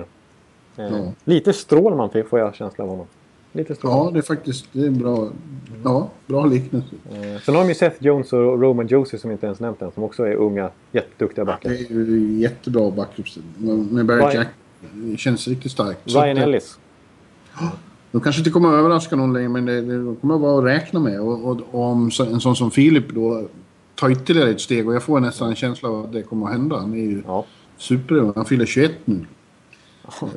Eh, 0.77 0.85
Ja. 0.85 1.13
Lite 1.25 1.53
Strålman 1.53 2.11
får 2.31 2.39
jag 2.39 2.55
känsla 2.55 2.85
av 2.85 2.91
honom. 2.91 3.07
Lite 3.53 3.75
Strålman. 3.75 4.05
ja, 4.07 4.11
det 4.11 4.19
är 4.19 4.23
faktiskt 4.23 4.67
det 4.73 4.87
är 4.87 4.91
bra, 4.91 5.29
ja, 5.85 6.09
bra 6.27 6.45
liknelse. 6.47 6.89
Eh, 7.11 7.41
sen 7.41 7.55
har 7.55 7.63
de 7.63 7.69
ju 7.69 7.75
Seth 7.75 7.97
Jones 8.05 8.33
och 8.33 8.61
Roman 8.63 8.87
Josie 8.87 9.19
som 9.19 9.31
inte 9.31 9.47
ens 9.47 9.61
nämnt 9.61 9.83
än. 9.83 9.91
Som 9.93 10.03
också 10.03 10.25
är 10.27 10.35
unga, 10.35 10.71
jätteduktiga 10.93 11.45
Det 11.45 11.51
backar. 11.53 11.71
är 11.71 11.75
ju 11.75 12.33
jättebra 12.39 12.91
backuppställning. 12.91 13.87
Med 13.91 14.07
Barry 14.07 14.35
Jack 14.35 14.49
det 14.95 15.17
känns 15.17 15.49
riktigt 15.49 15.73
starkt. 15.73 16.01
Ryan 16.07 16.37
Ellis. 16.37 16.79
De 18.13 18.21
kanske 18.21 18.41
inte 18.41 18.51
kommer 18.51 18.69
att 18.69 18.75
överraska 18.75 19.17
någon 19.17 19.33
längre, 19.33 19.49
men 19.49 19.65
det, 19.65 19.81
det 19.81 20.05
de 20.05 20.17
kommer 20.17 20.35
att 20.35 20.41
vara 20.41 20.59
att 20.59 20.65
räkna 20.65 21.01
med. 21.01 21.21
Och, 21.21 21.45
och, 21.45 21.61
om 21.91 22.11
så, 22.11 22.25
en 22.25 22.41
sån 22.41 22.57
som 22.57 22.71
Filip 22.71 23.09
då 23.15 23.49
tar 23.95 24.11
ytterligare 24.11 24.51
ett 24.51 24.61
steg, 24.61 24.89
och 24.89 24.95
jag 24.95 25.03
får 25.03 25.21
nästan 25.21 25.49
en 25.49 25.55
känsla 25.55 25.89
av 25.89 26.05
att 26.05 26.13
det 26.13 26.23
kommer 26.23 26.47
att 26.47 26.53
hända. 26.53 26.77
Han 26.77 26.93
är 26.95 26.99
ju 26.99 27.23
Ja. 27.27 27.45
superung. 27.77 28.33
Han 28.37 28.45
fyller 28.45 28.67
21 28.67 28.93
nu. 29.05 29.27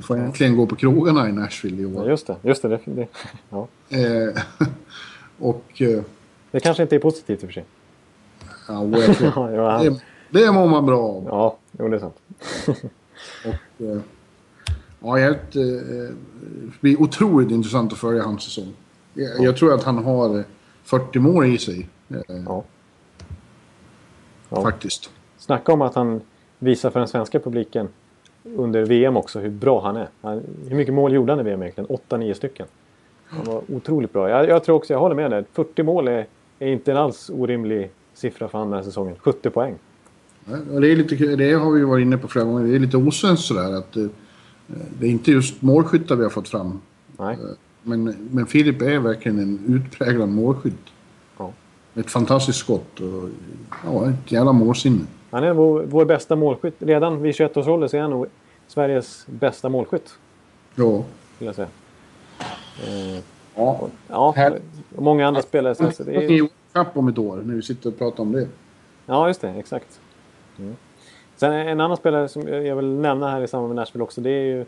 Får 0.02 0.18
äntligen 0.18 0.56
gå 0.58 0.66
på 0.66 0.76
krogarna 0.76 1.30
i 1.30 1.32
Nashville 1.32 1.82
i 1.82 1.94
ja, 1.94 2.02
år. 2.02 2.10
just 2.10 2.28
det. 2.28 2.36
Just 2.42 2.62
det, 2.62 2.80
det, 2.86 3.08
ja. 3.50 3.68
Eh, 3.90 4.42
och... 5.40 5.82
Eh, 5.82 6.02
det 6.52 6.60
kanske 6.60 6.84
inte 6.84 6.96
är 6.96 7.00
positivt 7.00 7.44
i 7.44 7.46
och 7.46 7.48
för 7.48 7.54
sig. 7.54 7.66
ja, 8.68 8.88
jag 8.88 9.18
tror, 9.18 9.32
Ja, 9.56 9.84
ja, 9.84 9.90
det, 10.30 10.40
det 10.46 10.52
mår 10.52 10.68
man 10.68 10.86
bra 10.86 11.00
av. 11.04 11.24
Ja, 11.28 11.58
jo, 11.80 11.88
det 11.88 11.96
är 11.96 12.00
sant. 12.00 12.16
Och, 13.46 13.86
eh, 13.86 13.98
ja, 15.06 15.20
jag, 15.20 15.32
eh, 15.32 15.38
det 15.54 16.82
blir 16.82 17.02
otroligt 17.02 17.52
intressant 17.52 17.94
att 17.94 18.00
följa 18.00 18.24
hans 18.24 18.44
säsong. 18.44 18.74
Jag, 19.14 19.40
jag 19.40 19.58
tror 19.58 19.74
att 19.74 19.84
han 19.84 19.98
har 20.04 20.38
eh, 20.38 20.46
40 20.84 21.20
mål 21.20 21.46
i 21.46 21.58
sig. 21.58 21.90
Eh, 22.10 22.18
Ja. 22.46 22.64
Ja. 24.50 24.62
Faktiskt. 24.62 25.10
Snacka 25.38 25.74
om 25.74 25.82
att 25.82 25.96
han 25.96 26.22
visar 26.60 26.90
för 26.90 27.00
den 27.00 27.08
svenska 27.08 27.40
publiken 27.40 27.88
under 28.44 28.86
VM 28.86 29.18
också 29.18 29.40
hur 29.40 29.50
bra 29.50 29.82
han 29.82 29.96
är. 29.96 30.10
Han, 30.22 30.42
hur 30.70 30.76
mycket 30.76 30.94
mål 30.94 31.14
gjorde 31.14 31.32
han 31.32 31.40
i 31.40 31.44
VM 31.44 31.62
egentligen? 31.62 31.88
8-9 32.10 32.34
stycken. 32.34 32.68
Han 33.28 33.46
var 33.46 33.62
otroligt 33.70 34.14
bra. 34.14 34.30
Jag, 34.30 34.50
jag 34.50 34.64
tror 34.64 34.76
också, 34.76 34.94
jag 34.94 35.00
håller 35.00 35.16
med 35.16 35.32
dig. 35.32 35.44
40 35.54 35.84
mål 35.84 36.08
är, 36.08 36.28
är 36.60 36.68
inte 36.68 36.92
en 36.92 36.98
alls 36.98 37.30
orimlig 37.34 37.92
siffra 38.14 38.48
för 38.48 38.58
han 38.58 38.68
den 38.68 38.78
här 38.78 38.84
säsongen. 38.84 39.16
70 39.20 39.50
poäng. 39.50 39.76
Ja, 40.46 40.58
och 40.74 40.82
Det, 40.82 40.88
är 40.92 40.96
lite, 40.96 41.16
det 41.16 41.54
har 41.54 41.72
vi 41.72 41.84
varit 41.84 42.02
inne 42.02 42.18
på 42.18 42.28
flera 42.28 42.46
gånger. 42.46 42.68
Det 42.68 42.76
är 42.76 42.80
lite 42.80 42.98
osvenskt 42.98 43.46
sådär 43.46 43.78
att 43.78 43.98
eh, 43.98 44.06
det 45.00 45.06
är 45.06 45.12
inte 45.12 45.32
just 45.32 45.62
målskyttar 45.62 46.16
vi 46.16 46.24
har 46.24 46.30
fått 46.30 46.50
fram. 46.50 46.82
Nej. 47.18 47.38
Men, 47.84 48.04
men 48.32 48.46
Filip 48.46 48.82
är 48.82 49.00
verkligen 49.00 49.40
en 49.40 49.60
utpräglad 49.68 50.30
målskytt. 50.30 50.94
Ja. 51.38 51.52
Ett 51.96 52.12
fantastiskt 52.12 52.60
skott 52.60 53.00
och 53.00 53.30
ja, 53.86 54.10
ett 54.10 54.32
jävla 54.32 54.52
målsinne. 54.52 55.06
Han 55.32 55.44
är 55.44 55.54
vår, 55.54 55.84
vår 55.84 56.06
bästa 56.06 56.36
målskytt. 56.36 56.76
Redan 56.80 57.22
vid 57.22 57.36
21-årsåldern 57.36 57.90
så 57.90 57.98
är 57.98 58.02
han 58.02 58.12
nog 58.12 58.28
Sveriges 58.68 59.26
bästa 59.28 59.70
målskytt. 59.70 60.14
Ja. 60.76 61.04
Skulle 61.36 61.48
jag 61.48 61.56
säga. 61.56 61.68
Eh, 62.88 63.22
ja. 63.56 63.88
ja, 64.08 64.34
Här- 64.36 64.60
många 64.96 65.28
andra 65.28 65.42
spelare. 65.42 65.76
Så, 65.76 66.04
det 66.04 66.16
är, 66.16 66.50
om 66.94 67.08
ett 67.08 67.18
år 67.18 67.42
när 67.46 67.56
vi 67.56 67.62
sitter 67.62 67.90
och 67.90 67.98
pratar 67.98 68.24
om 68.24 68.32
det. 68.32 68.48
Ja, 69.06 69.28
just 69.28 69.42
det. 69.42 69.50
Exakt. 69.50 70.00
Mm. 70.58 70.76
Sen 71.36 71.54
en 71.54 71.82
annan 71.82 71.98
spelare 71.98 72.28
som 72.28 72.48
jag 72.48 72.76
vill 72.76 72.86
nämna 72.86 73.30
här 73.30 73.42
i 73.42 73.48
samband 73.48 73.74
med 73.74 73.76
Nashville 73.76 74.04
också. 74.04 74.22
Det 74.22 74.30
är 74.30 74.44
ju 74.44 74.66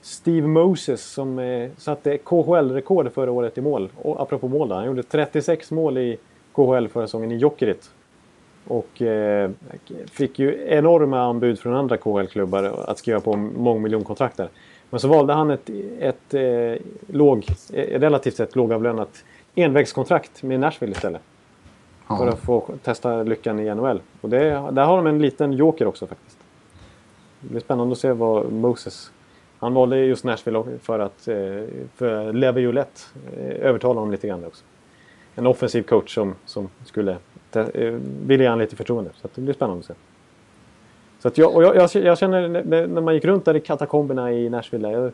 Steve 0.00 0.46
Moses 0.46 1.04
som 1.04 1.38
eh, 1.38 1.70
satte 1.76 2.18
KHL-rekord 2.18 3.12
förra 3.12 3.30
året 3.30 3.58
i 3.58 3.60
mål. 3.60 3.88
Och 4.02 4.20
apropå 4.20 4.48
mål 4.48 4.68
då, 4.68 4.74
Han 4.74 4.86
gjorde 4.86 5.02
36 5.02 5.70
mål 5.70 5.98
i 5.98 6.16
KHL 6.52 6.88
förra 6.88 7.06
säsongen 7.06 7.32
i 7.32 7.36
Jokerit. 7.36 7.90
Och 8.68 9.02
eh, 9.02 9.50
fick 10.10 10.38
ju 10.38 10.66
enorma 10.68 11.20
anbud 11.20 11.58
från 11.58 11.74
andra 11.74 11.96
KHL-klubbar 11.96 12.64
att 12.64 12.98
skriva 12.98 13.20
på 13.20 13.36
mångmiljonkontrakt 13.36 14.36
där. 14.36 14.48
Men 14.90 15.00
så 15.00 15.08
valde 15.08 15.32
han 15.32 15.50
ett, 15.50 15.70
ett 16.00 16.34
eh, 16.34 16.82
låg, 17.06 17.46
eh, 17.72 17.98
relativt 18.00 18.36
sett 18.36 18.56
lågavlönat 18.56 19.24
envägskontrakt 19.54 20.42
med 20.42 20.60
Nashville 20.60 20.92
istället. 20.92 21.22
Ja. 22.08 22.16
För 22.16 22.26
att 22.26 22.38
få 22.38 22.68
testa 22.82 23.22
lyckan 23.22 23.60
i 23.60 23.74
NHL. 23.74 24.00
Och 24.20 24.30
det, 24.30 24.38
där 24.70 24.84
har 24.84 24.96
de 24.96 25.06
en 25.06 25.18
liten 25.18 25.52
joker 25.52 25.86
också 25.86 26.06
faktiskt. 26.06 26.38
Det 27.40 27.48
blir 27.48 27.60
spännande 27.60 27.92
att 27.92 27.98
se 27.98 28.12
vad 28.12 28.52
Moses... 28.52 29.10
Han 29.58 29.74
valde 29.74 29.98
just 29.98 30.24
Nashville 30.24 30.64
för 30.82 30.98
att 30.98 31.28
eh, 31.28 31.36
för 31.94 32.32
Levi 32.32 32.60
Joulette 32.60 33.00
eh, 33.36 33.66
övertala 33.66 34.00
honom 34.00 34.10
lite 34.10 34.28
grann 34.28 34.44
också. 34.44 34.64
En 35.34 35.46
offensiv 35.46 35.82
coach 35.82 36.14
som, 36.14 36.34
som 36.44 36.68
skulle 36.84 37.16
eh, 37.52 37.94
vilja 38.26 38.44
ge 38.44 38.48
honom 38.48 38.60
lite 38.60 38.76
förtroende. 38.76 39.10
Så 39.14 39.26
att 39.26 39.34
det 39.34 39.40
blir 39.40 39.54
spännande 39.54 39.80
att 39.80 39.86
se. 39.86 39.94
Så 41.18 41.28
att 41.28 41.38
jag, 41.38 41.54
och 41.56 41.62
jag, 41.62 41.76
jag, 41.76 41.90
jag 41.94 42.18
känner 42.18 42.48
när 42.86 43.00
man 43.00 43.14
gick 43.14 43.24
runt 43.24 43.44
där 43.44 43.56
i 43.56 43.60
katakomberna 43.60 44.32
i 44.32 44.50
Nashville. 44.50 44.88
där, 44.88 45.12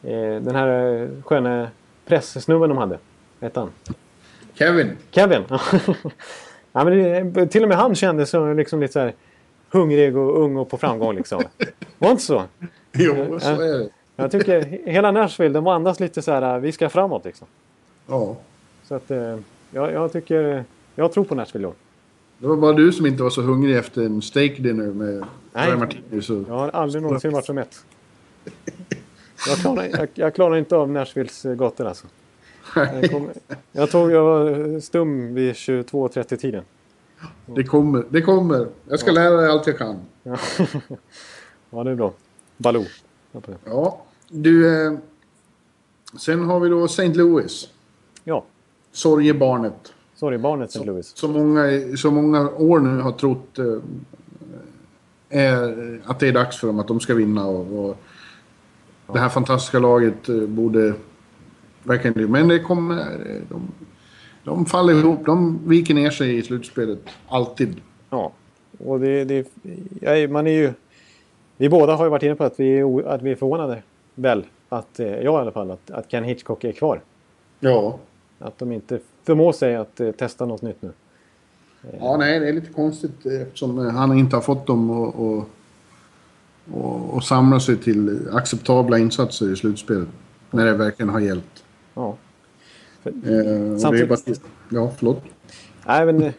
Jag, 0.00 0.42
den 0.42 0.54
här 0.54 1.08
sköna 1.24 1.68
pressnubben 2.06 2.68
de 2.68 2.78
hade. 2.78 2.98
Vad 3.38 3.50
hette 3.50 3.60
han? 3.60 3.70
Kevin. 4.54 4.96
Kevin. 5.10 5.42
ja, 6.72 6.84
men 6.84 7.32
det, 7.32 7.46
till 7.46 7.62
och 7.62 7.68
med 7.68 7.78
han 7.78 7.94
kändes 7.94 8.30
som 8.30 8.56
liksom 8.56 8.80
lite 8.80 8.92
så 8.92 9.00
här 9.00 9.12
hungrig 9.70 10.16
och 10.16 10.42
ung 10.42 10.56
och 10.56 10.70
på 10.70 10.76
framgång. 10.78 11.14
Liksom. 11.16 11.42
Var 11.98 12.10
inte 12.10 12.22
så? 12.22 12.42
Jo, 12.92 13.40
så 13.40 13.48
är 13.50 13.78
det. 13.78 13.88
Jag 14.16 14.30
tycker 14.30 14.60
hela 14.90 15.10
Nashville, 15.10 15.54
de 15.54 15.66
andas 15.66 16.00
lite 16.00 16.22
så 16.22 16.32
här, 16.32 16.58
vi 16.58 16.72
ska 16.72 16.88
framåt 16.88 17.24
liksom. 17.24 17.46
Ja. 18.06 18.36
Så 18.84 18.94
att 18.94 19.10
eh, 19.10 19.38
jag, 19.70 19.92
jag 19.92 20.12
tycker, 20.12 20.64
jag 20.94 21.12
tror 21.12 21.24
på 21.24 21.34
Nashville 21.34 21.66
år. 21.66 21.74
Det 22.38 22.46
var 22.46 22.56
bara 22.56 22.72
du 22.72 22.92
som 22.92 23.06
inte 23.06 23.22
var 23.22 23.30
så 23.30 23.42
hungrig 23.42 23.76
efter 23.76 24.02
en 24.02 24.22
steak 24.22 24.52
dinner 24.58 24.86
med 24.86 25.24
Nej. 25.52 25.76
Martinez. 25.76 26.30
och- 26.30 26.44
Jag 26.48 26.54
har 26.54 26.68
aldrig 26.68 27.02
någonsin 27.02 27.32
varit 27.32 27.44
så 27.46 27.52
mätt. 27.52 27.84
Jag 29.48 29.56
klarar, 29.58 29.84
jag, 29.92 30.08
jag 30.14 30.34
klarar 30.34 30.56
inte 30.56 30.76
av 30.76 30.90
Nashvilles 30.90 31.44
eh, 31.44 31.54
gator 31.54 31.86
alltså. 31.86 32.06
Jag, 32.74 33.10
kom, 33.10 33.28
jag, 33.72 33.90
tog, 33.90 34.10
jag 34.10 34.24
var 34.24 34.80
stum 34.80 35.34
vid 35.34 35.52
22.30 35.52 36.36
tiden. 36.36 36.64
Det 37.46 37.64
kommer, 37.64 38.04
det 38.08 38.22
kommer. 38.22 38.68
Jag 38.88 38.98
ska 39.00 39.12
lära 39.12 39.36
dig 39.36 39.48
allt 39.50 39.66
jag 39.66 39.78
kan. 39.78 39.98
Ja, 41.70 41.84
det 41.84 41.90
är 41.90 41.94
bra. 41.94 42.12
Baloo. 42.56 42.84
Ja, 43.64 44.02
du... 44.28 44.86
Eh, 44.86 44.92
sen 46.18 46.44
har 46.44 46.60
vi 46.60 46.68
då 46.68 46.84
St. 46.84 47.08
Louis. 47.14 47.68
Ja, 48.24 48.44
Sorgebarnet. 48.92 49.92
sorry 50.14 50.38
barnet 50.38 50.70
St. 50.70 50.84
Louis. 50.84 51.12
Så 51.16 51.28
många, 51.28 51.66
i- 51.70 51.96
så 51.96 52.10
många 52.10 52.50
år 52.50 52.80
nu 52.80 53.00
har 53.00 53.12
trott 53.12 53.58
eh, 53.58 53.78
är, 55.28 56.00
att 56.04 56.18
det 56.20 56.28
är 56.28 56.32
dags 56.32 56.60
för 56.60 56.66
dem 56.66 56.78
att 56.78 56.88
de 56.88 57.00
ska 57.00 57.14
vinna. 57.14 57.46
Och, 57.46 57.88
och 57.88 57.96
Det 59.14 59.18
här 59.20 59.28
fantastiska 59.28 59.78
laget 59.78 60.28
eh, 60.28 60.36
borde 60.46 60.94
verkligen... 61.84 62.30
Men 62.30 62.48
det 62.48 62.58
kommer... 62.58 63.00
eh, 63.00 63.42
De, 63.48 63.62
de 64.44 64.66
faller 64.66 64.94
ihop. 64.94 65.26
De 65.26 65.58
viker 65.66 65.94
ner 65.94 66.10
sig 66.10 66.36
i 66.38 66.42
slutspelet. 66.42 66.98
Alltid. 67.28 67.80
Ja, 68.10 68.32
och 68.78 69.00
det, 69.00 69.24
det, 69.24 70.30
man 70.30 70.46
är 70.46 70.50
ju... 70.50 70.72
Vi 71.56 71.68
båda 71.68 71.94
har 71.94 72.04
ju 72.04 72.10
varit 72.10 72.22
inne 72.22 72.34
på 72.34 72.44
att 72.44 72.60
vi 72.60 72.78
är, 72.78 73.08
att 73.08 73.22
vi 73.22 73.30
är 73.30 73.36
förvånade, 73.36 73.82
väl, 74.14 74.44
att, 74.68 75.00
eh, 75.00 75.06
jag 75.06 75.22
i 75.22 75.26
alla 75.26 75.50
fall, 75.50 75.70
att, 75.70 75.90
att 75.90 76.08
Ken 76.10 76.24
Hitchcock 76.24 76.64
är 76.64 76.72
kvar. 76.72 77.00
Ja. 77.60 77.98
Att 78.38 78.58
de 78.58 78.72
inte 78.72 78.98
förmår 79.24 79.52
sig 79.52 79.76
att 79.76 80.00
eh, 80.00 80.10
testa 80.10 80.46
något 80.46 80.62
nytt 80.62 80.82
nu. 80.82 80.90
Ja, 82.00 82.16
nej, 82.16 82.40
det 82.40 82.48
är 82.48 82.52
lite 82.52 82.72
konstigt 82.72 83.26
eh, 83.26 83.42
eftersom 83.42 83.78
eh, 83.78 83.92
han 83.92 84.18
inte 84.18 84.36
har 84.36 84.40
fått 84.40 84.66
dem 84.66 84.90
att 84.90 85.14
och, 85.14 85.48
och, 86.72 87.14
och 87.14 87.24
samla 87.24 87.60
sig 87.60 87.76
till 87.76 88.28
acceptabla 88.32 88.98
insatser 88.98 89.52
i 89.52 89.56
slutspelet. 89.56 90.08
När 90.50 90.64
det 90.64 90.72
verkligen 90.72 91.08
har 91.08 91.20
hjälpt. 91.20 91.53
Ja. 91.94 92.16
Eh, 93.04 93.76
Samtidigt- 93.78 94.08
bara, 94.08 94.18
ja, 94.70 94.92
förlåt. 94.98 95.22
Nej, 95.86 96.06
men... 96.06 96.22
eh, 96.22 96.32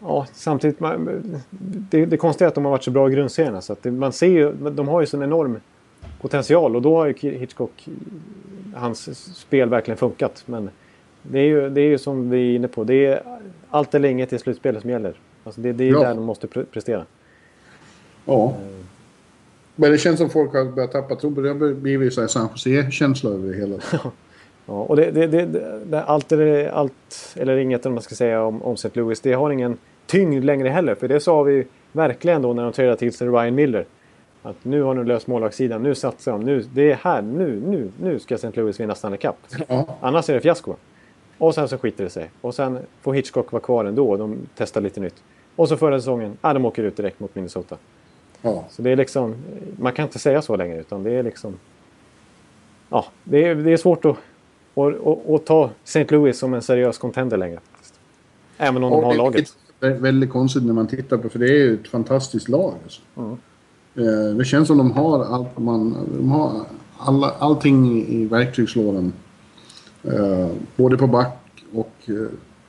Ja, 0.00 0.26
samtidigt... 0.32 0.80
Man, 0.80 1.22
det, 1.90 2.06
det 2.06 2.16
konstiga 2.16 2.46
är 2.46 2.48
att 2.48 2.54
de 2.54 2.64
har 2.64 2.70
varit 2.70 2.84
så 2.84 2.90
bra 2.90 3.10
i 3.10 3.14
grundserierna. 3.14 3.60
Så 3.60 3.72
att 3.72 3.82
det, 3.82 3.90
man 3.90 4.12
ser 4.12 4.26
ju... 4.26 4.52
De 4.52 4.88
har 4.88 5.00
ju 5.00 5.06
sån 5.06 5.22
enorm 5.22 5.60
potential 6.20 6.76
och 6.76 6.82
då 6.82 6.96
har 6.96 7.06
ju 7.06 7.30
Hitchcock... 7.30 7.88
Hans 8.74 9.28
spel 9.38 9.68
verkligen 9.68 9.98
funkat. 9.98 10.42
Men 10.46 10.70
det 11.22 11.38
är 11.38 11.44
ju, 11.44 11.70
det 11.70 11.80
är 11.80 11.88
ju 11.88 11.98
som 11.98 12.30
vi 12.30 12.50
är 12.52 12.56
inne 12.56 12.68
på. 12.68 12.84
Det 12.84 13.06
är 13.06 13.22
allt 13.70 13.94
eller 13.94 14.08
inget 14.08 14.32
i 14.32 14.38
slutspelet 14.38 14.80
som 14.82 14.90
gäller. 14.90 15.14
Alltså 15.44 15.60
det, 15.60 15.72
det 15.72 15.84
är 15.84 15.92
Ja. 15.92 16.00
där 16.02 16.14
de 16.14 16.24
måste 16.24 16.46
pre- 16.46 16.64
prestera. 16.64 17.04
Ja. 18.24 18.54
Men 19.76 19.90
det 19.90 19.98
känns 19.98 20.18
som 20.18 20.30
folk 20.30 20.52
har 20.52 20.64
börjat 20.64 20.92
tappa 20.92 21.14
tron 21.16 21.34
på 21.34 21.40
det. 21.40 21.54
Det 21.54 21.66
har 21.66 21.72
blivit 21.74 22.14
så 22.14 22.20
här 22.20 22.28
San 22.28 22.48
Jose-känsla 22.54 23.30
över 23.30 23.48
det 23.48 23.56
hela. 23.58 23.76
Ja, 24.66 24.72
och 24.72 24.96
det, 24.96 25.10
det, 25.10 25.26
det, 25.86 26.02
allt, 26.02 26.32
eller, 26.32 26.68
allt 26.68 27.34
eller 27.36 27.56
inget 27.56 27.86
om 27.86 27.94
man 27.94 28.02
ska 28.02 28.14
säga 28.14 28.42
om, 28.42 28.62
om 28.62 28.74
St. 28.74 28.90
Louis. 28.92 29.20
Det 29.20 29.32
har 29.32 29.50
ingen 29.50 29.78
tyngd 30.06 30.44
längre 30.44 30.68
heller. 30.68 30.94
För 30.94 31.08
det 31.08 31.20
sa 31.20 31.42
vi 31.42 31.66
verkligen 31.92 32.42
då 32.42 32.52
när 32.52 32.62
de 32.62 32.72
tradade 32.72 32.96
till 32.96 33.12
sig 33.12 33.28
Ryan 33.28 33.54
Miller. 33.54 33.84
Att 34.42 34.64
nu 34.64 34.82
har 34.82 34.94
de 34.94 35.06
löst 35.06 35.26
målvaktssidan. 35.26 35.82
Nu 35.82 35.94
satsar 35.94 36.32
de. 36.32 36.40
Nu, 36.40 36.64
det 36.74 36.90
är 36.90 36.94
här. 36.94 37.22
Nu, 37.22 37.60
nu, 37.66 37.90
nu 38.00 38.18
ska 38.18 38.34
St. 38.34 38.50
Louis 38.54 38.80
vinna 38.80 38.94
Stanley 38.94 39.18
Cup. 39.18 39.34
Ja. 39.68 39.96
Annars 40.00 40.30
är 40.30 40.34
det 40.34 40.40
fiasko. 40.40 40.74
Och 41.38 41.54
sen 41.54 41.68
så 41.68 41.78
skiter 41.78 42.04
det 42.04 42.10
sig. 42.10 42.30
Och 42.40 42.54
sen 42.54 42.78
får 43.02 43.14
Hitchcock 43.14 43.52
vara 43.52 43.62
kvar 43.62 43.84
ändå. 43.84 44.10
och 44.10 44.18
De 44.18 44.38
testar 44.56 44.80
lite 44.80 45.00
nytt. 45.00 45.22
Och 45.56 45.68
så 45.68 45.76
förra 45.76 46.00
säsongen, 46.00 46.36
ja, 46.40 46.52
de 46.52 46.64
åker 46.64 46.82
ut 46.82 46.96
direkt 46.96 47.20
mot 47.20 47.34
Minnesota. 47.34 47.76
Ja. 48.42 48.64
Så 48.70 48.82
det 48.82 48.90
är 48.90 48.96
liksom, 48.96 49.34
man 49.78 49.92
kan 49.92 50.04
inte 50.04 50.18
säga 50.18 50.42
så 50.42 50.56
längre 50.56 50.80
utan 50.80 51.02
det 51.02 51.10
är 51.10 51.22
liksom... 51.22 51.58
Ja, 52.88 53.06
det 53.24 53.44
är, 53.44 53.54
det 53.54 53.72
är 53.72 53.76
svårt 53.76 54.04
att, 54.04 54.16
att, 54.76 55.06
att, 55.06 55.30
att 55.30 55.46
ta 55.46 55.70
St. 55.84 56.06
Louis 56.08 56.38
som 56.38 56.54
en 56.54 56.62
seriös 56.62 56.98
contender 56.98 57.36
längre. 57.36 57.60
Även 58.58 58.84
om 58.84 58.90
de 58.90 59.04
har 59.04 59.12
det 59.12 59.18
laget. 59.18 59.56
är 59.80 59.90
väldigt 59.90 60.30
konstigt 60.30 60.62
när 60.62 60.72
man 60.72 60.86
tittar 60.86 61.16
på 61.16 61.28
för 61.28 61.38
det 61.38 61.46
är 61.46 61.58
ju 61.58 61.74
ett 61.74 61.88
fantastiskt 61.88 62.48
lag. 62.48 62.74
Alltså. 62.82 63.00
Eh, 63.94 64.36
Det 64.36 64.44
känns 64.44 64.68
som 64.68 64.78
de 64.78 64.90
har 64.90 65.24
allt 65.24 65.58
man... 65.58 65.96
De 66.16 66.30
har 66.30 66.52
alla, 66.98 67.30
allting 67.38 68.06
i, 68.08 68.26
verktygslådan. 68.26 69.12
Eh, 70.04 70.48
både 70.76 70.96
på 70.96 71.06
back 71.06 71.64
och 71.74 71.92
eh, 72.06 72.14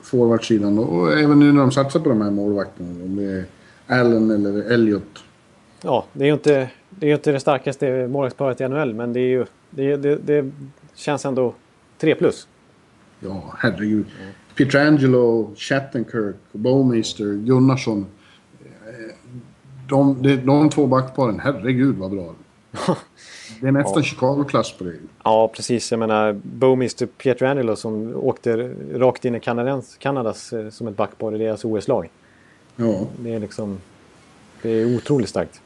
forwardsidan. 0.00 0.78
Och, 0.78 0.98
och 0.98 1.12
även 1.12 1.38
nu 1.38 1.52
när 1.52 1.60
de 1.60 1.70
satsar 1.70 2.00
på 2.00 2.08
de 2.08 2.20
här 2.20 2.30
målvakterna. 2.30 2.88
Om 3.04 3.16
det 3.16 3.24
är 3.24 3.44
Allen 3.86 4.30
eller 4.30 4.72
Elliot. 4.72 5.24
Ja, 5.82 6.04
det 6.12 6.24
är 6.24 6.26
ju 6.26 6.32
inte 6.32 6.70
det, 6.90 7.10
är 7.10 7.14
inte 7.14 7.32
det 7.32 7.40
starkaste 7.40 8.08
målvaktsparet 8.08 8.60
i 8.60 8.68
NHL 8.68 8.94
men 8.94 9.12
det, 9.12 9.20
är 9.20 9.28
ju, 9.28 9.46
det, 9.70 9.96
det, 9.96 10.16
det 10.16 10.50
känns 10.94 11.24
ändå 11.24 11.54
3 11.98 12.14
plus. 12.14 12.48
Ja, 13.20 13.54
herregud. 13.58 14.06
Pietrangelo, 14.54 15.54
Shattenkirk, 15.56 16.36
Bowmeister, 16.52 17.24
Gunnarsson. 17.34 18.06
Eh, 18.60 19.14
De, 19.88 20.22
de, 20.22 20.36
de 20.36 20.70
två 20.70 20.86
backparen, 20.86 21.40
herregud 21.40 21.96
vad 21.96 22.10
bra. 22.10 22.34
Det 23.60 23.66
är 23.66 23.72
nästan 23.72 24.02
Chicago-klass 24.02 24.72
på 24.72 24.84
det. 24.84 24.94
Ja, 25.24 25.48
precis. 25.56 25.90
Jag 25.90 25.98
menar, 25.98 26.40
Bowmister 26.42 27.06
Pietrangelo 27.06 27.76
som 27.76 28.16
åkte 28.16 28.56
rakt 28.94 29.24
in 29.24 29.34
i 29.34 29.40
Kanadens, 29.40 29.96
Kanadas 29.98 30.52
eh, 30.52 30.70
som 30.70 30.86
ett 30.86 30.96
backpar 30.96 31.34
i 31.34 31.38
deras 31.38 31.64
OS-lag. 31.64 32.10
Ja. 32.76 33.06
Det 33.18 33.34
är 33.34 33.40
liksom... 33.40 33.78
Det 34.62 34.70
är 34.70 34.96
otroligt 34.96 35.28
starkt. 35.28 35.60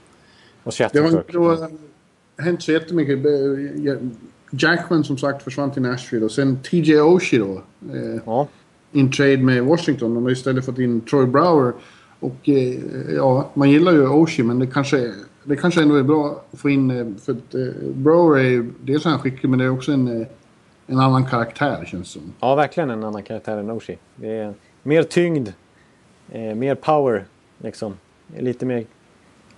Och 0.62 0.72
Det 0.92 0.98
har 0.98 1.08
inte 1.08 1.76
hänt 2.38 2.62
så 2.62 2.72
jättemycket. 2.72 3.18
Jackman 4.54 5.04
som 5.04 5.18
sagt 5.18 5.42
försvann 5.42 5.70
till 5.70 5.82
Nashville 5.82 6.24
och 6.24 6.30
sen 6.32 6.58
TJ 6.62 7.00
Oshie 7.00 7.38
då. 7.38 7.52
Eh, 7.94 8.20
Ja, 8.26 8.48
in 8.92 9.10
trade 9.12 9.36
med 9.38 9.64
Washington. 9.64 10.14
De 10.14 10.22
har 10.24 10.30
istället 10.30 10.64
fått 10.64 10.78
in 10.78 11.00
Troy 11.00 11.26
Brower. 11.26 11.72
Och 12.20 12.48
eh, 12.48 12.78
ja, 13.16 13.50
man 13.54 13.70
gillar 13.70 13.92
ju 13.92 14.08
Oshie 14.08 14.44
men 14.44 14.58
det 14.58 14.66
kanske, 14.66 15.12
det 15.44 15.56
kanske 15.56 15.82
ändå 15.82 15.94
är 15.94 16.02
bra 16.02 16.44
att 16.52 16.58
få 16.60 16.70
in... 16.70 16.90
eh, 16.90 17.06
För 17.24 17.32
att 17.32 17.54
eh, 17.54 17.60
Brower 17.94 18.38
är 18.38 18.48
ju... 18.48 18.70
Dels 18.80 19.06
är 19.06 19.10
han 19.10 19.18
skicklig 19.18 19.48
men 19.50 19.58
det 19.58 19.64
är 19.64 19.68
också 19.70 19.92
en, 19.92 20.20
eh, 20.20 20.26
en 20.86 20.98
annan 20.98 21.24
karaktär 21.26 21.84
känns 21.86 22.14
det 22.14 22.20
som. 22.20 22.32
ja, 22.40 22.54
verkligen 22.54 22.90
en 22.90 23.04
annan 23.04 23.22
karaktär 23.22 23.58
än 23.58 23.70
Oshie. 23.70 23.98
Det 24.16 24.28
är 24.38 24.54
mer 24.82 25.02
tyngd, 25.02 25.48
eh, 26.30 26.54
mer 26.54 26.74
power. 26.74 27.24
Liksom. 27.58 27.94
Lite 28.38 28.66
mer... 28.66 28.84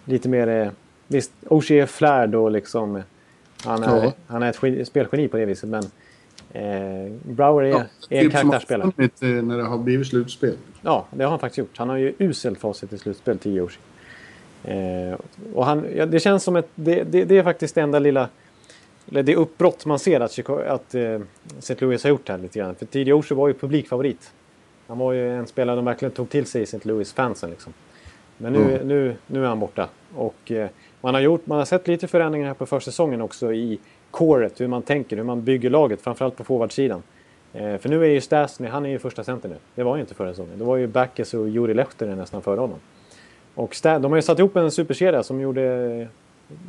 Lite 0.05 0.29
mer 0.29 0.49
eh, 0.49 0.69
visst, 1.09 1.33
Oshie 1.49 1.83
är 1.83 1.87
flärd 1.87 2.35
och 2.35 2.51
liksom... 2.51 3.03
Han 3.65 3.83
är, 3.83 4.05
Ja. 4.05 4.13
han 4.27 4.43
är 4.43 4.51
ett 4.51 4.57
geni- 4.61 4.85
spelgeni 4.85 5.29
på 5.29 5.37
det 5.37 5.45
viset 5.45 5.69
men... 5.69 5.83
Eh, 6.53 7.13
Brower 7.23 7.63
är, 7.65 7.69
Ja, 7.71 7.83
är 8.11 8.25
en 8.25 8.31
karaktärsspelare. 8.31 8.93
eh, 8.99 9.29
när 9.29 9.57
det 9.57 9.63
har 9.65 9.79
blivit 9.79 10.07
slutspel. 10.07 10.57
Ja, 10.83 11.07
det 11.11 11.23
har 11.25 11.31
han 11.31 11.39
faktiskt 11.39 11.59
gjort. 11.59 11.77
Han 11.79 11.89
har 11.89 11.97
ju 11.97 12.15
uselt 12.19 12.59
facit 12.59 12.93
i 12.93 12.99
slutspel, 12.99 13.39
10 13.39 13.61
år 13.61 13.73
eh, 14.65 15.19
Och 15.55 15.67
han, 15.67 15.87
ja, 15.97 16.07
det 16.07 16.21
känns 16.21 16.43
som 16.45 16.57
ett... 16.57 16.69
Det, 16.75 17.03
det, 17.05 17.25
det 17.25 17.39
är 17.39 17.43
faktiskt 17.43 17.75
det 17.75 17.81
enda 17.81 17.99
lilla... 17.99 18.29
Eller 19.11 19.23
det 19.23 19.37
uppbrott 19.37 19.87
man 19.87 19.99
ser 19.99 20.21
att, 20.21 20.33
Chicago, 20.33 20.61
att 20.69 20.95
eh, 20.95 21.21
St. 21.59 21.77
Louis 21.79 22.03
har 22.03 22.11
gjort 22.11 22.29
här 22.29 22.39
lite 22.39 22.59
grann. 22.59 22.75
För 22.75 22.87
tidigare 22.87 23.17
år 23.19 23.23
så 23.23 23.35
var 23.35 23.49
ju 23.49 23.55
publikfavorit. 23.55 24.33
Han 24.87 24.99
var 24.99 25.13
ju 25.13 25.35
en 25.37 25.47
spelare 25.47 25.77
de 25.77 25.85
verkligen 25.85 26.13
tog 26.13 26.29
till 26.31 26.47
sig 26.47 26.61
i 26.61 26.65
St. 26.65 26.79
Louis-fansen. 26.89 27.51
Liksom. 27.51 27.73
Men 28.39 28.53
nu, 28.53 28.59
Mm. 28.75 28.89
nu, 28.89 29.17
nu 29.27 29.45
är 29.45 29.49
han 29.49 29.61
borta. 29.61 29.89
Och 30.15 30.53
eh, 30.53 30.69
man, 31.05 31.15
har 31.15 31.21
gjort, 31.21 31.47
man 31.47 31.59
har 31.59 31.65
sett 31.65 31.89
lite 31.89 32.09
förändringar 32.09 32.47
här 32.47 32.55
på 32.55 32.67
försäsongen 32.67 33.21
också 33.21 33.53
i 33.53 33.79
coret, 34.11 34.61
hur 34.61 34.69
man 34.69 34.83
tänker, 34.83 35.17
hur 35.17 35.25
man 35.25 35.45
bygger 35.45 35.71
laget, 35.71 36.01
framförallt 36.01 36.37
på 36.37 36.45
forwardsidan. 36.45 37.03
Eh, 37.53 37.77
för 37.79 37.89
nu 37.89 38.05
är 38.05 38.09
ju 38.09 38.21
Stasny, 38.21 38.69
han 38.69 38.87
är 38.87 38.91
ju 38.91 38.99
första 38.99 39.25
center 39.25 39.49
nu. 39.49 39.57
Det 39.75 39.83
var 39.83 39.97
ju 39.97 40.01
inte 40.01 40.15
förra 40.15 40.31
säsongen. 40.31 40.59
Det 40.59 40.65
var 40.65 40.77
ju 40.77 40.87
Backes 40.87 41.35
och 41.35 41.49
Juri 41.49 41.75
Lehtinen 41.75 42.19
nästan 42.19 42.43
före 42.43 42.61
honom. 42.61 42.79
Och 43.55 43.73
Sta- 43.73 43.99
de 43.99 44.13
har 44.13 44.17
ju 44.17 44.23
satt 44.23 44.39
ihop 44.39 44.57
en 44.57 44.71
superkedja 44.71 45.23
som 45.23 45.41
gjorde, 45.41 46.09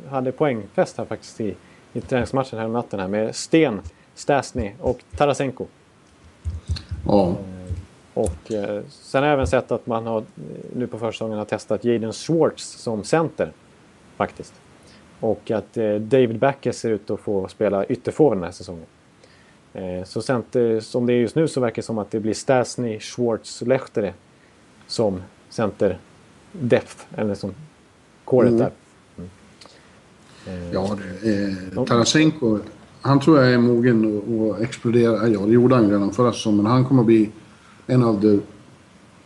hade 0.08 0.32
poängfest 0.32 0.98
här 0.98 1.04
faktiskt 1.04 1.40
i, 1.40 1.54
i 1.92 2.00
träningsmatchen 2.00 2.58
här 2.58 2.66
om 2.66 2.72
natten 2.72 3.00
här 3.00 3.08
med 3.08 3.36
Sten, 3.36 3.80
Stasny 4.14 4.72
och 4.80 4.98
Tarasenko. 5.16 5.66
Ja. 7.06 7.34
Och 8.14 8.52
eh, 8.52 8.82
sen 8.88 9.22
har 9.22 9.28
jag 9.28 9.34
även 9.34 9.46
sett 9.46 9.72
att 9.72 9.86
man 9.86 10.06
har 10.06 10.18
eh, 10.18 10.24
nu 10.76 10.86
på 10.86 10.98
försäsongen 10.98 11.38
har 11.38 11.44
testat 11.44 11.84
Jaden 11.84 12.12
Schwartz 12.12 12.64
som 12.64 13.04
center. 13.04 13.52
Faktiskt. 14.16 14.54
Och 15.20 15.50
att 15.50 15.76
eh, 15.76 15.94
David 15.94 16.38
Backes 16.38 16.78
ser 16.78 16.90
ut 16.90 17.10
att 17.10 17.20
få 17.20 17.48
spela 17.48 17.84
ytterforward 17.86 18.36
den 18.36 18.44
här 18.44 18.50
säsongen. 18.52 18.86
Eh, 19.72 20.04
så 20.04 20.22
center, 20.22 20.80
som 20.80 21.06
det 21.06 21.12
är 21.12 21.16
just 21.16 21.34
nu 21.36 21.48
så 21.48 21.60
verkar 21.60 21.76
det 21.82 21.86
som 21.86 21.98
att 21.98 22.10
det 22.10 22.20
blir 22.20 22.34
Stasny, 22.34 23.00
Schwartz, 23.00 23.62
Lehtere 23.62 24.14
som 24.86 25.22
center 25.48 25.98
depth. 26.52 26.96
Eller 27.16 27.34
som 27.34 27.54
coret 28.24 28.48
Mm. 28.52 28.58
där. 28.58 28.70
Ja, 30.72 30.98
det, 31.22 31.44
eh, 31.74 31.84
Tarasenko, 31.84 32.58
han 33.00 33.20
tror 33.20 33.38
jag 33.42 33.52
är 33.52 33.58
mogen 33.58 34.20
att- 34.50 34.60
explodera. 34.60 35.28
Ja, 35.28 35.40
det 35.40 35.52
gjorde 35.52 35.74
han 35.74 35.90
redan 35.90 36.12
förra 36.12 36.32
säsongen, 36.32 36.62
men 36.62 36.72
han 36.72 36.84
kommer 36.84 37.02
att 37.02 37.06
bli 37.06 37.30
en 37.86 38.04
av 38.04 38.20
de 38.20 38.42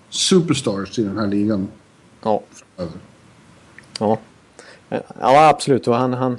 superstars 0.09 0.99
i 0.99 1.03
den 1.03 1.18
här 1.18 1.26
ligan. 1.26 1.68
Ja. 2.22 2.43
Ja, 2.76 2.84
Eh, 4.12 4.18
ja 5.20 5.49
absolut. 5.49 5.88
Och 5.88 5.95
han, 5.95 6.12
han, 6.12 6.38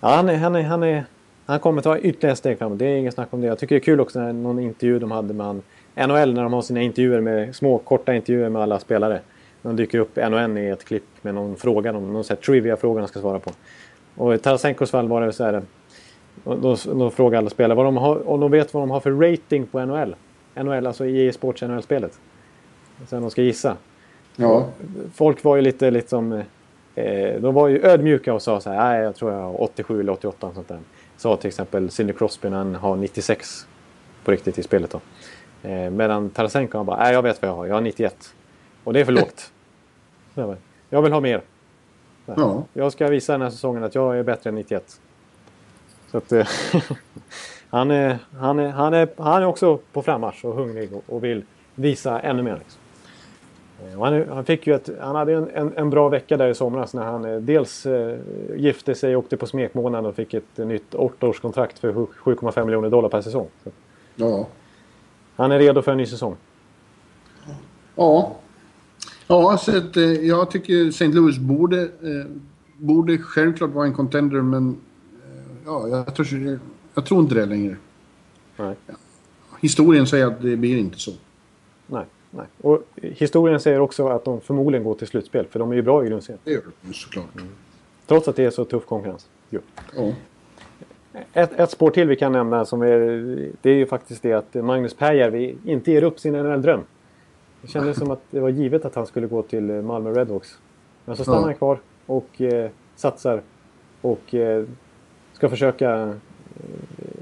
ja, 0.00 0.08
han, 0.08 0.28
är, 0.28 0.36
han, 0.36 0.56
är, 0.56 0.62
han, 0.62 0.82
är, 0.82 1.04
han 1.46 1.60
kommer 1.60 1.82
ta 1.82 1.98
ytterligare 1.98 2.36
steg 2.36 2.58
framåt. 2.58 2.78
Det 2.78 2.84
är 2.86 2.96
ingen 2.96 3.12
snack 3.12 3.28
om 3.30 3.40
det. 3.40 3.46
Jag 3.46 3.58
tycker 3.58 3.74
det 3.74 3.78
är 3.78 3.84
kul 3.84 4.00
också 4.00 4.20
när 4.20 4.32
någon 4.32 4.58
intervju 4.58 4.98
de 4.98 5.10
hade 5.10 5.34
med 5.34 5.46
han, 5.46 5.62
NHL 5.94 6.34
när 6.34 6.42
de 6.42 6.52
har 6.52 6.62
sina 6.62 6.82
intervjuer 6.82 7.20
med 7.20 7.56
små 7.56 7.78
korta 7.78 8.14
intervjuer 8.14 8.48
med 8.48 8.62
alla 8.62 8.78
spelare. 8.78 9.20
De 9.62 9.76
dyker 9.76 9.98
upp 9.98 10.18
en 10.18 10.34
och 10.34 10.40
en 10.40 10.58
i 10.58 10.68
ett 10.68 10.84
klipp 10.84 11.04
med 11.22 11.34
någon 11.34 11.56
fråga, 11.56 11.92
någon, 11.92 12.12
någon 12.12 12.24
trivia-fråga 12.24 13.00
de 13.00 13.08
ska 13.08 13.20
svara 13.20 13.38
på. 13.38 13.50
Och 14.16 14.34
i 14.34 14.38
Tarasenkos 14.38 14.90
fall 14.90 15.08
var 15.08 15.20
det 15.20 15.32
så 15.32 15.44
här. 15.44 15.62
Då, 16.44 16.54
då, 16.54 16.76
då 16.94 17.10
frågar 17.10 17.38
alla 17.38 17.50
spelare 17.50 17.76
vad 17.76 17.86
de 17.86 17.96
har, 17.96 18.28
om 18.28 18.40
de 18.40 18.50
vet 18.50 18.74
vad 18.74 18.82
de 18.82 18.90
har 18.90 19.00
för 19.00 19.10
rating 19.10 19.66
på 19.66 19.84
NHL. 19.84 20.16
NHL, 20.54 20.86
alltså 20.86 21.06
EA 21.06 21.32
Sports 21.32 21.62
NHL-spelet. 21.62 22.18
Sen 23.06 23.22
de 23.22 23.30
ska 23.30 23.42
gissa 23.42 23.76
Ja, 24.36 24.68
folk 25.14 25.44
var 25.44 25.56
ju 25.56 25.62
lite 25.62 25.90
liksom... 25.90 26.42
Eh, 26.94 27.40
de 27.40 27.54
var 27.54 27.68
ju 27.68 27.86
ödmjuka 27.86 28.34
och 28.34 28.42
sa 28.42 28.60
så 28.60 28.70
här, 28.70 28.78
nej 28.78 29.02
jag 29.02 29.16
tror 29.16 29.32
jag 29.32 29.40
har 29.40 29.62
87 29.62 30.00
eller 30.00 30.12
88 30.12 30.46
och 30.46 30.54
sånt 30.54 30.68
där. 30.68 30.78
Sa 31.16 31.36
till 31.36 31.48
exempel 31.48 31.90
Sidney 31.90 32.14
Crosby 32.16 32.50
när 32.50 32.56
han 32.58 32.74
har 32.74 32.96
96 32.96 33.66
på 34.24 34.30
riktigt 34.30 34.58
i 34.58 34.62
spelet 34.62 34.90
då. 34.90 35.00
Eh, 35.68 35.90
medan 35.90 36.30
Tarasenko 36.30 36.76
han 36.78 36.86
bara, 36.86 36.96
nej 36.96 37.12
jag 37.12 37.22
vet 37.22 37.42
vad 37.42 37.50
jag 37.50 37.56
har, 37.56 37.66
jag 37.66 37.74
har 37.74 37.80
91. 37.80 38.34
Och 38.84 38.92
det 38.92 39.00
är 39.00 39.04
för 39.04 39.12
lågt. 39.12 39.52
Bara, 40.34 40.56
Jag 40.90 41.02
vill 41.02 41.12
ha 41.12 41.20
mer. 41.20 41.42
ja. 42.26 42.64
Jag 42.72 42.92
ska 42.92 43.08
visa 43.08 43.32
den 43.32 43.42
här 43.42 43.50
säsongen 43.50 43.84
att 43.84 43.94
jag 43.94 44.18
är 44.18 44.22
bättre 44.22 44.50
än 44.50 44.54
91. 44.54 45.00
Så 46.10 46.18
att... 46.18 46.32
Eh, 46.32 46.46
han, 47.70 47.90
är, 47.90 48.18
han, 48.38 48.58
är, 48.58 48.68
han, 48.68 48.94
är, 48.94 49.08
han 49.16 49.42
är 49.42 49.46
också 49.46 49.78
på 49.92 50.02
frammarsch 50.02 50.44
och 50.44 50.54
hungrig 50.54 50.92
och, 50.94 51.02
och 51.06 51.24
vill 51.24 51.44
visa 51.74 52.20
ännu 52.20 52.42
mer. 52.42 52.56
Liksom. 52.58 52.81
Eh, 53.90 54.00
han, 54.00 54.28
han, 54.28 54.44
fick 54.44 54.66
ju 54.66 54.74
ett, 54.74 54.90
han 55.00 55.16
hade 55.16 55.34
en, 55.34 55.50
en, 55.54 55.72
en 55.76 55.90
bra 55.90 56.08
vecka 56.08 56.36
där 56.36 56.48
i 56.48 56.54
somras 56.54 56.94
när 56.94 57.04
han 57.04 57.24
eh, 57.24 57.36
dels 57.40 57.86
eh, 57.86 58.18
gifte 58.56 58.94
sig, 58.94 59.16
åkte 59.16 59.36
på 59.36 59.46
smekmånad 59.46 60.06
och 60.06 60.14
fick 60.14 60.34
ett 60.34 60.58
nytt 60.58 60.94
åttaårskontrakt 60.94 61.78
för 61.78 61.92
7,5 61.92 62.64
miljoner 62.64 62.90
dollar 62.90 63.08
per 63.08 63.20
säsong. 63.20 63.48
Så 63.64 63.70
ja. 64.14 64.48
han 65.36 65.52
är 65.52 65.58
redo 65.58 65.82
för 65.82 65.92
en 65.92 65.98
ny 65.98 66.06
säsong. 66.06 66.36
Ja. 67.94 68.36
Ja, 69.26 69.58
så 69.58 69.76
att, 69.76 69.96
jag 70.22 70.50
tycker 70.50 70.88
St. 70.88 71.06
Louis 71.06 71.38
borde, 71.38 71.82
eh, 71.82 72.26
borde 72.76 73.18
självklart 73.18 73.70
vara 73.70 73.86
en 73.86 73.94
contender, 73.94 74.40
men 74.40 74.76
ja, 75.64 75.88
jag, 75.88 76.14
tror, 76.14 76.58
jag 76.94 77.06
tror 77.06 77.20
inte 77.20 77.34
det 77.34 77.46
längre. 77.46 77.76
Nej. 78.56 78.76
Historien 79.60 80.06
säger 80.06 80.26
att 80.26 80.42
det 80.42 80.56
blir 80.56 80.78
inte 80.78 80.98
så. 80.98 81.12
Nej, 81.86 82.06
nej. 82.36 82.46
Och 82.60 82.82
historien 82.94 83.60
säger 83.60 83.80
också 83.80 84.08
att 84.08 84.24
de 84.24 84.40
förmodligen 84.40 84.84
går 84.84 84.94
till 84.94 85.06
slutspel, 85.06 85.46
för 85.46 85.58
de 85.58 85.70
är 85.70 85.74
ju 85.76 85.82
bra 85.82 86.04
i 86.04 86.08
grundserien. 86.08 86.40
Det 86.44 86.50
gör 86.52 86.62
det 86.80 86.94
såklart. 86.94 87.26
Trots 88.06 88.28
att 88.28 88.36
det 88.36 88.44
är 88.44 88.50
så 88.50 88.64
tuff 88.64 88.86
konkurrens. 88.86 89.28
Jo. 89.50 89.60
Ja. 89.96 90.12
Ett, 91.32 91.52
ett 91.60 91.70
spår 91.70 91.90
till 91.90 92.08
vi 92.08 92.16
kan 92.16 92.32
nämna 92.32 92.64
som 92.64 92.82
är, 92.82 92.98
det 93.62 93.70
är 93.70 93.74
ju 93.74 93.86
faktiskt 93.86 94.22
det 94.22 94.32
att 94.32 94.54
Magnus 94.54 94.94
Pääjärvi 94.94 95.56
inte 95.64 95.92
ger 95.92 96.02
upp 96.02 96.20
sin 96.20 96.32
NHL-dröm. 96.34 96.80
Det 97.62 97.68
kändes 97.68 97.98
som 97.98 98.10
att 98.10 98.20
det 98.30 98.40
var 98.40 98.48
givet 98.48 98.84
att 98.84 98.94
han 98.94 99.06
skulle 99.06 99.26
gå 99.26 99.42
till 99.42 99.62
Malmö 99.62 100.10
Redhawks. 100.12 100.58
Men 101.04 101.16
så 101.16 101.22
stannar 101.22 101.38
Ja. 101.40 101.44
han 101.44 101.54
kvar 101.54 101.78
och 102.06 102.40
eh, 102.40 102.70
satsar 102.96 103.42
och 104.00 104.34
eh, 104.34 104.64
ska 105.32 105.48
försöka... 105.48 106.14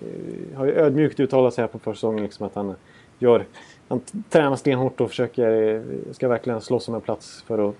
Eh, 0.01 0.59
har 0.59 0.67
ju 0.67 0.73
ödmjukt 0.73 1.21
uttalat 1.21 1.55
sig 1.55 1.63
här 1.63 1.69
på 1.69 1.79
försäsongen 1.79 2.23
liksom 2.23 2.47
att 2.47 2.55
han 2.55 2.69
eh, 2.69 2.75
gör... 3.19 3.45
Han 3.89 4.01
tränar 4.31 4.57
stenhårt 4.57 5.01
och 5.01 5.09
försöker, 5.09 5.75
eh, 5.75 5.83
ska 6.13 6.29
verkligen 6.29 6.61
slåss 6.61 6.89
om 6.89 6.95
en 6.95 7.01
plats 7.01 7.43
för 7.47 7.69
att 7.69 7.75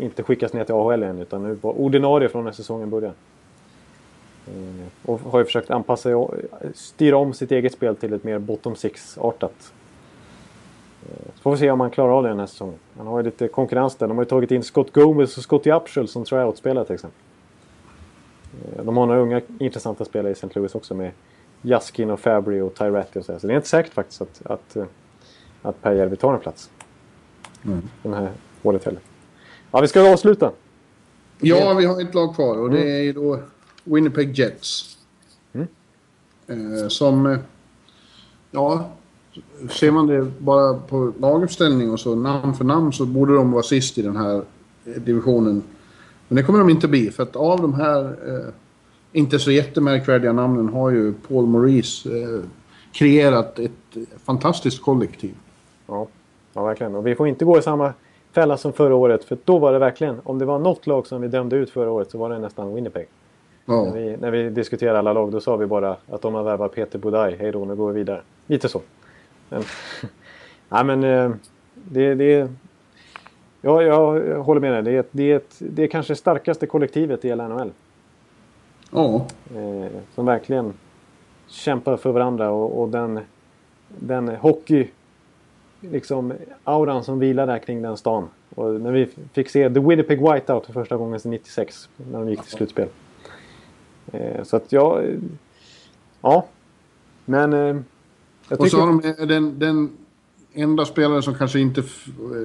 inte 0.00 0.22
skickas 0.22 0.52
ner 0.52 0.64
till 0.64 0.74
AHL 0.74 1.02
än 1.02 1.18
utan 1.18 1.42
nu 1.42 1.54
vara 1.54 1.74
ordinarie 1.74 2.28
från 2.28 2.44
när 2.44 2.52
säsongen 2.52 2.90
börjar. 2.90 3.12
Och 5.04 5.20
har 5.20 5.38
ju 5.38 5.44
försökt 5.44 5.70
anpassa 5.70 6.02
sig 6.02 6.14
och 6.14 6.34
styra 6.74 7.16
om 7.16 7.32
sitt 7.32 7.52
eget 7.52 7.72
spel 7.72 7.96
till 7.96 8.12
ett 8.12 8.24
mer 8.24 8.38
bottom 8.38 8.76
six-artat. 8.76 9.72
Så 11.34 11.42
får 11.42 11.50
vi 11.50 11.56
se 11.56 11.70
om 11.70 11.80
han 11.80 11.90
klarar 11.90 12.12
av 12.12 12.22
det 12.22 12.28
den 12.28 12.38
här 12.38 12.46
säsongen. 12.46 12.78
Han 12.96 13.06
har 13.06 13.18
ju 13.18 13.24
lite 13.24 13.48
konkurrens 13.48 13.96
där. 13.96 14.08
De 14.08 14.16
har 14.16 14.24
ju 14.24 14.28
tagit 14.28 14.50
in 14.50 14.62
Scott 14.62 14.92
Gomez 14.92 15.36
och 15.36 15.42
Scotty 15.42 15.70
Upshall 15.70 16.08
som 16.08 16.24
tryout-spelare 16.24 16.84
till 16.84 16.94
exempel. 16.94 17.20
De 18.82 18.96
har 18.96 19.06
några 19.06 19.20
unga 19.20 19.40
intressanta 19.58 20.04
spelare 20.04 20.30
i 20.30 20.32
St. 20.32 20.48
Louis 20.54 20.74
också 20.74 20.94
med 20.94 21.10
Jaskin 21.62 22.10
och 22.10 22.20
Fabry 22.20 22.60
och 22.60 22.74
Tyratti 22.74 23.18
och 23.18 23.24
så, 23.24 23.32
här. 23.32 23.38
så 23.38 23.46
det 23.46 23.52
är 23.52 23.56
inte 23.56 23.68
säkert 23.68 23.92
faktiskt 23.94 24.22
att, 24.22 24.42
att, 24.46 24.76
eh, 24.76 24.84
att 25.62 25.82
Pääjärvi 25.82 26.16
tar 26.16 26.34
en 26.34 26.40
plats. 26.40 26.70
Den 28.02 28.14
här 28.14 28.30
året 28.62 28.84
heller. 28.84 29.00
Ja, 29.70 29.80
vi 29.80 29.88
ska 29.88 30.12
avsluta. 30.12 30.50
Ja, 31.40 31.74
vi 31.74 31.86
har 31.86 32.00
ett 32.00 32.14
lag 32.14 32.34
kvar 32.34 32.58
och 32.58 32.70
det 32.70 32.90
är 32.90 33.02
ju 33.02 33.12
då 33.12 33.38
Winnipeg 33.84 34.38
Jets. 34.38 34.98
Eh, 36.46 36.88
som... 36.88 37.26
eh, 37.26 37.38
Ja, 38.54 38.90
ser 39.70 39.90
man 39.90 40.06
det 40.06 40.26
bara 40.38 40.74
på 40.74 41.12
laguppställning 41.18 41.90
och 41.90 42.00
så 42.00 42.14
namn 42.14 42.54
för 42.54 42.64
namn 42.64 42.92
så 42.92 43.06
borde 43.06 43.34
de 43.34 43.52
vara 43.52 43.62
sist 43.62 43.98
i 43.98 44.02
den 44.02 44.16
här 44.16 44.42
eh, 44.84 45.02
divisionen. 45.02 45.62
Men 46.28 46.36
det 46.36 46.42
kommer 46.42 46.58
de 46.58 46.70
inte 46.70 46.88
bli 46.88 47.10
för 47.10 47.22
att 47.22 47.36
av 47.36 47.62
de 47.62 47.74
här 47.74 48.04
eh, 48.04 48.54
inte 49.12 49.38
så 49.38 49.50
jättemärkvärdiga 49.50 50.32
namnen 50.32 50.68
har 50.68 50.90
ju 50.90 51.12
Paul 51.28 51.46
Maurice 51.46 52.08
eh, 52.08 52.44
kreerat 52.92 53.58
ett 53.58 53.96
fantastiskt 54.24 54.82
kollektiv. 54.82 55.34
Ja, 55.86 56.06
ja, 56.52 56.64
verkligen. 56.64 56.94
Och 56.94 57.06
vi 57.06 57.14
får 57.14 57.28
inte 57.28 57.44
gå 57.44 57.58
i 57.58 57.62
samma 57.62 57.92
fälla 58.32 58.56
som 58.56 58.72
förra 58.72 58.94
året. 58.94 59.24
För 59.24 59.38
då 59.44 59.58
var 59.58 59.72
det 59.72 59.78
verkligen, 59.78 60.20
om 60.24 60.38
det 60.38 60.44
var 60.44 60.58
något 60.58 60.86
lag 60.86 61.06
som 61.06 61.20
vi 61.20 61.28
dömde 61.28 61.56
ut 61.56 61.70
förra 61.70 61.90
året 61.90 62.10
så 62.10 62.18
var 62.18 62.30
det 62.30 62.38
nästan 62.38 62.74
Winnipeg. 62.74 63.06
När 63.64 63.74
Ja, 63.74 63.92
vi, 63.94 64.16
när 64.20 64.30
vi 64.30 64.50
diskuterade 64.50 64.98
alla 64.98 65.12
lag 65.12 65.32
då 65.32 65.40
sa 65.40 65.56
vi 65.56 65.66
bara 65.66 65.96
att 66.10 66.22
de 66.22 66.34
har 66.34 66.42
värvat 66.42 66.74
Peter 66.74 66.98
Budaj. 66.98 67.36
Hej 67.40 67.52
då, 67.52 67.64
nu 67.64 67.74
går 67.74 67.92
vi 67.92 67.98
vidare. 67.98 68.22
Lite 68.46 68.68
så. 68.68 68.80
Men, 69.48 69.62
ja, 70.68 70.84
men 70.84 71.04
eh, 71.04 71.30
det, 71.74 72.14
det, 72.14 72.48
ja, 73.60 73.82
jag 73.82 74.42
håller 74.42 74.60
med 74.60 74.72
dig. 74.72 74.82
Det 74.82 74.98
är, 74.98 75.04
det, 75.10 75.32
är 75.32 75.36
ett, 75.36 75.56
det 75.58 75.82
är 75.82 75.86
kanske 75.86 76.12
det 76.12 76.16
starkaste 76.16 76.66
kollektivet 76.66 77.24
i 77.24 77.28
hela 77.28 77.48
NHL. 77.48 77.70
Ja, 78.92 79.26
Eh, 79.54 79.90
som 80.14 80.26
verkligen 80.26 80.72
kämpar 81.46 81.96
för 81.96 82.12
varandra 82.12 82.50
och, 82.50 82.82
och 82.82 82.88
den, 82.88 83.20
den 83.88 84.28
hockey 84.28 84.88
liksom 85.80 86.32
auran 86.64 87.04
som 87.04 87.18
vilar 87.18 87.46
där 87.46 87.58
kring 87.58 87.82
den 87.82 87.96
stan. 87.96 88.28
Och 88.54 88.80
när 88.80 88.92
vi 88.92 89.08
fick 89.32 89.48
se 89.48 89.70
The 89.70 89.80
Winnipeg 89.80 90.18
Whiteout 90.18 90.66
för 90.66 90.72
första 90.72 90.96
gången 90.96 91.20
sedan 91.20 91.30
96 91.30 91.88
när 92.10 92.18
de 92.18 92.30
gick 92.30 92.42
till 92.42 92.50
slutspel. 92.50 92.88
Eh, 94.12 94.42
så 94.44 94.56
att 94.56 94.72
ja, 94.72 95.02
eh, 95.02 95.18
ja. 96.20 96.46
Men 97.24 97.52
eh, 97.52 97.76
jag 98.48 98.60
Och 98.60 98.68
så 98.68 98.80
har 98.80 98.86
de 98.86 99.04
eh, 99.04 99.26
den, 99.26 99.58
den 99.58 99.90
enda 100.52 100.84
spelare 100.84 101.22
som 101.22 101.34
kanske 101.34 101.60
inte 101.60 101.82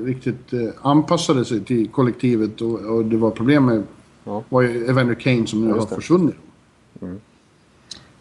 riktigt 0.03 0.53
eh, 0.53 0.69
anpassade 0.81 1.45
sig 1.45 1.65
till 1.65 1.87
kollektivet 1.87 2.61
och, 2.61 2.79
och 2.79 3.05
det 3.05 3.17
var 3.17 3.31
problem 3.31 3.65
med 3.65 3.83
Ja. 4.27 4.43
var 4.49 4.61
ju 4.61 4.85
Evander 4.85 5.15
Kane 5.15 5.47
som 5.47 5.67
nu 5.67 5.73
har 5.73 5.85
försvunnit. 5.85 6.35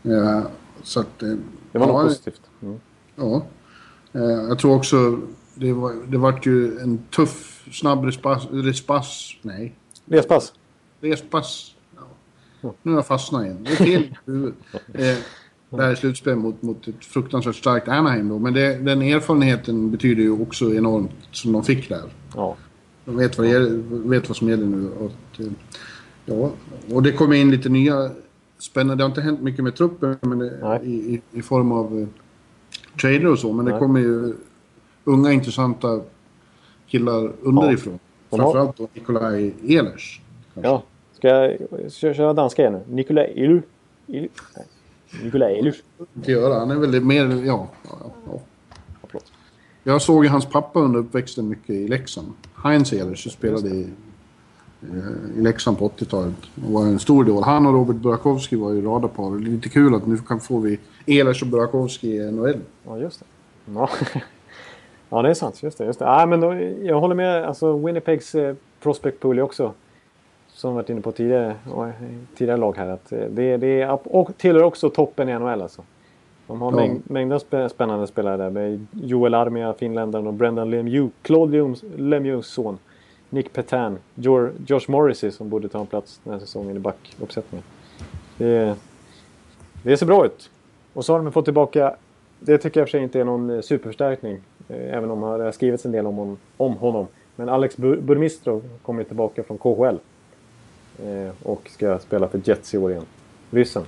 Ja, 0.02 0.42
så 0.82 1.00
att... 1.00 1.22
eh, 1.22 1.28
Det 1.72 1.78
var 1.78 1.86
ja, 1.86 1.92
något 1.92 2.06
positivt. 2.08 2.40
Mm. 2.62 2.78
Ja. 3.16 3.46
Eh, 4.12 4.20
jag 4.22 4.58
tror 4.58 4.76
också 4.76 5.20
det, 5.54 5.72
var, 5.72 5.94
det 6.08 6.18
vart 6.18 6.46
ju 6.46 6.78
en 6.78 6.98
tuff, 7.16 7.68
snabb 7.72 8.04
respass... 8.04 8.46
respass 8.50 9.36
nej. 9.42 9.74
Respass. 10.06 10.52
Respass. 11.00 11.74
Ja. 12.60 12.74
Nu 12.82 12.90
har 12.92 12.98
jag 12.98 13.06
fastnat 13.06 13.44
igen. 13.44 13.58
Det 13.64 13.70
är 13.72 13.76
fel 13.76 14.02
i 14.02 14.14
huvudet. 14.24 14.54
Eh, 14.94 15.16
det 15.70 15.82
här 15.82 15.90
är 15.90 15.94
slutspel 15.94 16.36
mot, 16.36 16.62
mot 16.62 16.88
ett 16.88 17.04
fruktansvärt 17.04 17.56
starkt 17.56 17.88
Anaheim 17.88 18.28
då. 18.28 18.38
Men 18.38 18.54
det, 18.54 18.76
den 18.78 19.02
erfarenheten 19.02 19.90
betyder 19.90 20.22
ju 20.22 20.30
också 20.30 20.74
enormt 20.74 21.10
som 21.32 21.52
de 21.52 21.64
fick 21.64 21.88
där. 21.88 22.02
Ja. 22.34 22.56
De 23.04 23.16
vet 23.16 23.38
vad, 23.38 23.46
det, 23.46 23.68
vet 23.88 24.28
vad 24.28 24.36
som 24.36 24.48
gäller 24.48 24.66
nu. 24.66 24.90
Och, 24.90 25.40
eh, 25.40 25.46
ja, 26.26 26.50
och 26.94 27.02
det 27.02 27.12
kommer 27.12 27.36
in 27.36 27.50
lite 27.50 27.68
nya 27.68 28.10
spännande... 28.58 28.96
Det 28.96 29.02
har 29.02 29.08
inte 29.08 29.20
hänt 29.20 29.40
mycket 29.40 29.64
med 29.64 29.74
truppen 29.74 30.16
men 30.20 30.38
det, 30.38 30.80
i, 30.84 31.22
i, 31.32 31.42
form 31.42 31.72
av 31.72 31.98
eh, 32.00 32.08
trader 33.00 33.26
och 33.26 33.38
så. 33.38 33.52
Men 33.52 33.64
Nej. 33.64 33.74
det 33.74 33.80
kommer 33.80 34.00
ju 34.00 34.34
unga 35.04 35.32
intressanta 35.32 36.00
killar 36.86 37.32
underifrån. 37.42 37.98
Ja. 38.30 38.36
Framförallt 38.36 38.76
då 38.76 38.88
Nikolaj 38.94 39.54
Ehlers. 39.68 40.20
Ja. 40.54 40.82
Ska 41.12 41.28
jag 41.28 42.16
köra 42.16 42.32
danska 42.32 42.62
igen 42.62 42.72
nu? 42.72 42.94
Nikolaj 42.94 43.32
Ehlers? 43.36 43.64
Nikolaj 45.22 45.58
Ehlers? 45.58 45.82
Det 46.12 46.32
gör 46.32 46.58
Han 46.58 46.70
är 46.70 46.76
väl 46.76 47.00
mer... 47.00 47.44
Ja. 47.46 47.68
ja, 47.82 48.12
ja. 48.26 48.40
Jag 49.82 50.02
såg 50.02 50.26
hans 50.26 50.46
pappa 50.46 50.80
under 50.80 51.00
uppväxten 51.00 51.48
mycket 51.48 51.70
i 51.70 51.88
Leksand. 51.88 52.32
Heinz 52.64 52.92
Ehlers 52.92 53.32
spelade 53.32 53.68
i, 53.68 53.88
i 55.36 55.40
Leksand 55.40 55.78
på 55.78 55.88
80-talet. 55.88 56.34
Och 56.66 56.72
var 56.72 56.82
en 56.82 56.98
stor 56.98 57.24
idol. 57.26 57.42
Han 57.42 57.66
och 57.66 57.72
Robert 57.72 57.96
Burakovsky 57.96 58.56
var 58.56 58.72
ju 58.72 58.82
radarpar. 58.82 59.38
Lite 59.38 59.68
kul 59.68 59.94
att 59.94 60.06
nu 60.06 60.18
kan 60.18 60.40
få 60.40 60.58
vi 60.58 60.78
Ehlers 61.06 61.42
och 61.42 61.48
Burakovsky 61.48 62.08
i 62.08 62.32
NHL. 62.32 62.60
Ja, 62.86 62.98
just 62.98 63.20
det. 63.20 63.26
Ja. 63.74 63.90
Ja, 65.08 65.22
det 65.22 65.30
är 65.30 65.34
sant. 65.34 65.62
Just 65.62 65.78
det. 65.78 65.84
Just 65.84 65.98
det. 65.98 66.04
Ja, 66.04 66.26
men 66.26 66.40
då, 66.40 66.54
jag 66.82 67.00
håller 67.00 67.14
med. 67.14 67.44
Alltså, 67.44 67.76
Winnipegs 67.76 68.34
eh, 68.34 68.54
prospect 68.82 69.20
pool 69.20 69.40
också, 69.40 69.72
som 70.48 70.74
varit 70.74 70.90
inne 70.90 71.00
på 71.00 71.12
tidigare, 71.12 71.54
tidigare 72.36 72.58
lag 72.58 72.76
här, 72.76 72.88
att 72.88 73.12
eh, 73.12 73.18
det, 73.18 73.56
det 73.56 73.82
är, 73.82 74.16
och 74.16 74.36
tillhör 74.36 74.62
också 74.62 74.90
toppen 74.90 75.28
i 75.28 75.38
NHL 75.38 75.62
alltså. 75.62 75.82
De 76.46 76.60
har 76.60 76.72
ja. 76.72 76.76
mäng, 76.76 77.02
mängder 77.04 77.68
spännande 77.68 78.06
spelare 78.06 78.36
där 78.36 78.50
med 78.50 78.86
Joel 78.90 79.34
Armia, 79.34 79.72
finländaren 79.72 80.26
och 80.26 80.34
Brendan 80.34 80.70
Lemieux, 80.70 81.12
Claude 81.22 81.74
Lemieux 81.96 82.46
son. 82.46 82.78
Nick 83.30 83.52
Petan, 83.52 83.98
Josh 84.66 84.88
Morrissey 84.88 85.30
som 85.30 85.48
borde 85.48 85.68
ta 85.68 85.80
en 85.80 85.86
plats 85.86 86.20
den 86.24 86.32
här 86.32 86.40
säsongen 86.40 86.76
i 86.76 86.78
backuppsättningen. 86.78 87.64
Det, 88.38 88.76
det 89.82 89.96
ser 89.96 90.06
bra 90.06 90.26
ut. 90.26 90.50
Och 90.92 91.04
så 91.04 91.12
har 91.12 91.22
de 91.22 91.32
fått 91.32 91.44
tillbaka, 91.44 91.96
det 92.40 92.58
tycker 92.58 92.80
jag 92.80 92.88
för 92.88 92.90
sig 92.90 93.02
inte 93.02 93.20
är 93.20 93.24
någon 93.24 93.50
eh, 93.50 93.60
superförstärkning. 93.60 94.40
Eh, 94.68 94.94
även 94.96 95.10
om 95.10 95.20
det 95.20 95.44
har 95.44 95.52
skrivits 95.52 95.86
en 95.86 95.92
del 95.92 96.06
om, 96.06 96.38
om 96.56 96.76
honom. 96.76 97.06
Men 97.36 97.48
Alex 97.48 97.76
Burmistro 97.76 98.62
kommer 98.82 99.04
tillbaka 99.04 99.42
från 99.42 99.58
KHL. 99.58 99.98
Eh, 101.02 101.30
och 101.42 101.70
ska 101.70 101.98
spela 101.98 102.28
för 102.28 102.40
Jets 102.44 102.74
i 102.74 102.78
år 102.78 102.90
igen. 102.90 103.04
Ryssen. 103.50 103.84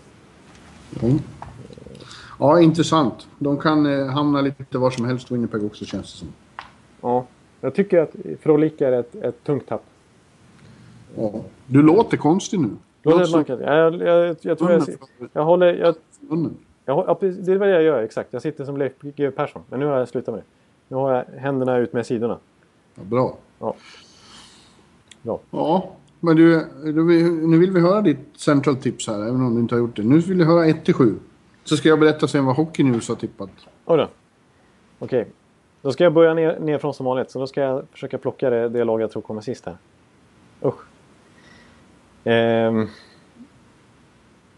Mm. 1.02 1.18
Ja, 2.38 2.60
intressant. 2.60 3.26
De 3.38 3.58
kan 3.58 3.86
eh, 3.86 4.06
hamna 4.06 4.40
lite 4.40 4.78
var 4.78 4.90
som 4.90 5.04
helst, 5.04 5.30
Winnipeg 5.30 5.64
också 5.64 5.84
känns 5.84 6.12
det 6.12 6.18
som. 6.18 6.28
Ja, 7.00 7.26
jag 7.60 7.74
tycker 7.74 7.98
att 7.98 8.16
Frolic 8.40 8.72
är 8.78 8.92
ett, 8.92 9.14
ett 9.14 9.44
tungt 9.44 9.66
tapp. 9.66 9.84
Ja. 11.16 11.32
Du 11.66 11.82
låter 11.82 12.16
konstig 12.16 12.60
nu. 12.60 12.70
Låter 13.02 13.44
jag, 13.48 13.60
jag, 13.60 13.94
jag, 14.02 14.36
jag 14.40 14.58
tror 14.58 14.70
jag, 14.70 14.82
jag 15.32 15.44
håller... 15.44 15.74
Jag, 15.74 15.94
jag, 16.84 17.16
det 17.20 17.52
är 17.52 17.56
vad 17.56 17.70
jag 17.70 17.82
gör, 17.82 18.02
exakt. 18.02 18.32
Jag 18.32 18.42
sitter 18.42 18.64
som 18.64 18.76
Leif 18.76 18.92
G 19.00 19.30
Persson. 19.30 19.62
Men 19.68 19.80
nu 19.80 19.86
har 19.86 19.98
jag 19.98 20.08
slutat 20.08 20.34
med 20.34 20.42
det. 20.42 20.46
Nu 20.88 20.96
har 20.96 21.12
jag 21.12 21.24
händerna 21.40 21.76
ut 21.76 21.92
med 21.92 22.06
sidorna. 22.06 22.38
Ja, 22.94 23.02
bra. 23.02 23.36
Ja. 23.58 23.74
Bra. 25.22 25.40
Ja, 25.50 25.92
men 26.20 26.36
du, 26.36 26.64
nu 27.46 27.58
vill 27.58 27.70
vi 27.70 27.80
höra 27.80 28.00
ditt 28.00 28.18
central 28.36 28.76
tips 28.76 29.06
här, 29.06 29.22
även 29.22 29.42
om 29.42 29.54
du 29.54 29.60
inte 29.60 29.74
har 29.74 29.80
gjort 29.80 29.96
det. 29.96 30.02
Nu 30.02 30.18
vill 30.18 30.38
vi 30.38 30.44
höra 30.44 30.66
1-7. 30.66 31.14
Så 31.64 31.76
ska 31.76 31.88
jag 31.88 32.00
berätta 32.00 32.28
sen 32.28 32.44
vad 32.44 32.56
Hockey 32.56 32.82
News 32.82 33.08
har 33.08 33.16
tippat. 33.16 33.50
Oj 33.84 33.98
då. 33.98 34.08
Okej. 34.98 35.28
Då 35.88 35.92
ska 35.92 36.04
jag 36.04 36.12
börja 36.12 36.34
ner, 36.34 36.58
ner 36.58 36.78
från 36.78 36.94
som 36.94 37.06
vanligt. 37.06 37.30
Så 37.30 37.38
då 37.38 37.46
ska 37.46 37.60
jag 37.60 37.82
försöka 37.92 38.18
plocka 38.18 38.50
det, 38.50 38.68
det 38.68 38.84
lag 38.84 39.00
jag 39.00 39.10
tror 39.10 39.22
kommer 39.22 39.40
sist 39.40 39.66
här. 39.66 39.76
Usch. 40.64 40.80
Ehm. 42.24 42.88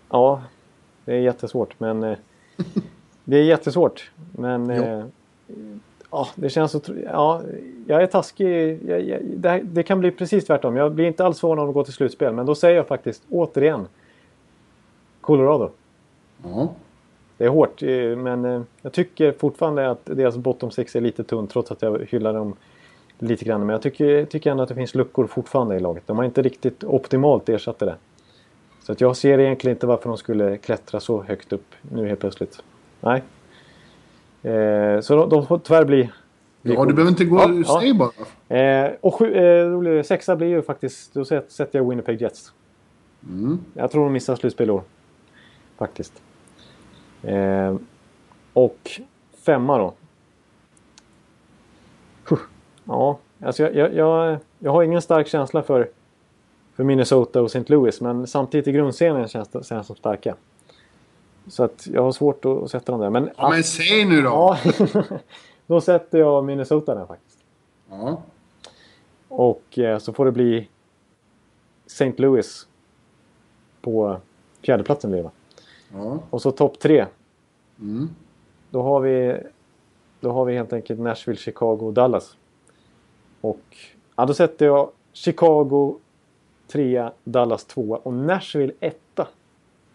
Ja, 0.08 0.42
det 1.04 1.12
är 1.12 1.20
jättesvårt 1.20 1.80
men... 1.80 2.02
Eh, 2.02 2.18
det 3.24 3.36
är 3.36 3.42
jättesvårt. 3.42 4.10
Men... 4.32 4.70
Eh, 4.70 5.04
Ja, 6.10 6.28
det 6.34 6.50
känns 6.50 6.72
så... 6.72 6.80
Ja, 7.04 7.42
jag 7.86 8.02
är 8.02 8.06
taskig. 8.06 8.80
Jag, 8.88 9.02
jag, 9.02 9.20
det, 9.24 9.60
det, 9.64 9.82
kan 9.82 10.00
bli 10.00 10.10
precis 10.10 10.44
tvärtom. 10.44 10.76
Jag 10.76 10.92
blir 10.92 11.06
inte 11.06 11.24
alls 11.24 11.40
förvånad 11.40 11.62
om 11.62 11.68
att 11.68 11.74
gå 11.74 11.84
till 11.84 11.92
slutspel. 11.92 12.32
Men 12.34 12.46
då 12.46 12.54
säger 12.54 12.76
jag 12.76 12.86
faktiskt 12.86 13.22
återigen 13.30 13.86
Colorado. 15.20 15.70
Ja. 16.42 16.68
Det 17.40 17.46
är 17.46 17.48
hårt, 17.48 17.82
eh, 17.82 18.16
men 18.16 18.44
eh, 18.44 18.62
jag 18.82 18.92
tycker 18.92 19.32
fortfarande 19.32 19.90
att 19.90 20.00
deras 20.04 20.36
bottom 20.36 20.70
six 20.70 20.96
är 20.96 21.00
lite 21.00 21.24
tunt 21.24 21.50
trots 21.50 21.70
att 21.70 21.82
jag 21.82 22.06
hyllar 22.10 22.34
dem 22.34 22.56
lite 23.18 23.44
grann. 23.44 23.60
Men 23.60 23.68
jag 23.68 23.82
tycker, 23.82 24.24
tycker 24.24 24.50
ändå 24.50 24.62
att 24.62 24.68
det 24.68 24.74
finns 24.74 24.94
luckor 24.94 25.26
fortfarande 25.26 25.76
i 25.76 25.80
laget. 25.80 26.02
De 26.06 26.16
har 26.16 26.24
inte 26.24 26.42
riktigt 26.42 26.84
optimalt 26.84 27.48
ersatt 27.48 27.78
det. 27.78 27.94
Så 28.82 28.92
att 28.92 29.00
jag 29.00 29.16
ser 29.16 29.38
egentligen 29.38 29.76
inte 29.76 29.86
varför 29.86 30.08
de 30.08 30.18
skulle 30.18 30.56
klättra 30.56 31.00
så 31.00 31.22
högt 31.22 31.52
upp 31.52 31.74
nu 31.80 32.08
helt 32.08 32.20
plötsligt. 32.20 32.62
Nej, 33.00 33.22
Eh, 34.42 35.00
så 35.00 35.16
de, 35.16 35.28
de, 35.28 35.46
får 35.46 35.58
tyvärr 35.58 35.84
bli... 35.84 36.10
bli 36.62 36.74
ja, 36.74 36.84
du 36.84 36.94
behöver 36.94 37.10
inte 37.10 37.24
gå... 37.24 37.38
Ja, 37.38 37.80
Säg 37.80 37.88
ja. 37.88 37.94
bara. 38.48 38.58
Eh, 38.58 38.92
och 39.00 39.14
sju, 39.14 39.34
eh, 39.34 40.02
sexa 40.02 40.36
blir 40.36 40.48
ju 40.48 40.62
faktiskt... 40.62 41.14
Då 41.14 41.24
sätter 41.24 41.78
jag 41.78 41.88
Winnipeg 41.88 42.22
Jets. 42.22 42.52
Mm. 43.28 43.58
Jag 43.74 43.90
tror 43.90 44.04
de 44.04 44.12
missar 44.12 44.36
slutspel 44.36 44.68
i 44.68 44.70
år. 44.70 44.82
Faktiskt. 45.78 46.22
Eh, 47.22 47.76
och 48.52 48.90
femma 49.32 49.78
då. 49.78 49.94
Ja, 52.84 53.18
alltså 53.42 53.62
jag, 53.62 53.74
jag, 53.74 53.94
jag, 53.94 54.38
jag, 54.58 54.72
har 54.72 54.82
ingen 54.82 55.02
stark 55.02 55.28
känsla 55.28 55.62
för, 55.62 55.90
för 56.74 56.84
Minnesota 56.84 57.40
och 57.40 57.46
St. 57.46 57.64
Louis. 57.66 58.00
Men 58.00 58.26
samtidigt 58.26 58.68
i 58.68 58.72
grundserien 58.72 59.28
känns 59.28 59.86
som 59.86 59.96
starka. 59.96 60.36
Så 61.46 61.64
att 61.64 61.86
jag 61.86 62.02
har 62.02 62.12
svårt 62.12 62.44
att 62.44 62.70
sätta 62.70 62.92
dem 62.92 63.00
där. 63.00 63.10
Men, 63.10 63.30
ja, 63.36 63.50
men 63.50 63.64
säg 63.64 64.04
nu 64.04 64.22
då! 64.22 64.28
Ja, 64.28 64.58
då 65.66 65.80
sätter 65.80 66.18
jag 66.18 66.44
Minnesota 66.44 66.94
där 66.94 67.06
faktiskt. 67.06 67.38
Ja. 67.90 68.22
Och 69.28 69.78
eh, 69.78 69.98
så 69.98 70.12
får 70.12 70.24
det 70.24 70.32
bli 70.32 70.68
St. 71.86 72.12
Louis 72.16 72.66
på 73.80 74.20
fjärdeplatsen 74.62 75.10
blir 75.10 75.22
det 75.22 75.30
Ja. 75.92 76.22
Och 76.30 76.42
så 76.42 76.50
topp 76.50 76.78
tre. 76.78 77.06
Mm. 77.80 78.08
Då 78.70 78.82
har 78.82 79.00
vi 79.00 79.36
då 80.20 80.32
har 80.32 80.44
vi 80.44 80.54
helt 80.54 80.72
enkelt 80.72 81.00
Nashville, 81.00 81.38
Chicago 81.38 81.78
och 81.80 81.92
Dallas. 81.92 82.36
Och 83.40 83.76
ja, 84.16 84.26
då 84.26 84.34
sätter 84.34 84.66
jag 84.66 84.90
Chicago 85.12 85.98
trea, 86.68 87.12
Dallas 87.24 87.64
tvåa 87.64 87.96
och 87.96 88.12
Nashville 88.12 88.72
etta. 88.80 89.28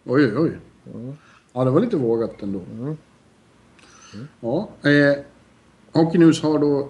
Oj, 0.06 0.38
oj. 0.38 0.58
Mm. 0.94 1.14
Ja, 1.54 1.64
det 1.64 1.72
var 1.72 1.80
lite 1.80 1.98
vågat 1.98 2.42
ändå. 2.42 2.60
Mm. 2.60 2.84
Mm. 2.84 2.98
Ja, 4.40 4.70
eh, 4.84 5.20
Hockey 5.92 6.18
News 6.18 6.44
har 6.44 6.60
då 6.60 6.90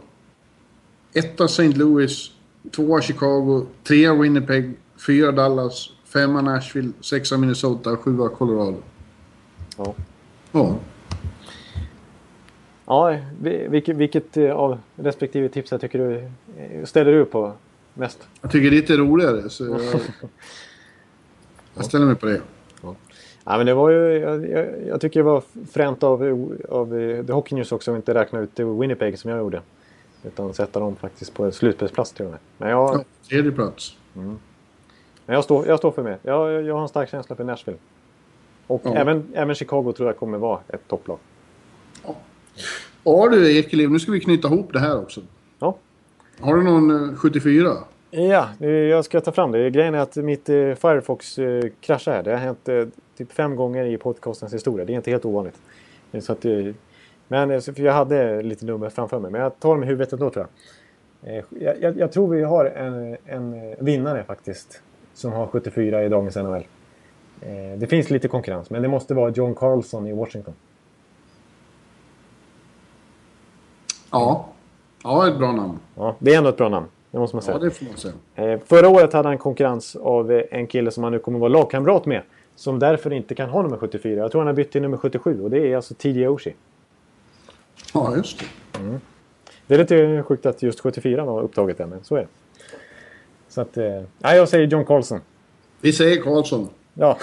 etta 1.14 1.45
St. 1.45 1.68
Louis, 1.68 2.32
tvåa 2.72 3.02
Chicago, 3.02 3.65
trea 3.84 4.14
Winnipeg, 4.14 4.73
fyra 5.07 5.32
Dallas, 5.32 5.90
femma 6.03 6.41
Nashville, 6.41 6.91
sexa 7.02 7.38
Minnesota, 7.38 7.98
sjua 7.98 8.30
Colorado. 8.30 8.77
Ja. 9.77 9.93
Ja. 10.52 10.76
Ja, 12.85 13.18
vilket, 13.69 13.95
vilket 13.95 14.38
eh, 14.38 14.52
av 14.52 14.77
respektive 14.95 15.49
tips 15.49 15.72
jag 15.72 15.81
tycker 15.81 15.99
du 15.99 16.15
eh, 16.57 16.85
ställer 16.85 17.11
du 17.11 17.26
på 17.26 17.53
mest? 17.93 18.27
Jag 18.41 18.52
tycker 18.52 18.69
det 18.69 18.77
är 18.77 18.81
lite 18.81 18.97
roligare 18.97 19.49
så 19.49 19.65
jag, 19.65 19.81
jag 21.76 21.85
ställer 21.85 22.06
mig 22.06 22.15
på 22.15 22.26
det. 22.26 22.41
Ja, 23.47 23.57
men 23.57 23.65
det 23.65 23.73
var 23.73 23.89
ju, 23.89 23.97
jag, 23.97 24.45
jag, 24.88 25.02
tycker 25.02 25.19
det 25.19 25.23
var 25.23 25.43
fränt 25.72 26.03
av, 26.03 26.23
av 26.69 26.89
The 27.27 27.34
Hockey 27.34 27.56
News 27.56 27.72
också 27.72 27.91
att 27.91 27.95
inte 27.95 28.14
räkna 28.14 28.39
ut 28.39 28.60
Winnipeg 28.60 29.19
som 29.19 29.31
jag 29.31 29.39
gjorde. 29.39 29.61
Utan 30.23 30.53
sätta 30.53 30.80
dem 30.80 30.95
faktiskt 30.95 31.34
på 31.34 31.52
slutspelsplats 31.52 32.11
till 32.11 32.26
och 32.26 32.31
med. 32.31 32.39
Men 32.57 32.69
jag... 32.69 32.95
Ja, 32.95 33.03
tredje 33.30 33.52
plats. 33.52 33.97
Mm. 34.15 34.38
Men 35.26 35.34
jag 35.34 35.43
står, 35.43 35.68
jag 35.68 35.80
står 35.80 35.91
för 35.91 36.03
mig. 36.03 36.18
Jag, 36.22 36.64
jag 36.64 36.76
har 36.76 36.81
en 36.81 36.89
stark 36.89 37.10
känsla 37.10 37.35
för 37.35 37.43
Nashville. 37.43 37.77
Och 38.67 38.81
ja. 38.83 38.95
även, 38.95 39.27
även 39.33 39.55
Chicago 39.55 39.93
tror 39.97 40.09
jag 40.09 40.17
kommer 40.17 40.37
vara 40.37 40.59
ett 40.67 40.87
topplag. 40.87 41.17
Ja. 42.05 42.15
ja 43.03 43.29
du 43.29 43.57
Ekeliv, 43.57 43.91
nu 43.91 43.99
ska 43.99 44.11
vi 44.11 44.19
knyta 44.19 44.47
ihop 44.47 44.73
det 44.73 44.79
här 44.79 44.97
också. 45.01 45.21
Ja. 45.59 45.77
Har 46.39 46.55
du 46.55 46.63
någon 46.63 47.15
74? 47.17 47.71
Eh, 48.11 48.25
ja, 48.25 48.65
jag 48.65 49.05
ska 49.05 49.21
ta 49.21 49.31
fram 49.31 49.51
det. 49.51 49.69
Grejen 49.69 49.95
är 49.95 49.99
att 49.99 50.15
mitt 50.15 50.49
eh, 50.49 50.55
Firefox 50.55 51.37
eh, 51.37 51.63
kraschade 51.81 52.15
här. 52.15 52.23
Det 52.23 52.31
har 52.31 52.37
hänt 52.37 52.93
typ 53.17 53.31
fem 53.31 53.55
gånger 53.55 53.85
i 53.85 53.97
podcastens 53.97 54.53
historia. 54.53 54.85
Det 54.85 54.93
är 54.93 54.95
inte 54.95 55.11
helt 55.11 55.25
ovanligt. 55.25 55.59
Så 56.19 56.31
att, 56.31 56.45
Men 57.27 57.51
eh, 57.51 57.59
för 57.59 57.81
jag 57.81 57.93
hade 57.93 58.41
lite 58.41 58.65
nummer 58.65 58.89
framför 58.89 59.19
mig. 59.19 59.31
Men 59.31 59.41
jag 59.41 59.59
tar 59.59 59.69
dem 59.69 59.83
i 59.83 59.87
huvudet 59.87 60.13
ändå 60.13 60.29
tror 60.29 60.47
jag. 61.21 61.37
Eh, 61.37 61.43
jag, 61.49 61.81
jag. 61.81 61.97
jag 61.97 62.11
tror 62.11 62.27
vi 62.27 62.43
har 62.43 62.65
en, 62.65 63.17
en 63.25 63.75
vinnare 63.79 64.23
faktiskt. 64.23 64.81
Som 65.13 65.31
har 65.31 65.47
74 65.47 66.03
i 66.03 66.09
dagens 66.09 66.35
NHL. 66.35 66.63
Eh, 67.41 67.78
det 67.78 67.88
finns 67.88 68.10
lite 68.10 68.28
konkurrens. 68.28 68.70
Men 68.70 68.82
det 68.82 68.88
måste 68.88 69.14
vara 69.14 69.32
John 69.32 69.56
Carlson 69.56 70.07
i 70.07 70.14
Washington. 70.14 70.53
Ja. 74.12 74.45
Ja, 75.03 75.28
ett 75.28 75.38
bra 75.38 75.52
namn. 75.52 75.80
Ja, 75.95 76.16
det 76.20 76.34
är 76.34 76.38
ändå 76.38 76.49
ett 76.49 76.57
bra 76.57 76.70
namn. 76.70 76.86
Det 77.12 77.20
måste 77.20 77.36
man 77.36 77.44
säga. 77.44 77.57
Ja, 77.57 77.64
det 77.64 77.72
får 77.72 77.86
man 77.86 77.98
säga. 77.98 78.14
Eh, 78.36 78.60
förra 78.66 78.90
året 78.90 79.14
hade 79.14 79.28
han 79.28 79.38
konkurrens 79.38 79.95
av 79.95 80.32
eh, 80.32 80.44
en 80.52 80.68
kille 80.68 80.91
som 80.91 81.03
han 81.03 81.12
nu 81.14 81.20
kommer 81.20 81.40
vara 81.40 81.49
lagkamrat 81.49 82.06
med. 82.06 82.22
Som 82.56 82.80
därför 82.80 83.14
inte 83.14 83.36
kan 83.36 83.49
ha 83.49 83.62
nummer 83.62 83.78
74. 83.78 84.22
Jag 84.22 84.32
tror 84.32 84.41
han 84.41 84.48
har 84.48 84.53
bytt 84.53 84.72
till 84.72 84.82
nummer 84.82 84.98
77 84.98 85.44
och 85.44 85.49
det 85.49 85.72
är 85.72 85.76
alltså 85.76 85.94
TJ 85.94 86.28
Oshie. 86.28 86.53
Ja, 87.94 88.16
just 88.16 88.40
det. 88.40 88.45
Det 89.68 89.74
är 89.74 89.78
lite 89.78 90.24
sjukt 90.24 90.45
att 90.45 90.62
just 90.64 90.80
74 90.80 91.26
var 91.26 91.41
upptaget 91.41 91.78
där, 91.78 91.86
men 91.86 92.03
så 92.03 92.16
är 92.16 92.20
det. 92.20 92.28
Så 93.49 93.62
att... 93.62 93.78
Eh, 93.78 94.02
jag 94.20 94.49
säger 94.49 94.68
John 94.68 94.86
Carlson. 94.86 95.20
Vi 95.82 95.94
säger 95.94 96.22
Karlsson. 96.22 96.70
Ja. 96.97 97.17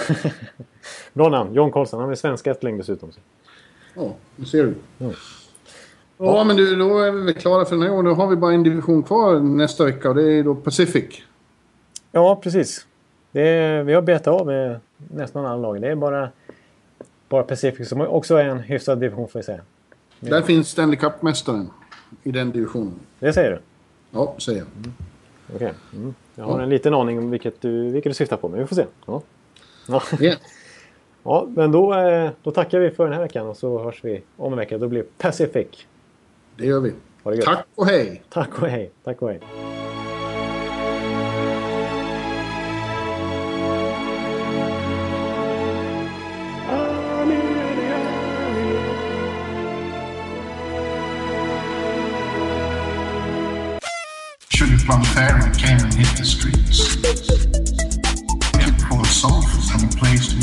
Bra 1.12 1.28
namn. 1.28 1.55
John 1.55 1.73
Carlson. 1.73 2.01
Han 2.01 2.11
är 2.11 2.15
svensk 2.15 2.47
ättling 2.47 2.78
dessutom. 2.78 3.11
Ja, 3.94 4.15
det 4.36 4.47
ser 4.47 4.65
du. 4.65 4.74
Ja, 6.19 6.44
men 6.44 6.57
du, 6.57 6.77
då 6.77 6.99
är 6.99 7.11
vi 7.11 7.20
väl 7.20 7.35
klara 7.35 7.65
för 7.65 7.77
den 7.77 7.82
här 7.82 7.89
gången. 7.90 8.05
Då 8.05 8.15
har 8.15 8.27
vi 8.27 8.36
bara 8.36 8.53
en 8.53 8.62
division 8.62 9.03
kvar 9.03 9.40
nästa 9.40 9.85
vecka 9.85 10.09
och 10.09 10.15
det 10.15 10.32
är 10.32 10.43
då 10.44 10.55
Pacific. 10.55 11.23
Ja, 12.12 12.36
precis. 12.43 12.86
Är, 13.32 13.82
vi 13.82 13.94
har 13.94 14.03
betat 14.03 14.40
av 14.40 14.47
med 14.47 14.81
nästan 14.97 15.47
alla 15.47 15.57
lag. 15.57 15.81
Det 15.81 15.89
är 15.89 15.94
bara, 15.94 16.28
bara 17.28 17.43
Pacific 17.43 17.89
som 17.89 18.01
också 18.01 18.36
är 18.36 18.44
en 18.44 18.59
hyfsad 18.59 19.01
division 19.01 19.28
får 19.28 19.39
vi 19.39 19.43
säga. 19.43 19.61
Där 20.20 20.43
finns 20.43 20.69
Stanley 20.69 20.97
Cup-mästaren 20.97 21.70
i 22.23 22.31
den 22.31 22.51
divisionen. 22.51 22.94
Det 23.19 23.32
säger 23.32 23.51
du? 23.51 23.59
Ja, 24.11 24.35
säger 24.39 24.59
jag. 24.59 24.69
Okej. 25.55 25.73
Mm. 25.94 26.15
Jag 26.35 26.44
har 26.44 26.61
en 26.61 26.69
liten 26.69 26.94
aning 26.94 27.19
om 27.19 27.31
vilket 27.31 27.61
du, 27.61 27.90
vilket 27.90 28.11
du 28.11 28.15
syftar 28.15 28.36
på, 28.36 28.49
men 28.49 28.61
vi 28.61 28.66
får 28.66 28.77
se. 28.77 28.86
Ja, 29.07 29.23
ja. 29.89 30.03
Ja. 30.21 30.35
ja 31.23 31.47
men 31.57 31.73
då, 31.73 31.95
eh, 31.95 32.31
då 32.43 32.51
tackar 32.51 32.79
vi 32.79 32.91
för 32.91 33.05
den 33.05 33.13
här 33.13 33.21
veckan 33.21 33.47
och 33.47 33.57
så 33.57 33.83
hörs 33.83 34.05
vi 34.05 34.23
om 34.37 34.53
en 34.53 34.59
vecka. 34.59 34.79
Då 34.79 34.89
blir 34.89 35.05
Pacific. 35.19 35.67
Det 36.57 36.67
gör 36.67 36.81
vi. 36.81 36.93
Det. 37.25 37.43
Tack 37.43 37.67
och 37.75 37.87
hej! 37.87 38.23
Tack 38.29 38.63
och 38.63 38.69
hej. 38.69 38.91
Tack 39.05 39.23
och 39.23 39.29
hej. 39.29 39.41
Sugar 54.49 54.79
Plum 54.87 55.05
Fairy 55.05 55.55
came 55.59 55.81
and 55.81 55.95
hit 55.95 56.17
the 56.17 56.25
streets. 56.25 57.52
Place 60.03 60.27
to. 60.27 60.35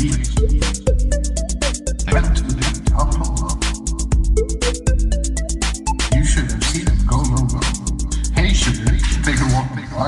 They 2.04 2.12
went 2.14 2.34
to 2.36 2.42
the 2.42 2.64
Apollo. 2.96 3.60
You 6.16 6.24
should 6.24 6.50
have 6.50 6.64
seen 6.64 6.84
them 6.86 6.98
go, 7.06 7.18
go, 7.22 7.44
go. 7.44 7.60
Hey, 8.34 8.54
sugar, 8.54 8.96
take 9.22 9.40
a 9.40 9.46
walk, 9.52 9.68
big. 9.76 9.84
All 9.92 10.06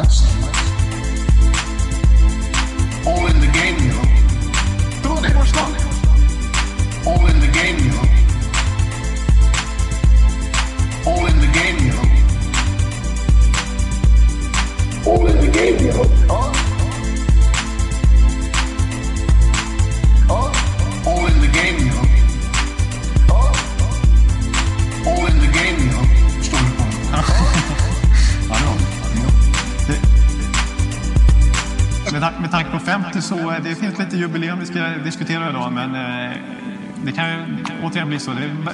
50 32.92 33.22
så 33.22 33.50
eh, 33.50 33.62
det 33.62 33.74
finns 33.74 33.98
lite 33.98 34.16
jubileum 34.16 34.58
vi 34.60 34.66
ska 34.66 34.88
diskutera 34.88 35.50
idag 35.50 35.72
men 35.72 35.94
eh, 35.94 36.36
det 37.04 37.12
kan 37.12 37.30
ju 37.30 37.36
återigen 37.82 38.08
bli 38.08 38.18
så. 38.18 38.32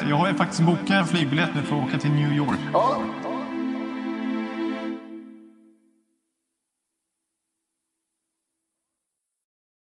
Jag 0.08 0.16
har 0.16 0.28
ju 0.28 0.34
faktiskt 0.34 0.60
bokat 0.60 0.90
en 0.90 1.06
flygbiljett 1.06 1.50
nu 1.54 1.62
för 1.62 1.76
att 1.76 1.84
åka 1.88 1.98
till 1.98 2.10
New 2.10 2.32
York. 2.32 2.58
Ja. 2.72 3.02